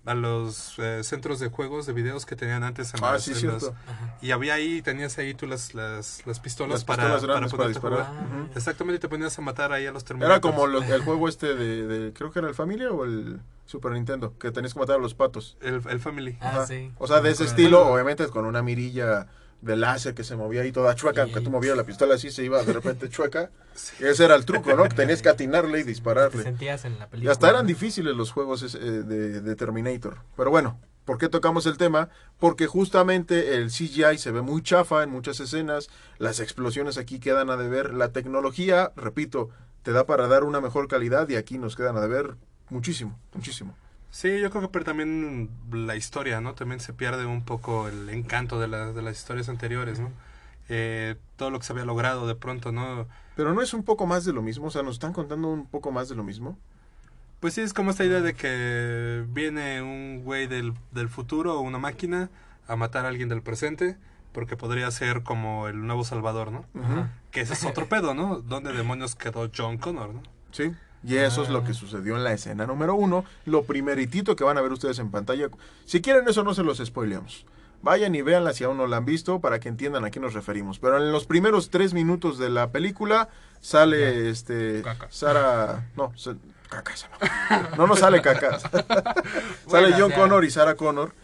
a 0.07 0.15
los 0.15 0.79
eh, 0.79 1.01
centros 1.05 1.39
de 1.39 1.49
juegos 1.49 1.85
de 1.85 1.93
videos 1.93 2.25
que 2.25 2.35
tenían 2.35 2.63
antes 2.65 2.95
en 2.95 3.05
Ah, 3.05 3.13
las- 3.13 3.25
sí, 3.25 3.33
en 3.45 3.53
las- 3.53 3.71
y 4.23 4.31
había 4.31 4.55
ahí 4.55 4.81
tenías 4.81 5.19
ahí 5.19 5.35
tú 5.35 5.47
las 5.47 5.75
las, 5.75 6.27
las 6.27 6.41
pistolas 6.41 6.73
Las 6.77 6.85
para 6.85 7.03
pistolas 7.03 7.25
grandes 7.25 7.51
para 7.51 7.65
poderte 7.65 7.79
disparar. 7.79 8.07
Ah. 8.11 8.47
Exactamente, 8.57 8.97
y 8.97 9.01
te 9.01 9.09
ponías 9.11 9.39
a 9.39 9.43
matar 9.43 9.71
ahí 9.73 9.87
a 9.87 9.93
los 9.93 10.05
terminales. 10.05 10.33
Era 10.37 10.41
como 10.41 10.67
lo- 10.67 10.83
el 10.83 11.03
juego 11.05 11.29
este 11.29 11.55
de, 11.55 11.87
de- 11.87 12.13
creo 12.15 12.31
que 12.31 12.39
era 12.39 12.49
el 12.49 12.55
Familia 12.55 12.91
o 12.91 13.05
el 13.05 13.41
Super 13.67 13.93
Nintendo, 13.93 14.33
que 14.39 14.51
tenías 14.51 14.73
que 14.73 14.81
matar 14.81 14.97
a 14.97 14.99
los 14.99 15.13
patos. 15.13 15.59
el, 15.61 15.83
el 15.91 16.01
Family. 16.01 16.39
Ah, 16.41 16.65
sí. 16.67 16.91
O 16.99 17.07
sea, 17.07 17.21
de 17.21 17.31
ese 17.31 17.45
estilo, 17.45 17.87
obviamente 17.87 18.27
con 18.29 18.47
una 18.47 18.63
mirilla 18.63 19.27
de 19.61 19.77
láser 19.77 20.15
que 20.15 20.23
se 20.25 20.37
movía 20.37 20.63
ahí 20.63 20.73
toda 20.73 20.95
chueca, 20.95 21.27
Sí. 21.27 21.33
que 21.33 21.41
tú 21.41 21.51
movías 21.51 21.77
la 21.77 21.85
pistola 21.85 22.15
así, 22.15 22.31
se 22.31 22.45
iba 22.45 22.63
de 22.63 22.73
repente 22.73 23.09
chueca. 23.09 23.51
Ese 24.01 24.25
era 24.25 24.35
el 24.35 24.45
truco, 24.45 24.75
¿no? 24.75 24.85
Que 24.89 24.95
tenías 24.97 25.21
que 25.23 25.29
atinarle 25.29 25.81
y 25.81 25.83
Te 25.83 25.89
dispararle. 25.89 26.43
sentías 26.43 26.85
en 26.85 26.99
la 26.99 27.09
Y 27.13 27.29
hasta 27.29 27.49
eran 27.51 27.67
difíciles 27.67 28.15
los 28.17 28.31
juegos 28.33 28.75
eh, 28.75 28.79
de, 28.79 29.41
de 29.41 29.57
Terminator. 29.57 30.19
Pero 30.37 30.51
bueno, 30.51 30.81
¿por 31.05 31.19
qué 31.19 31.29
tocamos 31.29 31.67
el 31.67 31.77
tema? 31.77 32.09
Porque 32.39 32.67
justamente 32.67 33.55
el 33.57 33.71
CGI 33.71 34.19
se 34.19 34.31
ve 34.31 34.43
muy 34.43 34.63
chafa 34.63 35.03
en 35.03 35.11
muchas 35.11 35.41
escenas, 35.41 35.89
las 36.19 36.39
explosiones 36.41 36.99
aquí 36.99 37.19
quedan 37.19 37.51
a 37.51 37.57
deber, 37.57 37.95
la 37.95 38.13
tecnología, 38.13 38.93
repito, 38.97 39.51
te 39.83 39.93
da 39.93 40.07
para 40.07 40.29
dar 40.29 40.45
una 40.45 40.61
mejor 40.61 40.87
calidad 40.87 41.29
y 41.29 41.37
aquí 41.37 41.59
nos 41.59 41.75
quedan 41.77 41.97
a 41.97 42.01
deber 42.01 42.35
muchísimo, 42.69 43.19
muchísimo. 43.33 43.75
Sí, 44.11 44.41
yo 44.41 44.51
creo 44.51 44.63
que 44.63 44.69
pero 44.69 44.85
también 44.85 45.51
la 45.71 45.95
historia, 45.97 46.41
¿no? 46.41 46.55
También 46.55 46.81
se 46.81 46.93
pierde 46.93 47.27
un 47.27 47.43
poco 47.45 47.89
el 47.89 48.09
encanto 48.11 48.59
de, 48.59 48.69
la- 48.69 48.93
de 48.93 49.03
las 49.03 49.17
historias 49.19 49.49
anteriores, 49.49 50.01
¿no? 50.01 50.11
Eh, 50.71 51.17
todo 51.37 51.51
lo 51.51 51.59
que 51.59 51.67
se 51.67 51.73
había 51.73 51.85
logrado 51.85 52.27
de 52.27 52.35
pronto, 52.35 52.73
¿no? 52.73 53.07
Pero 53.37 53.55
no 53.55 53.63
es 53.63 53.73
un 53.75 53.85
poco 53.85 54.07
más 54.07 54.25
de 54.25 54.33
lo 54.33 54.43
mismo, 54.43 54.67
o 54.67 54.71
sea, 54.71 54.83
nos 54.83 54.95
están 54.95 55.13
contando 55.13 55.49
un 55.49 55.67
poco 55.67 55.93
más 55.93 56.09
de 56.09 56.15
lo 56.15 56.25
mismo. 56.25 56.59
Pues 57.41 57.55
sí, 57.55 57.61
es 57.61 57.73
como 57.73 57.91
esta 57.93 58.05
idea 58.05 58.21
de 58.21 58.35
que 58.35 59.25
viene 59.29 59.81
un 59.81 60.23
güey 60.25 60.47
del, 60.49 60.75
del 60.91 61.09
futuro 61.09 61.55
o 61.57 61.61
una 61.61 61.79
máquina 61.79 62.31
a 62.67 62.75
matar 62.77 63.05
a 63.05 63.09
alguien 63.09 63.29
del 63.29 63.43
presente 63.43 63.97
porque 64.33 64.57
podría 64.57 64.91
ser 64.91 65.23
como 65.23 65.69
el 65.69 65.87
nuevo 65.87 66.05
Salvador, 66.05 66.51
¿no? 66.51 66.65
Que 67.31 67.43
ese 67.43 67.53
es 67.55 67.65
otro 67.65 67.87
pedo, 67.89 68.15
¿no? 68.15 68.41
¿Dónde 68.41 68.73
demonios 68.73 69.15
quedó 69.15 69.49
John 69.57 69.79
Connor, 69.79 70.13
no? 70.15 70.23
Sí. 70.51 70.73
Y 71.05 71.17
eso 71.17 71.43
es 71.43 71.49
lo 71.49 71.59
Ah. 71.61 71.65
que 71.65 71.75
sucedió 71.75 72.17
en 72.17 72.25
la 72.25 72.33
escena 72.33 72.67
número 72.67 72.95
uno. 72.95 73.25
Lo 73.45 73.63
primeritito 73.65 74.35
que 74.37 74.45
van 74.45 74.59
a 74.59 74.61
ver 74.63 74.73
ustedes 74.73 74.99
en 74.99 75.11
pantalla. 75.11 75.49
Si 75.85 76.01
quieren 76.01 76.29
eso 76.29 76.43
no 76.43 76.55
se 76.55 76.63
los 76.65 76.79
spoileamos. 76.79 77.47
Vayan 77.83 78.15
y 78.17 78.23
véanla 78.23 78.53
si 78.53 78.65
aún 78.65 78.77
no 78.77 78.89
la 78.89 78.97
han 78.97 79.05
visto 79.05 79.41
para 79.41 79.61
que 79.61 79.69
entiendan 79.69 80.05
a 80.05 80.11
qué 80.11 80.19
nos 80.19 80.35
referimos. 80.35 80.81
Pero 80.81 80.97
en 80.97 81.13
los 81.13 81.27
primeros 81.27 81.71
tres 81.71 81.95
minutos 81.95 82.37
de 82.39 82.51
la 82.51 82.71
película 82.73 83.29
sale 83.61 84.29
este 84.31 84.83
Caca. 84.83 85.07
Sara... 85.11 85.89
No, 85.97 86.13
se- 86.17 86.35
caca, 86.69 86.93
esa 86.93 87.09
no. 87.09 87.77
No, 87.77 87.87
no 87.87 87.95
sale 87.97 88.21
caca. 88.21 88.59
sale 89.69 89.93
John. 89.97 90.11
Connor 90.13 90.45
y 90.45 90.51
Sarah 90.51 90.75
Connor. 90.75 91.15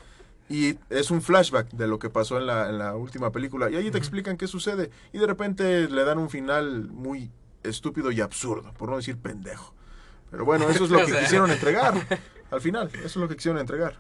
Y 0.49 0.77
es 0.91 1.11
un 1.11 1.23
flashback 1.23 1.71
de 1.73 1.89
lo 1.89 1.99
que 1.99 2.11
pasó 2.11 2.39
en 2.39 2.47
la, 2.47 2.69
en 2.69 2.79
la 2.79 2.95
última 2.95 3.33
película. 3.33 3.71
Y 3.71 3.77
ahí 3.77 3.91
te 3.91 3.99
explican 3.99 4.37
qué 4.37 4.47
sucede. 4.47 4.91
Y 5.13 5.19
de 5.19 5.27
repente 5.27 5.89
le 5.89 6.05
dan 6.05 6.19
un 6.19 6.31
final 6.31 6.89
muy 6.93 7.31
estúpido 7.65 8.11
y 8.13 8.21
absurdo, 8.21 8.73
por 8.75 8.89
no 8.91 8.97
decir 8.97 9.19
pendejo. 9.19 9.75
Pero 10.31 10.45
bueno, 10.45 10.69
eso 10.71 10.85
es 10.85 10.91
lo 10.91 10.99
que 11.05 11.11
sea. 11.13 11.21
quisieron 11.21 11.51
entregar. 11.51 11.95
Al 12.51 12.61
final, 12.61 12.89
eso 12.95 13.05
es 13.07 13.17
lo 13.17 13.29
que 13.29 13.37
quisieron 13.37 13.61
entregar. 13.61 13.99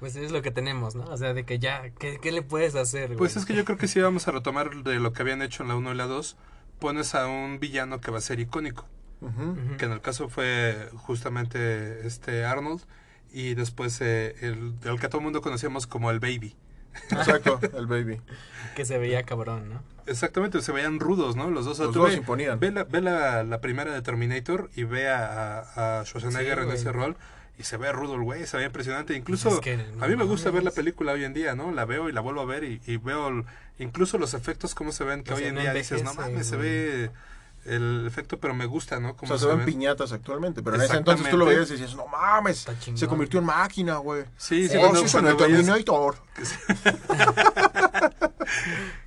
Pues 0.00 0.16
es 0.16 0.32
lo 0.32 0.42
que 0.42 0.50
tenemos, 0.50 0.96
¿no? 0.96 1.04
O 1.04 1.16
sea, 1.16 1.32
de 1.32 1.44
que 1.44 1.60
ya, 1.60 1.90
¿qué, 1.98 2.18
qué 2.20 2.32
le 2.32 2.42
puedes 2.42 2.74
hacer, 2.74 3.08
güey? 3.08 3.18
Pues 3.18 3.36
es 3.36 3.44
que 3.46 3.54
yo 3.54 3.64
creo 3.64 3.78
que 3.78 3.86
si 3.86 4.00
vamos 4.00 4.26
a 4.26 4.32
retomar 4.32 4.82
de 4.82 4.98
lo 4.98 5.12
que 5.12 5.22
habían 5.22 5.42
hecho 5.42 5.62
en 5.62 5.68
la 5.68 5.76
1 5.76 5.92
y 5.92 5.94
la 5.96 6.06
2, 6.06 6.36
pones 6.80 7.14
a 7.14 7.28
un 7.28 7.60
villano 7.60 8.00
que 8.00 8.10
va 8.10 8.18
a 8.18 8.22
ser 8.22 8.40
icónico. 8.40 8.86
Ujú. 9.20 9.76
que 9.78 9.84
en 9.84 9.92
el 9.92 10.00
caso 10.00 10.28
fue 10.28 10.88
justamente 10.96 12.04
este 12.08 12.44
Arnold 12.44 12.80
y 13.32 13.54
después 13.54 14.00
eh, 14.00 14.34
el, 14.40 14.74
el 14.82 14.98
que 14.98 15.06
todo 15.06 15.18
el 15.18 15.22
mundo 15.24 15.40
conocíamos 15.42 15.86
como 15.86 16.10
el 16.10 16.18
Baby. 16.18 16.56
Exacto, 17.10 17.60
el 17.76 17.86
baby. 17.86 18.20
Que 18.74 18.84
se 18.84 18.98
veía 18.98 19.22
cabrón, 19.24 19.68
¿no? 19.70 19.82
Exactamente, 20.06 20.60
se 20.62 20.72
veían 20.72 20.98
rudos, 20.98 21.36
¿no? 21.36 21.50
Los 21.50 21.64
dos. 21.64 21.78
Los 21.78 21.94
dos 21.94 22.08
ve- 22.10 22.16
imponían. 22.16 22.58
Ve, 22.58 22.70
la, 22.72 22.84
ve 22.84 23.00
la, 23.00 23.44
la 23.44 23.60
primera 23.60 23.92
de 23.92 24.02
Terminator 24.02 24.70
y 24.74 24.84
ve 24.84 25.08
a, 25.10 26.02
Schwarzenegger 26.04 26.54
Sí, 26.56 26.60
en 26.60 26.66
güey. 26.66 26.76
ese 26.76 26.92
rol 26.92 27.16
y 27.58 27.62
se 27.64 27.76
ve 27.76 27.92
rudo 27.92 28.14
el 28.16 28.22
güey, 28.22 28.46
se 28.46 28.56
ve 28.56 28.64
impresionante. 28.64 29.14
Incluso 29.14 29.48
Pues 29.50 29.58
es 29.58 29.60
que, 29.62 29.76
no 29.96 30.04
a 30.04 30.08
mí 30.08 30.16
me 30.16 30.24
gusta 30.24 30.50
ver 30.50 30.64
la 30.64 30.70
película 30.72 31.12
hoy 31.12 31.24
en 31.24 31.34
día, 31.34 31.54
¿no? 31.54 31.70
La 31.70 31.84
veo 31.84 32.08
y 32.08 32.12
la 32.12 32.20
vuelvo 32.20 32.40
a 32.40 32.46
ver 32.46 32.64
y, 32.64 32.80
y 32.86 32.96
veo 32.96 33.28
el- 33.28 33.44
incluso 33.78 34.18
los 34.18 34.34
efectos, 34.34 34.74
cómo 34.74 34.90
se 34.90 35.04
ven, 35.04 35.22
que 35.22 35.34
O 35.34 35.36
hoy 35.36 35.44
en 35.44 35.54
no 35.54 35.60
día 35.60 35.72
dices, 35.74 36.02
no 36.02 36.14
mames, 36.14 36.46
se 36.46 36.56
ve 36.56 37.10
el 37.64 38.04
efecto, 38.06 38.38
pero 38.38 38.54
me 38.54 38.66
gusta, 38.66 38.98
¿no? 39.00 39.10
O 39.10 39.16
Cómo 39.16 39.28
sea, 39.28 39.38
se 39.38 39.46
ven 39.46 39.58
ven. 39.58 39.66
piñatas 39.66 40.12
actualmente, 40.12 40.62
pero 40.62 40.76
en 40.76 40.82
ese 40.82 40.96
entonces 40.96 41.28
tú 41.30 41.36
lo 41.36 41.46
veías 41.46 41.68
y 41.70 41.72
decías, 41.74 41.94
no 41.94 42.06
mames, 42.06 42.58
Está 42.60 42.78
chingón. 42.78 42.98
se 42.98 43.06
convirtió 43.06 43.38
en 43.40 43.46
máquina, 43.46 43.96
güey. 43.98 44.24
Sí, 44.36 44.68
sí, 44.68 44.76
oh, 44.76 44.80
cuando- 44.80 45.06
sí, 45.06 45.12
cuando 45.12 45.36
Terminator. 45.36 46.16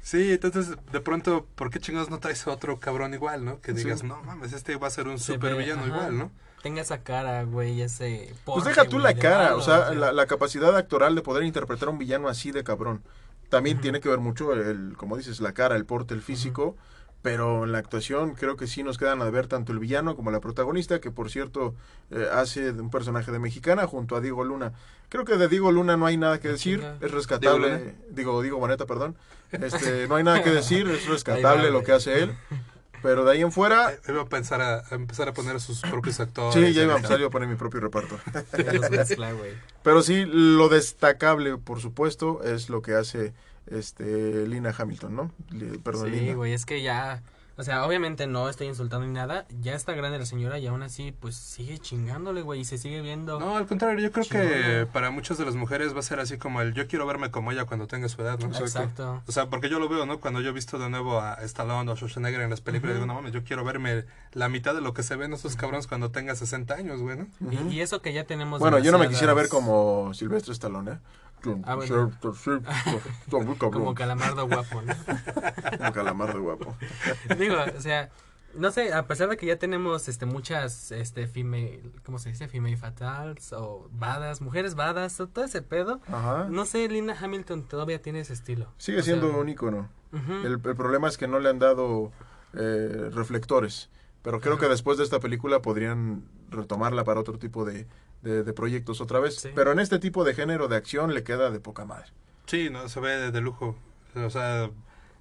Sí, 0.02 0.32
entonces 0.32 0.76
de 0.92 1.00
pronto, 1.02 1.48
¿por 1.56 1.70
qué 1.70 1.80
chingados 1.80 2.10
no 2.10 2.20
traes 2.20 2.46
otro 2.48 2.80
cabrón 2.80 3.14
igual, 3.14 3.44
no? 3.44 3.60
Que 3.62 3.72
Sí. 3.74 3.80
digas, 3.84 4.04
no 4.04 4.22
mames, 4.24 4.54
este 4.54 4.76
va 4.76 4.88
a 4.88 4.92
ser 4.92 5.08
un 5.08 5.18
Se 5.20 5.34
super 5.34 5.54
ve, 5.56 5.60
villano 5.64 5.82
ajá. 5.82 5.90
igual, 5.90 6.18
¿no? 6.18 6.32
Tenga 6.62 6.82
esa 6.82 7.02
cara, 7.04 7.44
güey, 7.44 7.82
ese... 7.82 8.34
Pues 8.46 8.64
deja 8.66 8.86
tú 8.86 9.00
güey, 9.00 9.04
la 9.04 9.16
cara, 9.20 9.44
malo, 9.46 9.58
o 9.58 9.62
sea, 9.62 9.92
la, 9.94 10.12
la 10.14 10.26
capacidad 10.26 10.76
actoral 10.76 11.16
de 11.16 11.22
poder 11.22 11.44
interpretar 11.44 11.88
a 11.90 11.92
un 11.92 11.98
villano 12.00 12.28
así 12.28 12.52
de 12.52 12.64
cabrón. 12.64 13.04
También 13.50 13.80
tiene 13.82 14.00
que 14.00 14.10
ver 14.10 14.20
mucho 14.20 14.54
el, 14.54 14.96
como 14.98 15.18
dices, 15.18 15.40
la 15.42 15.54
cara, 15.54 15.76
el 15.76 15.86
porte, 15.86 16.14
el 16.16 16.22
físico. 16.22 16.76
Pero 17.26 17.64
en 17.64 17.72
la 17.72 17.80
actuación 17.80 18.36
creo 18.36 18.56
que 18.56 18.68
sí 18.68 18.84
nos 18.84 19.00
quedan 19.00 19.20
a 19.24 19.30
ver 19.32 19.48
tanto 19.48 19.72
el 19.72 19.80
villano 19.80 20.16
como 20.16 20.30
la 20.30 20.40
protagonista, 20.40 21.02
que 21.02 21.10
por 21.10 21.32
cierto 21.32 21.74
eh, 22.12 22.28
hace 22.32 22.72
de 22.72 22.80
un 22.80 22.92
personaje 22.92 23.32
de 23.32 23.40
mexicana 23.40 23.88
junto 23.88 24.16
a 24.16 24.22
Diego 24.22 24.44
Luna. 24.44 24.74
Creo 25.10 25.26
que 25.26 25.36
de 25.36 25.48
Diego 25.48 25.72
Luna 25.72 25.98
no 25.98 26.06
hay 26.06 26.18
nada 26.18 26.40
que 26.40 26.50
decir, 26.50 26.86
es 27.02 27.10
rescatable. 27.10 27.68
¿Diego 27.68 27.84
Luna? 27.84 27.94
Digo, 28.12 28.42
Diego 28.44 28.60
Boneta, 28.60 28.86
perdón. 28.86 29.16
Este, 29.52 30.08
no 30.08 30.18
hay 30.18 30.24
nada 30.24 30.44
que 30.44 30.52
decir, 30.62 30.88
es 30.88 31.08
rescatable 31.08 31.72
lo 31.72 31.82
que 31.82 31.94
hace 31.94 32.22
él. 32.22 32.36
Pero 33.02 33.26
de 33.26 33.32
ahí 33.32 33.42
en 33.42 33.52
fuera, 33.52 33.92
Eh, 33.94 34.00
Iba 34.10 34.22
a 34.22 34.26
pensar 34.26 34.62
a, 34.62 34.84
a 34.88 34.94
empezar 34.94 35.28
a 35.28 35.34
poner 35.34 35.56
a 35.56 35.60
sus 35.60 35.82
propios 35.82 36.20
actores. 36.20 36.54
sí, 36.54 36.74
ya 36.74 36.84
iba 36.84 36.94
a 36.94 36.98
empezar 36.98 37.20
yo 37.20 37.26
a 37.28 37.30
poner 37.32 37.50
mi 37.50 37.56
propio 37.56 37.80
reparto. 37.82 38.20
Pero 39.84 40.04
sí, 40.04 40.26
lo 40.28 40.70
destacable, 40.70 41.58
por 41.58 41.80
supuesto, 41.82 42.44
es 42.44 42.70
lo 42.70 42.84
que 42.84 42.94
hace 42.94 43.34
este 43.68 44.48
Lina 44.48 44.74
Hamilton, 44.78 45.16
¿no? 45.16 45.32
Perdón, 45.84 46.12
Sí, 46.14 46.34
güey, 46.34 46.54
es 46.54 46.66
que 46.66 46.82
ya 46.82 47.24
O 47.58 47.64
sea, 47.64 47.86
obviamente 47.86 48.28
no 48.28 48.50
estoy 48.50 48.68
insultando 48.68 49.08
ni 49.08 49.14
nada. 49.14 49.46
Ya 49.62 49.76
está 49.76 49.94
grande 49.94 50.20
la 50.20 50.26
señora 50.26 50.60
y 50.60 50.68
aún 50.68 50.84
así, 50.84 51.14
pues 51.14 51.38
sigue 51.38 51.78
chingándole, 51.78 52.42
güey. 52.42 52.60
Y 52.60 52.66
se 52.66 52.78
sigue 52.78 53.00
viendo. 53.02 53.40
No, 53.40 53.56
al 53.56 53.66
contrario, 53.66 53.98
yo 54.02 54.12
creo 54.12 54.26
que 54.26 54.86
para 54.92 55.10
muchas 55.10 55.38
de 55.38 55.46
las 55.46 55.56
mujeres 55.56 55.96
va 55.96 56.00
a 56.00 56.04
ser 56.04 56.20
así 56.20 56.38
como 56.38 56.60
el 56.60 56.74
yo 56.74 56.86
quiero 56.88 57.08
verme 57.08 57.32
como 57.32 57.54
ella 57.54 57.64
cuando 57.64 57.88
tenga 57.88 58.10
su 58.10 58.22
edad, 58.22 58.38
¿no? 58.40 58.48
Exacto. 58.48 59.24
O 59.26 59.32
sea, 59.32 59.50
porque 59.50 59.70
yo 59.70 59.80
lo 59.80 59.88
veo, 59.88 60.06
¿no? 60.06 60.20
Cuando 60.20 60.42
yo 60.42 60.50
he 60.50 60.54
visto 60.54 60.78
de 60.78 60.90
nuevo 60.90 61.22
a 61.22 61.36
Stallone 61.44 61.90
o 61.90 61.96
Schwarzenegger 61.96 62.42
en 62.42 62.50
las 62.50 62.60
películas, 62.60 62.96
digo, 62.96 63.06
no 63.06 63.14
mames, 63.14 63.32
yo 63.32 63.46
quiero 63.46 63.64
verme 63.64 64.04
la 64.34 64.50
mitad 64.50 64.76
de 64.76 64.82
lo 64.82 64.94
que 64.94 65.04
se 65.04 65.16
ven 65.16 65.32
esos 65.32 65.56
cabrones 65.56 65.88
cuando 65.88 66.12
tenga 66.12 66.36
60 66.36 66.74
años, 66.74 67.00
güey, 67.00 67.18
¿no? 67.18 67.28
Y, 67.50 67.76
y 67.76 67.80
eso 67.80 68.02
que 68.02 68.12
ya 68.12 68.26
tenemos. 68.26 68.60
Bueno, 68.60 68.80
yo 68.80 68.92
no 68.92 69.00
me 69.00 69.08
quisiera 69.08 69.34
ver 69.34 69.48
como 69.48 70.14
Silvestre 70.14 70.52
Stallone, 70.52 70.92
¿eh? 70.92 70.98
Ah, 71.64 71.76
bueno. 71.76 72.12
Como 73.30 73.58
Como 73.58 73.94
calamardo 73.96 74.48
guapo, 74.48 74.82
¿no? 74.82 75.94
calamardo 75.94 76.42
guapo. 76.42 76.76
Digo, 77.38 77.56
o 77.78 77.82
sea, 77.82 78.10
no 78.56 78.72
sé, 78.72 78.94
a 78.94 79.06
pesar 79.08 79.30
de 79.30 79.38
que 79.38 79.46
ya 79.46 79.58
tenemos 79.58 80.08
este 80.08 80.26
muchas 80.26 80.92
este 80.92 81.28
female, 81.28 81.82
¿cómo 82.06 82.20
se 82.20 82.30
dice? 82.30 82.48
Female 82.48 82.78
fatals 82.78 83.54
o 83.54 83.90
badas, 83.92 84.42
mujeres 84.42 84.76
badas, 84.76 85.18
todo 85.18 85.44
ese 85.44 85.62
pedo. 85.62 86.02
Ajá. 86.08 86.48
No 86.50 86.66
sé, 86.66 86.88
Linda 86.88 87.16
Hamilton 87.20 87.64
todavía 87.68 88.02
tiene 88.02 88.22
ese 88.22 88.34
estilo. 88.34 88.68
Sigue 88.78 89.00
O 89.00 89.04
sea, 89.04 89.16
siendo 89.16 89.38
un 89.38 89.50
ícono. 89.50 89.90
El, 90.14 90.62
el 90.64 90.76
problema 90.76 91.10
es 91.10 91.18
que 91.18 91.28
no 91.28 91.40
le 91.40 91.50
han 91.50 91.60
dado 91.60 92.12
eh, 92.54 93.10
reflectores. 93.14 93.90
Pero 94.22 94.40
creo 94.40 94.58
que 94.58 94.68
después 94.68 94.98
de 94.98 95.04
esta 95.04 95.20
película 95.20 95.62
podrían 95.62 96.24
retomarla 96.50 97.04
para 97.04 97.20
otro 97.20 97.38
tipo 97.38 97.64
de, 97.66 97.86
de- 98.26 98.44
de 98.44 98.54
proyectos 98.54 99.00
otra 99.00 99.20
vez. 99.20 99.36
Sí. 99.36 99.50
Pero 99.56 99.72
en 99.72 99.80
este 99.80 100.00
tipo 100.00 100.24
de 100.26 100.34
género 100.34 100.68
de 100.68 100.76
acción 100.76 101.14
le 101.14 101.24
queda 101.24 101.50
de 101.52 101.60
poca 101.62 101.86
madre. 101.86 102.08
Sí, 102.48 102.70
no, 102.70 102.90
se 102.90 103.00
ve 103.00 103.16
de, 103.18 103.32
de 103.32 103.42
lujo. 103.42 103.78
O 104.16 104.30
sea, 104.30 104.70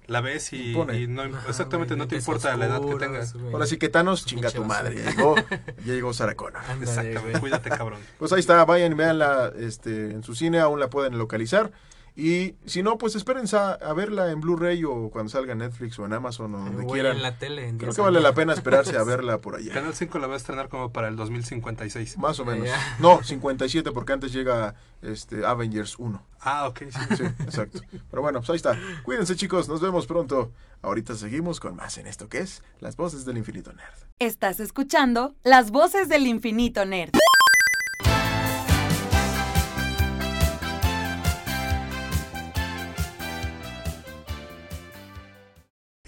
la 0.07 0.21
ves 0.21 0.53
y, 0.53 0.73
no, 1.07 1.23
exactamente 1.47 1.95
no 1.95 2.07
te 2.07 2.15
importa 2.17 2.55
la 2.57 2.65
edad 2.67 2.81
que 2.81 2.95
tengas. 2.95 3.33
güey. 3.33 3.51
Ahora 3.53 3.65
sí 3.65 3.77
que 3.77 3.89
Thanos, 3.89 4.25
chinga 4.25 4.51
tu 4.51 4.63
madre. 4.63 4.95
Ya 5.03 5.11
llegó, 5.11 5.35
ya 5.85 5.93
llegó 5.93 6.13
Sarah 6.13 6.35
Connor. 6.35 6.61
Ándale, 6.67 6.83
Exactamente, 6.91 7.39
cuídate, 7.39 7.69
cabrón. 7.69 7.99
Pues 8.19 8.31
ahí 8.33 8.39
está, 8.39 8.63
vayan 8.65 8.91
y 8.91 8.95
veanla 8.95 9.51
este, 9.57 10.11
en 10.11 10.23
su 10.23 10.35
cine, 10.35 10.59
aún 10.59 10.79
la 10.79 10.89
pueden 10.89 11.17
localizar. 11.17 11.71
Y 12.17 12.55
si 12.65 12.81
no, 12.81 12.97
pues 12.97 13.15
esperen 13.15 13.43
a, 13.51 13.71
a 13.73 13.93
verla 13.93 14.31
en 14.31 14.39
Blu-ray 14.39 14.85
o 14.85 15.09
cuando 15.09 15.29
salga 15.29 15.51
en 15.51 15.57
Netflix 15.57 15.99
o 15.99 16.05
en 16.05 16.13
Amazon 16.13 16.55
o 16.55 16.59
donde 16.59 16.85
quieran. 16.85 17.17
en 17.17 17.21
la 17.21 17.37
tele. 17.37 17.67
en 17.67 17.77
Creo 17.77 17.89
10 17.89 17.95
que 17.97 18.01
vale 18.01 18.21
la 18.21 18.33
pena 18.33 18.53
esperarse 18.53 18.97
a 18.97 19.03
verla 19.05 19.39
por 19.41 19.55
allá. 19.55 19.73
Canal 19.73 19.93
5 19.93 20.17
la 20.19 20.27
va 20.27 20.35
a 20.35 20.37
estrenar 20.37 20.69
como 20.69 20.93
para 20.93 21.09
el 21.09 21.17
2056. 21.17 22.17
Más 22.17 22.39
o 22.39 22.45
menos. 22.45 22.67
Ya. 22.67 22.77
No, 22.99 23.21
57 23.21 23.91
porque 23.91 24.13
antes 24.13 24.31
llega 24.31 24.75
este 25.01 25.41
sí 25.45 25.97
Ah, 26.39 26.67
ok, 26.67 26.83
sí. 26.89 27.15
Sí, 27.17 27.23
exacto. 27.23 27.81
Pero 28.09 28.21
bueno, 28.21 28.39
pues 28.39 28.49
ahí 28.49 28.55
está. 28.55 28.79
Cuídense 29.03 29.35
chicos, 29.35 29.67
nos 29.67 29.81
vemos 29.81 30.07
pronto. 30.07 30.51
Ahorita 30.81 31.15
seguimos 31.15 31.59
con 31.59 31.75
más 31.75 31.97
en 31.97 32.07
esto 32.07 32.29
que 32.29 32.37
es 32.39 32.63
Las 32.79 32.95
Voces 32.95 33.25
del 33.25 33.37
Infinito 33.37 33.73
Nerd. 33.73 33.93
Estás 34.19 34.59
escuchando 34.61 35.35
Las 35.43 35.71
Voces 35.71 36.07
del 36.07 36.27
Infinito 36.27 36.85
Nerd. 36.85 37.11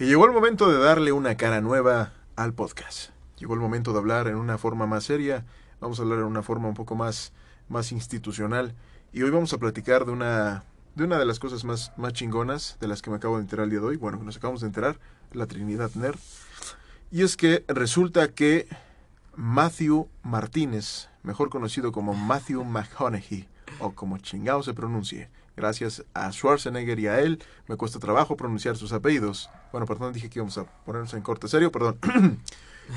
Y 0.00 0.06
llegó 0.06 0.26
el 0.26 0.32
momento 0.32 0.70
de 0.70 0.78
darle 0.78 1.10
una 1.10 1.36
cara 1.36 1.60
nueva 1.60 2.12
al 2.36 2.54
podcast. 2.54 3.10
Llegó 3.36 3.54
el 3.54 3.60
momento 3.60 3.92
de 3.92 3.98
hablar 3.98 4.28
en 4.28 4.36
una 4.36 4.56
forma 4.56 4.86
más 4.86 5.02
seria. 5.02 5.44
Vamos 5.80 5.98
a 5.98 6.02
hablar 6.02 6.20
en 6.20 6.26
una 6.26 6.44
forma 6.44 6.68
un 6.68 6.74
poco 6.74 6.94
más, 6.94 7.32
más 7.68 7.90
institucional. 7.90 8.76
Y 9.12 9.22
hoy 9.22 9.30
vamos 9.30 9.52
a 9.54 9.58
platicar 9.58 10.04
de 10.04 10.12
una, 10.12 10.62
de 10.94 11.02
una 11.02 11.18
de 11.18 11.24
las 11.24 11.40
cosas 11.40 11.64
más, 11.64 11.92
más 11.96 12.12
chingonas 12.12 12.76
de 12.78 12.86
las 12.86 13.02
que 13.02 13.10
me 13.10 13.16
acabo 13.16 13.38
de 13.38 13.42
enterar 13.42 13.64
el 13.64 13.70
día 13.70 13.80
de 13.80 13.86
hoy. 13.86 13.96
Bueno, 13.96 14.20
que 14.20 14.24
nos 14.24 14.36
acabamos 14.36 14.60
de 14.60 14.68
enterar, 14.68 15.00
la 15.32 15.46
Trinidad 15.46 15.90
Nerd. 15.96 16.20
Y 17.10 17.22
es 17.22 17.36
que 17.36 17.64
resulta 17.66 18.28
que 18.28 18.68
Matthew 19.34 20.08
Martínez, 20.22 21.08
mejor 21.24 21.50
conocido 21.50 21.90
como 21.90 22.14
Matthew 22.14 22.62
McConaughey, 22.62 23.48
o 23.80 23.90
como 23.90 24.18
chingado 24.18 24.62
se 24.62 24.74
pronuncie, 24.74 25.28
gracias 25.58 26.04
a 26.14 26.32
Schwarzenegger 26.32 26.98
y 26.98 27.08
a 27.08 27.20
él, 27.20 27.42
me 27.66 27.76
cuesta 27.76 27.98
trabajo 27.98 28.36
pronunciar 28.36 28.76
sus 28.76 28.92
apellidos. 28.92 29.50
Bueno, 29.72 29.86
perdón, 29.86 30.12
dije 30.12 30.30
que 30.30 30.38
íbamos 30.38 30.56
a 30.56 30.64
ponernos 30.84 31.12
en 31.14 31.22
corte 31.22 31.48
serio, 31.48 31.70
perdón. 31.70 31.98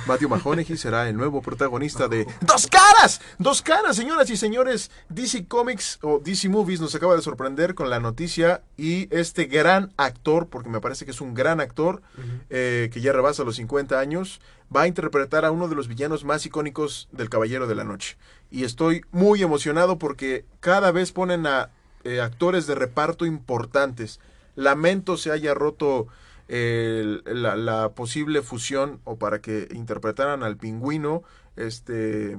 Matthew 0.08 0.30
McConaughey 0.30 0.78
será 0.78 1.10
el 1.10 1.18
nuevo 1.18 1.42
protagonista 1.42 2.08
de 2.08 2.26
Dos 2.42 2.68
Caras. 2.68 3.22
Dos 3.38 3.62
Caras, 3.62 3.96
señoras 3.96 4.30
y 4.30 4.38
señores. 4.38 4.90
DC 5.10 5.48
Comics 5.48 6.00
o 6.02 6.20
DC 6.20 6.48
Movies 6.50 6.80
nos 6.80 6.96
acaba 6.96 7.16
de 7.16 7.22
sorprender 7.22 7.76
con 7.76 7.90
la 7.90 8.00
noticia 8.00 8.64
y 8.78 9.14
este 9.14 9.46
gran 9.46 9.92
actor, 9.98 10.48
porque 10.48 10.70
me 10.70 10.80
parece 10.80 11.06
que 11.06 11.12
es 11.12 11.20
un 11.20 11.34
gran 11.34 11.60
actor, 11.60 12.02
eh, 12.50 12.90
que 12.94 13.02
ya 13.02 13.12
rebasa 13.12 13.44
los 13.44 13.58
50 13.58 14.00
años, 14.00 14.40
va 14.74 14.84
a 14.84 14.88
interpretar 14.88 15.44
a 15.44 15.52
uno 15.52 15.68
de 15.68 15.76
los 15.76 15.88
villanos 15.88 16.24
más 16.24 16.46
icónicos 16.46 17.10
del 17.12 17.30
Caballero 17.30 17.68
de 17.68 17.76
la 17.76 17.84
Noche. 17.84 18.18
Y 18.50 18.64
estoy 18.64 19.04
muy 19.12 19.44
emocionado 19.44 19.98
porque 19.98 20.46
cada 20.62 20.92
vez 20.92 21.12
ponen 21.12 21.46
a 21.46 21.72
eh, 22.04 22.22
actores 22.22 22.68
de 22.68 22.76
reparto 22.76 23.26
importantes. 23.26 24.20
Lamento 24.56 25.18
se 25.18 25.32
haya 25.32 25.54
roto 25.54 26.08
el- 26.48 27.24
la, 27.26 27.56
la 27.56 27.90
posible 27.90 28.42
fusión 28.42 29.00
o 29.06 29.18
para 29.18 29.40
que 29.42 29.68
interpretaran 29.72 30.44
al 30.44 30.58
pingüino, 30.58 31.24
este, 31.56 32.38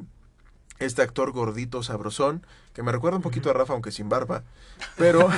este 0.78 1.02
actor 1.02 1.32
gordito 1.32 1.82
sabrosón, 1.82 2.44
que 2.74 2.82
me 2.82 2.92
recuerda 2.92 3.16
un 3.16 3.22
poquito 3.22 3.50
a 3.50 3.52
Rafa, 3.54 3.72
aunque 3.72 3.92
sin 3.92 4.08
barba. 4.08 4.44
Pero 4.96 5.28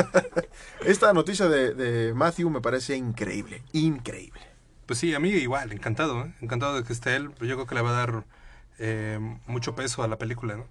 esta 0.84 1.12
noticia 1.12 1.48
de, 1.48 1.74
de 1.74 2.14
Matthew 2.14 2.50
me 2.50 2.60
parece 2.60 2.96
increíble, 2.96 3.62
increíble. 3.72 4.40
Pues 4.86 4.98
sí, 4.98 5.14
a 5.14 5.20
mí 5.20 5.30
igual, 5.30 5.72
encantado, 5.72 6.22
¿eh? 6.24 6.34
encantado 6.40 6.74
de 6.76 6.84
que 6.84 6.92
esté 6.92 7.16
él. 7.16 7.30
Yo 7.40 7.54
creo 7.54 7.66
que 7.66 7.74
le 7.74 7.82
va 7.82 7.90
a 7.90 8.06
dar 8.06 8.24
eh, 8.78 9.18
mucho 9.46 9.74
peso 9.74 10.02
a 10.02 10.08
la 10.08 10.18
película, 10.18 10.56
¿no? 10.56 10.66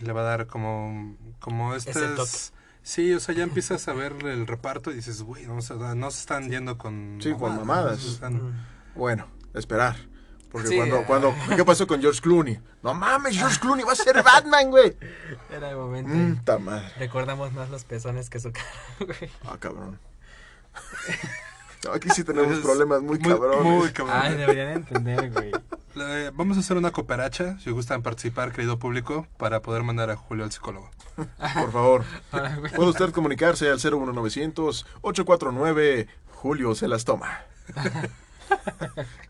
Y 0.00 0.04
le 0.04 0.12
va 0.12 0.20
a 0.20 0.24
dar 0.24 0.46
como, 0.46 1.16
como 1.40 1.74
toque. 2.16 2.30
Sí, 2.84 3.12
o 3.14 3.20
sea, 3.20 3.34
ya 3.34 3.44
empiezas 3.44 3.86
a 3.88 3.92
ver 3.92 4.12
el 4.24 4.46
reparto 4.46 4.90
y 4.90 4.94
dices, 4.94 5.22
güey, 5.22 5.46
no, 5.46 5.62
se- 5.62 5.74
no 5.76 6.10
se 6.10 6.20
están 6.20 6.50
yendo 6.50 6.78
con... 6.78 7.18
Sí, 7.22 7.32
con 7.32 7.56
mamadas. 7.56 7.98
¿no? 7.98 8.04
Se 8.04 8.08
están- 8.10 8.66
Bueno, 8.96 9.28
esperar. 9.54 9.96
Porque 10.50 10.68
Sí, 10.68 10.76
cuando, 10.76 11.04
cuando, 11.06 11.34
¿qué 11.56 11.64
pasó 11.64 11.86
con 11.86 12.00
George 12.02 12.20
Clooney? 12.20 12.60
No 12.82 12.92
mames, 12.92 13.36
George 13.38 13.58
Clooney 13.60 13.84
va 13.84 13.92
a 13.92 13.96
ser 13.96 14.22
Batman, 14.22 14.68
güey. 14.70 14.96
Era 15.50 15.70
el 15.70 15.76
momento. 15.76 16.10
Mm, 16.12 16.44
ta 16.44 16.58
madre. 16.58 16.88
Recordamos 16.98 17.52
más 17.52 17.70
los 17.70 17.84
pezones 17.84 18.28
que 18.28 18.38
su 18.40 18.52
cara, 18.52 18.66
güey. 19.00 19.30
Ah, 19.46 19.56
cabrón. 19.58 19.98
No, 21.84 21.92
Aquí 21.92 22.08
sí 22.10 22.22
tenemos 22.24 22.58
problemas 22.60 23.02
muy 23.02 23.18
cabrones. 23.18 23.62
Muy 23.64 23.90
cabrón. 23.90 24.16
Ay, 24.20 24.36
deberían 24.36 24.68
entender, 24.70 25.30
güey. 25.32 25.50
Vamos 26.34 26.56
a 26.56 26.60
hacer 26.60 26.76
una 26.76 26.90
cooperacha, 26.90 27.58
si 27.58 27.70
gustan 27.70 28.02
participar, 28.02 28.52
querido 28.52 28.78
público, 28.78 29.26
para 29.36 29.60
poder 29.62 29.82
mandar 29.82 30.10
a 30.10 30.16
Julio 30.16 30.44
al 30.44 30.52
psicólogo. 30.52 30.90
Por 31.16 31.72
favor. 31.72 32.04
Puede 32.76 32.88
usted 32.90 33.10
comunicarse 33.10 33.68
al 33.70 33.78
01900 33.78 34.86
849 35.02 36.08
Julio 36.32 36.74
se 36.74 36.88
las 36.88 37.04
toma. 37.04 37.40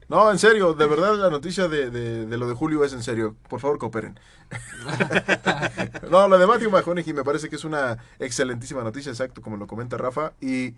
No, 0.09 0.31
en 0.31 0.39
serio, 0.39 0.75
de 0.75 0.85
verdad 0.87 1.15
la 1.17 1.31
noticia 1.31 1.69
de, 1.69 1.89
de- 1.91 2.27
de 2.27 2.37
lo 2.37 2.47
de 2.49 2.55
Julio 2.55 2.85
es 2.85 2.93
en 2.93 3.03
serio. 3.03 3.35
Por 3.49 3.61
favor, 3.61 3.79
cooperen. 3.79 4.19
No, 6.11 6.29
lo 6.29 6.39
de 6.39 6.47
Matthew 6.47 6.71
McConaughey 6.71 7.13
me 7.15 7.25
parece 7.25 7.49
que 7.49 7.57
es 7.57 7.65
una 7.65 7.97
excelentísima 8.19 8.83
noticia, 8.83 9.11
exacto, 9.11 9.41
como 9.41 9.57
lo 9.57 9.67
comenta 9.67 9.97
Rafa. 9.97 10.33
Y 10.41 10.75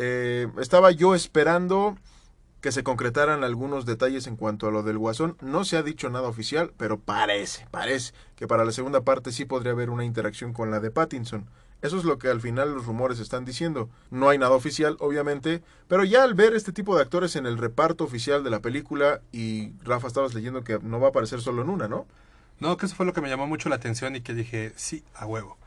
eh, 0.00 0.46
estaba 0.60 0.92
yo 0.92 1.16
esperando 1.16 1.98
que 2.60 2.70
se 2.70 2.84
concretaran 2.84 3.42
algunos 3.42 3.84
detalles 3.84 4.28
en 4.28 4.36
cuanto 4.36 4.68
a 4.68 4.70
lo 4.70 4.84
del 4.84 4.96
Guasón. 4.96 5.36
No 5.40 5.64
se 5.64 5.76
ha 5.76 5.82
dicho 5.82 6.08
nada 6.08 6.28
oficial, 6.28 6.72
pero 6.76 7.00
parece, 7.00 7.66
parece 7.72 8.12
que 8.36 8.46
para 8.46 8.64
la 8.64 8.70
segunda 8.70 9.00
parte 9.00 9.32
sí 9.32 9.44
podría 9.44 9.72
haber 9.72 9.90
una 9.90 10.04
interacción 10.04 10.52
con 10.52 10.70
la 10.70 10.78
de 10.78 10.92
Pattinson. 10.92 11.46
Eso 11.82 11.98
es 11.98 12.04
lo 12.04 12.18
que 12.18 12.28
al 12.28 12.40
final 12.40 12.74
los 12.74 12.86
rumores 12.86 13.18
están 13.18 13.44
diciendo. 13.44 13.88
No 14.10 14.28
hay 14.28 14.38
nada 14.38 14.52
oficial, 14.52 14.96
obviamente, 15.00 15.62
pero 15.88 16.04
ya 16.04 16.22
al 16.22 16.34
ver 16.34 16.54
este 16.54 16.72
tipo 16.72 16.94
de 16.94 17.02
actores 17.02 17.34
en 17.34 17.46
el 17.46 17.58
reparto 17.58 18.04
oficial 18.04 18.44
de 18.44 18.50
la 18.50 18.60
película, 18.60 19.20
y 19.32 19.72
Rafa 19.82 20.06
estabas 20.06 20.32
leyendo 20.32 20.62
que 20.62 20.78
no 20.80 21.00
va 21.00 21.08
a 21.08 21.10
aparecer 21.10 21.40
solo 21.40 21.62
en 21.62 21.70
una, 21.70 21.88
¿no? 21.88 22.06
No, 22.60 22.76
que 22.76 22.86
eso 22.86 22.94
fue 22.94 23.06
lo 23.06 23.12
que 23.12 23.20
me 23.20 23.28
llamó 23.28 23.46
mucho 23.48 23.68
la 23.68 23.76
atención 23.76 24.14
y 24.14 24.20
que 24.20 24.34
dije, 24.34 24.72
sí, 24.76 25.04
a 25.14 25.26
huevo. 25.26 25.58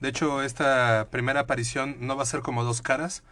De 0.00 0.08
hecho, 0.08 0.42
esta 0.42 1.08
primera 1.10 1.40
aparición 1.40 1.96
no 2.00 2.16
va 2.16 2.22
a 2.22 2.26
ser 2.26 2.42
como 2.42 2.62
dos 2.62 2.82
caras, 2.82 3.24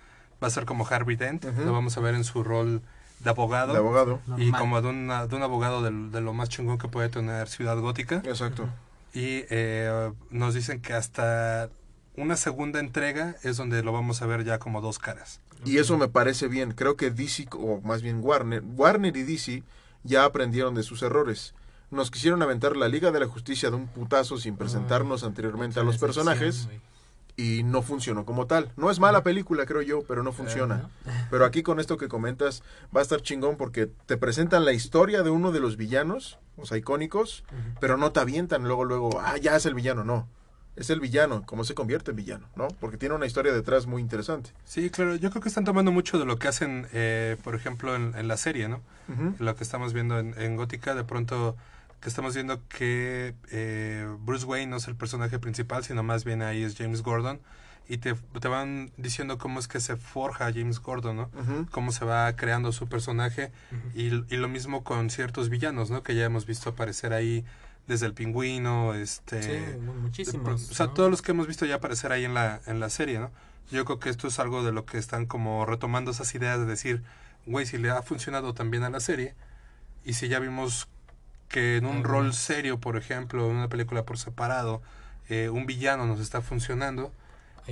va 0.42 0.48
a 0.48 0.50
ser 0.50 0.64
como 0.66 0.86
Harvey 0.86 1.16
Dent, 1.16 1.44
lo 1.44 1.72
vamos 1.72 1.96
a 1.96 2.00
ver 2.00 2.14
en 2.14 2.24
su 2.24 2.42
rol 2.44 2.82
de 3.20 3.30
abogado. 3.30 3.72
De 3.72 3.78
abogado. 3.78 4.20
Y 4.36 4.50
Normal. 4.50 4.60
como 4.60 4.82
de, 4.82 4.88
una- 4.88 5.26
de 5.26 5.36
un 5.36 5.42
abogado 5.42 5.82
de, 5.82 6.20
lo 6.20 6.32
más 6.32 6.48
chingón 6.48 6.78
que 6.78 6.88
puede 6.88 7.08
tener 7.08 7.48
Ciudad 7.48 7.78
Gótica. 7.78 8.16
Exacto. 8.24 8.68
Y 9.14 9.44
eh, 9.50 10.12
nos 10.30 10.52
dicen 10.54 10.80
que 10.82 10.92
hasta 10.92 11.70
una 12.16 12.36
segunda 12.36 12.80
entrega 12.80 13.36
es 13.42 13.56
donde 13.56 13.82
lo 13.82 13.92
vamos 13.92 14.20
a 14.22 14.26
ver 14.26 14.44
ya 14.44 14.58
como 14.58 14.80
dos 14.80 14.98
caras. 14.98 15.40
Y 15.64 15.78
eso 15.78 15.96
me 15.96 16.08
parece 16.08 16.48
bien. 16.48 16.72
Creo 16.72 16.96
que 16.96 17.10
DC, 17.10 17.48
o 17.52 17.80
más 17.82 18.02
bien 18.02 18.20
Warner, 18.22 18.62
Warner 18.76 19.16
y 19.16 19.22
DC 19.22 19.62
ya 20.04 20.24
aprendieron 20.24 20.74
de 20.74 20.82
sus 20.82 21.02
errores. 21.02 21.54
Nos 21.90 22.10
quisieron 22.10 22.42
aventar 22.42 22.76
la 22.76 22.88
Liga 22.88 23.10
de 23.10 23.20
la 23.20 23.26
Justicia 23.26 23.70
de 23.70 23.76
un 23.76 23.86
putazo 23.86 24.36
sin 24.38 24.56
presentarnos 24.56 25.24
anteriormente 25.24 25.80
a 25.80 25.82
los 25.82 25.96
personajes. 25.98 26.68
Y 27.36 27.62
no 27.64 27.82
funcionó 27.82 28.24
como 28.24 28.46
tal. 28.46 28.72
No 28.76 28.90
es 28.90 28.98
mala 28.98 29.22
película, 29.22 29.66
creo 29.66 29.82
yo, 29.82 30.02
pero 30.08 30.22
no 30.22 30.32
funciona. 30.32 30.88
Pero 31.30 31.44
aquí 31.44 31.62
con 31.62 31.80
esto 31.80 31.96
que 31.96 32.08
comentas 32.08 32.62
va 32.94 33.00
a 33.00 33.02
estar 33.02 33.20
chingón 33.20 33.56
porque 33.56 33.90
te 34.06 34.16
presentan 34.16 34.64
la 34.64 34.72
historia 34.72 35.22
de 35.22 35.30
uno 35.30 35.52
de 35.52 35.60
los 35.60 35.76
villanos, 35.76 36.38
o 36.56 36.64
sea, 36.66 36.78
icónicos, 36.78 37.44
pero 37.80 37.96
no 37.96 38.12
te 38.12 38.20
avientan 38.20 38.64
luego, 38.64 38.84
luego, 38.84 39.20
ah, 39.20 39.36
ya 39.36 39.56
es 39.56 39.66
el 39.66 39.74
villano, 39.74 40.04
no. 40.04 40.28
Es 40.76 40.90
el 40.90 41.00
villano, 41.00 41.42
cómo 41.46 41.64
se 41.64 41.74
convierte 41.74 42.10
en 42.10 42.18
villano, 42.18 42.48
¿no? 42.54 42.68
Porque 42.68 42.98
tiene 42.98 43.14
una 43.14 43.24
historia 43.24 43.50
detrás 43.54 43.86
muy 43.86 44.02
interesante. 44.02 44.50
Sí, 44.66 44.90
claro, 44.90 45.16
yo 45.16 45.30
creo 45.30 45.40
que 45.42 45.48
están 45.48 45.64
tomando 45.64 45.90
mucho 45.90 46.18
de 46.18 46.26
lo 46.26 46.38
que 46.38 46.48
hacen, 46.48 46.86
eh, 46.92 47.38
por 47.42 47.54
ejemplo, 47.54 47.96
en, 47.96 48.14
en 48.14 48.28
la 48.28 48.36
serie, 48.36 48.68
¿no? 48.68 48.82
Ujú. 49.08 49.36
Lo 49.38 49.56
que 49.56 49.64
estamos 49.64 49.94
viendo 49.94 50.18
en, 50.18 50.34
en 50.38 50.54
Gótica, 50.56 50.94
de 50.94 51.04
pronto 51.04 51.56
que 52.06 52.10
estamos 52.10 52.34
viendo 52.34 52.60
que 52.68 53.34
eh, 53.50 54.08
Bruce 54.20 54.46
Wayne 54.46 54.70
no 54.70 54.76
es 54.76 54.86
el 54.86 54.94
personaje 54.94 55.40
principal, 55.40 55.82
sino 55.82 56.04
más 56.04 56.22
bien 56.22 56.40
ahí 56.40 56.62
es 56.62 56.76
James 56.76 57.02
Gordon. 57.02 57.40
Y 57.88 57.98
te, 57.98 58.14
te 58.14 58.46
van 58.46 58.92
diciendo 58.96 59.38
cómo 59.38 59.58
es 59.58 59.66
que 59.66 59.80
se 59.80 59.96
forja 59.96 60.52
James 60.52 60.78
Gordon, 60.78 61.16
¿no? 61.16 61.30
Cómo 61.72 61.90
se 61.90 62.04
va 62.04 62.32
creando 62.36 62.70
su 62.70 62.88
personaje. 62.88 63.50
y, 63.92 64.04
y 64.32 64.36
lo 64.36 64.46
mismo 64.46 64.84
con 64.84 65.10
ciertos 65.10 65.48
villanos, 65.48 65.90
¿no? 65.90 66.04
Que 66.04 66.14
ya 66.14 66.24
hemos 66.24 66.46
visto 66.46 66.70
aparecer 66.70 67.12
ahí 67.12 67.44
desde 67.88 68.06
el 68.06 68.14
pingüino, 68.14 68.94
este... 68.94 69.42
Sí, 69.42 69.48
de 69.48 69.76
muchísimos. 69.78 70.70
o 70.70 70.74
sea, 70.74 70.86
¿no? 70.86 70.92
todos 70.92 71.10
los 71.10 71.22
que 71.22 71.32
hemos 71.32 71.48
visto 71.48 71.66
ya 71.66 71.74
aparecer 71.74 72.12
ahí 72.12 72.24
en 72.24 72.34
la, 72.34 72.60
en 72.66 72.78
la 72.78 72.88
serie, 72.88 73.18
¿no? 73.18 73.32
Yo 73.72 73.84
creo 73.84 73.98
que 73.98 74.10
esto 74.10 74.28
es 74.28 74.38
algo 74.38 74.62
de 74.62 74.70
lo 74.70 74.86
que 74.86 74.98
están 74.98 75.26
como 75.26 75.66
retomando 75.66 76.12
esas 76.12 76.32
ideas 76.36 76.60
de 76.60 76.66
decir, 76.66 77.02
güey, 77.46 77.66
si 77.66 77.78
le 77.78 77.90
ha 77.90 78.00
funcionado 78.02 78.54
también 78.54 78.84
a 78.84 78.90
la 78.90 79.00
serie, 79.00 79.34
y 80.04 80.12
si 80.12 80.28
ya 80.28 80.38
vimos 80.38 80.86
que 81.48 81.76
en 81.76 81.86
un 81.86 82.04
rol 82.04 82.34
serio, 82.34 82.78
por 82.78 82.96
ejemplo, 82.96 83.50
en 83.50 83.56
una 83.56 83.68
película 83.68 84.04
por 84.04 84.18
separado, 84.18 84.82
eh, 85.28 85.48
un 85.48 85.66
villano 85.66 86.06
nos 86.06 86.20
está 86.20 86.40
funcionando, 86.40 87.12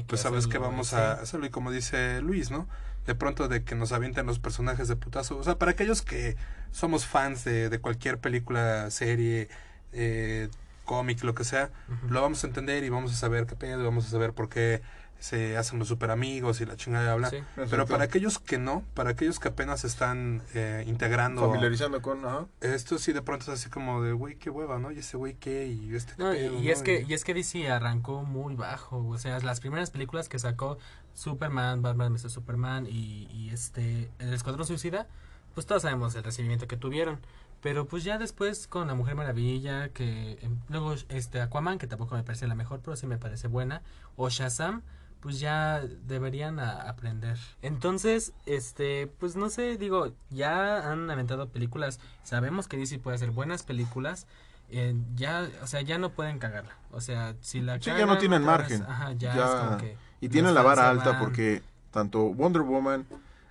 pues 0.08 0.20
sabes 0.20 0.46
que 0.46 0.58
vamos 0.58 0.88
sí. 0.88 0.96
a 0.96 1.12
hacerlo 1.12 1.46
y 1.46 1.50
como 1.50 1.70
dice 1.70 2.20
Luis, 2.20 2.50
¿no? 2.50 2.68
De 3.06 3.14
pronto 3.14 3.48
de 3.48 3.62
que 3.64 3.74
nos 3.74 3.92
avienten 3.92 4.26
los 4.26 4.38
personajes 4.38 4.88
de 4.88 4.96
putazo. 4.96 5.36
O 5.36 5.44
sea, 5.44 5.56
para 5.56 5.72
aquellos 5.72 6.02
que 6.02 6.36
somos 6.72 7.06
fans 7.06 7.44
de, 7.44 7.68
de 7.68 7.78
cualquier 7.78 8.18
película, 8.18 8.90
serie, 8.90 9.48
eh, 9.92 10.48
cómic, 10.84 11.22
lo 11.22 11.34
que 11.34 11.44
sea, 11.44 11.70
lo 12.08 12.20
vamos 12.20 12.44
a 12.44 12.46
entender 12.46 12.84
y 12.84 12.88
vamos 12.88 13.12
a 13.12 13.16
saber 13.16 13.46
qué 13.46 13.56
pedo, 13.56 13.80
y 13.80 13.84
vamos 13.84 14.06
a 14.06 14.10
saber 14.10 14.32
por 14.32 14.48
qué 14.48 14.82
se 15.24 15.56
hacen 15.56 15.78
los 15.78 15.88
super 15.88 16.10
amigos 16.10 16.60
y 16.60 16.66
la 16.66 16.76
chingada 16.76 17.10
habla. 17.10 17.30
Sí. 17.30 17.38
Pero 17.70 17.86
para 17.86 18.04
aquellos 18.04 18.38
que 18.38 18.58
no, 18.58 18.84
para 18.92 19.08
aquellos 19.08 19.40
que 19.40 19.48
apenas 19.48 19.82
están 19.84 20.42
eh, 20.52 20.84
integrando 20.86 21.40
Familiarizando 21.40 22.02
con... 22.02 22.26
Ajá. 22.26 22.44
esto 22.60 22.98
sí 22.98 23.14
de 23.14 23.22
pronto 23.22 23.44
es 23.44 23.60
así 23.60 23.70
como 23.70 24.02
de, 24.02 24.12
güey, 24.12 24.36
qué 24.36 24.50
hueva, 24.50 24.78
¿no? 24.78 24.92
Y 24.92 24.98
ese 24.98 25.16
güey 25.16 25.32
qué, 25.32 25.66
y 25.66 25.94
este 25.94 26.12
No, 26.18 26.34
y, 26.34 26.40
pedo, 26.40 26.58
y 26.58 26.66
¿no? 26.66 26.70
es 26.70 26.82
que 26.82 27.06
y 27.08 27.14
es 27.14 27.24
que 27.24 27.32
DC 27.32 27.70
arrancó 27.70 28.22
muy 28.22 28.54
bajo, 28.54 28.98
o 28.98 29.16
sea, 29.16 29.38
las 29.38 29.60
primeras 29.60 29.90
películas 29.90 30.28
que 30.28 30.38
sacó 30.38 30.76
Superman, 31.14 31.80
Batman 31.80 32.12
vs 32.12 32.30
Superman 32.30 32.86
y, 32.86 33.26
y 33.32 33.48
este 33.48 34.10
el 34.18 34.34
Escuadrón 34.34 34.66
Suicida, 34.66 35.06
pues 35.54 35.64
todos 35.64 35.80
sabemos 35.80 36.14
el 36.16 36.22
recibimiento 36.22 36.68
que 36.68 36.76
tuvieron, 36.76 37.18
pero 37.62 37.86
pues 37.86 38.04
ya 38.04 38.18
después 38.18 38.66
con 38.66 38.88
la 38.88 38.94
Mujer 38.94 39.14
Maravilla, 39.14 39.88
que 39.88 40.38
em, 40.42 40.58
luego 40.68 40.96
este 41.08 41.40
Aquaman, 41.40 41.78
que 41.78 41.86
tampoco 41.86 42.14
me 42.14 42.24
parece 42.24 42.46
la 42.46 42.54
mejor, 42.54 42.80
pero 42.84 42.94
sí 42.94 43.06
me 43.06 43.16
parece 43.16 43.48
buena, 43.48 43.80
o 44.16 44.28
Shazam, 44.28 44.82
pues 45.24 45.40
ya 45.40 45.80
deberían 46.06 46.60
a- 46.60 46.82
aprender. 46.88 47.36
Entonces, 47.62 48.32
este, 48.46 49.06
pues 49.18 49.34
no 49.34 49.48
sé, 49.48 49.76
digo, 49.78 50.12
ya 50.30 50.92
han 50.92 51.10
aventado 51.10 51.48
películas, 51.48 51.98
sabemos 52.22 52.68
que 52.68 52.76
DC 52.76 52.98
puede 52.98 53.16
hacer 53.16 53.30
buenas 53.32 53.62
películas, 53.62 54.26
eh, 54.70 54.94
ya, 55.16 55.48
o 55.62 55.66
sea, 55.66 55.80
ya 55.80 55.96
no 55.98 56.10
pueden 56.10 56.38
cagarla. 56.38 56.76
O 56.92 57.00
sea, 57.00 57.34
si 57.40 57.60
la 57.62 57.76
Sí, 57.80 57.86
ya 57.86 58.04
no 58.06 58.18
tienen 58.18 58.44
margen. 58.44 58.82
ajá, 58.82 59.12
ya, 59.12 59.34
Ya- 59.34 59.44
es 59.46 59.50
como 59.64 59.76
que 59.78 59.96
Y 60.20 60.28
tienen 60.28 60.54
la 60.54 60.60
vara 60.62 60.90
alta 60.90 61.12
van. 61.12 61.20
porque 61.20 61.62
tanto 61.90 62.20
Wonder 62.34 62.62
Woman, 62.62 63.06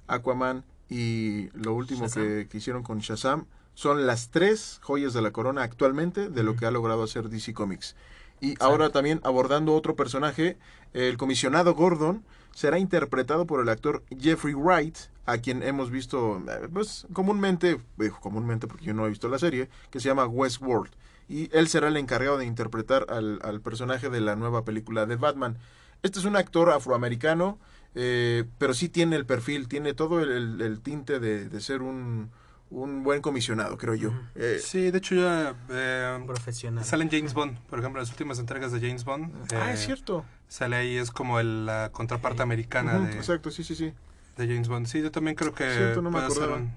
Aquaman 0.08 0.64
y 0.90 1.50
lo 1.58 1.74
último 1.74 2.08
que, 2.10 2.48
que 2.50 2.58
hicieron 2.60 2.84
con 2.84 3.00
Shazam 3.00 3.46
son 3.74 4.06
las 4.06 4.30
tres 4.30 4.80
joyas 4.84 5.14
de 5.14 5.24
la 5.24 5.32
corona 5.32 5.64
actualmente 5.64 6.30
de 6.30 6.44
lo 6.44 6.56
que 6.56 6.68
ha 6.68 6.72
logrado 6.72 7.02
hacer 7.04 7.30
DC 7.30 7.54
Comics. 7.56 7.96
Y 8.44 8.56
ahora 8.60 8.90
también 8.90 9.22
abordando 9.24 9.74
otro 9.74 9.96
personaje, 9.96 10.58
el 10.94 11.16
comisionado 11.18 11.74
Gordon 11.76 12.24
será 12.54 12.78
interpretado 12.78 13.48
por 13.48 13.62
el 13.62 13.70
actor 13.70 14.04
Jeffrey 14.20 14.54
Wright, 14.54 14.98
a 15.26 15.38
quien 15.38 15.64
hemos 15.64 15.90
visto 15.90 16.44
eh, 16.50 16.68
pues 16.72 17.08
comúnmente, 17.14 17.80
comúnmente 18.20 18.68
porque 18.68 18.84
yo 18.84 18.94
no 18.94 19.06
he 19.06 19.10
visto 19.10 19.30
la 19.30 19.40
serie, 19.40 19.70
que 19.92 20.02
se 20.02 20.10
llama 20.10 20.26
Westworld. 20.28 20.92
Y 21.30 21.50
él 21.58 21.70
será 21.70 21.88
el 21.88 21.96
encargado 21.96 22.38
de 22.38 22.46
interpretar 22.46 23.06
al, 23.08 23.40
al 23.44 23.62
personaje 23.62 24.10
de 24.10 24.20
la 24.20 24.36
nueva 24.36 24.66
película 24.66 25.06
de 25.06 25.16
Batman. 25.16 25.58
Este 26.04 26.20
es 26.20 26.26
un 26.26 26.36
actor 26.36 26.70
afroamericano, 26.70 27.58
eh, 27.96 28.44
pero 28.58 28.74
sí 28.74 28.90
tiene 28.90 29.16
el 29.16 29.26
perfil, 29.26 29.70
tiene 29.70 29.94
todo 29.94 30.20
el, 30.20 30.30
el- 30.32 30.62
el 30.62 30.82
tinte 30.82 31.22
de, 31.22 31.48
de 31.48 31.62
ser 31.62 31.82
un, 31.82 32.30
un 32.74 33.04
buen 33.04 33.22
comisionado, 33.22 33.78
creo 33.78 33.94
yo. 33.96 34.12
Eh, 34.36 34.60
Sí, 34.62 34.92
de 34.92 34.98
hecho 34.98 35.16
ya 35.16 35.56
eh, 35.70 36.24
profesional. 36.26 36.84
salen 36.84 37.10
James 37.10 37.34
Bond, 37.34 37.58
por 37.70 37.80
ejemplo, 37.80 38.02
las 38.02 38.10
últimas 38.10 38.40
entregas 38.40 38.72
de 38.72 38.80
James 38.80 39.04
Bond. 39.06 39.32
ah, 39.54 39.70
eh, 39.70 39.74
es 39.74 39.86
cierto. 39.86 40.26
Sale 40.48 40.76
ahí, 40.76 40.98
es 40.98 41.12
como 41.12 41.40
el- 41.40 41.66
la 41.66 41.90
contraparte 41.92 42.42
americana 42.44 43.00
de, 43.00 43.14
Exacto, 43.16 43.52
sí, 43.52 43.64
sí, 43.64 43.76
sí. 43.76 43.94
de 44.38 44.48
James 44.48 44.68
Bond. 44.68 44.88
Sí, 44.88 45.02
yo 45.02 45.12
también 45.12 45.36
creo 45.36 45.54
que 45.54 45.70
Cierto, 45.72 46.02
no 46.02 46.10
me 46.10 46.20
puede 46.20 46.32
ser 46.32 46.44
acordaba. 46.44 46.62
un... 46.62 46.72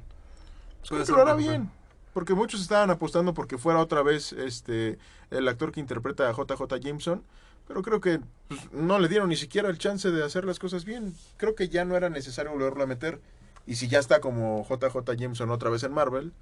Pues 0.80 0.88
puede 0.88 0.88
creo 0.88 0.98
que 1.00 1.06
ser 1.06 1.14
lo 1.14 1.22
un 1.22 1.28
hará 1.28 1.34
buen 1.34 1.46
bien. 1.48 1.70
Porque 2.12 2.34
muchos 2.34 2.60
estaban 2.62 2.88
apostando 2.90 3.34
porque 3.34 3.58
fuera 3.58 3.78
otra 3.80 4.02
vez 4.02 4.32
este 4.32 4.98
el 5.30 5.48
actor 5.48 5.72
que 5.72 5.80
interpreta 5.80 6.28
a 6.28 6.32
JJ 6.32 6.78
Jameson. 6.80 7.22
Pero 7.68 7.82
creo 7.82 8.00
que 8.00 8.20
pues, 8.48 8.72
no 8.72 8.98
le 8.98 9.08
dieron 9.08 9.28
ni 9.28 9.36
siquiera 9.36 9.68
el 9.68 9.76
chance 9.78 10.10
de 10.10 10.24
hacer 10.24 10.44
las 10.44 10.58
cosas 10.58 10.84
bien. 10.84 11.14
Creo 11.36 11.54
que 11.54 11.68
ya 11.68 11.84
no 11.84 11.96
era 11.96 12.08
necesario 12.08 12.52
volverlo 12.52 12.84
a 12.84 12.86
meter. 12.86 13.20
Y 13.66 13.74
si 13.76 13.88
ya 13.88 13.98
está 13.98 14.20
como 14.20 14.64
JJ 14.68 15.16
Jameson 15.16 15.50
otra 15.50 15.70
vez 15.70 15.82
en 15.82 15.92
Marvel, 15.92 16.32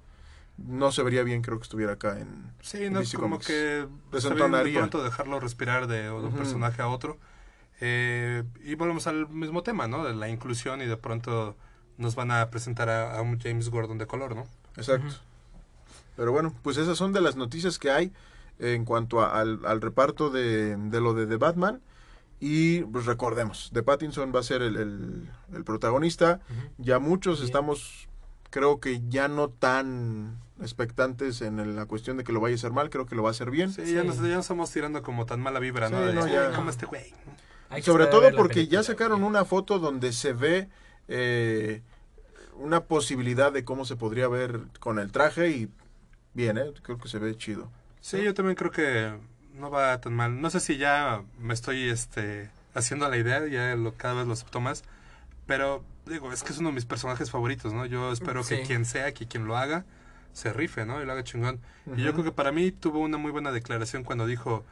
no 0.57 0.91
se 0.91 1.03
vería 1.03 1.23
bien, 1.23 1.41
creo 1.41 1.57
que 1.57 1.63
estuviera 1.63 1.93
acá 1.93 2.19
en. 2.19 2.51
Sí, 2.61 2.89
no 2.89 2.99
es 3.01 3.07
DC 3.11 3.17
como 3.17 3.35
Comics. 3.37 3.47
que 3.47 3.75
bien 3.79 3.89
de 4.11 4.15
Desentonaría. 4.17 4.79
pronto 4.79 5.03
dejarlo 5.03 5.39
respirar 5.39 5.87
de, 5.87 6.03
de 6.03 6.11
un 6.11 6.33
personaje 6.33 6.81
a 6.81 6.87
otro. 6.87 7.17
Eh, 7.81 8.43
y 8.63 8.75
volvemos 8.75 9.05
al 9.07 9.27
mismo 9.27 9.63
tema, 9.63 9.87
¿no? 9.87 10.05
De 10.05 10.13
la 10.13 10.29
inclusión 10.29 10.81
y 10.81 10.85
de 10.85 10.95
pronto 10.97 11.55
nos 11.97 12.15
van 12.15 12.31
a 12.31 12.49
presentar 12.49 12.89
a, 12.89 13.17
a 13.17 13.21
un 13.21 13.39
James 13.39 13.69
Gordon 13.69 13.97
de 13.97 14.05
color, 14.07 14.35
¿no? 14.35 14.47
Exacto. 14.77 15.13
Pero 16.15 16.31
bueno, 16.31 16.53
pues 16.61 16.77
esas 16.77 16.97
son 16.97 17.11
de 17.11 17.21
las 17.21 17.35
noticias 17.35 17.77
que 17.79 17.91
hay 17.91 18.13
en 18.59 18.85
cuanto 18.85 19.19
a- 19.21 19.37
al, 19.39 19.59
al 19.65 19.81
reparto 19.81 20.29
de, 20.29 20.77
de 20.77 21.01
lo 21.01 21.13
de 21.13 21.27
The 21.27 21.35
Batman. 21.37 21.81
Y 22.47 22.81
pues 22.81 23.05
recordemos, 23.07 23.71
The 23.73 23.81
Pattinson 23.81 24.31
va 24.33 24.41
a 24.41 24.43
ser 24.43 24.61
el, 24.61 24.75
el- 24.75 25.31
el 25.51 25.63
protagonista. 25.63 26.41
Ya 26.77 26.99
muchos 26.99 27.39
Bien. 27.39 27.45
estamos, 27.47 28.07
creo 28.51 28.79
que 28.79 29.01
ya 29.09 29.27
no 29.27 29.49
tan 29.49 30.37
expectantes 30.61 31.41
en 31.41 31.57
el- 31.57 31.75
la 31.75 31.87
cuestión 31.87 32.17
de 32.17 32.23
que 32.23 32.31
lo 32.31 32.39
vaya 32.39 32.53
a 32.53 32.57
hacer 32.57 32.71
mal. 32.71 32.91
Creo 32.91 33.07
que 33.07 33.15
lo 33.15 33.23
va 33.23 33.29
a 33.29 33.31
hacer 33.31 33.49
bien. 33.49 33.71
Sí, 33.73 33.91
Ya, 33.95 34.03
nos, 34.03 34.17
ya 34.17 34.27
nos 34.35 34.41
estamos 34.45 34.69
tirando 34.69 35.01
como 35.01 35.25
tan 35.25 35.39
mala 35.41 35.59
vibra, 35.59 35.89
¿no? 35.89 35.97
Sí, 36.01 36.05
De, 36.05 36.13
no, 36.13 36.27
ya. 36.27 36.49
"Ay, 36.49 36.55
como 36.55 36.69
este 36.69 36.85
güey. 36.85 37.11
Sobre 37.81 38.05
todo 38.05 38.29
porque 38.37 38.53
película, 38.55 38.79
ya 38.81 38.83
sacaron 38.83 39.21
güey. 39.21 39.29
una 39.31 39.43
foto 39.43 39.79
donde 39.79 40.13
se 40.13 40.33
ve 40.33 40.69
eh, 41.07 41.81
una 42.57 42.81
posibilidad 42.83 43.51
de 43.51 43.65
cómo 43.65 43.85
se 43.85 43.95
podría 43.95 44.27
ver 44.27 44.61
con 44.79 44.99
el 44.99 45.11
traje 45.11 45.49
y 45.49 45.69
bien, 46.35 46.59
¿eh? 46.59 46.71
creo 46.83 46.99
que 46.99 47.07
se 47.09 47.17
ve 47.17 47.35
chido. 47.35 47.71
Sí, 48.01 48.21
yo 48.21 48.35
también 48.35 48.55
creo 48.55 48.69
que 48.69 49.17
no 49.59 49.69
va 49.69 49.99
tan 50.01 50.13
mal. 50.13 50.41
No 50.41 50.49
sé 50.49 50.59
si 50.59 50.77
ya 50.77 51.21
me 51.39 51.53
estoy 51.53 51.89
este 51.89 52.49
haciendo 52.73 53.07
la 53.09 53.17
idea, 53.17 53.45
ya 53.47 53.75
lo, 53.75 53.93
cada 53.93 54.15
vez 54.15 54.27
lo 54.27 54.33
acepto 54.33 54.59
más, 54.61 54.83
pero 55.47 55.83
digo, 56.05 56.31
es 56.33 56.43
que 56.43 56.51
es 56.53 56.59
uno 56.59 56.69
de 56.69 56.75
mis 56.75 56.85
personajes 56.85 57.31
favoritos, 57.31 57.73
¿no? 57.73 57.85
Yo 57.85 58.11
espero 58.11 58.43
que 58.43 58.63
quien 58.63 58.85
sea, 58.85 59.13
que 59.13 59.27
quien 59.27 59.45
lo 59.45 59.57
haga, 59.57 59.85
se 60.33 60.51
rife, 60.51 60.85
¿no? 60.85 61.01
Y 61.01 61.05
lo 61.05 61.13
haga 61.13 61.23
chingón. 61.23 61.59
Y 61.95 62.01
yo 62.03 62.11
creo 62.13 62.25
que 62.25 62.31
para 62.31 62.51
mí 62.51 62.71
tuvo 62.71 62.99
una 62.99 63.17
muy 63.17 63.31
buena 63.31 63.51
declaración 63.51 64.03
cuando 64.03 64.25
dijo, 64.27 64.65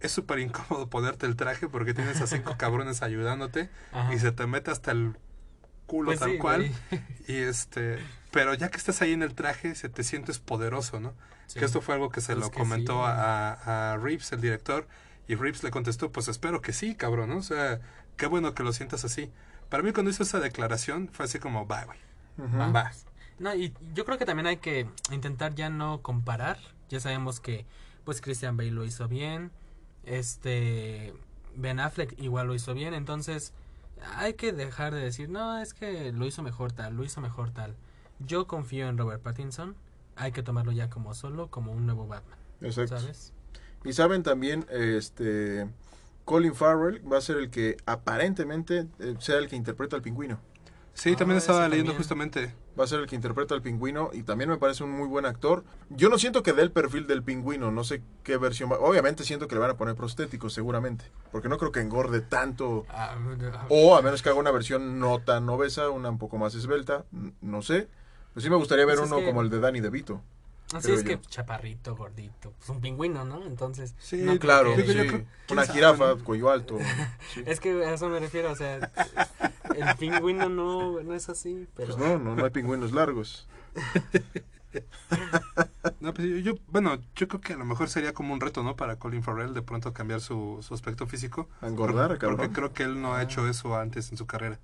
es 0.00 0.12
súper 0.12 0.38
incómodo 0.38 0.88
ponerte 0.88 1.26
el 1.26 1.36
traje 1.36 1.68
porque 1.68 1.94
tienes 1.94 2.20
a 2.20 2.26
cinco 2.26 2.54
cabrones 2.58 3.02
ayudándote 3.02 3.70
Ajá. 3.92 4.12
y 4.14 4.18
se 4.18 4.32
te 4.32 4.46
mete 4.46 4.70
hasta 4.70 4.90
el 4.92 5.16
culo 5.86 6.08
Pues 6.08 6.20
tal 6.20 6.32
sí, 6.32 6.38
cual. 6.38 6.70
güey. 6.90 7.02
Y 7.26 7.36
este, 7.42 7.98
pero 8.30 8.52
ya 8.54 8.68
que 8.68 8.76
estás 8.76 9.00
ahí 9.02 9.12
en 9.12 9.22
el 9.22 9.34
traje, 9.34 9.74
se 9.74 9.88
te 9.88 10.04
sientes 10.04 10.38
poderoso, 10.38 11.00
¿no? 11.00 11.14
Sí. 11.50 11.58
Que 11.58 11.64
esto 11.64 11.80
fue 11.80 11.94
algo 11.94 12.10
que 12.10 12.20
se 12.20 12.34
Pues 12.34 12.46
lo 12.46 12.50
que 12.52 12.58
comentó 12.58 12.94
sí. 12.94 13.08
a, 13.08 13.94
a 13.94 13.96
Reeves, 13.96 14.30
el 14.30 14.40
director, 14.40 14.86
y 15.26 15.34
Reeves 15.34 15.64
le 15.64 15.72
contestó, 15.72 16.12
pues 16.12 16.28
espero 16.28 16.62
que 16.62 16.72
sí, 16.72 16.94
cabrón, 16.94 17.30
¿no? 17.30 17.38
O 17.38 17.42
sea, 17.42 17.80
qué 18.16 18.26
bueno 18.26 18.54
que 18.54 18.62
lo 18.62 18.72
sientas 18.72 19.04
así. 19.04 19.32
Para 19.68 19.82
mí 19.82 19.92
cuando 19.92 20.12
hizo 20.12 20.22
esa 20.22 20.38
declaración 20.38 21.08
fue 21.12 21.24
así 21.24 21.40
como, 21.40 21.66
va, 21.66 21.84
güey, 21.86 21.98
va. 22.38 22.92
No, 23.40 23.52
y 23.52 23.74
yo 23.94 24.04
creo 24.04 24.16
que 24.16 24.26
también 24.26 24.46
hay 24.46 24.58
que 24.58 24.86
intentar 25.10 25.56
ya 25.56 25.70
no 25.70 26.02
comparar. 26.02 26.58
Ya 26.88 27.00
sabemos 27.00 27.40
que 27.40 27.66
pues 28.04 28.20
Christian 28.20 28.56
Bale 28.56 28.70
lo 28.70 28.84
hizo 28.84 29.08
bien. 29.08 29.50
Este 30.04 31.14
Ben 31.56 31.80
Affleck 31.80 32.16
igual 32.20 32.46
lo 32.46 32.54
hizo 32.54 32.74
bien. 32.74 32.94
Entonces 32.94 33.54
hay 34.16 34.34
que 34.34 34.52
dejar 34.52 34.94
de 34.94 35.00
decir, 35.00 35.28
no, 35.30 35.58
es 35.58 35.74
que 35.74 36.12
lo 36.12 36.26
hizo 36.26 36.42
mejor 36.42 36.72
tal, 36.72 36.94
lo 36.94 37.04
hizo 37.04 37.20
mejor 37.20 37.50
tal. 37.50 37.74
Yo 38.18 38.46
confío 38.46 38.88
en 38.88 38.98
Robert 38.98 39.22
Pattinson. 39.22 39.74
Hay 40.20 40.32
que 40.32 40.42
tomarlo 40.42 40.72
ya 40.72 40.88
como 40.90 41.14
solo, 41.14 41.48
como 41.50 41.72
un 41.72 41.86
nuevo 41.86 42.06
Batman. 42.06 42.38
Exacto. 42.60 42.98
¿Sabes? 42.98 43.32
Y 43.84 43.92
saben 43.94 44.22
también, 44.22 44.66
este, 44.70 45.66
Colin 46.26 46.54
Farrell 46.54 47.00
va 47.10 47.18
a 47.18 47.20
ser 47.22 47.38
el 47.38 47.50
que 47.50 47.76
aparentemente 47.86 48.86
eh, 48.98 49.14
sea 49.18 49.38
el 49.38 49.48
que 49.48 49.56
interpreta 49.56 49.96
al 49.96 50.02
pingüino. 50.02 50.38
Sí, 50.92 51.16
también 51.16 51.36
Ah, 51.36 51.38
estaba 51.38 51.60
leyendo 51.68 51.92
también. 51.92 51.96
justamente. 51.96 52.54
Va 52.78 52.84
a 52.84 52.86
ser 52.86 53.00
el 53.00 53.06
que 53.06 53.14
interpreta 53.16 53.54
al 53.54 53.62
pingüino 53.62 54.10
y 54.12 54.22
también 54.22 54.50
me 54.50 54.58
parece 54.58 54.84
un 54.84 54.90
muy 54.90 55.06
buen 55.08 55.24
actor. 55.24 55.64
Yo 55.88 56.08
no 56.10 56.18
siento 56.18 56.42
que 56.42 56.52
dé 56.52 56.62
el 56.62 56.72
perfil 56.72 57.06
del 57.06 57.22
pingüino, 57.22 57.70
no 57.70 57.84
sé 57.84 58.02
qué 58.22 58.36
versión 58.36 58.70
va. 58.70 58.78
Obviamente 58.78 59.24
siento 59.24 59.48
que 59.48 59.54
le 59.54 59.60
van 59.60 59.70
a 59.70 59.76
poner 59.76 59.94
prostéticos 59.94 60.52
seguramente, 60.52 61.04
porque 61.32 61.48
no 61.48 61.56
creo 61.58 61.72
que 61.72 61.80
engorde 61.80 62.20
tanto. 62.20 62.84
Ah, 62.90 63.14
ah, 63.16 63.66
O 63.70 63.96
a 63.96 64.02
menos 64.02 64.22
que 64.22 64.28
haga 64.28 64.38
una 64.38 64.50
versión 64.50 64.98
no 64.98 65.20
tan 65.20 65.48
obesa, 65.48 65.88
una 65.90 66.10
un 66.10 66.18
poco 66.18 66.36
más 66.36 66.54
esbelta, 66.54 67.04
no 67.40 67.62
sé. 67.62 67.88
Pues 68.32 68.44
sí 68.44 68.50
me 68.50 68.56
gustaría 68.56 68.86
ver 68.86 68.96
Pues 68.96 69.06
es 69.06 69.12
uno 69.12 69.20
que- 69.20 69.26
como 69.26 69.42
el 69.42 69.50
de 69.50 69.60
Danny 69.60 69.80
DeVito. 69.80 70.22
Así 70.72 70.86
creo 70.86 70.98
es 70.98 71.02
que 71.04 71.14
yo. 71.16 71.20
chaparrito, 71.28 71.96
gordito. 71.96 72.52
Pues 72.58 72.68
un 72.70 72.80
pingüino, 72.80 73.24
¿no? 73.24 73.44
Entonces. 73.44 73.94
Sí, 73.98 74.18
no 74.18 74.26
creo 74.26 74.38
Claro, 74.38 74.76
que- 74.76 74.82
Digo, 74.82 74.92
yo 74.94 75.02
sí. 75.02 75.08
creo- 75.08 75.24
quién 75.46 75.58
una 75.58 75.64
sabe, 75.66 75.78
jirafa, 75.78 76.08
¿no? 76.14 76.24
cuello 76.24 76.50
alto. 76.50 76.78
sí. 77.34 77.42
Es 77.44 77.58
que 77.58 77.84
a 77.84 77.92
eso 77.94 78.08
me 78.08 78.20
refiero, 78.20 78.52
o 78.52 78.56
sea, 78.56 78.76
el 79.76 79.96
pingüino 79.98 80.48
no, 80.48 81.00
no 81.02 81.14
es 81.14 81.28
así, 81.28 81.66
pero... 81.74 81.96
Pues 81.96 81.98
no, 82.08 82.18
no, 82.20 82.36
no 82.36 82.44
hay 82.44 82.50
pingüinos 82.50 82.92
largos. 82.92 83.48
No, 85.98 86.14
pues 86.14 86.28
yo, 86.28 86.36
yo- 86.36 86.54
bueno, 86.68 86.98
yo 87.16 87.26
creo 87.28 87.40
que 87.40 87.52
a 87.54 87.56
lo 87.56 87.64
mejor 87.64 87.88
sería 87.88 88.14
como 88.14 88.32
un 88.32 88.40
reto, 88.40 88.62
¿no? 88.62 88.76
Para 88.76 88.96
Colin 88.96 89.22
Farrell 89.22 89.52
de 89.52 89.62
pronto 89.62 89.92
cambiar 89.92 90.20
su, 90.20 90.58
su 90.62 90.72
aspecto 90.74 91.06
físico. 91.06 91.48
A 91.60 91.66
engordar, 91.66 92.06
Porque- 92.08 92.20
cabrón. 92.20 92.36
Porque 92.38 92.52
creo 92.54 92.72
que 92.72 92.82
él 92.84 93.02
no 93.02 93.14
ha 93.14 93.22
hecho 93.22 93.48
eso 93.48 93.76
antes 93.76 94.10
en 94.12 94.16
su 94.16 94.26
carrera. 94.26 94.58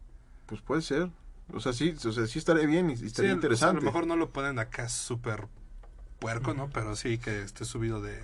Pues 0.47 0.61
puede 0.63 0.83
ser. 0.83 1.11
O 1.53 1.61
sea, 1.61 1.73
sí, 1.73 1.95
o 2.05 2.13
sea, 2.13 2.27
sí 2.27 2.39
estaría 2.39 2.67
bien 2.67 2.91
y 2.91 2.97
Sí, 2.97 3.07
estaría 3.07 3.31
o 3.31 3.35
sea, 3.35 3.37
interesante. 3.37 3.79
a 3.79 3.81
lo 3.81 3.87
mejor 3.87 4.07
no 4.07 4.17
lo 4.17 4.31
ponen 4.31 4.59
acá 4.59 4.89
súper 4.89 5.47
puerco, 6.19 6.55
¿no? 6.55 6.69
Pero 6.71 6.97
sí 6.97 7.19
que 7.19 7.43
esté 7.43 7.65
subido 7.65 8.01
de, 8.03 8.19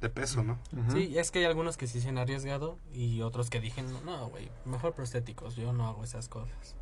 de 0.00 0.08
peso, 0.08 0.44
¿no? 0.44 0.58
Sí, 0.92 1.18
es 1.18 1.30
que 1.30 1.40
hay 1.40 1.44
algunos 1.46 1.76
que 1.76 1.86
sí 1.86 2.00
se 2.00 2.08
han 2.10 2.18
arriesgado 2.18 2.78
y 2.92 3.22
otros 3.22 3.50
que 3.50 3.60
dije, 3.60 3.82
no, 4.04 4.28
güey, 4.28 4.50
mejor 4.66 4.92
prostéticos, 4.94 5.56
yo 5.56 5.72
no 5.72 5.88
hago 5.88 6.04
esas 6.04 6.28
cosas. 6.28 6.76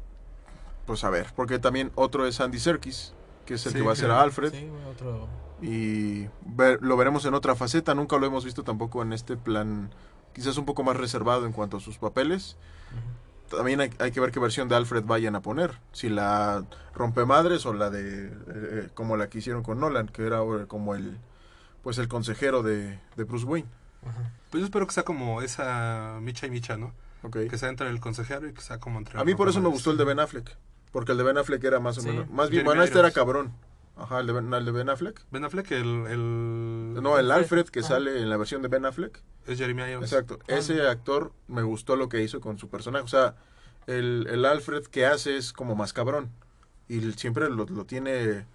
Pues 0.87 1.05
a 1.05 1.11
ver, 1.11 1.33
porque 1.37 1.59
también 1.59 1.91
otro 1.95 2.27
es 2.27 2.41
Andy 2.41 2.59
Serkis, 2.59 3.15
que 3.47 3.55
es 3.55 3.65
el 3.67 3.73
Sí, 3.73 3.79
que 3.79 3.85
va 3.85 3.93
a 3.93 3.97
ser 3.97 4.07
claro. 4.07 4.21
a 4.21 4.25
Alfred. 4.25 4.53
Sí, 4.53 4.67
güey, 4.69 4.85
otro... 4.85 5.29
Y 5.63 6.27
ver- 6.45 6.83
lo 6.83 6.97
veremos 6.97 7.25
en 7.25 7.35
otra 7.35 7.55
faceta. 7.55 7.95
Nunca 7.95 8.19
lo 8.19 8.27
hemos 8.27 8.45
visto 8.45 8.65
tampoco 8.65 9.01
en 9.01 9.13
este 9.13 9.37
plan, 9.37 9.95
quizás 10.35 10.57
un 10.59 10.65
poco 10.65 10.83
más 10.83 10.97
reservado 10.97 11.47
en 11.47 11.53
cuanto 11.53 11.77
a 11.77 11.81
sus 11.81 11.99
papeles. 11.99 12.57
También 13.57 13.81
hay, 13.81 13.91
hay 13.99 14.11
que 14.13 14.21
ver 14.21 14.31
qué 14.33 14.41
versión 14.41 14.69
de 14.69 14.75
Alfred 14.77 15.05
vayan 15.05 15.35
a 15.37 15.41
poner. 15.43 15.79
Si 15.93 16.09
la 16.09 16.65
rompemadres 16.95 17.65
o 17.67 17.73
la 17.75 17.91
de. 17.91 18.27
eh, 18.49 18.89
como 18.95 19.17
la 19.17 19.29
que 19.29 19.39
hicieron 19.39 19.63
con 19.63 19.81
Nolan, 19.81 20.09
que 20.09 20.27
era 20.27 20.41
eh, 20.43 20.67
como 20.67 20.95
el. 20.95 21.19
Pues 21.83 21.99
el 21.99 22.09
consejero 22.09 22.63
de, 22.63 22.99
de 23.17 23.25
Bruce 23.25 23.45
Wayne. 23.45 23.69
Ajá. 24.07 24.31
Pues 24.51 24.61
yo 24.61 24.65
espero 24.67 24.87
que 24.87 24.93
sea 24.95 25.03
como 25.05 25.43
esa 25.43 26.19
micha 26.21 26.47
y 26.47 26.51
micha, 26.51 26.77
¿no? 26.77 26.93
Ok. 27.23 27.39
Que 27.51 27.59
sea 27.59 27.69
entre 27.69 27.89
el 27.89 28.01
consejero 28.01 28.49
y 28.49 28.53
que 28.53 28.61
sea 28.61 28.79
como 28.79 28.99
entre... 28.99 29.19
A 29.19 29.25
mí 29.25 29.35
por 29.35 29.49
eso 29.49 29.61
me 29.61 29.69
gustó 29.69 29.91
el 29.93 29.97
de 29.97 30.05
Ben 30.05 30.19
Affleck. 30.21 30.57
Porque 30.93 31.13
el 31.13 31.19
de 31.19 31.25
Ben 31.25 31.39
Affleck 31.39 31.63
era 31.65 31.81
más 31.81 31.99
o 31.99 32.01
Sí. 32.03 32.09
menos. 32.09 32.29
Más 32.31 32.51
bien, 32.51 32.65
bueno, 32.65 32.83
este 32.83 32.99
era 32.99 33.11
cabrón. 33.11 33.53
Ajá, 33.97 34.21
el 34.21 34.27
de 34.27 34.33
Ben, 34.33 34.53
el 34.53 34.65
de 34.65 34.71
Ben 34.73 34.89
Affleck. 34.89 35.21
Ben 35.31 35.45
Affleck, 35.45 35.71
el... 35.73 36.07
el 36.09 36.95
No, 37.03 37.19
el 37.19 37.31
Alfred 37.31 37.67
que 37.67 37.81
Ajá. 37.81 37.89
sale 37.89 38.21
en 38.21 38.31
la 38.31 38.37
versión 38.37 38.63
de 38.63 38.69
Ben 38.69 38.85
Affleck. 38.87 39.21
Es 39.47 39.59
Jeremy 39.59 39.83
Irons. 39.83 40.11
Exacto. 40.11 40.39
Ese 40.49 40.87
actor 40.89 41.33
me 41.49 41.63
gustó 41.63 41.97
lo 41.97 42.09
que 42.09 42.23
hizo 42.23 42.41
con 42.41 42.59
su 42.59 42.69
personaje. 42.69 43.05
O 43.05 43.09
sea, 43.09 43.35
el, 43.87 44.27
el 44.31 44.45
Alfred 44.45 44.85
que 44.87 45.07
hace 45.07 45.37
es 45.37 45.53
como 45.53 45.75
más 45.75 45.93
cabrón. 45.93 46.31
Y 46.89 47.01
siempre 47.13 47.49
lo, 47.51 47.67
lo 47.67 47.85
tiene 47.85 48.47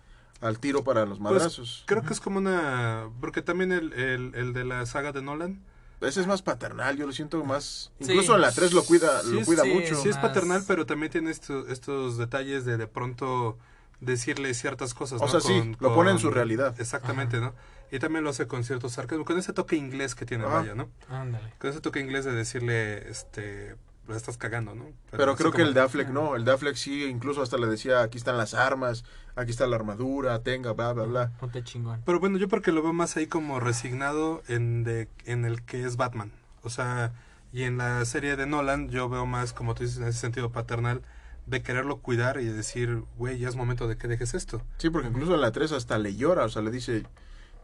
al 0.42 0.60
tiro 0.60 0.84
para 0.84 1.02
los 1.06 1.20
Pues, 1.20 1.34
madrazos. 1.34 1.84
Creo 1.88 2.02
que 2.04 2.14
es 2.14 2.20
como 2.20 2.40
una... 2.40 3.10
Porque 3.22 3.42
también 3.42 3.72
el, 3.72 3.94
el, 3.94 4.34
el 4.36 4.54
de 4.54 4.64
la 4.66 4.86
saga 4.86 5.12
de 5.12 5.22
Nolan... 5.22 5.62
Ese 6.00 6.22
es 6.22 6.28
más 6.28 6.44
paternal, 6.44 6.96
yo 6.96 7.08
lo 7.08 7.12
siento 7.12 7.44
más... 7.44 7.92
Sí. 8.02 8.12
Incluso 8.12 8.36
en 8.36 8.42
la 8.42 8.52
3 8.52 8.72
lo 8.74 8.84
cuida, 8.84 9.22
Sí, 9.24 9.32
lo 9.32 9.42
cuida 9.44 9.64
sí, 9.64 9.70
mucho. 9.74 9.96
Sí 9.96 10.10
es 10.10 10.18
paternal, 10.18 10.64
pero 10.68 10.86
también 10.86 11.12
tiene 11.12 11.32
esto- 11.32 11.68
estos 11.70 12.18
detalles 12.20 12.66
de 12.66 12.78
de 12.78 12.86
pronto 12.86 13.58
decirle 14.00 14.54
ciertas 14.54 14.94
cosas. 14.94 15.22
O 15.22 15.26
¿no? 15.26 15.32
sea, 15.32 15.40
sí, 15.42 15.60
Con- 15.60 15.78
lo 15.80 15.94
pone 15.96 16.12
en 16.12 16.20
su 16.20 16.30
realidad. 16.32 16.76
Exactamente, 16.80 17.40
¿no? 17.40 17.54
Y 17.92 18.00
también 18.00 18.24
lo 18.24 18.32
hace 18.32 18.48
con 18.48 18.64
cierto 18.64 18.90
sarcasmo, 18.90 19.24
con 19.26 19.38
ese 19.40 19.54
toque 19.54 19.76
inglés 19.78 20.14
que 20.14 20.26
tiene, 20.26 20.44
Ajá. 20.46 20.56
vaya, 20.60 20.76
¿no? 20.76 20.90
Ándale. 21.10 21.54
Con 21.58 21.70
ese 21.70 21.80
toque 21.82 22.00
inglés 22.02 22.26
de 22.26 22.34
decirle, 22.34 23.10
este, 23.10 23.76
la 24.08 24.18
estás 24.18 24.38
cagando, 24.38 24.76
¿no? 24.76 24.86
Pero 25.12 25.36
creo 25.36 25.52
que 25.52 25.58
como- 25.60 25.68
el 25.70 25.74
de 25.74 25.82
Affleck 25.82 26.10
no. 26.10 26.36
El 26.36 26.44
de 26.46 26.52
Affleck 26.52 26.76
sí, 26.76 27.06
incluso 27.06 27.42
hasta 27.42 27.58
le 27.58 27.68
decía, 27.68 28.02
aquí 28.02 28.18
están 28.18 28.38
las 28.38 28.54
armas, 28.54 29.04
aquí 29.36 29.52
está 29.52 29.68
la 29.68 29.78
armadura, 29.78 30.44
tenga, 30.44 30.74
bla, 30.74 30.92
bla, 30.94 31.04
bla. 31.06 31.32
Ponte 31.40 31.64
chingón. 31.64 32.02
Pero 32.06 32.20
bueno, 32.20 32.38
yo 32.38 32.48
porque 32.50 32.72
lo 32.74 32.82
veo 32.84 32.94
más 32.94 33.16
ahí 33.18 33.28
como 33.28 33.60
resignado 33.62 34.44
en, 34.50 34.84
de, 34.84 35.08
en 35.26 35.46
el 35.46 35.62
que 35.64 35.84
es 35.86 35.96
Batman. 35.96 36.32
O 36.64 36.70
sea, 36.70 37.14
y 37.54 37.64
en 37.64 37.78
la 37.78 38.04
serie 38.04 38.36
de 38.36 38.46
Nolan 38.46 38.90
yo 38.90 39.08
veo 39.08 39.26
más, 39.26 39.54
como 39.54 39.76
tú 39.76 39.84
dices, 39.84 39.98
en 40.00 40.08
ese 40.10 40.20
sentido 40.20 40.52
paternal, 40.52 41.02
de 41.48 41.64
quererlo 41.64 42.02
cuidar 42.02 42.40
y 42.40 42.46
de 42.46 42.54
decir, 42.54 43.04
güey, 43.18 43.40
ya 43.40 43.48
es 43.48 43.56
momento 43.56 43.88
de 43.88 43.98
que 43.98 44.08
dejes 44.08 44.34
esto. 44.34 44.62
Sí, 44.78 44.90
porque 44.90 45.08
incluso 45.08 45.34
en 45.34 45.42
la 45.42 45.52
3 45.52 45.72
hasta 45.72 45.98
le 45.98 46.16
llora, 46.16 46.46
o 46.46 46.50
sea, 46.50 46.62
le 46.62 46.72
dice, 46.72 47.06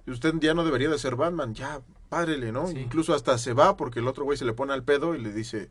usted 0.07 0.33
ya 0.39 0.53
no 0.53 0.63
debería 0.63 0.89
de 0.89 0.97
ser 0.97 1.15
Batman, 1.15 1.53
ya, 1.53 1.81
párele, 2.09 2.51
¿no? 2.51 2.67
Sí. 2.67 2.79
Incluso 2.79 3.13
hasta 3.13 3.37
se 3.37 3.53
va 3.53 3.75
porque 3.77 3.99
el 3.99 4.07
otro 4.07 4.23
güey 4.23 4.37
se 4.37 4.45
le 4.45 4.53
pone 4.53 4.73
al 4.73 4.83
pedo 4.83 5.15
y 5.15 5.21
le 5.21 5.33
dice, 5.33 5.69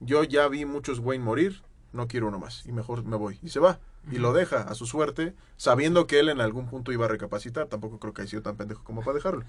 yo 0.00 0.22
ya 0.22 0.46
vi 0.48 0.64
muchos 0.64 1.00
Wayne 1.00 1.24
morir, 1.24 1.62
no 1.92 2.06
quiero 2.06 2.28
uno 2.28 2.38
más, 2.38 2.64
y 2.64 2.72
mejor 2.72 3.04
me 3.04 3.16
voy. 3.16 3.40
Y 3.42 3.48
se 3.48 3.58
va, 3.58 3.80
y 4.10 4.18
lo 4.18 4.32
deja 4.32 4.62
a 4.62 4.74
su 4.74 4.86
suerte, 4.86 5.34
sabiendo 5.56 6.06
que 6.06 6.20
él 6.20 6.28
en 6.28 6.40
algún 6.40 6.66
punto 6.66 6.92
iba 6.92 7.06
a 7.06 7.08
recapacitar, 7.08 7.66
tampoco 7.66 7.98
creo 7.98 8.14
que 8.14 8.22
haya 8.22 8.30
sido 8.30 8.42
tan 8.42 8.56
pendejo 8.56 8.82
como 8.84 9.02
para 9.02 9.14
dejarlo, 9.14 9.44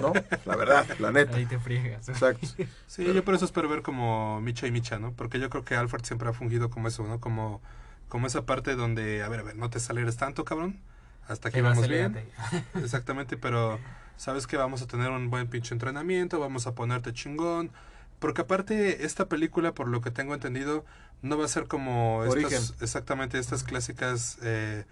¿no? 0.00 0.12
La 0.44 0.56
verdad, 0.56 0.86
la 0.98 1.12
neta. 1.12 1.36
Ahí 1.36 1.46
te 1.46 1.58
friegas. 1.58 2.08
Exacto. 2.08 2.46
Sí, 2.86 3.04
yo 3.04 3.24
por 3.24 3.34
eso 3.34 3.44
espero 3.44 3.68
ver 3.68 3.82
como 3.82 4.40
Micha 4.40 4.66
y 4.66 4.70
Micha, 4.70 4.98
¿no? 4.98 5.12
Porque 5.12 5.38
yo 5.38 5.50
creo 5.50 5.64
que 5.64 5.76
Alfred 5.76 6.04
siempre 6.04 6.28
ha 6.28 6.32
fungido 6.32 6.70
como 6.70 6.88
eso, 6.88 7.04
¿no? 7.04 7.20
Como, 7.20 7.60
como 8.08 8.26
esa 8.26 8.44
parte 8.46 8.74
donde, 8.74 9.22
a 9.22 9.28
ver, 9.28 9.40
a 9.40 9.42
ver, 9.42 9.56
no 9.56 9.70
te 9.70 9.78
aceleres 9.78 10.16
tanto, 10.16 10.44
cabrón. 10.44 10.80
Hasta 11.28 11.50
va, 11.50 11.60
vamos 11.60 11.86
bien. 11.86 12.16
Exactamente, 12.74 13.36
pero 13.36 13.78
sabes 14.16 14.46
que 14.46 14.56
vamos 14.56 14.82
a 14.82 14.86
tener 14.86 15.10
un 15.10 15.30
buen 15.30 15.48
pinche 15.48 15.74
entrenamiento, 15.74 16.40
vamos 16.40 16.66
a 16.66 16.74
ponerte 16.74 17.12
chingón. 17.12 17.70
Porque 18.18 18.42
aparte, 18.42 19.04
esta 19.04 19.26
película, 19.26 19.74
por 19.74 19.88
lo 19.88 20.00
que 20.00 20.10
tengo 20.10 20.34
entendido, 20.34 20.84
no 21.22 21.38
va 21.38 21.44
a 21.44 21.48
ser 21.48 21.66
como 21.66 22.24
estas, 22.24 22.74
exactamente 22.80 23.38
estas 23.38 23.64
clásicas 23.64 24.38
eh, 24.42 24.84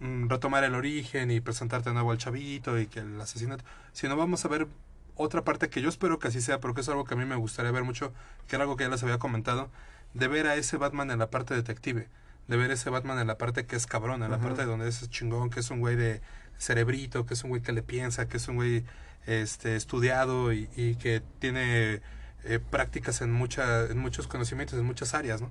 mm, 0.00 0.28
retomar 0.28 0.64
el 0.64 0.74
origen 0.74 1.30
y 1.30 1.40
presentarte 1.40 1.90
de 1.90 1.94
nuevo 1.94 2.12
al 2.12 2.18
chavito 2.18 2.78
y 2.78 2.86
que 2.86 3.00
el 3.00 3.20
asesinato, 3.20 3.64
sino 3.92 4.16
vamos 4.16 4.44
a 4.44 4.48
ver 4.48 4.68
otra 5.14 5.42
parte 5.44 5.68
que 5.68 5.82
yo 5.82 5.88
espero 5.88 6.18
que 6.18 6.28
así 6.28 6.40
sea, 6.40 6.60
porque 6.60 6.80
es 6.80 6.88
algo 6.88 7.04
que 7.04 7.14
a 7.14 7.16
mí 7.16 7.24
me 7.24 7.36
gustaría 7.36 7.70
ver 7.70 7.84
mucho, 7.84 8.12
que 8.48 8.56
era 8.56 8.64
algo 8.64 8.76
que 8.76 8.84
ya 8.84 8.90
les 8.90 9.02
había 9.02 9.18
comentado, 9.18 9.70
de 10.14 10.28
ver 10.28 10.46
a 10.46 10.56
ese 10.56 10.76
Batman 10.76 11.10
en 11.10 11.18
la 11.18 11.30
parte 11.30 11.54
detective, 11.54 12.08
de 12.48 12.56
ver 12.56 12.70
ese 12.70 12.90
Batman 12.90 13.18
en 13.18 13.26
la 13.26 13.38
parte 13.38 13.66
que 13.66 13.76
es 13.76 13.86
cabrón, 13.86 14.22
en 14.22 14.30
la 14.30 14.38
parte 14.38 14.64
donde 14.64 14.88
es 14.88 15.08
chingón, 15.10 15.50
que 15.50 15.60
es 15.60 15.70
un 15.70 15.80
güey 15.80 15.96
de 15.96 16.22
cerebrito, 16.58 17.26
que 17.26 17.34
es 17.34 17.44
un 17.44 17.50
güey 17.50 17.62
que 17.62 17.72
le 17.72 17.82
piensa, 17.82 18.28
que 18.28 18.38
es 18.38 18.48
un 18.48 18.56
güey 18.56 18.84
este 19.26 19.76
estudiado 19.76 20.52
y, 20.52 20.68
y 20.76 20.96
que 20.96 21.22
tiene 21.38 22.02
eh, 22.44 22.58
prácticas 22.58 23.20
en 23.20 23.32
mucha, 23.32 23.86
en 23.86 23.98
muchos 23.98 24.26
conocimientos, 24.26 24.78
en 24.78 24.84
muchas 24.84 25.14
áreas, 25.14 25.40
¿no? 25.40 25.50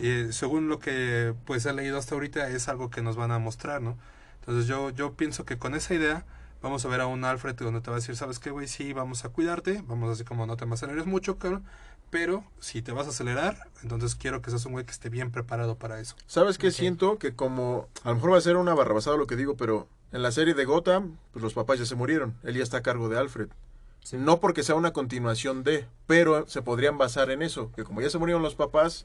Y 0.00 0.08
eh, 0.08 0.32
según 0.32 0.68
lo 0.68 0.78
que 0.78 1.34
pues 1.44 1.64
he 1.66 1.72
leído 1.72 1.98
hasta 1.98 2.14
ahorita 2.14 2.48
es 2.48 2.68
algo 2.68 2.90
que 2.90 3.02
nos 3.02 3.16
van 3.16 3.30
a 3.30 3.38
mostrar, 3.38 3.80
¿no? 3.82 3.96
Entonces 4.40 4.66
yo, 4.66 4.90
yo 4.90 5.14
pienso 5.14 5.44
que 5.44 5.58
con 5.58 5.74
esa 5.74 5.94
idea 5.94 6.24
vamos 6.62 6.84
a 6.84 6.88
ver 6.88 7.00
a 7.00 7.06
un 7.06 7.24
Alfred 7.24 7.54
donde 7.56 7.80
te 7.80 7.90
va 7.90 7.96
a 7.96 8.00
decir, 8.00 8.16
¿sabes 8.16 8.38
qué, 8.38 8.50
güey? 8.50 8.68
Sí, 8.68 8.92
vamos 8.92 9.24
a 9.24 9.28
cuidarte, 9.30 9.82
vamos 9.86 10.10
así 10.12 10.24
como 10.24 10.46
no 10.46 10.56
te 10.56 10.64
aceleres 10.64 11.06
mucho, 11.06 11.38
cabrón, 11.38 11.64
pero 12.10 12.44
si 12.60 12.82
te 12.82 12.92
vas 12.92 13.06
a 13.06 13.10
acelerar, 13.10 13.68
entonces 13.82 14.14
quiero 14.14 14.42
que 14.42 14.50
seas 14.50 14.64
un 14.66 14.72
güey 14.72 14.84
que 14.84 14.92
esté 14.92 15.08
bien 15.08 15.30
preparado 15.30 15.76
para 15.76 16.00
eso. 16.00 16.16
¿Sabes 16.26 16.58
qué 16.58 16.70
siento? 16.70 17.18
Que 17.18 17.34
como, 17.34 17.88
a 18.04 18.10
lo 18.10 18.16
mejor 18.16 18.32
va 18.32 18.38
a 18.38 18.42
ser 18.42 18.56
una 18.56 18.74
barrabasada 18.74 19.16
lo 19.16 19.26
que 19.26 19.36
digo, 19.36 19.56
pero 19.56 19.88
en 20.12 20.22
la 20.22 20.32
serie 20.32 20.54
de 20.54 20.64
Gotham, 20.64 21.16
pues 21.32 21.42
los 21.42 21.54
papás 21.54 21.78
ya 21.78 21.86
se 21.86 21.94
murieron. 21.94 22.36
Él 22.44 22.54
ya 22.56 22.62
está 22.62 22.78
a 22.78 22.82
cargo 22.82 23.08
de 23.08 23.18
Alfred. 23.18 23.48
Sí. 24.06 24.18
No 24.18 24.38
porque 24.38 24.62
sea 24.62 24.76
una 24.76 24.92
continuación 24.92 25.64
de, 25.64 25.84
pero 26.06 26.46
se 26.46 26.62
podrían 26.62 26.96
basar 26.96 27.28
en 27.32 27.42
eso, 27.42 27.72
que 27.72 27.82
como 27.82 28.00
ya 28.00 28.08
se 28.08 28.18
murieron 28.18 28.40
los 28.40 28.54
papás, 28.54 29.04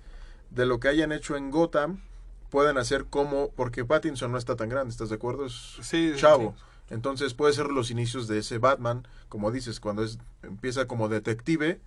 de 0.52 0.68
lo 0.68 0.80
que 0.80 0.90
hayan 0.90 1.12
hecho 1.12 1.36
en 1.36 1.50
Gotham, 1.50 2.04
pueden 2.52 2.78
hacer 2.78 3.06
como, 3.06 3.50
porque 3.50 3.84
Pattinson 3.84 4.32
no 4.32 4.38
está 4.38 4.56
tan 4.56 4.70
grande, 4.70 4.92
¿estás 4.92 5.10
de 5.10 5.16
acuerdo? 5.16 5.48
Es 5.48 5.80
Sí, 5.82 6.14
chavo. 6.18 6.54
Entonces 6.92 7.34
puede 7.34 7.54
ser 7.54 7.68
los 7.68 7.90
inicios 7.90 8.28
de 8.28 8.38
ese 8.38 8.60
Batman, 8.60 9.08
como 9.28 9.50
dices, 9.50 9.80
cuando 9.80 10.04
es, 10.04 10.20
empieza 10.44 10.86
como 10.86 11.10
detective 11.10 11.82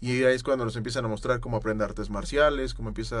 y 0.00 0.22
ahí 0.24 0.34
es 0.34 0.42
cuando 0.42 0.64
nos 0.64 0.76
empiezan 0.76 1.04
a 1.04 1.08
mostrar 1.08 1.40
cómo 1.40 1.56
aprende 1.56 1.84
artes 1.84 2.08
marciales, 2.10 2.74
cómo 2.74 2.88
empieza 2.90 3.16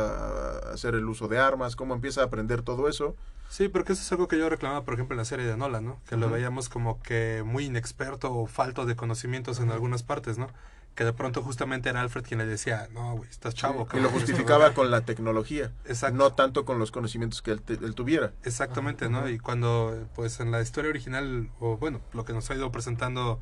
a 0.68 0.72
hacer 0.72 0.94
el 0.94 1.04
uso 1.06 1.26
de 1.28 1.38
armas, 1.38 1.74
cómo 1.76 1.94
empieza 1.94 2.20
a 2.22 2.24
aprender 2.24 2.62
todo 2.62 2.88
eso. 2.88 3.16
Sí, 3.48 3.68
porque 3.68 3.94
eso 3.94 4.02
es 4.02 4.12
algo 4.12 4.28
que 4.28 4.38
yo 4.38 4.48
reclamaba, 4.48 4.84
por 4.84 4.94
ejemplo, 4.94 5.14
en 5.14 5.18
la 5.18 5.24
serie 5.24 5.46
de 5.46 5.56
Nolan, 5.56 5.84
¿no? 5.84 6.00
Que 6.08 6.16
lo 6.16 6.26
Ujú. 6.26 6.34
veíamos 6.34 6.68
como 6.68 7.02
que 7.02 7.42
muy 7.46 7.64
inexperto 7.64 8.32
o 8.32 8.46
falto 8.46 8.84
de 8.86 8.94
conocimientos 8.94 9.58
en 9.60 9.70
algunas 9.70 10.02
partes, 10.02 10.36
¿no? 10.36 10.48
Que 10.94 11.04
de 11.04 11.12
pronto 11.12 11.42
justamente 11.42 11.88
era 11.88 12.00
Alfred 12.00 12.24
quien 12.24 12.38
le 12.38 12.46
decía, 12.46 12.88
no, 12.92 13.14
güey, 13.16 13.30
estás 13.30 13.54
chavo. 13.54 13.82
y 13.82 13.84
cabrón, 13.86 14.02
lo 14.02 14.10
justificaba 14.18 14.68
va". 14.68 14.74
con 14.74 14.90
la 14.90 15.00
tecnología, 15.02 15.72
Exacto. 15.86 16.16
no 16.18 16.32
tanto 16.34 16.64
con 16.66 16.78
los 16.78 16.90
conocimientos 16.90 17.40
que 17.40 17.52
él, 17.52 17.62
te- 17.62 17.74
él 17.74 17.94
tuviera. 17.94 18.32
Exactamente, 18.44 19.08
¿no? 19.08 19.28
Y 19.28 19.38
cuando, 19.38 20.06
pues 20.14 20.40
en 20.40 20.50
la 20.50 20.60
historia 20.60 20.90
original, 20.90 21.48
o 21.60 21.76
bueno, 21.78 22.00
lo 22.12 22.24
que 22.24 22.32
nos 22.34 22.50
ha 22.50 22.54
ido 22.54 22.70
presentando 22.70 23.40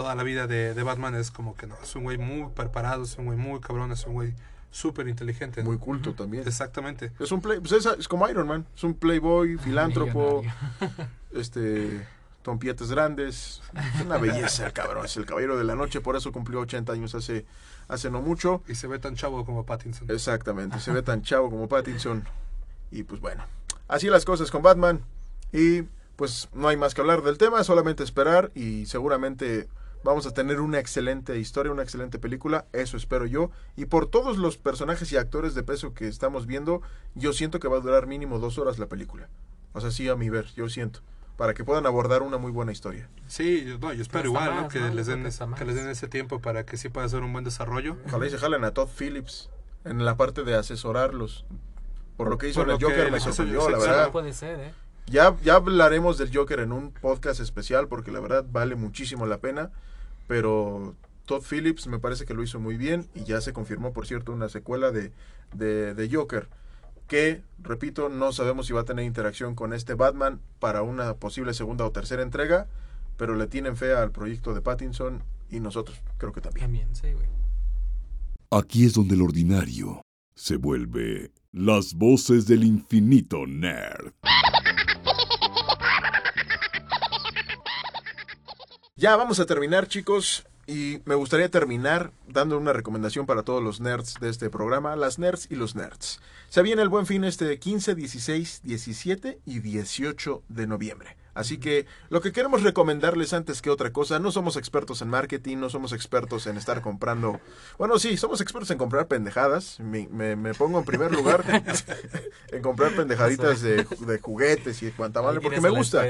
toda 0.00 0.14
la 0.14 0.22
vida 0.22 0.46
de, 0.46 0.72
de 0.72 0.82
Batman 0.82 1.14
es 1.14 1.30
como 1.30 1.54
que 1.54 1.66
no, 1.66 1.76
es 1.82 1.94
un 1.94 2.04
güey 2.04 2.16
muy 2.16 2.48
preparado, 2.52 3.02
es 3.02 3.18
un 3.18 3.26
güey 3.26 3.36
muy 3.36 3.60
cabrón, 3.60 3.92
es 3.92 4.06
un 4.06 4.14
güey 4.14 4.32
súper 4.70 5.06
inteligente. 5.08 5.62
¿no? 5.62 5.68
Muy 5.68 5.78
culto 5.78 6.14
también. 6.14 6.42
Exactamente. 6.46 7.12
Es 7.20 7.30
un 7.32 7.42
play, 7.42 7.60
pues 7.60 7.72
es, 7.72 7.84
es 7.84 8.08
como 8.08 8.26
Iron 8.26 8.48
Man, 8.48 8.64
es 8.74 8.82
un 8.82 8.94
playboy, 8.94 9.58
filántropo, 9.62 10.42
este, 11.34 12.06
tompietes 12.40 12.90
grandes, 12.90 13.60
es 13.94 14.00
una 14.00 14.16
belleza 14.16 14.68
el 14.68 14.72
cabrón, 14.72 15.04
es 15.04 15.18
el 15.18 15.26
caballero 15.26 15.58
de 15.58 15.64
la 15.64 15.74
noche, 15.74 16.00
por 16.00 16.16
eso 16.16 16.32
cumplió 16.32 16.60
80 16.60 16.94
años 16.94 17.14
hace, 17.14 17.44
hace 17.86 18.10
no 18.10 18.22
mucho. 18.22 18.62
Y 18.68 18.76
se 18.76 18.86
ve 18.86 18.98
tan 18.98 19.16
chavo 19.16 19.44
como 19.44 19.66
Pattinson. 19.66 20.10
Exactamente, 20.10 20.80
se 20.80 20.92
ve 20.92 21.02
tan 21.02 21.20
chavo 21.20 21.50
como 21.50 21.68
Pattinson. 21.68 22.24
Y 22.90 23.02
pues 23.02 23.20
bueno, 23.20 23.44
así 23.86 24.08
las 24.08 24.24
cosas 24.24 24.50
con 24.50 24.62
Batman. 24.62 25.04
Y 25.52 25.82
pues 26.16 26.48
no 26.54 26.68
hay 26.68 26.78
más 26.78 26.94
que 26.94 27.02
hablar 27.02 27.20
del 27.20 27.36
tema, 27.36 27.62
solamente 27.64 28.02
esperar 28.02 28.50
y 28.54 28.86
seguramente 28.86 29.68
vamos 30.04 30.26
a 30.26 30.30
tener 30.32 30.60
una 30.60 30.78
excelente 30.78 31.38
historia, 31.38 31.72
una 31.72 31.82
excelente 31.82 32.18
película, 32.18 32.66
eso 32.72 32.96
espero 32.96 33.26
yo. 33.26 33.50
Y 33.76 33.86
por 33.86 34.06
todos 34.06 34.38
los 34.38 34.56
personajes 34.56 35.12
y 35.12 35.16
actores 35.16 35.54
de 35.54 35.62
peso 35.62 35.94
que 35.94 36.08
estamos 36.08 36.46
viendo, 36.46 36.82
yo 37.14 37.32
siento 37.32 37.60
que 37.60 37.68
va 37.68 37.76
a 37.78 37.80
durar 37.80 38.06
mínimo 38.06 38.38
dos 38.38 38.58
horas 38.58 38.78
la 38.78 38.86
película. 38.86 39.28
O 39.72 39.80
sea, 39.80 39.90
sí, 39.90 40.08
a 40.08 40.16
mi 40.16 40.30
ver, 40.30 40.46
yo 40.56 40.68
siento. 40.68 41.00
Para 41.36 41.54
que 41.54 41.64
puedan 41.64 41.86
abordar 41.86 42.22
una 42.22 42.36
muy 42.36 42.50
buena 42.52 42.70
historia. 42.72 43.08
Sí, 43.26 43.64
yo, 43.64 43.78
no, 43.78 43.92
yo 43.94 44.02
espero 44.02 44.26
igual, 44.26 44.54
¿no? 44.54 44.62
más, 44.62 44.72
Que, 44.72 44.80
¿no? 44.80 44.92
Les 44.92 45.06
den, 45.06 45.22
que 45.24 45.54
que 45.56 45.64
les 45.64 45.74
den 45.74 45.88
ese 45.88 46.06
tiempo 46.06 46.40
para 46.40 46.66
que 46.66 46.76
sí 46.76 46.88
pueda 46.90 47.08
ser 47.08 47.22
un 47.22 47.32
buen 47.32 47.44
desarrollo. 47.44 47.96
Ojalá 48.06 48.26
y 48.26 48.30
se 48.30 48.36
jalen 48.38 48.62
a 48.64 48.72
Todd 48.72 48.88
Phillips 48.88 49.48
en 49.84 50.04
la 50.04 50.16
parte 50.16 50.42
de 50.44 50.54
asesorarlos. 50.54 51.46
Por 52.18 52.28
lo 52.28 52.36
que 52.36 52.48
hizo 52.50 52.60
el 52.62 52.76
que 52.76 52.84
Joker 52.84 53.04
me 53.06 53.10
les 53.12 53.22
hace- 53.22 53.32
sorprendió, 53.36 53.70
la 53.70 53.78
verdad. 53.78 54.06
No 54.06 54.12
puede 54.12 54.34
ser, 54.34 54.60
¿eh? 54.60 54.74
Ya, 55.06 55.34
ya 55.42 55.54
hablaremos 55.54 56.18
del 56.18 56.30
Joker 56.36 56.60
en 56.60 56.72
un 56.72 56.92
podcast 56.92 57.40
especial 57.40 57.88
porque 57.88 58.12
la 58.12 58.20
verdad 58.20 58.44
vale 58.46 58.74
muchísimo 58.74 59.24
la 59.24 59.38
pena. 59.38 59.70
Pero 60.30 60.94
Todd 61.26 61.42
Phillips 61.42 61.88
me 61.88 61.98
parece 61.98 62.24
que 62.24 62.34
lo 62.34 62.44
hizo 62.44 62.60
muy 62.60 62.76
bien 62.76 63.08
y 63.16 63.24
ya 63.24 63.40
se 63.40 63.52
confirmó, 63.52 63.92
por 63.92 64.06
cierto, 64.06 64.30
una 64.30 64.48
secuela 64.48 64.92
de, 64.92 65.10
de, 65.52 65.92
de 65.92 66.08
Joker. 66.08 66.48
Que, 67.08 67.42
repito, 67.58 68.08
no 68.08 68.30
sabemos 68.30 68.68
si 68.68 68.72
va 68.72 68.82
a 68.82 68.84
tener 68.84 69.04
interacción 69.04 69.56
con 69.56 69.72
este 69.72 69.94
Batman 69.94 70.40
para 70.60 70.82
una 70.82 71.14
posible 71.14 71.52
segunda 71.52 71.84
o 71.84 71.90
tercera 71.90 72.22
entrega. 72.22 72.68
Pero 73.16 73.34
le 73.34 73.48
tienen 73.48 73.76
fe 73.76 73.92
al 73.92 74.12
proyecto 74.12 74.54
de 74.54 74.60
Pattinson 74.60 75.24
y 75.50 75.58
nosotros 75.58 76.00
creo 76.16 76.32
que 76.32 76.40
también. 76.40 76.66
También, 76.66 76.94
sí, 76.94 77.12
güey. 77.12 77.26
Aquí 78.52 78.84
es 78.84 78.92
donde 78.92 79.16
el 79.16 79.22
ordinario 79.22 80.00
se 80.36 80.58
vuelve 80.58 81.32
las 81.50 81.94
voces 81.94 82.46
del 82.46 82.62
infinito 82.62 83.48
nerd. 83.48 84.12
Ya 89.00 89.16
vamos 89.16 89.40
a 89.40 89.46
terminar, 89.46 89.88
chicos. 89.88 90.44
Y 90.66 91.00
me 91.06 91.14
gustaría 91.14 91.50
terminar 91.50 92.12
dando 92.28 92.58
una 92.58 92.74
recomendación 92.74 93.24
para 93.24 93.42
todos 93.44 93.62
los 93.62 93.80
nerds 93.80 94.16
de 94.20 94.28
este 94.28 94.50
programa, 94.50 94.94
las 94.94 95.18
nerds 95.18 95.46
y 95.50 95.54
los 95.56 95.74
nerds. 95.74 96.20
Se 96.50 96.60
viene 96.60 96.82
el 96.82 96.90
buen 96.90 97.06
fin 97.06 97.24
este 97.24 97.58
15, 97.58 97.94
16, 97.94 98.60
17 98.62 99.38
y 99.46 99.60
18 99.60 100.42
de 100.50 100.66
noviembre. 100.66 101.16
Así 101.32 101.56
que 101.56 101.86
lo 102.10 102.20
que 102.20 102.32
queremos 102.32 102.62
recomendarles 102.62 103.32
antes 103.32 103.62
que 103.62 103.70
otra 103.70 103.90
cosa, 103.90 104.18
no 104.18 104.30
somos 104.32 104.56
expertos 104.56 105.00
en 105.00 105.08
marketing, 105.08 105.56
no 105.56 105.70
somos 105.70 105.92
expertos 105.94 106.46
en 106.46 106.58
estar 106.58 106.82
comprando... 106.82 107.40
Bueno, 107.78 107.98
sí, 107.98 108.18
somos 108.18 108.42
expertos 108.42 108.70
en 108.70 108.76
comprar 108.78 109.08
pendejadas. 109.08 109.80
Me, 109.80 110.08
me- 110.08 110.36
me 110.36 110.52
pongo 110.52 110.78
en 110.78 110.84
primer 110.84 111.10
lugar 111.10 111.42
en 112.52 112.62
comprar 112.62 112.94
pendejaditas 112.94 113.62
de, 113.62 113.84
de 113.84 114.18
juguetes 114.20 114.82
y 114.82 114.86
de 114.86 114.92
cuanta 114.92 115.20
Ahí 115.20 115.38
porque 115.42 115.60
me 115.62 115.70
gusta. 115.70 116.04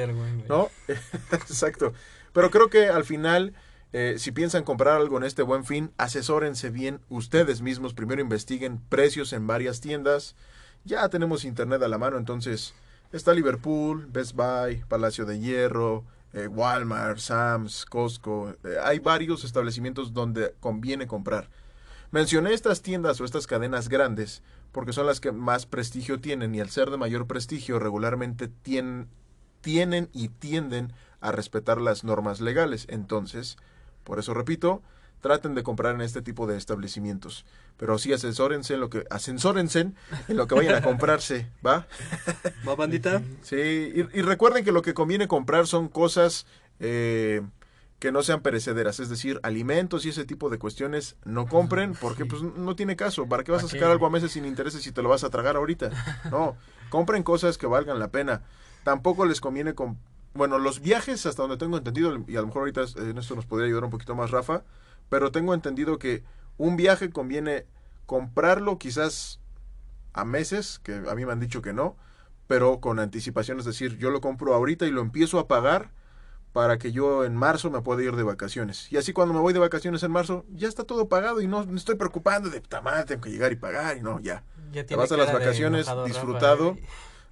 ¿no? 0.48 0.68
Exacto. 1.32 1.94
Pero 2.32 2.50
creo 2.50 2.68
que 2.68 2.88
al 2.88 3.04
final, 3.04 3.54
eh, 3.92 4.16
si 4.18 4.32
piensan 4.32 4.64
comprar 4.64 4.96
algo 4.96 5.16
en 5.16 5.24
este 5.24 5.42
buen 5.42 5.64
fin, 5.64 5.92
asesórense 5.96 6.70
bien 6.70 7.00
ustedes 7.08 7.62
mismos. 7.62 7.94
Primero 7.94 8.20
investiguen 8.20 8.80
precios 8.88 9.32
en 9.32 9.46
varias 9.46 9.80
tiendas. 9.80 10.36
Ya 10.84 11.08
tenemos 11.08 11.44
internet 11.44 11.82
a 11.82 11.88
la 11.88 11.98
mano, 11.98 12.16
entonces 12.16 12.74
está 13.12 13.34
Liverpool, 13.34 14.06
Best 14.10 14.34
Buy, 14.34 14.84
Palacio 14.88 15.26
de 15.26 15.38
Hierro, 15.38 16.04
eh, 16.32 16.46
Walmart, 16.46 17.18
Sam's, 17.18 17.84
Costco. 17.84 18.54
Eh, 18.64 18.76
hay 18.82 18.98
varios 18.98 19.44
establecimientos 19.44 20.12
donde 20.14 20.54
conviene 20.60 21.06
comprar. 21.06 21.48
Mencioné 22.12 22.54
estas 22.54 22.82
tiendas 22.82 23.20
o 23.20 23.24
estas 23.24 23.46
cadenas 23.46 23.88
grandes 23.88 24.42
porque 24.72 24.92
son 24.92 25.06
las 25.06 25.20
que 25.20 25.32
más 25.32 25.66
prestigio 25.66 26.20
tienen 26.20 26.54
y 26.54 26.60
al 26.60 26.70
ser 26.70 26.90
de 26.90 26.96
mayor 26.96 27.26
prestigio 27.26 27.78
regularmente 27.78 28.48
tienen, 28.48 29.08
tienen 29.60 30.08
y 30.12 30.28
tienden 30.28 30.92
a 31.20 31.32
respetar 31.32 31.80
las 31.80 32.04
normas 32.04 32.40
legales. 32.40 32.86
Entonces, 32.88 33.56
por 34.04 34.18
eso 34.18 34.34
repito, 34.34 34.82
traten 35.20 35.54
de 35.54 35.62
comprar 35.62 35.94
en 35.94 36.00
este 36.00 36.22
tipo 36.22 36.46
de 36.46 36.56
establecimientos. 36.56 37.44
Pero 37.76 37.98
sí 37.98 38.12
asesórense 38.12 38.74
en 38.74 38.80
lo 38.80 38.90
que, 38.90 39.04
asensórense 39.10 39.80
en 39.80 40.36
lo 40.36 40.46
que 40.46 40.54
vayan 40.54 40.76
a 40.76 40.82
comprarse, 40.82 41.48
¿va? 41.64 41.86
¿Va, 42.68 42.74
bandita? 42.74 43.22
Sí, 43.42 43.56
y, 43.56 44.18
y 44.18 44.22
recuerden 44.22 44.64
que 44.64 44.72
lo 44.72 44.82
que 44.82 44.94
conviene 44.94 45.28
comprar 45.28 45.66
son 45.66 45.88
cosas 45.88 46.46
eh, 46.80 47.42
que 48.00 48.12
no 48.12 48.22
sean 48.22 48.40
perecederas, 48.40 48.98
es 48.98 49.10
decir, 49.10 49.38
alimentos 49.42 50.06
y 50.06 50.08
ese 50.08 50.24
tipo 50.24 50.48
de 50.48 50.58
cuestiones 50.58 51.16
no 51.24 51.46
compren 51.46 51.92
porque 51.92 52.24
pues 52.24 52.42
no 52.42 52.74
tiene 52.74 52.96
caso. 52.96 53.26
¿Para 53.26 53.44
qué 53.44 53.52
vas 53.52 53.60
a 53.60 53.66
¿Para 53.66 53.72
qué, 53.72 53.78
sacar 53.78 53.92
algo 53.92 54.06
a 54.06 54.10
meses 54.10 54.32
sin 54.32 54.46
intereses 54.46 54.82
si 54.82 54.90
te 54.90 55.02
lo 55.02 55.10
vas 55.10 55.22
a 55.22 55.28
tragar 55.28 55.56
ahorita? 55.56 55.90
No, 56.30 56.56
compren 56.88 57.22
cosas 57.22 57.58
que 57.58 57.66
valgan 57.66 57.98
la 57.98 58.08
pena. 58.08 58.42
Tampoco 58.84 59.26
les 59.26 59.42
conviene 59.42 59.74
con 59.74 59.98
bueno, 60.34 60.58
los 60.58 60.80
viajes 60.80 61.26
hasta 61.26 61.42
donde 61.42 61.56
tengo 61.56 61.76
entendido 61.76 62.24
y 62.26 62.36
a 62.36 62.40
lo 62.40 62.46
mejor 62.46 62.60
ahorita 62.62 62.82
eh, 62.82 63.10
en 63.10 63.18
esto 63.18 63.34
nos 63.34 63.46
podría 63.46 63.66
ayudar 63.66 63.84
un 63.84 63.90
poquito 63.90 64.14
más 64.14 64.30
Rafa, 64.30 64.62
pero 65.08 65.32
tengo 65.32 65.54
entendido 65.54 65.98
que 65.98 66.22
un 66.56 66.76
viaje 66.76 67.10
conviene 67.10 67.66
comprarlo 68.06 68.78
quizás 68.78 69.40
a 70.12 70.24
meses, 70.24 70.80
que 70.82 70.94
a 70.94 71.14
mí 71.14 71.24
me 71.24 71.32
han 71.32 71.40
dicho 71.40 71.62
que 71.62 71.72
no, 71.72 71.96
pero 72.46 72.80
con 72.80 72.98
anticipación, 72.98 73.58
es 73.58 73.64
decir, 73.64 73.96
yo 73.98 74.10
lo 74.10 74.20
compro 74.20 74.54
ahorita 74.54 74.86
y 74.86 74.90
lo 74.90 75.00
empiezo 75.00 75.38
a 75.38 75.46
pagar 75.48 75.90
para 76.52 76.78
que 76.78 76.90
yo 76.90 77.24
en 77.24 77.36
marzo 77.36 77.70
me 77.70 77.80
pueda 77.80 78.02
ir 78.02 78.16
de 78.16 78.24
vacaciones. 78.24 78.90
Y 78.90 78.96
así 78.96 79.12
cuando 79.12 79.34
me 79.34 79.40
voy 79.40 79.52
de 79.52 79.60
vacaciones 79.60 80.02
en 80.02 80.10
marzo, 80.10 80.44
ya 80.52 80.66
está 80.66 80.82
todo 80.82 81.08
pagado 81.08 81.40
y 81.40 81.46
no 81.46 81.64
me 81.64 81.76
estoy 81.76 81.94
preocupando 81.94 82.50
de, 82.50 82.60
puta 82.60 82.80
madre, 82.80 83.04
tengo 83.04 83.22
que 83.22 83.30
llegar 83.30 83.52
y 83.52 83.56
pagar 83.56 83.96
y 83.96 84.00
no, 84.00 84.18
ya. 84.20 84.42
Ya 84.72 84.84
Te 84.84 84.96
vas 84.96 85.10
a 85.12 85.16
las 85.16 85.32
vacaciones 85.32 85.86
enojado, 85.86 86.06
Rafa, 86.06 86.12
disfrutado 86.12 86.72
güey. 86.72 86.84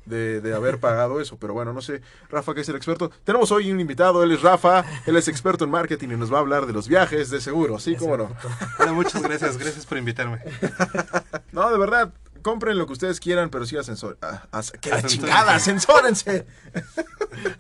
De, 0.09 0.41
de 0.41 0.55
haber 0.55 0.79
pagado 0.81 1.21
eso, 1.21 1.37
pero 1.39 1.55
bueno, 1.55 1.73
no 1.73 1.83
sé, 1.83 2.01
Rafa 2.31 2.55
que 2.55 2.63
es 2.63 2.69
el 2.69 2.77
experto. 2.77 3.11
Tenemos 3.25 3.51
hoy 3.53 3.71
un 3.71 3.81
invitado, 3.81 4.23
él 4.23 4.33
es 4.33 4.43
Rafa, 4.43 4.85
él 5.07 5.17
es 5.17 5.29
experto 5.29 5.65
en 5.65 5.71
marketing 5.71 6.09
y 6.11 6.17
nos 6.17 6.33
va 6.33 6.39
a 6.39 6.41
hablar 6.41 6.67
de 6.67 6.73
los 6.73 6.89
viajes, 6.89 7.31
de 7.31 7.41
seguro, 7.41 7.79
sí, 7.79 7.95
cómo 7.97 8.17
no. 8.17 8.31
Bueno, 8.79 8.95
muchas 8.95 9.23
gracias, 9.23 9.57
gracias 9.59 9.87
por 9.87 9.99
invitarme. 9.99 10.41
No, 11.53 11.71
de 11.71 11.79
verdad, 11.79 12.13
compren 12.43 12.79
lo 12.79 12.87
que 12.87 12.93
ustedes 12.93 13.19
quieran, 13.21 13.51
pero 13.51 13.67
sí 13.67 13.77
ascensor. 13.77 14.17
ah, 14.23 14.45
as- 14.53 14.71
¡Que 14.73 14.91
la 14.91 14.97
Ascensor. 14.97 15.19
chingada! 15.21 15.55
¡Ascensórense! 15.55 16.47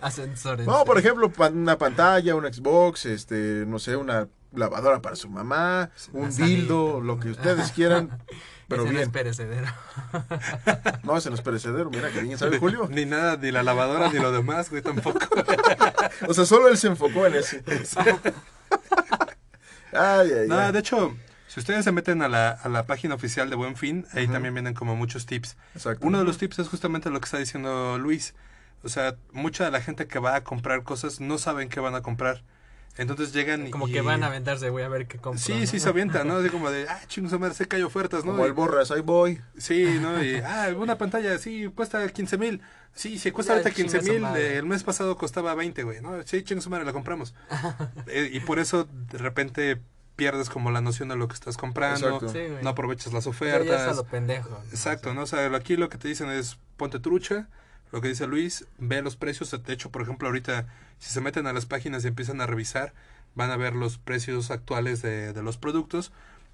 Ascensores. 0.00 0.66
No, 0.66 0.84
por 0.84 0.98
ejemplo, 0.98 1.30
pa- 1.32 1.48
una 1.48 1.76
pantalla, 1.78 2.34
un 2.34 2.44
Xbox, 2.52 3.06
este, 3.06 3.64
no 3.66 3.78
sé, 3.78 3.96
una 3.96 4.28
lavadora 4.52 5.00
para 5.02 5.16
su 5.16 5.28
mamá, 5.28 5.90
un 6.12 6.32
salita, 6.32 6.46
dildo, 6.46 7.00
lo 7.00 7.18
que 7.20 7.30
ustedes 7.30 7.72
quieran, 7.72 8.22
pero 8.68 8.82
Ese 8.84 8.92
no 8.92 8.98
es 9.00 9.06
bien. 9.06 9.12
perecedero. 9.12 9.66
No, 11.02 11.16
ese 11.16 11.30
no 11.30 11.36
es 11.36 11.42
perecedero, 11.42 11.90
mira 11.90 12.10
que 12.10 12.20
bien 12.20 12.36
sabe 12.38 12.58
Julio. 12.58 12.86
Ni 12.90 13.04
nada, 13.06 13.36
ni 13.36 13.50
la 13.50 13.62
lavadora, 13.62 14.10
ni 14.12 14.18
lo 14.18 14.30
demás, 14.32 14.70
güey, 14.70 14.82
tampoco. 14.82 15.18
O 16.28 16.34
sea, 16.34 16.44
solo 16.44 16.68
él 16.68 16.76
se 16.76 16.88
enfocó 16.88 17.26
en 17.26 17.34
ese. 17.36 17.62
Ay, 19.92 20.30
ay, 20.32 20.48
No, 20.48 20.58
ay. 20.58 20.72
de 20.72 20.78
hecho, 20.80 21.16
si 21.46 21.60
ustedes 21.60 21.84
se 21.84 21.92
meten 21.92 22.20
a 22.22 22.28
la, 22.28 22.50
a 22.50 22.68
la 22.68 22.86
página 22.86 23.14
oficial 23.14 23.48
de 23.48 23.56
Buen 23.56 23.76
Fin, 23.76 24.06
ahí 24.12 24.28
también 24.28 24.52
vienen 24.54 24.74
como 24.74 24.96
muchos 24.96 25.24
tips. 25.26 25.56
Exacto. 25.74 26.06
Uno 26.06 26.18
de 26.18 26.24
los 26.24 26.38
tips 26.38 26.58
es 26.58 26.68
justamente 26.68 27.10
lo 27.10 27.20
que 27.20 27.24
está 27.24 27.38
diciendo 27.38 27.98
Luis. 27.98 28.34
O 28.82 28.88
sea, 28.88 29.16
mucha 29.32 29.64
de 29.64 29.70
la 29.70 29.80
gente 29.80 30.06
que 30.06 30.18
va 30.18 30.34
a 30.36 30.44
comprar 30.44 30.82
cosas 30.82 31.20
no 31.20 31.38
saben 31.38 31.68
qué 31.68 31.80
van 31.80 31.94
a 31.94 32.02
comprar. 32.02 32.42
Entonces 32.96 33.32
llegan 33.32 33.66
y... 33.66 33.70
Como 33.70 33.86
que 33.86 34.00
van 34.00 34.24
a 34.24 34.26
aventarse, 34.26 34.70
güey, 34.70 34.84
a 34.84 34.88
ver 34.88 35.06
qué 35.06 35.18
compro. 35.18 35.40
Sí, 35.40 35.54
¿no? 35.60 35.66
sí 35.66 35.78
se 35.78 35.88
avientan, 35.88 36.26
¿no? 36.26 36.36
Así 36.36 36.48
como 36.48 36.70
de, 36.70 36.88
ah, 36.88 37.00
chingos, 37.06 37.38
madre, 37.38 37.54
sé 37.54 37.68
que 37.68 37.76
hay 37.76 37.82
ofertas, 37.82 38.24
¿no? 38.24 38.32
Como 38.32 38.44
el 38.44 38.52
borras, 38.52 38.90
ahí 38.90 39.02
voy. 39.02 39.40
Sí, 39.56 39.98
¿no? 40.00 40.22
Y, 40.22 40.36
ah, 40.44 40.68
una 40.76 40.98
pantalla, 40.98 41.38
sí, 41.38 41.70
cuesta 41.74 42.06
15 42.08 42.38
mil. 42.38 42.60
Sí, 42.94 43.18
si 43.18 43.30
cuesta 43.30 43.52
Ya, 43.52 43.58
ahorita 43.58 43.70
15 43.70 44.00
chinga 44.00 44.28
su 44.30 44.34
mil, 44.34 44.42
el 44.42 44.66
mes 44.66 44.82
pasado 44.82 45.16
costaba 45.16 45.54
20, 45.54 45.82
güey, 45.84 46.00
¿no? 46.00 46.20
Sí, 46.24 46.42
chingos, 46.42 46.64
su 46.64 46.70
madre, 46.70 46.84
la 46.84 46.92
compramos. 46.92 47.34
Eh, 48.08 48.30
y 48.32 48.40
por 48.40 48.58
eso, 48.58 48.88
de 49.12 49.18
repente, 49.18 49.80
pierdes 50.16 50.50
como 50.50 50.72
la 50.72 50.80
noción 50.80 51.08
de 51.10 51.16
lo 51.16 51.28
que 51.28 51.34
estás 51.34 51.56
comprando. 51.56 52.06
Exacto. 52.06 52.28
Sí, 52.30 52.40
güey. 52.50 52.62
No 52.64 52.70
aprovechas 52.70 53.12
las 53.12 53.24
Ya- 53.24 53.30
ya 53.30 53.36
es 53.36 53.52
a 53.52 53.56
ofertas. 53.56 53.96
lo 53.96 54.04
pendejo. 54.04 54.60
Exacto, 54.70 55.14
¿no? 55.14 55.22
O 55.22 55.26
sea, 55.26 55.46
aquí 55.54 55.76
lo 55.76 55.88
que 55.88 55.96
te 55.98 56.08
dicen 56.08 56.28
es 56.30 56.58
ponte 56.76 56.98
trucha, 56.98 57.48
lo 57.92 58.00
que 58.00 58.08
dice 58.08 58.26
Luis, 58.26 58.66
ve 58.78 59.02
los 59.02 59.16
precios. 59.16 59.50
De 59.50 59.72
hecho, 59.72 59.90
por 59.90 60.02
ejemplo, 60.02 60.28
ahorita, 60.28 60.66
si 60.98 61.10
se 61.10 61.20
meten 61.20 61.46
a 61.46 61.52
las 61.52 61.66
páginas 61.66 62.04
y 62.04 62.08
empiezan 62.08 62.40
a 62.40 62.46
revisar, 62.46 62.94
van 63.34 63.50
a 63.50 63.56
ver 63.56 63.74
los 63.74 63.98
precios 63.98 64.50
actuales 64.50 65.02
de, 65.02 65.32
de 65.32 65.42
los 65.42 65.56
productos. 65.56 66.12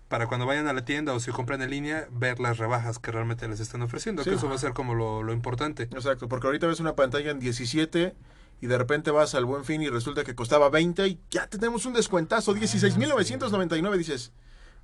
Para 0.09 0.27
cuando 0.27 0.47
vayan 0.47 0.69
a 0.69 0.73
la 0.73 0.85
tienda 0.85 1.13
o 1.15 1.21
si 1.21 1.31
compran 1.33 1.63
en 1.63 1.71
línea, 1.71 2.07
ver 2.13 2.39
las 2.39 2.59
rebajas 2.59 2.99
que 2.99 3.11
realmente 3.11 3.49
les 3.49 3.59
están 3.59 3.83
ofreciendo. 3.83 4.23
Sí. 4.23 4.31
Que 4.31 4.37
eso 4.37 4.49
va 4.49 4.55
a 4.55 4.59
ser 4.59 4.75
como 4.75 4.95
lo, 4.95 5.23
lo 5.23 5.33
importante. 5.33 5.85
Exacto, 5.85 6.29
porque 6.29 6.47
ahorita 6.47 6.67
ves 6.67 6.81
una 6.81 6.95
pantalla 6.95 7.31
en 7.31 7.41
17 7.41 8.15
y 8.61 8.67
de 8.67 8.79
repente 8.79 9.11
vas 9.11 9.35
al 9.35 9.45
buen 9.45 9.65
fin 9.65 9.83
y 9.83 9.89
resulta 9.89 10.25
que 10.25 10.35
costaba 10.35 10.69
20 10.69 11.07
y 11.09 11.21
ya 11.31 11.49
tenemos 11.49 11.87
un 11.87 11.95
descuentazo, 11.95 12.55
16.999, 12.55 13.97
dices, 13.97 14.33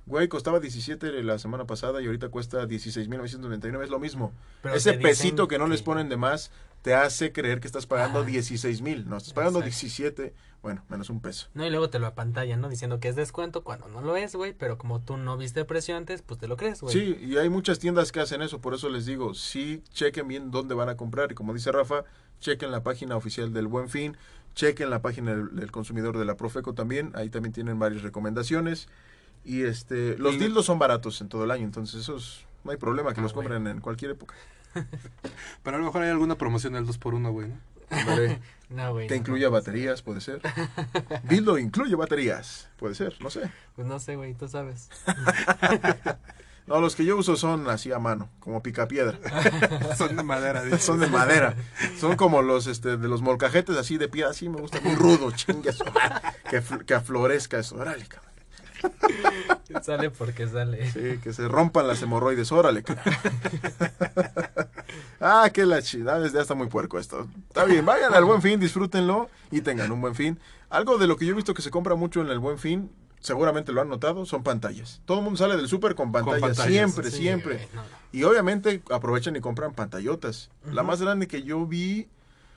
güey, 0.05 0.27
costaba 0.27 0.59
17 0.59 1.23
la 1.23 1.39
semana 1.39 1.65
pasada 1.65 2.01
y 2.01 2.05
ahorita 2.05 2.29
cuesta 2.29 2.67
16.999, 2.67 3.83
es 3.83 3.89
lo 3.89 3.99
mismo. 3.99 4.31
Pero 4.61 4.75
Ese 4.75 4.93
pesito 4.93 5.47
que 5.47 5.57
no 5.57 5.67
les 5.67 5.81
ponen 5.81 6.09
de 6.09 6.17
más 6.17 6.51
te 6.81 6.95
hace 6.95 7.31
creer 7.31 7.59
que 7.59 7.67
estás 7.67 7.85
pagando 7.85 8.19
Ajá. 8.19 8.29
16.000, 8.29 9.05
no, 9.05 9.17
estás 9.17 9.33
pagando 9.33 9.59
Exacto. 9.59 9.81
17, 9.81 10.33
bueno, 10.63 10.83
menos 10.89 11.09
un 11.09 11.21
peso. 11.21 11.47
No, 11.53 11.65
y 11.65 11.69
luego 11.69 11.89
te 11.89 11.99
lo 11.99 12.07
apantallan, 12.07 12.59
¿no? 12.61 12.69
Diciendo 12.69 12.99
que 12.99 13.07
es 13.07 13.15
descuento 13.15 13.63
cuando 13.63 13.87
no 13.87 14.01
lo 14.01 14.15
es, 14.15 14.35
güey. 14.35 14.53
Pero 14.53 14.77
como 14.77 14.99
tú 14.99 15.17
no 15.17 15.37
viste 15.37 15.65
precio 15.65 15.95
antes, 15.95 16.21
pues 16.21 16.39
te 16.39 16.47
lo 16.47 16.57
crees, 16.57 16.81
güey. 16.81 16.93
Sí, 16.93 17.17
y 17.21 17.37
hay 17.37 17.49
muchas 17.49 17.79
tiendas 17.79 18.11
que 18.11 18.19
hacen 18.19 18.41
eso, 18.41 18.61
por 18.61 18.73
eso 18.73 18.89
les 18.89 19.05
digo, 19.05 19.33
sí 19.33 19.83
chequen 19.91 20.27
bien 20.27 20.51
dónde 20.51 20.75
van 20.75 20.89
a 20.89 20.97
comprar 20.97 21.31
y 21.31 21.35
como 21.35 21.53
dice 21.53 21.71
Rafa, 21.71 22.03
chequen 22.39 22.71
la 22.71 22.83
página 22.83 23.15
oficial 23.15 23.53
del 23.53 23.67
Buen 23.67 23.89
Fin, 23.89 24.17
chequen 24.55 24.89
la 24.89 25.01
página 25.01 25.35
del, 25.35 25.55
del 25.55 25.71
consumidor 25.71 26.17
de 26.17 26.25
la 26.25 26.35
Profeco 26.35 26.73
también, 26.73 27.11
ahí 27.15 27.29
también 27.29 27.53
tienen 27.53 27.79
varias 27.79 28.01
recomendaciones 28.01 28.87
y 29.43 29.63
este 29.63 30.17
los 30.17 30.35
Y- 30.35 30.37
dildos 30.39 30.65
son 30.65 30.79
baratos 30.79 31.19
en 31.21 31.29
todo 31.29 31.43
el 31.43 31.51
año, 31.51 31.63
entonces 31.63 32.01
esos 32.01 32.45
no 32.63 32.71
hay 32.71 32.77
problema 32.77 33.13
que 33.13 33.19
Ah, 33.19 33.23
los 33.23 33.33
compren 33.33 33.65
en 33.67 33.79
cualquier 33.81 34.11
época. 34.11 34.35
Pero 35.63 35.75
a 35.75 35.79
lo 35.79 35.85
mejor 35.85 36.03
hay 36.03 36.09
alguna 36.09 36.35
promoción 36.35 36.73
del 36.73 36.85
2x1, 36.85 37.31
güey. 37.31 37.47
¿no? 37.49 37.57
Güey. 38.15 38.39
no, 39.09 39.15
incluya 39.15 39.47
no, 39.47 39.51
baterías, 39.51 40.01
puede 40.01 40.21
ser. 40.21 40.41
Dildo 41.23 41.57
incluye 41.57 41.93
baterías, 41.95 42.69
puede 42.77 42.95
ser, 42.95 43.15
no 43.19 43.29
sé. 43.29 43.51
Pues 43.75 43.85
no 43.85 43.99
sé, 43.99 44.15
güey, 44.15 44.33
tú 44.33 44.47
sabes. 44.47 44.89
No, 46.67 46.79
los 46.79 46.95
que 46.95 47.03
yo 47.03 47.17
uso 47.17 47.35
son 47.35 47.67
así 47.69 47.91
a 47.91 47.99
mano, 47.99 48.29
como 48.39 48.63
picapiedra. 48.63 49.19
Son 49.97 50.15
de 50.15 50.23
madera, 50.23 50.63
dice. 50.63 50.77
Son 50.77 50.99
de 51.01 51.07
madera. 51.07 51.55
Son 51.99 52.15
como 52.15 52.41
los 52.41 52.67
este 52.67 52.95
de 52.95 53.07
los 53.09 53.21
molcajetes 53.21 53.75
así 53.75 53.97
de 53.97 54.07
piedra, 54.07 54.31
así 54.31 54.47
me 54.47 54.61
gusta 54.61 54.79
muy 54.79 54.95
rudo, 54.95 55.31
chingue 55.31 55.71
que, 56.49 56.61
que 56.85 56.93
aflorezca 56.93 57.59
eso, 57.59 57.75
órale, 57.75 58.05
cabrón. 58.05 58.30
sale 59.83 60.09
porque 60.09 60.47
sale. 60.47 60.91
Sí, 60.91 61.19
que 61.23 61.33
se 61.33 61.47
rompan 61.47 61.87
las 61.87 62.01
hemorroides, 62.01 62.51
órale, 62.51 62.83
ah, 65.19 65.49
qué 65.53 65.65
la 65.65 65.81
chida, 65.81 66.25
ya 66.27 66.41
está 66.41 66.55
muy 66.55 66.67
puerco 66.67 66.99
esto. 66.99 67.27
Está 67.47 67.65
bien, 67.65 67.85
vayan 67.85 68.13
al 68.13 68.25
Buen 68.25 68.41
Fin, 68.41 68.59
disfrútenlo 68.59 69.29
y 69.49 69.61
tengan 69.61 69.91
un 69.91 70.01
buen 70.01 70.15
fin. 70.15 70.39
Algo 70.69 70.97
de 70.97 71.07
lo 71.07 71.17
que 71.17 71.25
yo 71.25 71.33
he 71.33 71.35
visto 71.35 71.53
que 71.53 71.61
se 71.61 71.71
compra 71.71 71.95
mucho 71.95 72.21
en 72.21 72.27
el 72.27 72.39
Buen 72.39 72.57
Fin, 72.57 72.89
seguramente 73.19 73.71
lo 73.71 73.81
han 73.81 73.89
notado, 73.89 74.25
son 74.25 74.43
pantallas. 74.43 75.01
Todo 75.05 75.19
el 75.19 75.23
mundo 75.23 75.37
sale 75.37 75.57
del 75.57 75.67
súper 75.67 75.95
con 75.95 76.11
pantallas, 76.11 76.41
pantallas, 76.41 76.67
siempre, 76.67 77.11
Sí, 77.11 77.17
siempre. 77.17 77.55
güey, 77.55 77.67
no, 77.73 77.81
no. 77.81 77.87
Y 78.13 78.23
obviamente 78.23 78.81
aprovechan 78.89 79.35
y 79.35 79.41
compran 79.41 79.73
pantallotas. 79.73 80.49
La 80.71 80.83
más 80.83 81.01
grande 81.01 81.27
que 81.27 81.43
yo 81.43 81.65
vi, 81.65 82.07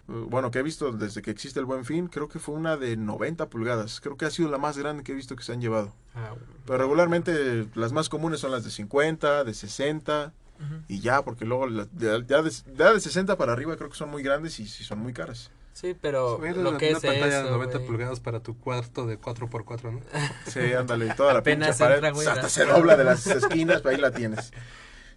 bueno, 0.06 0.50
que 0.50 0.58
he 0.58 0.62
visto 0.62 0.92
desde 0.92 1.22
que 1.22 1.30
existe 1.30 1.58
el 1.60 1.66
Buen 1.66 1.84
Fin, 1.84 2.08
creo 2.08 2.28
que 2.28 2.38
fue 2.38 2.54
una 2.54 2.76
de 2.76 2.96
90 2.96 3.48
pulgadas. 3.48 4.00
Creo 4.00 4.16
que 4.16 4.26
ha 4.26 4.30
sido 4.30 4.50
la 4.50 4.58
más 4.58 4.76
grande 4.78 5.02
que 5.02 5.12
he 5.12 5.14
visto 5.14 5.34
que 5.36 5.42
se 5.44 5.52
han 5.52 5.60
llevado. 5.60 5.94
Ah, 6.14 6.30
güey. 6.30 6.42
Pero 6.66 6.78
regularmente 6.78 7.66
las 7.74 7.92
más 7.92 8.08
comunes 8.08 8.40
son 8.40 8.50
las 8.52 8.64
de 8.64 8.70
50, 8.70 9.44
de 9.44 9.54
60 9.54 10.32
Ujú. 10.60 10.74
y 10.88 11.00
ya, 11.00 11.22
porque 11.24 11.44
luego 11.44 11.66
las- 11.66 11.88
ya, 11.96 12.18
ya 12.26 12.42
de, 12.42 12.50
ya 12.76 12.92
de 12.92 13.00
60 13.00 13.36
para 13.36 13.52
arriba 13.52 13.76
creo 13.76 13.88
que 13.90 13.96
son 13.96 14.10
muy 14.10 14.22
grandes 14.22 14.60
y, 14.60 14.66
sí 14.68 14.84
son 14.84 14.98
muy 15.00 15.12
caras. 15.12 15.50
Sí, 15.72 15.96
pero 16.00 16.38
Güey, 16.38 16.54
lo 16.54 16.68
una, 16.70 16.78
que 16.78 16.90
una 16.90 16.98
es 16.98 17.02
pantalla 17.04 17.38
eso, 17.38 17.44
de 17.46 17.50
90 17.50 17.78
güey. 17.78 17.88
pulgadas 17.90 18.20
para 18.20 18.38
tu 18.40 18.56
cuarto 18.56 19.06
de 19.06 19.18
4x4, 19.20 19.90
¿no? 19.92 20.00
Sí, 20.46 20.72
ándale, 20.72 21.06
y 21.08 21.14
toda 21.16 21.32
la 21.32 21.40
Apenas 21.40 21.70
pinche 21.70 21.84
pared, 21.84 22.04
entra, 22.04 22.32
hasta 22.32 22.42
la- 22.42 22.48
se 22.48 22.64
dobla 22.64 22.96
de 22.96 23.02
las 23.04 23.26
esquinas, 23.26 23.84
ahí 23.84 23.96
la 23.96 24.12
tienes. 24.12 24.52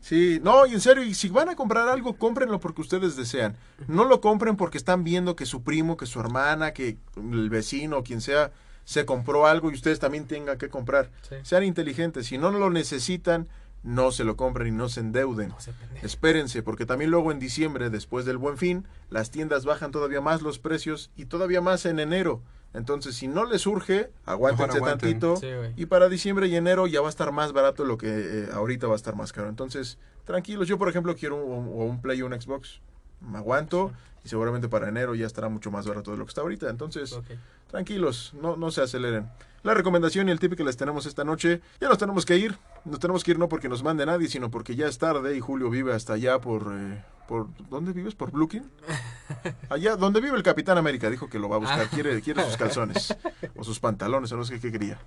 Sí, 0.07 0.39
no, 0.41 0.65
y 0.65 0.73
en 0.73 0.79
serio, 0.79 1.03
y 1.03 1.13
si 1.13 1.27
van 1.27 1.49
a 1.49 1.57
comprar 1.57 1.89
algo, 1.89 2.13
cómprenlo 2.13 2.61
porque 2.61 2.79
ustedes 2.79 3.17
desean. 3.17 3.57
No 3.89 4.05
lo 4.05 4.21
compren 4.21 4.55
porque 4.55 4.77
están 4.77 5.03
viendo 5.03 5.35
que 5.35 5.45
su 5.45 5.63
primo, 5.63 5.97
que 5.97 6.05
su 6.05 6.21
hermana, 6.21 6.71
que 6.71 6.95
el 7.17 7.49
vecino, 7.49 8.03
quien 8.03 8.21
sea, 8.21 8.53
se 8.85 9.05
compró 9.05 9.47
algo 9.47 9.69
y 9.69 9.73
ustedes 9.73 9.99
también 9.99 10.25
tengan 10.25 10.57
que 10.57 10.69
comprar. 10.69 11.11
Sí. 11.27 11.35
Sean 11.43 11.65
inteligentes, 11.65 12.27
si 12.27 12.37
no 12.37 12.51
lo 12.51 12.69
necesitan, 12.69 13.49
no 13.83 14.13
se 14.13 14.23
lo 14.23 14.37
compren 14.37 14.69
y 14.69 14.71
no 14.71 14.87
se 14.87 15.01
endeuden. 15.01 15.49
No. 15.49 15.57
Espérense, 16.01 16.63
porque 16.63 16.85
también 16.85 17.11
luego 17.11 17.33
en 17.33 17.39
diciembre, 17.39 17.89
después 17.89 18.23
del 18.23 18.37
buen 18.37 18.57
fin, 18.57 18.87
las 19.09 19.29
tiendas 19.29 19.65
bajan 19.65 19.91
todavía 19.91 20.21
más 20.21 20.41
los 20.41 20.57
precios 20.57 21.11
y 21.17 21.25
todavía 21.25 21.59
más 21.59 21.85
en 21.85 21.99
enero. 21.99 22.41
Entonces, 22.77 23.15
si 23.15 23.27
no 23.27 23.45
les 23.45 23.61
surge, 23.61 24.11
aguántense 24.25 24.79
Mejor 24.79 24.97
tantito. 24.97 25.35
Sí, 25.37 25.47
y 25.75 25.87
para 25.87 26.09
diciembre 26.09 26.47
y 26.47 26.55
enero 26.55 26.85
ya 26.85 27.01
va 27.01 27.07
a 27.07 27.09
estar 27.09 27.31
más 27.31 27.51
barato 27.51 27.83
lo 27.85 27.97
que 27.97 28.07
eh, 28.07 28.49
ahorita 28.53 28.85
va 28.85 28.93
a 28.93 28.95
estar 28.95 29.15
más 29.15 29.33
caro. 29.33 29.49
Entonces, 29.49 29.97
tranquilos. 30.25 30.67
Yo, 30.67 30.77
por 30.77 30.87
ejemplo, 30.87 31.15
quiero 31.15 31.43
un, 31.43 31.67
o 31.69 31.85
un 31.85 32.01
Play 32.01 32.21
o 32.21 32.27
un 32.27 32.39
Xbox. 32.39 32.81
Me 33.19 33.39
aguanto 33.39 33.91
y 34.23 34.29
seguramente 34.29 34.69
para 34.69 34.89
enero 34.89 35.15
ya 35.15 35.25
estará 35.25 35.49
mucho 35.49 35.71
más 35.71 35.87
barato 35.87 36.11
de 36.11 36.17
lo 36.17 36.25
que 36.25 36.29
está 36.29 36.41
ahorita. 36.41 36.69
Entonces, 36.69 37.19
tranquilos, 37.67 38.33
no, 38.39 38.55
no 38.55 38.69
se 38.69 38.81
aceleren. 38.81 39.27
La 39.63 39.73
recomendación 39.73 40.29
y 40.29 40.31
el 40.31 40.39
tip 40.39 40.55
que 40.55 40.63
les 40.63 40.77
tenemos 40.77 41.05
esta 41.05 41.23
noche, 41.23 41.61
ya 41.81 41.89
nos 41.89 41.97
tenemos 41.97 42.25
que 42.25 42.37
ir. 42.37 42.57
Nos 42.85 42.99
tenemos 42.99 43.23
que 43.23 43.31
ir 43.31 43.39
no 43.39 43.49
porque 43.49 43.67
nos 43.69 43.83
mande 43.83 44.05
nadie, 44.05 44.27
sino 44.29 44.49
porque 44.49 44.75
ya 44.75 44.87
es 44.87 44.97
tarde 44.97 45.35
y 45.35 45.39
Julio 45.39 45.69
vive 45.69 45.93
hasta 45.93 46.13
allá 46.13 46.39
por... 46.39 46.71
eh, 46.73 47.03
por 47.27 47.47
¿Dónde 47.69 47.91
vives? 47.91 48.15
¿Por 48.15 48.31
Brooklyn? 48.31 48.71
Allá, 49.69 49.97
donde 49.97 50.21
vive 50.21 50.37
el 50.37 50.43
Capitán 50.43 50.77
América, 50.77 51.09
dijo 51.09 51.27
que 51.29 51.39
lo 51.39 51.49
va 51.49 51.57
a 51.57 51.59
buscar. 51.59 51.81
Ah. 51.81 51.89
Quiere, 51.93 52.21
quiere 52.21 52.41
sus 52.45 52.55
calzones 52.55 53.13
o 53.57 53.65
sus 53.65 53.81
pantalones, 53.81 54.31
o 54.31 54.37
no 54.37 54.45
sé 54.45 54.57
qué 54.61 54.71
quería. 54.71 54.97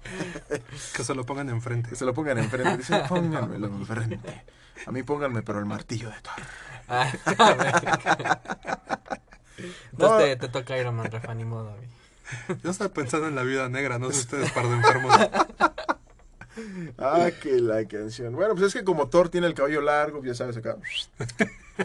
Que 0.94 1.02
se 1.02 1.14
lo 1.14 1.24
pongan 1.24 1.48
enfrente. 1.48 1.88
Que 1.88 1.96
se 1.96 2.04
lo 2.04 2.12
pongan 2.12 2.36
enfrente. 2.36 2.76
Dice, 2.76 3.02
pónganmelo 3.08 3.68
enfrente. 3.68 4.44
A 4.86 4.92
mí 4.92 5.02
pónganme, 5.02 5.40
pero 5.42 5.60
el 5.60 5.64
martillo 5.64 6.10
de 6.10 6.16
Thor. 6.20 6.34
Ah, 6.88 7.10
Entonces 9.56 9.98
No. 9.98 10.16
te, 10.18 10.36
te 10.36 10.48
toca 10.48 10.76
Iron 10.78 10.96
Man, 10.96 11.10
Rafa, 11.10 11.34
ni 11.34 11.44
modo. 11.46 11.74
Yo 12.64 12.70
estaba 12.70 12.92
pensando 12.92 13.28
en 13.28 13.34
la 13.34 13.42
vida 13.42 13.68
negra, 13.68 13.98
no 13.98 14.10
sé 14.10 14.20
ustedes, 14.20 14.50
par 14.52 14.66
de 14.68 14.74
enfermos. 14.74 15.14
Ah, 16.98 17.28
que 17.42 17.52
la 17.58 17.86
canción. 17.86 18.34
Bueno, 18.34 18.54
pues 18.54 18.66
es 18.66 18.74
que 18.74 18.84
como 18.84 19.08
Thor 19.08 19.28
tiene 19.30 19.46
el 19.46 19.54
cabello 19.54 19.80
largo, 19.80 20.22
ya 20.22 20.34
sabes 20.34 20.56
acá. 20.58 20.76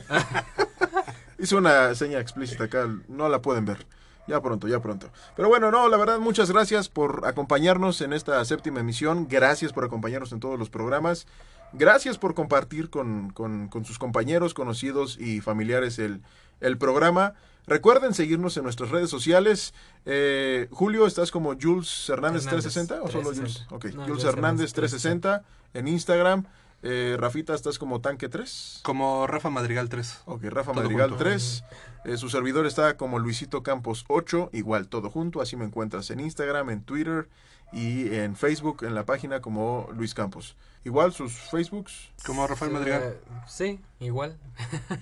Hizo 1.39 1.57
una 1.57 1.93
seña 1.95 2.19
explícita 2.19 2.65
acá, 2.65 2.89
no 3.07 3.29
la 3.29 3.41
pueden 3.41 3.65
ver. 3.65 3.85
Ya 4.27 4.41
pronto, 4.41 4.67
ya 4.67 4.81
pronto. 4.81 5.09
Pero 5.35 5.49
bueno, 5.49 5.69
no, 5.69 5.87
la 5.87 5.97
verdad, 5.97 6.17
muchas 6.19 6.49
gracias 6.51 6.89
por 6.89 7.21
acompañarnos 7.25 8.01
en 8.01 8.11
esta 8.11 8.43
séptima 8.43 8.79
emisión. 8.79 9.27
Gracias 9.29 9.71
por 9.71 9.85
acompañarnos 9.85 10.31
en 10.31 10.39
todos 10.39 10.57
los 10.57 10.69
programas. 10.69 11.27
Gracias 11.73 12.17
por 12.17 12.33
compartir 12.33 12.89
con, 12.89 13.29
con- 13.31 13.67
con 13.67 13.85
sus 13.85 13.99
compañeros, 13.99 14.53
conocidos 14.55 15.17
y 15.19 15.41
familiares 15.41 15.99
el, 15.99 16.21
el 16.59 16.77
programa. 16.77 17.35
Recuerden 17.67 18.13
seguirnos 18.13 18.55
en 18.57 18.63
nuestras 18.63 18.89
redes 18.91 19.09
sociales. 19.09 19.73
Eh, 20.05 20.67
Julio, 20.71 21.07
¿estás 21.07 21.31
como 21.31 21.55
Jules 21.59 22.09
Hernández, 22.09 22.45
Hernández, 22.45 22.71
360 22.73 23.01
o 23.03 23.07
solo 23.11 23.29
360? 23.31 23.65
Jules? 23.69 23.71
Ok, 23.71 23.85
No, 23.85 23.91
Jules 24.03 24.07
Jules 24.09 24.23
Hernández 24.23 24.71
Hernández, 24.71 24.73
360 24.73 25.43
en 25.73 25.87
Instagram. 25.87 26.45
Eh, 26.83 27.15
Rafita, 27.19 27.55
¿estás 27.55 27.79
como 27.79 27.99
Tanque 28.01 28.29
3? 28.29 28.81
Como 28.83 29.25
Rafa 29.25 29.49
Madrigal 29.49 29.89
3. 29.89 30.21
Ok, 30.25 30.43
Rafa 30.43 30.71
Todo 30.73 30.83
Madrigal 30.83 31.09
junto. 31.09 31.23
3. 31.23 31.63
Eh, 32.05 32.17
su 32.17 32.29
servidor 32.29 32.67
está 32.67 32.95
como 32.97 33.17
Luisito 33.17 33.63
Campos 33.63 34.05
8, 34.07 34.51
igual 34.53 34.87
todo 34.87 35.09
junto. 35.09 35.41
Así 35.41 35.55
me 35.55 35.65
encuentras 35.65 36.11
en 36.11 36.19
Instagram, 36.19 36.69
en 36.69 36.83
Twitter 36.83 37.27
y 37.73 38.13
en 38.13 38.35
Facebook, 38.35 38.83
en 38.83 38.93
la 38.93 39.05
página 39.05 39.41
como 39.41 39.89
Luis 39.95 40.13
Campos. 40.13 40.55
Igual 40.83 41.11
sus 41.13 41.33
Facebooks. 41.33 42.11
Como 42.23 42.45
Rafael 42.45 42.71
Madrigal. 42.71 43.01
Eh, 43.03 43.19
sí, 43.47 43.79
igual. 43.99 44.37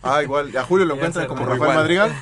Ah, 0.01 0.23
igual. 0.23 0.55
A 0.55 0.63
Julio 0.63 0.85
lo 0.85 0.93
encuentran 0.95 1.27
como 1.27 1.41
como 1.41 1.49
Rafael 1.51 1.71
igual. 1.71 1.77
Madrigal. 1.83 2.15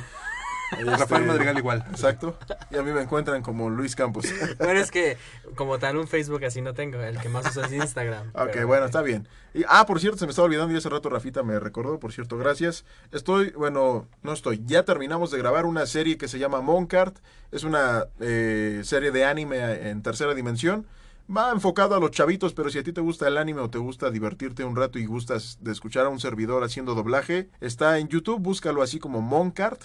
Rafael 0.71 1.21
Este, 1.21 1.33
Madrigal 1.33 1.57
igual. 1.57 1.85
Exacto. 1.91 2.37
Y 2.71 2.77
a 2.77 2.83
mí 2.83 2.91
me 2.91 3.01
encuentran 3.01 3.41
como 3.41 3.69
Luis 3.69 3.95
Campos. 3.95 4.25
Bueno, 4.57 4.79
es 4.79 4.91
que 4.91 5.17
como 5.55 5.79
tal 5.79 5.97
un 5.97 6.07
Facebook 6.07 6.43
así 6.45 6.61
no 6.61 6.73
tengo. 6.73 6.99
El 7.01 7.19
que 7.19 7.29
más 7.29 7.45
uso 7.47 7.63
es 7.63 7.71
Instagram. 7.71 8.29
Ok, 8.29 8.49
pero- 8.53 8.67
bueno, 8.67 8.85
está 8.85 9.01
bien. 9.01 9.27
Y, 9.53 9.63
ah, 9.67 9.85
por 9.85 9.99
cierto, 9.99 10.17
se 10.17 10.25
me 10.25 10.29
estaba 10.29 10.45
olvidando 10.45 10.73
y 10.73 10.77
hace 10.77 10.87
rato 10.89 11.09
Rafita 11.09 11.43
me 11.43 11.59
recordó, 11.59 11.99
por 11.99 12.13
cierto, 12.13 12.37
gracias. 12.37 12.85
Estoy, 13.11 13.51
bueno, 13.51 14.07
no 14.23 14.31
estoy, 14.33 14.61
ya 14.65 14.83
terminamos 14.85 15.29
de 15.31 15.37
grabar 15.39 15.65
una 15.65 15.85
serie 15.85 16.17
que 16.17 16.27
se 16.29 16.39
llama 16.39 16.61
Moncart. 16.61 17.17
Es 17.51 17.63
una 17.65 18.05
eh, 18.21 18.81
serie 18.85 19.11
de 19.11 19.25
anime 19.25 19.89
en 19.89 20.01
tercera 20.01 20.33
dimensión. 20.33 20.85
Va 21.33 21.51
enfocado 21.51 21.95
a 21.95 21.99
los 21.99 22.11
chavitos, 22.11 22.53
pero 22.53 22.69
si 22.69 22.79
a 22.79 22.83
ti 22.83 22.91
te 22.91 22.99
gusta 22.99 23.27
el 23.27 23.37
anime 23.37 23.61
o 23.61 23.69
te 23.69 23.77
gusta 23.77 24.09
divertirte 24.11 24.63
un 24.65 24.75
rato 24.75 24.99
y 24.99 25.05
gustas 25.05 25.57
de 25.61 25.71
escuchar 25.71 26.05
a 26.05 26.09
un 26.09 26.19
servidor 26.19 26.63
haciendo 26.63 26.93
doblaje, 26.93 27.49
está 27.61 27.99
en 27.99 28.07
YouTube, 28.09 28.39
búscalo 28.41 28.81
así 28.81 28.99
como 28.99 29.21
Moncart, 29.21 29.81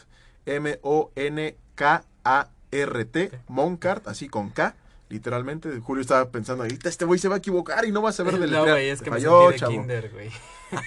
M-O-N-K-A-R-T, 0.47 1.21
Moncart, 3.49 4.09
así 4.09 4.29
con 4.29 4.51
K. 4.51 4.75
Literalmente, 5.09 5.79
Julio 5.81 6.01
estaba 6.01 6.29
pensando, 6.31 6.65
ahorita 6.65 6.89
este 6.89 7.05
güey 7.05 7.21
se 7.21 7.29
va 7.29 7.37
a 7.37 7.39
equivocar 7.39 7.85
y 7.85 7.93
no 7.93 8.03
va 8.03 8.11
a 8.11 8.13
saber 8.13 8.39
de 8.39 8.47
No, 8.49 8.65
güey, 8.65 8.89
es 8.89 9.03
que 9.03 9.11
me 9.11 9.19
Falló, 9.19 9.51
sentí 9.51 9.53
de 9.53 9.59
chavo. 9.61 9.73
kinder, 9.73 10.11
güey. 10.11 10.31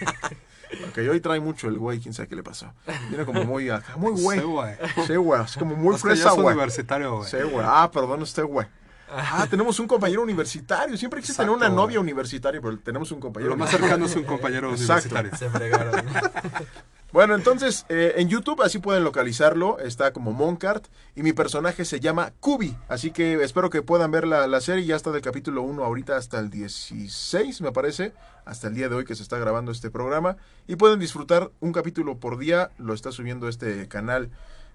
Ok, 0.87 0.99
hoy 1.09 1.19
trae 1.19 1.39
mucho 1.39 1.67
el 1.67 1.79
güey, 1.79 1.99
quién 1.99 2.13
sabe 2.13 2.27
qué 2.27 2.35
le 2.35 2.43
pasó. 2.43 2.71
Viene 3.09 3.25
como 3.25 3.43
muy 3.43 3.71
acá, 3.71 3.97
muy 3.97 4.15
Sí, 4.15 4.21
güey. 4.41 4.75
Sí, 5.07 5.15
güey, 5.15 5.41
es 5.43 5.57
como 5.57 5.75
muy 5.75 5.97
fresa, 5.97 6.29
es 6.29 6.35
güey. 6.35 6.53
universitario, 6.55 7.17
güey. 7.17 7.27
Sí, 7.27 7.37
güey. 7.37 7.65
Ah, 7.67 7.89
perdón, 7.91 8.21
usted, 8.21 8.43
güey. 8.43 8.67
Ah, 9.11 9.47
tenemos 9.49 9.79
un 9.79 9.87
compañero 9.87 10.21
universitario. 10.21 10.95
Siempre 10.95 11.21
quise 11.21 11.33
tener 11.33 11.49
una 11.49 11.69
novia 11.69 11.99
universitaria, 11.99 12.61
pero 12.61 12.77
tenemos 12.77 13.11
un 13.11 13.19
compañero 13.19 13.49
Lo 13.49 13.57
más 13.57 13.71
cercano 13.71 14.05
es 14.05 14.15
un 14.15 14.25
compañero 14.25 14.69
Exacto. 14.69 15.09
universitario. 15.09 15.35
Se 15.35 15.49
fregaron. 15.49 16.05
Bueno, 17.11 17.33
entonces 17.33 17.87
eh, 17.89 18.13
en 18.17 18.29
YouTube 18.29 18.61
así 18.61 18.77
pueden 18.77 19.03
localizarlo, 19.03 19.79
está 19.79 20.13
como 20.13 20.31
Moncart 20.31 20.85
y 21.15 21.23
mi 21.23 21.33
personaje 21.33 21.83
se 21.83 21.99
llama 21.99 22.33
Kubi, 22.39 22.75
así 22.87 23.09
que 23.09 23.41
espero 23.43 23.71
que 23.71 23.81
puedan 23.81 24.11
ver 24.11 24.27
la, 24.27 24.45
la 24.45 24.61
serie, 24.61 24.85
ya 24.85 24.95
está 24.95 25.09
del 25.11 25.23
capítulo 25.23 25.63
1 25.63 25.83
ahorita 25.83 26.17
hasta 26.17 26.37
el 26.37 26.51
16 26.51 27.61
me 27.61 27.71
parece, 27.71 28.13
hasta 28.45 28.67
el 28.67 28.75
día 28.75 28.89
de 28.89 28.95
hoy 28.95 29.05
que 29.05 29.15
se 29.15 29.23
está 29.23 29.39
grabando 29.39 29.71
este 29.71 29.89
programa 29.89 30.37
y 30.67 30.75
pueden 30.75 30.99
disfrutar 30.99 31.49
un 31.61 31.73
capítulo 31.73 32.19
por 32.19 32.37
día, 32.37 32.69
lo 32.77 32.93
está 32.93 33.11
subiendo 33.11 33.47
este 33.47 33.87
canal 33.87 34.29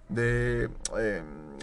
de, 0.09 0.70
eh, 0.98 1.23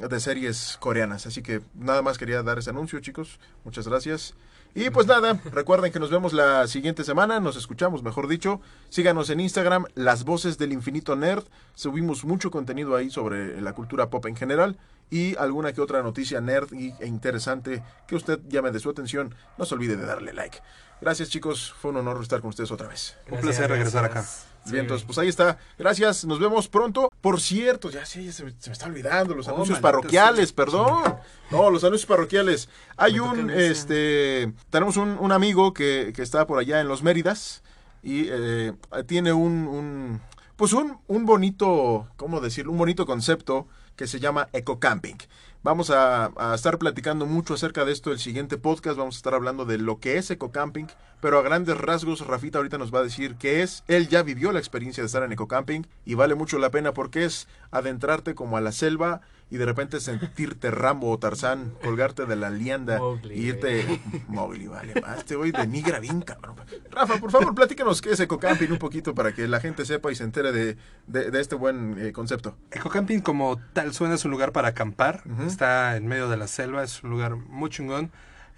de 0.09 0.19
series 0.21 0.77
coreanas, 0.79 1.25
así 1.25 1.41
que 1.41 1.59
nada 1.75 2.01
más 2.01 2.17
quería 2.17 2.43
dar 2.43 2.59
ese 2.59 2.69
anuncio 2.69 3.01
chicos, 3.01 3.41
muchas 3.65 3.89
gracias. 3.89 4.35
Y 4.73 4.89
pues 4.89 5.05
nada, 5.05 5.37
recuerden 5.51 5.91
que 5.91 5.99
nos 5.99 6.09
vemos 6.11 6.31
la 6.31 6.65
siguiente 6.67 7.03
semana, 7.03 7.39
nos 7.41 7.57
escuchamos, 7.57 8.03
mejor 8.03 8.27
dicho. 8.29 8.61
Síganos 8.89 9.29
en 9.29 9.41
Instagram, 9.41 9.85
Las 9.95 10.23
Voces 10.23 10.57
del 10.57 10.71
Infinito 10.71 11.15
Nerd. 11.17 11.43
Subimos 11.75 12.23
mucho 12.23 12.51
contenido 12.51 12.95
ahí 12.95 13.09
sobre 13.09 13.59
la 13.59 13.73
cultura 13.73 14.09
pop 14.09 14.25
en 14.27 14.35
general 14.37 14.77
y 15.09 15.35
alguna 15.35 15.73
que 15.73 15.81
otra 15.81 16.01
noticia 16.03 16.39
nerd 16.39 16.71
y- 16.71 16.93
e 17.01 17.05
interesante 17.07 17.83
que 18.07 18.15
usted 18.15 18.39
llame 18.47 18.71
de 18.71 18.79
su 18.79 18.89
atención. 18.89 19.35
No 19.57 19.65
se 19.65 19.75
olvide 19.75 19.97
de 19.97 20.05
darle 20.05 20.31
like. 20.31 20.59
Gracias 21.01 21.27
chicos, 21.29 21.73
fue 21.77 21.91
un 21.91 21.97
honor 21.97 22.21
estar 22.21 22.39
con 22.39 22.49
ustedes 22.49 22.71
otra 22.71 22.87
vez. 22.87 23.17
Un 23.29 23.41
placer 23.41 23.69
regresar 23.69 24.05
acá. 24.05 24.23
Sí. 24.63 24.73
Bien, 24.73 24.83
entonces, 24.83 25.05
pues 25.05 25.17
ahí 25.17 25.27
está. 25.27 25.57
Gracias, 25.77 26.23
nos 26.25 26.39
vemos 26.39 26.67
pronto. 26.67 27.09
Por 27.19 27.41
cierto, 27.41 27.89
ya 27.89 28.05
sí, 28.05 28.25
ya 28.25 28.31
se, 28.31 28.43
me, 28.43 28.51
se 28.59 28.69
me 28.69 28.73
está 28.73 28.85
olvidando 28.85 29.33
los 29.33 29.47
Oh, 29.47 29.55
anuncios 29.55 29.79
parroquiales, 29.79 30.53
perdón. 30.53 31.17
No, 31.49 31.69
los 31.71 31.83
anuncios 31.83 32.05
parroquiales. 32.07 32.69
Hay 32.95 33.13
Me 33.13 33.21
un, 33.21 33.49
este, 33.49 34.53
tenemos 34.69 34.97
un, 34.97 35.17
un 35.19 35.31
amigo 35.31 35.73
que, 35.73 36.13
que 36.15 36.21
está 36.21 36.45
por 36.45 36.59
allá 36.59 36.79
en 36.79 36.87
los 36.87 37.01
Méridas 37.01 37.63
y 38.03 38.27
eh, 38.29 38.73
tiene 39.07 39.33
un, 39.33 39.67
un, 39.67 40.21
pues 40.55 40.73
un, 40.73 40.99
un 41.07 41.25
bonito, 41.25 42.07
¿cómo 42.15 42.39
decirlo? 42.39 42.71
Un 42.71 42.77
bonito 42.77 43.05
concepto 43.05 43.67
que 43.95 44.05
se 44.07 44.19
llama 44.19 44.47
ecocamping. 44.53 45.17
Vamos 45.63 45.91
a, 45.91 46.31
a 46.37 46.55
estar 46.55 46.79
platicando 46.79 47.27
mucho 47.27 47.53
acerca 47.53 47.85
de 47.85 47.91
esto 47.91 48.11
el 48.11 48.17
siguiente 48.17 48.57
podcast. 48.57 48.97
Vamos 48.97 49.15
a 49.15 49.19
estar 49.19 49.35
hablando 49.35 49.65
de 49.65 49.77
lo 49.77 49.99
que 49.99 50.17
es 50.17 50.31
ecocamping, 50.31 50.87
pero 51.21 51.37
a 51.37 51.43
grandes 51.43 51.77
rasgos 51.77 52.25
Rafita 52.25 52.57
ahorita 52.57 52.79
nos 52.79 52.91
va 52.93 52.99
a 52.99 53.03
decir 53.03 53.35
qué 53.35 53.61
es. 53.61 53.83
Él 53.87 54.07
ya 54.09 54.23
vivió 54.23 54.51
la 54.51 54.59
experiencia 54.59 55.03
de 55.03 55.05
estar 55.07 55.21
en 55.21 55.31
ecocamping 55.31 55.85
y 56.03 56.15
vale 56.15 56.33
mucho 56.33 56.57
la 56.57 56.71
pena 56.71 56.93
porque 56.95 57.25
es 57.25 57.47
adentrarte 57.69 58.33
como 58.33 58.57
a 58.57 58.61
la 58.61 58.71
selva 58.71 59.21
y 59.51 59.57
de 59.57 59.65
repente 59.65 59.99
sentirte 59.99 60.71
Rambo 60.71 61.11
o 61.11 61.19
Tarzán, 61.19 61.73
colgarte 61.83 62.25
de 62.25 62.37
la 62.37 62.49
lianda 62.49 62.99
Mowgli, 62.99 63.35
y 63.35 63.47
irte 63.49 64.01
Mowgli, 64.29 64.67
vale, 64.67 64.99
más 65.01 65.19
este 65.19 65.35
hoy 65.35 65.51
denigra 65.51 65.99
bien 65.99 66.21
cabrón. 66.21 66.55
Rafa, 66.89 67.17
por 67.17 67.29
favor, 67.31 67.53
platícanos 67.53 68.01
qué 68.01 68.11
es 68.11 68.19
ecocamping 68.21 68.71
un 68.71 68.77
poquito 68.79 69.13
para 69.13 69.33
que 69.33 69.47
la 69.49 69.59
gente 69.59 69.85
sepa 69.85 70.09
y 70.11 70.15
se 70.15 70.23
entere 70.23 70.53
de, 70.53 70.77
de- 71.05 71.29
de 71.31 71.41
este 71.41 71.55
buen 71.55 71.97
eh, 71.99 72.13
concepto. 72.13 72.55
Ecocamping 72.71 73.19
como 73.19 73.59
tal 73.73 73.93
suena 73.93 74.15
es 74.15 74.23
un 74.25 74.31
lugar 74.31 74.53
para 74.53 74.69
acampar. 74.69 75.21
Ujú. 75.29 75.43
Está 75.51 75.95
en 75.97 76.07
medio 76.07 76.29
de 76.29 76.37
la 76.37 76.47
selva, 76.47 76.83
es 76.83 77.03
un 77.03 77.09
lugar 77.11 77.35
muy 77.35 77.69
chingón. 77.69 78.11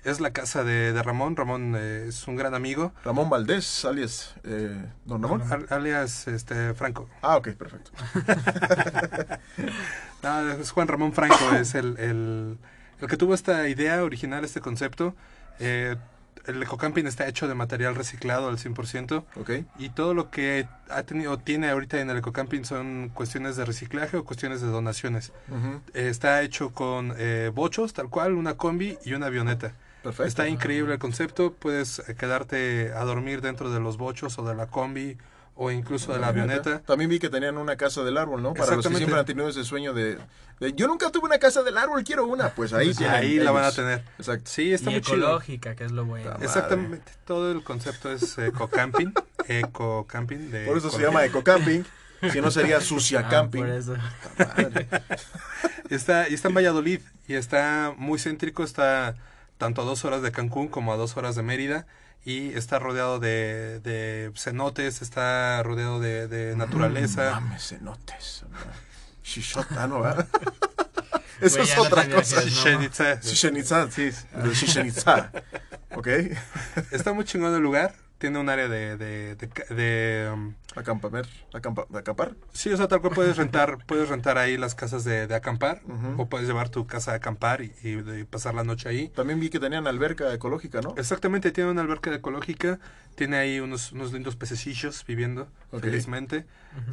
Es 0.04 0.20
la 0.20 0.32
casa 0.32 0.66
de, 0.66 0.92
de 0.92 1.02
Ramón. 1.02 1.38
Ramón 1.38 1.76
eh, 1.78 2.08
es 2.10 2.28
un 2.28 2.36
gran 2.36 2.54
amigo. 2.54 2.92
Ramón 3.06 3.30
Valdés, 3.30 3.86
alias 3.86 4.36
eh, 4.44 4.86
Don 5.06 5.24
Ramón. 5.24 5.44
Al- 5.50 5.66
alias 5.70 6.28
este, 6.28 6.74
Franco. 6.74 7.08
Ah, 7.22 7.38
ok, 7.38 7.50
perfecto. 7.52 7.92
No, 10.24 10.52
es 10.54 10.72
Juan 10.72 10.88
Ramón 10.88 11.12
Franco, 11.14 11.36
es 11.60 11.76
el, 11.76 11.98
el, 12.00 12.58
el 13.02 13.08
que 13.10 13.18
tuvo 13.18 13.34
esta 13.34 13.68
idea 13.68 14.02
original, 14.04 14.46
este 14.46 14.62
concepto. 14.62 15.16
Eh, 15.60 15.96
el 16.46 16.62
ecocamping 16.62 17.08
está 17.08 17.28
hecho 17.28 17.48
de 17.48 17.56
material 17.56 17.96
reciclado 17.96 18.50
al 18.50 18.58
100%. 18.58 19.24
Ok. 19.36 19.52
Y 19.78 19.90
todo 19.90 20.14
lo 20.14 20.30
que 20.30 20.68
ha 20.90 21.04
tenido, 21.04 21.38
tiene 21.38 21.70
ahorita 21.70 22.00
en 22.00 22.10
el 22.10 22.18
ecocamping 22.18 22.66
son 22.66 23.10
cuestiones 23.14 23.56
de 23.56 23.66
reciclaje 23.66 24.18
o 24.18 24.26
cuestiones 24.26 24.62
de 24.62 24.68
donaciones. 24.68 25.32
Eh, 25.94 26.10
está 26.10 26.42
hecho 26.42 26.72
con 26.72 27.14
eh, 27.18 27.52
bochos, 27.54 27.94
tal 27.94 28.10
cual, 28.10 28.34
una 28.34 28.56
combi 28.56 28.98
y 29.06 29.14
una 29.14 29.28
avioneta. 29.28 29.74
Perfecto. 30.04 30.28
Está 30.28 30.48
increíble 30.50 30.94
el 30.94 31.00
concepto. 31.00 31.54
Puedes 31.54 32.00
eh, 32.00 32.16
quedarte 32.16 32.92
a 32.94 33.04
dormir 33.06 33.42
dentro 33.42 33.72
de 33.72 33.80
los 33.80 33.98
bochos 33.98 34.38
o 34.38 34.46
de 34.46 34.56
la 34.56 34.68
combi 34.68 35.18
o 35.56 35.70
incluso 35.72 36.12
de 36.14 36.20
la 36.20 36.28
avioneta. 36.30 36.80
También 36.82 37.10
vi 37.10 37.20
que 37.20 37.30
tenían 37.30 37.58
una 37.58 37.76
casa 37.76 38.04
del 38.04 38.18
árbol, 38.18 38.42
¿no? 38.42 38.54
Para 38.54 38.76
los 38.76 38.88
que 38.88 38.96
siempre 38.96 39.20
han 39.20 39.26
tenido 39.26 39.48
ese 39.50 39.64
sueño 39.64 39.94
de, 39.94 40.18
de, 40.60 40.74
yo 40.74 40.88
nunca 40.88 41.12
tuve 41.12 41.26
una 41.26 41.38
casa 41.38 41.62
del 41.64 41.78
árbol, 41.78 42.04
quiero 42.04 42.26
una. 42.26 42.50
Pues 42.50 42.74
ahí 42.74 42.88
Pues 42.88 42.98
tienen 42.98 43.16
ahí 43.16 43.36
la 43.40 43.52
van 43.52 43.66
a 43.66 43.72
tener. 43.72 44.04
Exacto. 44.18 44.50
Sí, 44.50 44.74
está 44.74 44.90
y 44.90 44.94
muy 44.96 45.02
chido. 45.02 45.18
ecológica, 45.18 45.76
que 45.76 45.86
es 45.86 45.92
lo 45.92 46.06
bueno. 46.06 46.32
Exactamente. 46.42 47.12
Todo 47.26 47.52
el 47.52 47.64
concepto 47.64 48.12
es 48.12 48.38
ecocamping. 48.38 49.14
ecocamping. 49.48 50.52
De 50.52 50.66
Por 50.66 50.78
eso 50.78 50.90
se 50.90 51.02
llama 51.02 51.24
ecocamping. 51.26 51.86
Si 52.32 52.40
no 52.42 52.50
sería 52.52 52.80
sucia 52.82 53.20
Ah, 53.26 53.30
camping. 53.30 53.60
por 53.62 53.70
eso. 53.70 53.96
Madre. 54.38 54.88
Está, 55.90 56.28
y 56.30 56.34
está 56.34 56.48
en 56.48 56.56
Valladolid 56.56 57.02
y 57.28 57.36
está 57.36 57.94
muy 57.98 58.18
céntrico, 58.18 58.64
está 58.64 59.16
tanto 59.58 59.82
a 59.82 59.86
dos 59.86 60.06
horas 60.06 60.22
de 60.24 60.32
Cancún 60.32 60.68
como 60.68 60.92
a 60.94 60.98
dos 60.98 61.18
horas 61.18 61.36
de 61.36 61.44
Mérida 61.44 61.86
y 62.26 62.54
está 62.54 62.80
rodeado 62.80 63.20
de, 63.20 63.80
de 63.82 64.32
cenotes, 64.36 65.02
está 65.02 65.62
rodeado 65.64 66.00
de, 66.00 66.28
de 66.28 66.56
naturaleza. 66.56 67.32
Mames, 67.40 67.68
cenotes. 67.70 68.44
Shishota, 69.24 69.88
¿no? 69.88 70.02
¿verdad? 70.02 70.28
Eso 71.42 71.58
Güey, 71.58 71.70
es 71.70 71.76
no 71.76 71.84
otra 71.84 72.04
te 72.04 72.12
cosa. 72.12 72.44
Chichen 72.44 73.58
Itza, 73.58 73.92
sí. 73.92 74.12
Itza. 74.88 75.32
¿Ok? 75.96 76.08
Está 76.92 77.12
muy 77.14 77.26
chingón 77.26 77.54
el 77.54 77.62
lugar. 77.62 77.94
Tiene 78.24 78.40
un 78.40 78.48
área 78.48 78.70
de... 78.70 78.96
de, 78.96 79.36
de, 79.36 79.48
de, 79.76 80.32
um, 80.32 80.54
Acampar. 80.78 81.28
Acampa, 81.54 81.86
acampar. 81.94 82.36
sí, 82.54 82.72
o 82.72 82.78
sea, 82.78 82.88
tal 82.88 83.02
cual 83.02 83.14
puedes 83.14 83.36
rentar, 83.36 83.80
puedes 83.86 84.08
rentar 84.08 84.38
ahí 84.38 84.56
las 84.56 84.76
casas 84.76 85.04
de, 85.04 85.28
de 85.28 85.36
acampar 85.36 85.82
o 86.16 86.28
puedes 86.28 86.48
llevar 86.48 86.70
tu 86.70 86.88
casa 86.88 87.12
a 87.12 87.16
acampar 87.16 87.64
y, 87.64 87.74
y 87.84 87.96
de 87.96 88.24
pasar 88.24 88.56
la 88.56 88.64
noche 88.64 88.88
ahí. 88.88 89.10
También 89.10 89.42
vi 89.42 89.50
que 89.50 89.60
tenían 89.60 89.88
alberca 89.88 90.34
ecológica, 90.34 90.80
¿no? 90.80 90.96
Exactamente, 90.96 91.52
tiene 91.52 91.70
una 91.72 91.82
alberca 91.82 92.16
ecológica, 92.16 92.80
tiene 93.16 93.36
ahí 93.36 93.60
unos, 93.60 93.92
unos 93.92 94.14
lindos 94.14 94.38
pececillos 94.38 95.04
viviendo 95.06 95.50
felizmente. 95.82 96.46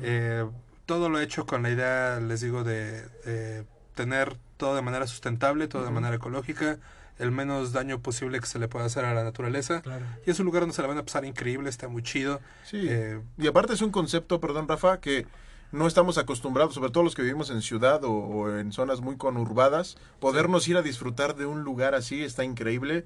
Eh, 0.02 0.44
todo 0.84 1.10
lo 1.10 1.20
hecho 1.20 1.46
con 1.46 1.62
la 1.62 1.70
idea, 1.70 2.18
les 2.18 2.40
digo, 2.40 2.64
de, 2.64 3.04
de 3.24 3.64
tener 3.94 4.36
todo 4.56 4.74
de 4.74 4.82
manera 4.82 5.06
sustentable, 5.06 5.68
todo 5.68 5.84
de 5.84 5.92
manera 5.92 6.16
ecológica, 6.16 6.80
el 7.20 7.30
menos 7.30 7.72
daño 7.72 8.00
posible 8.00 8.40
que 8.40 8.46
se 8.46 8.58
le 8.58 8.66
pueda 8.68 8.86
hacer 8.86 9.04
a 9.04 9.14
la 9.14 9.22
naturaleza. 9.22 9.82
Claro. 9.82 10.04
Y 10.26 10.30
es 10.30 10.40
un 10.40 10.46
lugar 10.46 10.62
donde 10.62 10.74
se 10.74 10.82
la 10.82 10.88
van 10.88 10.98
a 10.98 11.04
pasar 11.04 11.24
increíble, 11.24 11.68
está 11.68 11.86
muy 11.88 12.02
chido. 12.02 12.40
Sí. 12.64 12.86
Eh, 12.88 13.20
Y 13.38 13.46
aparte 13.46 13.74
es 13.74 13.82
un 13.82 13.90
concepto, 13.90 14.40
perdón 14.40 14.66
Rafa, 14.66 15.00
que 15.00 15.26
no 15.72 15.86
estamos 15.86 16.18
acostumbrados, 16.18 16.74
sobre 16.74 16.90
todo 16.90 17.04
los 17.04 17.14
que 17.14 17.22
vivimos 17.22 17.48
en 17.50 17.62
ciudad 17.62 18.02
o, 18.02 18.10
o 18.10 18.56
en 18.58 18.72
zonas 18.72 19.00
muy 19.02 19.16
conurbadas, 19.16 19.96
podernos 20.18 20.66
ir 20.66 20.76
a 20.76 20.82
disfrutar 20.82 21.36
de 21.36 21.46
un 21.46 21.62
lugar 21.62 21.94
así 21.94 22.24
está 22.24 22.42
increíble. 22.42 23.04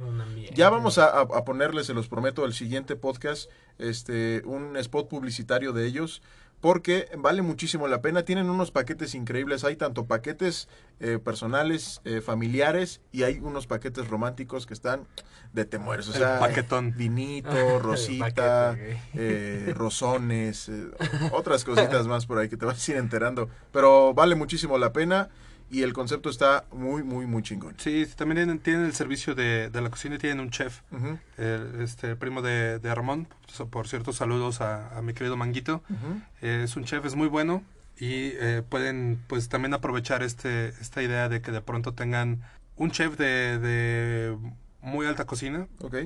Ya 0.54 0.70
vamos 0.70 0.96
a, 0.96 1.04
a- 1.10 1.20
a 1.20 1.44
ponerles, 1.44 1.84
se 1.86 1.92
los 1.92 2.08
prometo, 2.08 2.46
el 2.46 2.54
siguiente 2.54 2.96
podcast, 2.96 3.50
este, 3.78 4.40
un 4.46 4.78
spot 4.78 5.08
publicitario 5.10 5.74
de 5.74 5.86
ellos, 5.86 6.22
porque 6.64 7.10
vale 7.18 7.42
muchísimo 7.42 7.88
la 7.88 8.00
pena. 8.00 8.22
Tienen 8.22 8.48
unos 8.48 8.70
paquetes 8.70 9.14
increíbles. 9.14 9.64
Hay 9.64 9.76
tanto 9.76 10.06
paquetes 10.06 10.70
eh, 10.98 11.18
personales, 11.22 12.00
eh, 12.06 12.22
familiares, 12.22 13.02
y 13.12 13.24
hay 13.24 13.38
unos 13.38 13.66
paquetes 13.66 14.08
románticos 14.08 14.64
que 14.64 14.72
están 14.72 15.06
de 15.52 15.66
te 15.66 15.76
mueres. 15.76 16.08
O 16.08 16.12
El 16.12 16.20
sea, 16.20 16.38
paquetón. 16.38 16.94
vinito, 16.96 17.50
El 17.76 17.82
rosita, 17.82 18.70
paquete, 18.70 18.98
eh, 19.12 19.72
rosones, 19.76 20.70
eh, 20.70 20.86
otras 21.32 21.64
cositas 21.64 22.06
más 22.06 22.24
por 22.24 22.38
ahí 22.38 22.48
que 22.48 22.56
te 22.56 22.64
vas 22.64 22.88
a 22.88 22.92
ir 22.92 22.96
enterando. 22.96 23.50
Pero 23.70 24.14
vale 24.14 24.34
muchísimo 24.34 24.78
la 24.78 24.90
pena 24.90 25.28
y 25.70 25.82
el 25.82 25.92
concepto 25.92 26.30
está 26.30 26.64
muy, 26.72 27.02
muy, 27.02 27.26
muy 27.26 27.42
chingón. 27.42 27.74
sí, 27.78 28.06
también 28.16 28.58
tienen, 28.60 28.84
el 28.84 28.92
servicio 28.94 29.34
de, 29.34 29.70
de 29.70 29.80
la 29.80 29.90
cocina 29.90 30.14
y 30.16 30.18
tienen 30.18 30.40
un 30.40 30.50
chef. 30.50 30.80
Ujú, 30.92 31.18
El, 31.38 31.80
este 31.82 32.14
primo 32.16 32.42
de, 32.42 32.78
de 32.78 32.94
Ramón, 32.94 33.26
por 33.70 33.88
cierto, 33.88 34.12
saludos 34.12 34.60
a, 34.60 34.96
a 34.96 35.02
mi 35.02 35.14
querido 35.14 35.36
Manguito. 35.36 35.82
ujú. 35.88 36.20
Eh, 36.42 36.62
es 36.64 36.76
un 36.76 36.84
chef, 36.84 37.04
es 37.04 37.14
muy 37.16 37.28
bueno 37.28 37.62
y 37.98 38.32
eh, 38.34 38.62
pueden 38.68 39.20
pues 39.28 39.48
también 39.48 39.72
aprovechar 39.74 40.22
este 40.22 40.68
esta 40.80 41.02
idea 41.02 41.28
de 41.28 41.40
que 41.40 41.52
de 41.52 41.60
pronto 41.60 41.92
tengan 41.94 42.42
un 42.76 42.90
chef 42.90 43.16
de, 43.16 43.58
de 43.60 44.36
muy 44.80 45.06
alta 45.06 45.24
cocina 45.26 45.68
Ok. 45.80 45.96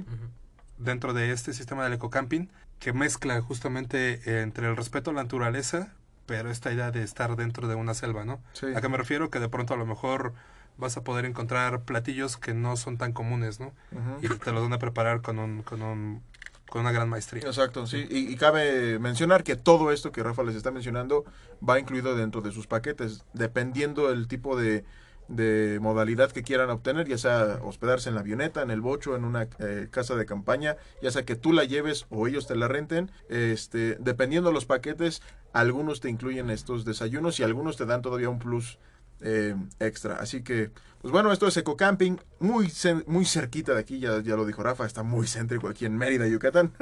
dentro 0.77 1.15
de 1.15 1.33
este 1.33 1.53
sistema 1.55 1.85
del 1.85 1.95
ecocamping 1.95 2.51
que 2.79 2.93
mezcla 2.93 3.41
justamente 3.41 4.41
entre 4.43 4.69
el 4.69 4.77
respeto 4.77 5.11
a 5.11 5.15
la 5.15 5.23
naturaleza 5.23 5.95
pero 6.29 6.51
esta 6.51 6.71
idea 6.71 6.91
de 6.91 7.03
estar 7.03 7.35
dentro 7.37 7.69
de 7.69 7.75
una 7.75 7.95
selva, 7.95 8.27
¿no? 8.27 8.41
Sí. 8.53 8.67
¿A 8.77 8.83
qué 8.83 8.89
me 8.91 8.99
refiero? 8.99 9.31
Que 9.31 9.41
de 9.41 9.49
pronto 9.49 9.73
a 9.73 9.79
lo 9.79 9.87
mejor 9.87 10.35
vas 10.77 10.97
a 10.99 11.03
poder 11.03 11.25
encontrar 11.25 11.81
platillos 11.85 12.37
que 12.37 12.53
no 12.53 12.77
son 12.77 12.99
tan 12.99 13.13
comunes, 13.15 13.61
¿no? 13.61 13.73
Y 14.21 14.29
te 14.29 14.53
los 14.53 14.63
van 14.63 14.75
a 14.75 14.79
preparar 14.79 15.23
con 15.23 15.39
un, 15.39 15.63
con 15.63 15.81
un 15.83 16.23
con 16.69 16.83
una 16.83 16.93
gran 16.93 17.09
maestría. 17.09 17.45
Exacto, 17.45 17.87
sí. 17.87 18.07
Y, 18.11 18.31
y 18.31 18.37
cabe 18.37 18.99
mencionar 18.99 19.43
que 19.43 19.57
todo 19.57 19.91
esto 19.91 20.13
que 20.13 20.23
Rafa 20.23 20.43
les 20.43 20.55
está 20.55 20.71
mencionando 20.71 21.25
va 21.67 21.81
incluido 21.81 22.15
dentro 22.15 22.43
de 22.43 22.53
sus 22.53 22.67
paquetes, 22.67 23.25
dependiendo 23.33 24.11
del 24.11 24.29
tipo 24.29 24.55
de 24.55 24.85
de 25.29 25.79
modalidad 25.81 26.33
que 26.33 26.43
quieran 26.43 26.71
obtener, 26.71 27.07
ya 27.07 27.19
sea 27.19 27.61
hospedarse 27.63 28.09
en 28.09 28.15
la 28.15 28.23
avioneta, 28.23 28.63
en 28.63 28.71
el 28.71 28.81
bocho, 28.81 29.15
en 29.15 29.25
una 29.25 29.49
eh, 29.59 29.89
casa 29.91 30.17
de 30.17 30.27
campaña, 30.27 30.77
ya 31.03 31.11
sea 31.11 31.25
que 31.25 31.37
tú 31.37 31.53
la 31.53 31.65
lleves 31.65 32.07
o 32.11 32.27
ellos 32.27 32.47
te 32.47 32.57
la 32.57 32.69
renten, 32.69 33.11
este, 33.29 33.97
dependiendo 34.01 34.49
de 34.51 34.55
los 34.55 34.65
paquetes, 34.65 35.23
algunos 35.53 36.01
te 36.01 36.09
incluyen 36.09 36.51
estos 36.51 36.85
desayunos 36.85 37.39
y 37.41 37.43
algunos 37.43 37.77
te 37.77 37.87
dan 37.87 38.03
todavía 38.03 38.29
un 38.29 38.39
plus 38.39 38.79
eh, 39.21 39.55
extra. 39.81 40.17
Así 40.17 40.43
que, 40.43 40.71
pues 41.01 41.13
bueno, 41.13 41.33
esto 41.33 41.47
es 41.47 41.57
Eco 41.57 41.77
Camping, 41.77 42.17
muy, 42.41 42.73
muy 43.07 43.25
cerquita 43.25 43.75
de 43.75 43.81
aquí, 43.81 43.99
ya, 43.99 44.21
ya 44.21 44.37
lo 44.37 44.47
dijo 44.47 44.63
Rafa, 44.63 44.87
está 44.87 45.03
muy 45.03 45.27
céntrico 45.27 45.69
aquí 45.69 45.85
en 45.85 45.97
Mérida, 45.97 46.27
Yucatán. 46.27 46.73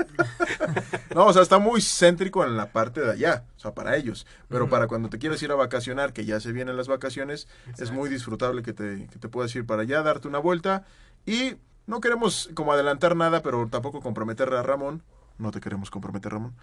no, 1.15 1.27
o 1.27 1.33
sea, 1.33 1.43
está 1.43 1.59
muy 1.59 1.81
céntrico 1.81 2.45
en 2.45 2.57
la 2.57 2.73
parte 2.73 3.01
de 3.01 3.13
allá, 3.13 3.45
o 3.57 3.61
sea, 3.61 3.75
para 3.75 3.97
ellos. 3.97 4.27
Pero 4.49 4.69
para 4.69 4.87
cuando 4.87 5.09
te 5.09 5.19
quieres 5.19 5.43
ir 5.43 5.51
a 5.51 5.55
vacacionar, 5.55 6.13
que 6.13 6.25
ya 6.25 6.41
se 6.41 6.53
vienen 6.53 6.77
las 6.77 6.89
vacaciones, 6.89 7.49
es 7.79 7.91
muy 7.91 8.09
disfrutable 8.09 8.63
que 8.63 8.73
te, 8.73 9.07
que 9.07 9.19
te 9.19 9.29
puedas 9.29 9.55
ir 9.55 9.67
para 9.67 9.83
allá, 9.83 10.03
darte 10.03 10.29
una 10.29 10.39
vuelta. 10.39 10.85
Y 11.25 11.57
no 11.87 12.01
queremos 12.01 12.51
como 12.55 12.73
adelantar 12.73 13.17
nada, 13.17 13.43
pero 13.43 13.69
tampoco 13.69 14.01
comprometer 14.01 14.53
a 14.55 14.63
Ramón. 14.63 15.03
No 15.39 15.51
te 15.51 15.61
queremos 15.61 15.91
comprometer, 15.91 16.33
Ramón. 16.33 16.55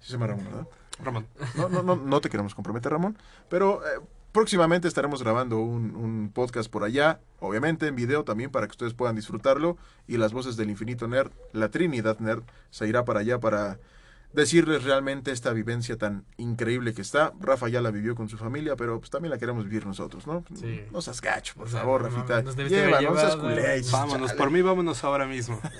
Sí 0.00 0.06
se 0.06 0.12
llama 0.12 0.28
Ramón, 0.28 0.44
¿verdad? 0.46 0.66
Ramón. 1.02 1.26
No, 1.56 1.68
no, 1.68 1.82
no, 1.82 1.96
no 1.96 2.20
te 2.20 2.30
queremos 2.30 2.54
comprometer, 2.54 2.90
Ramón. 2.90 3.18
Pero 3.48 3.82
eh, 3.86 4.00
próximamente 4.32 4.88
estaremos 4.88 5.22
grabando 5.22 5.58
un, 5.58 5.94
un 5.94 6.30
podcast 6.32 6.70
por 6.70 6.84
allá, 6.84 7.20
obviamente 7.40 7.86
en 7.86 7.96
video 7.96 8.24
también 8.24 8.50
para 8.50 8.66
que 8.66 8.72
ustedes 8.72 8.94
puedan 8.94 9.16
disfrutarlo. 9.16 9.76
Y 10.06 10.16
las 10.16 10.32
voces 10.32 10.56
del 10.56 10.70
Infinito 10.70 11.08
Nerd, 11.08 11.30
la 11.52 11.70
Trinidad 11.70 12.18
Nerd, 12.18 12.42
se 12.70 12.88
irá 12.88 13.04
para 13.04 13.20
allá 13.20 13.40
para 13.40 13.78
decirles 14.32 14.84
realmente 14.84 15.32
esta 15.32 15.52
vivencia 15.52 15.96
tan 15.96 16.24
increíble 16.36 16.94
que 16.94 17.02
está. 17.02 17.32
Rafa 17.40 17.68
ya 17.68 17.80
la 17.80 17.90
vivió 17.90 18.14
con 18.14 18.28
su 18.28 18.36
familia, 18.38 18.76
pero 18.76 18.98
pues 19.00 19.10
también 19.10 19.30
la 19.30 19.38
queremos 19.38 19.64
vivir 19.64 19.86
nosotros, 19.86 20.26
¿no? 20.26 20.44
Sí. 20.54 20.82
No 20.92 21.02
seas 21.02 21.20
gacho, 21.20 21.54
por 21.56 21.66
O 21.66 21.70
sea, 21.70 21.80
favor, 21.80 22.02
no 22.02 22.08
Rafita. 22.08 22.42
nos 22.42 22.56
Lleva, 22.56 23.00
no 23.00 23.16
seas 23.16 23.36
culé. 23.36 23.82
Vámonos, 23.90 24.28
chale. 24.28 24.38
por 24.38 24.50
mí 24.50 24.62
vámonos 24.62 25.02
ahora 25.04 25.26
mismo. 25.26 25.60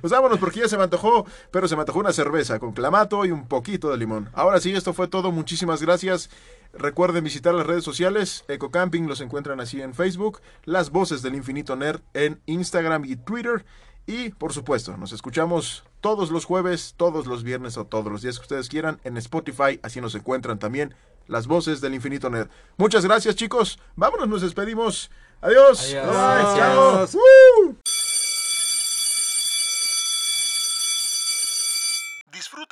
Pues 0.00 0.12
vámonos 0.12 0.38
porque 0.40 0.60
ya 0.60 0.68
se 0.68 0.76
me 0.76 0.82
antojó, 0.82 1.26
pero 1.52 1.68
se 1.68 1.76
me 1.76 1.82
antojó 1.82 2.00
una 2.00 2.12
cerveza 2.12 2.58
con 2.58 2.72
clamato 2.72 3.24
y 3.24 3.30
un 3.30 3.46
poquito 3.46 3.88
de 3.90 3.96
limón. 3.96 4.30
Ahora 4.32 4.58
sí, 4.58 4.72
esto 4.72 4.92
fue 4.92 5.06
todo. 5.06 5.30
Muchísimas 5.30 5.80
gracias. 5.80 6.28
Recuerden 6.72 7.22
visitar 7.22 7.54
las 7.54 7.66
redes 7.66 7.84
sociales. 7.84 8.44
Eco 8.48 8.70
Camping 8.72 9.02
los 9.06 9.20
encuentran 9.20 9.60
así 9.60 9.80
en 9.80 9.94
Facebook. 9.94 10.40
Las 10.64 10.90
voces 10.90 11.22
del 11.22 11.36
infinito 11.36 11.76
nerd 11.76 12.00
en 12.14 12.40
Instagram 12.46 13.04
y 13.04 13.14
Twitter. 13.16 13.64
Y 14.06 14.30
por 14.30 14.52
supuesto, 14.52 14.96
nos 14.96 15.12
escuchamos 15.12 15.84
todos 16.02 16.30
los 16.30 16.44
jueves, 16.44 16.94
todos 16.98 17.26
los 17.26 17.44
viernes 17.44 17.78
o 17.78 17.86
todos 17.86 18.12
los 18.12 18.20
días 18.20 18.36
que 18.36 18.42
ustedes 18.42 18.68
quieran 18.68 19.00
en 19.04 19.16
Spotify. 19.16 19.80
Así 19.82 20.02
nos 20.02 20.14
encuentran 20.14 20.58
también 20.58 20.94
las 21.28 21.46
voces 21.46 21.80
del 21.80 21.94
infinito 21.94 22.28
nerd. 22.28 22.50
Muchas 22.76 23.06
gracias, 23.06 23.36
chicos. 23.36 23.78
Vámonos, 23.96 24.28
nos 24.28 24.42
despedimos. 24.42 25.10
Adiós. 25.40 25.94
Adiós. 25.94 26.04
Bye, 26.04 26.58
chao. 26.58 26.90
Adiós. 26.90 27.14
¡Woo! 27.14 27.76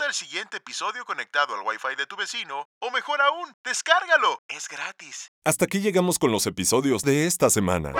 El 0.06 0.14
siguiente 0.14 0.56
episodio 0.56 1.04
conectado 1.04 1.54
al 1.54 1.60
Wi-Fi 1.64 1.94
de 1.96 2.06
tu 2.06 2.16
vecino, 2.16 2.66
o 2.80 2.90
mejor 2.90 3.20
aún, 3.20 3.54
descárgalo. 3.62 4.42
Es 4.48 4.66
gratis. 4.66 5.30
Hasta 5.44 5.66
aquí 5.66 5.80
llegamos 5.80 6.18
con 6.18 6.32
los 6.32 6.46
episodios 6.46 7.02
de 7.02 7.26
esta 7.26 7.50
semana. 7.50 7.92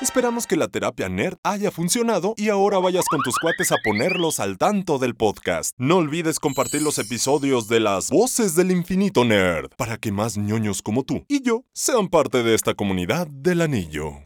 Esperamos 0.00 0.46
que 0.46 0.56
la 0.56 0.68
terapia 0.68 1.08
nerd 1.08 1.38
haya 1.42 1.70
funcionado 1.70 2.34
y 2.36 2.50
ahora 2.50 2.78
vayas 2.78 3.06
con 3.10 3.22
tus 3.22 3.38
cuates 3.38 3.72
a 3.72 3.76
ponerlos 3.82 4.38
al 4.38 4.58
tanto 4.58 4.98
del 4.98 5.16
podcast. 5.16 5.70
No 5.78 5.96
olvides 5.96 6.38
compartir 6.38 6.82
los 6.82 6.98
episodios 6.98 7.68
de 7.68 7.80
las 7.80 8.10
voces 8.10 8.54
del 8.54 8.70
infinito 8.70 9.24
nerd 9.24 9.70
para 9.76 9.96
que 9.96 10.12
más 10.12 10.36
ñoños 10.36 10.82
como 10.82 11.04
tú 11.04 11.24
y 11.26 11.42
yo 11.42 11.64
sean 11.72 12.08
parte 12.08 12.42
de 12.42 12.54
esta 12.54 12.74
comunidad 12.74 13.26
del 13.28 13.62
anillo. 13.62 14.25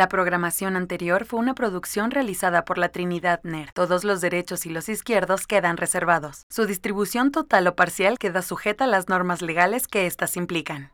La 0.00 0.08
programación 0.08 0.76
anterior 0.76 1.26
fue 1.26 1.40
una 1.40 1.54
producción 1.54 2.10
realizada 2.10 2.64
por 2.64 2.78
la 2.78 2.88
Trinidad 2.88 3.40
Nerd. 3.42 3.68
Todos 3.74 4.02
los 4.02 4.22
derechos 4.22 4.64
y 4.64 4.70
los 4.70 4.88
izquierdos 4.88 5.46
quedan 5.46 5.76
reservados. 5.76 6.46
Su 6.48 6.64
distribución 6.64 7.30
total 7.30 7.66
o 7.66 7.76
parcial 7.76 8.18
queda 8.18 8.40
sujeta 8.40 8.84
a 8.84 8.86
las 8.86 9.10
normas 9.10 9.42
legales 9.42 9.86
que 9.86 10.06
éstas 10.06 10.38
implican. 10.38 10.90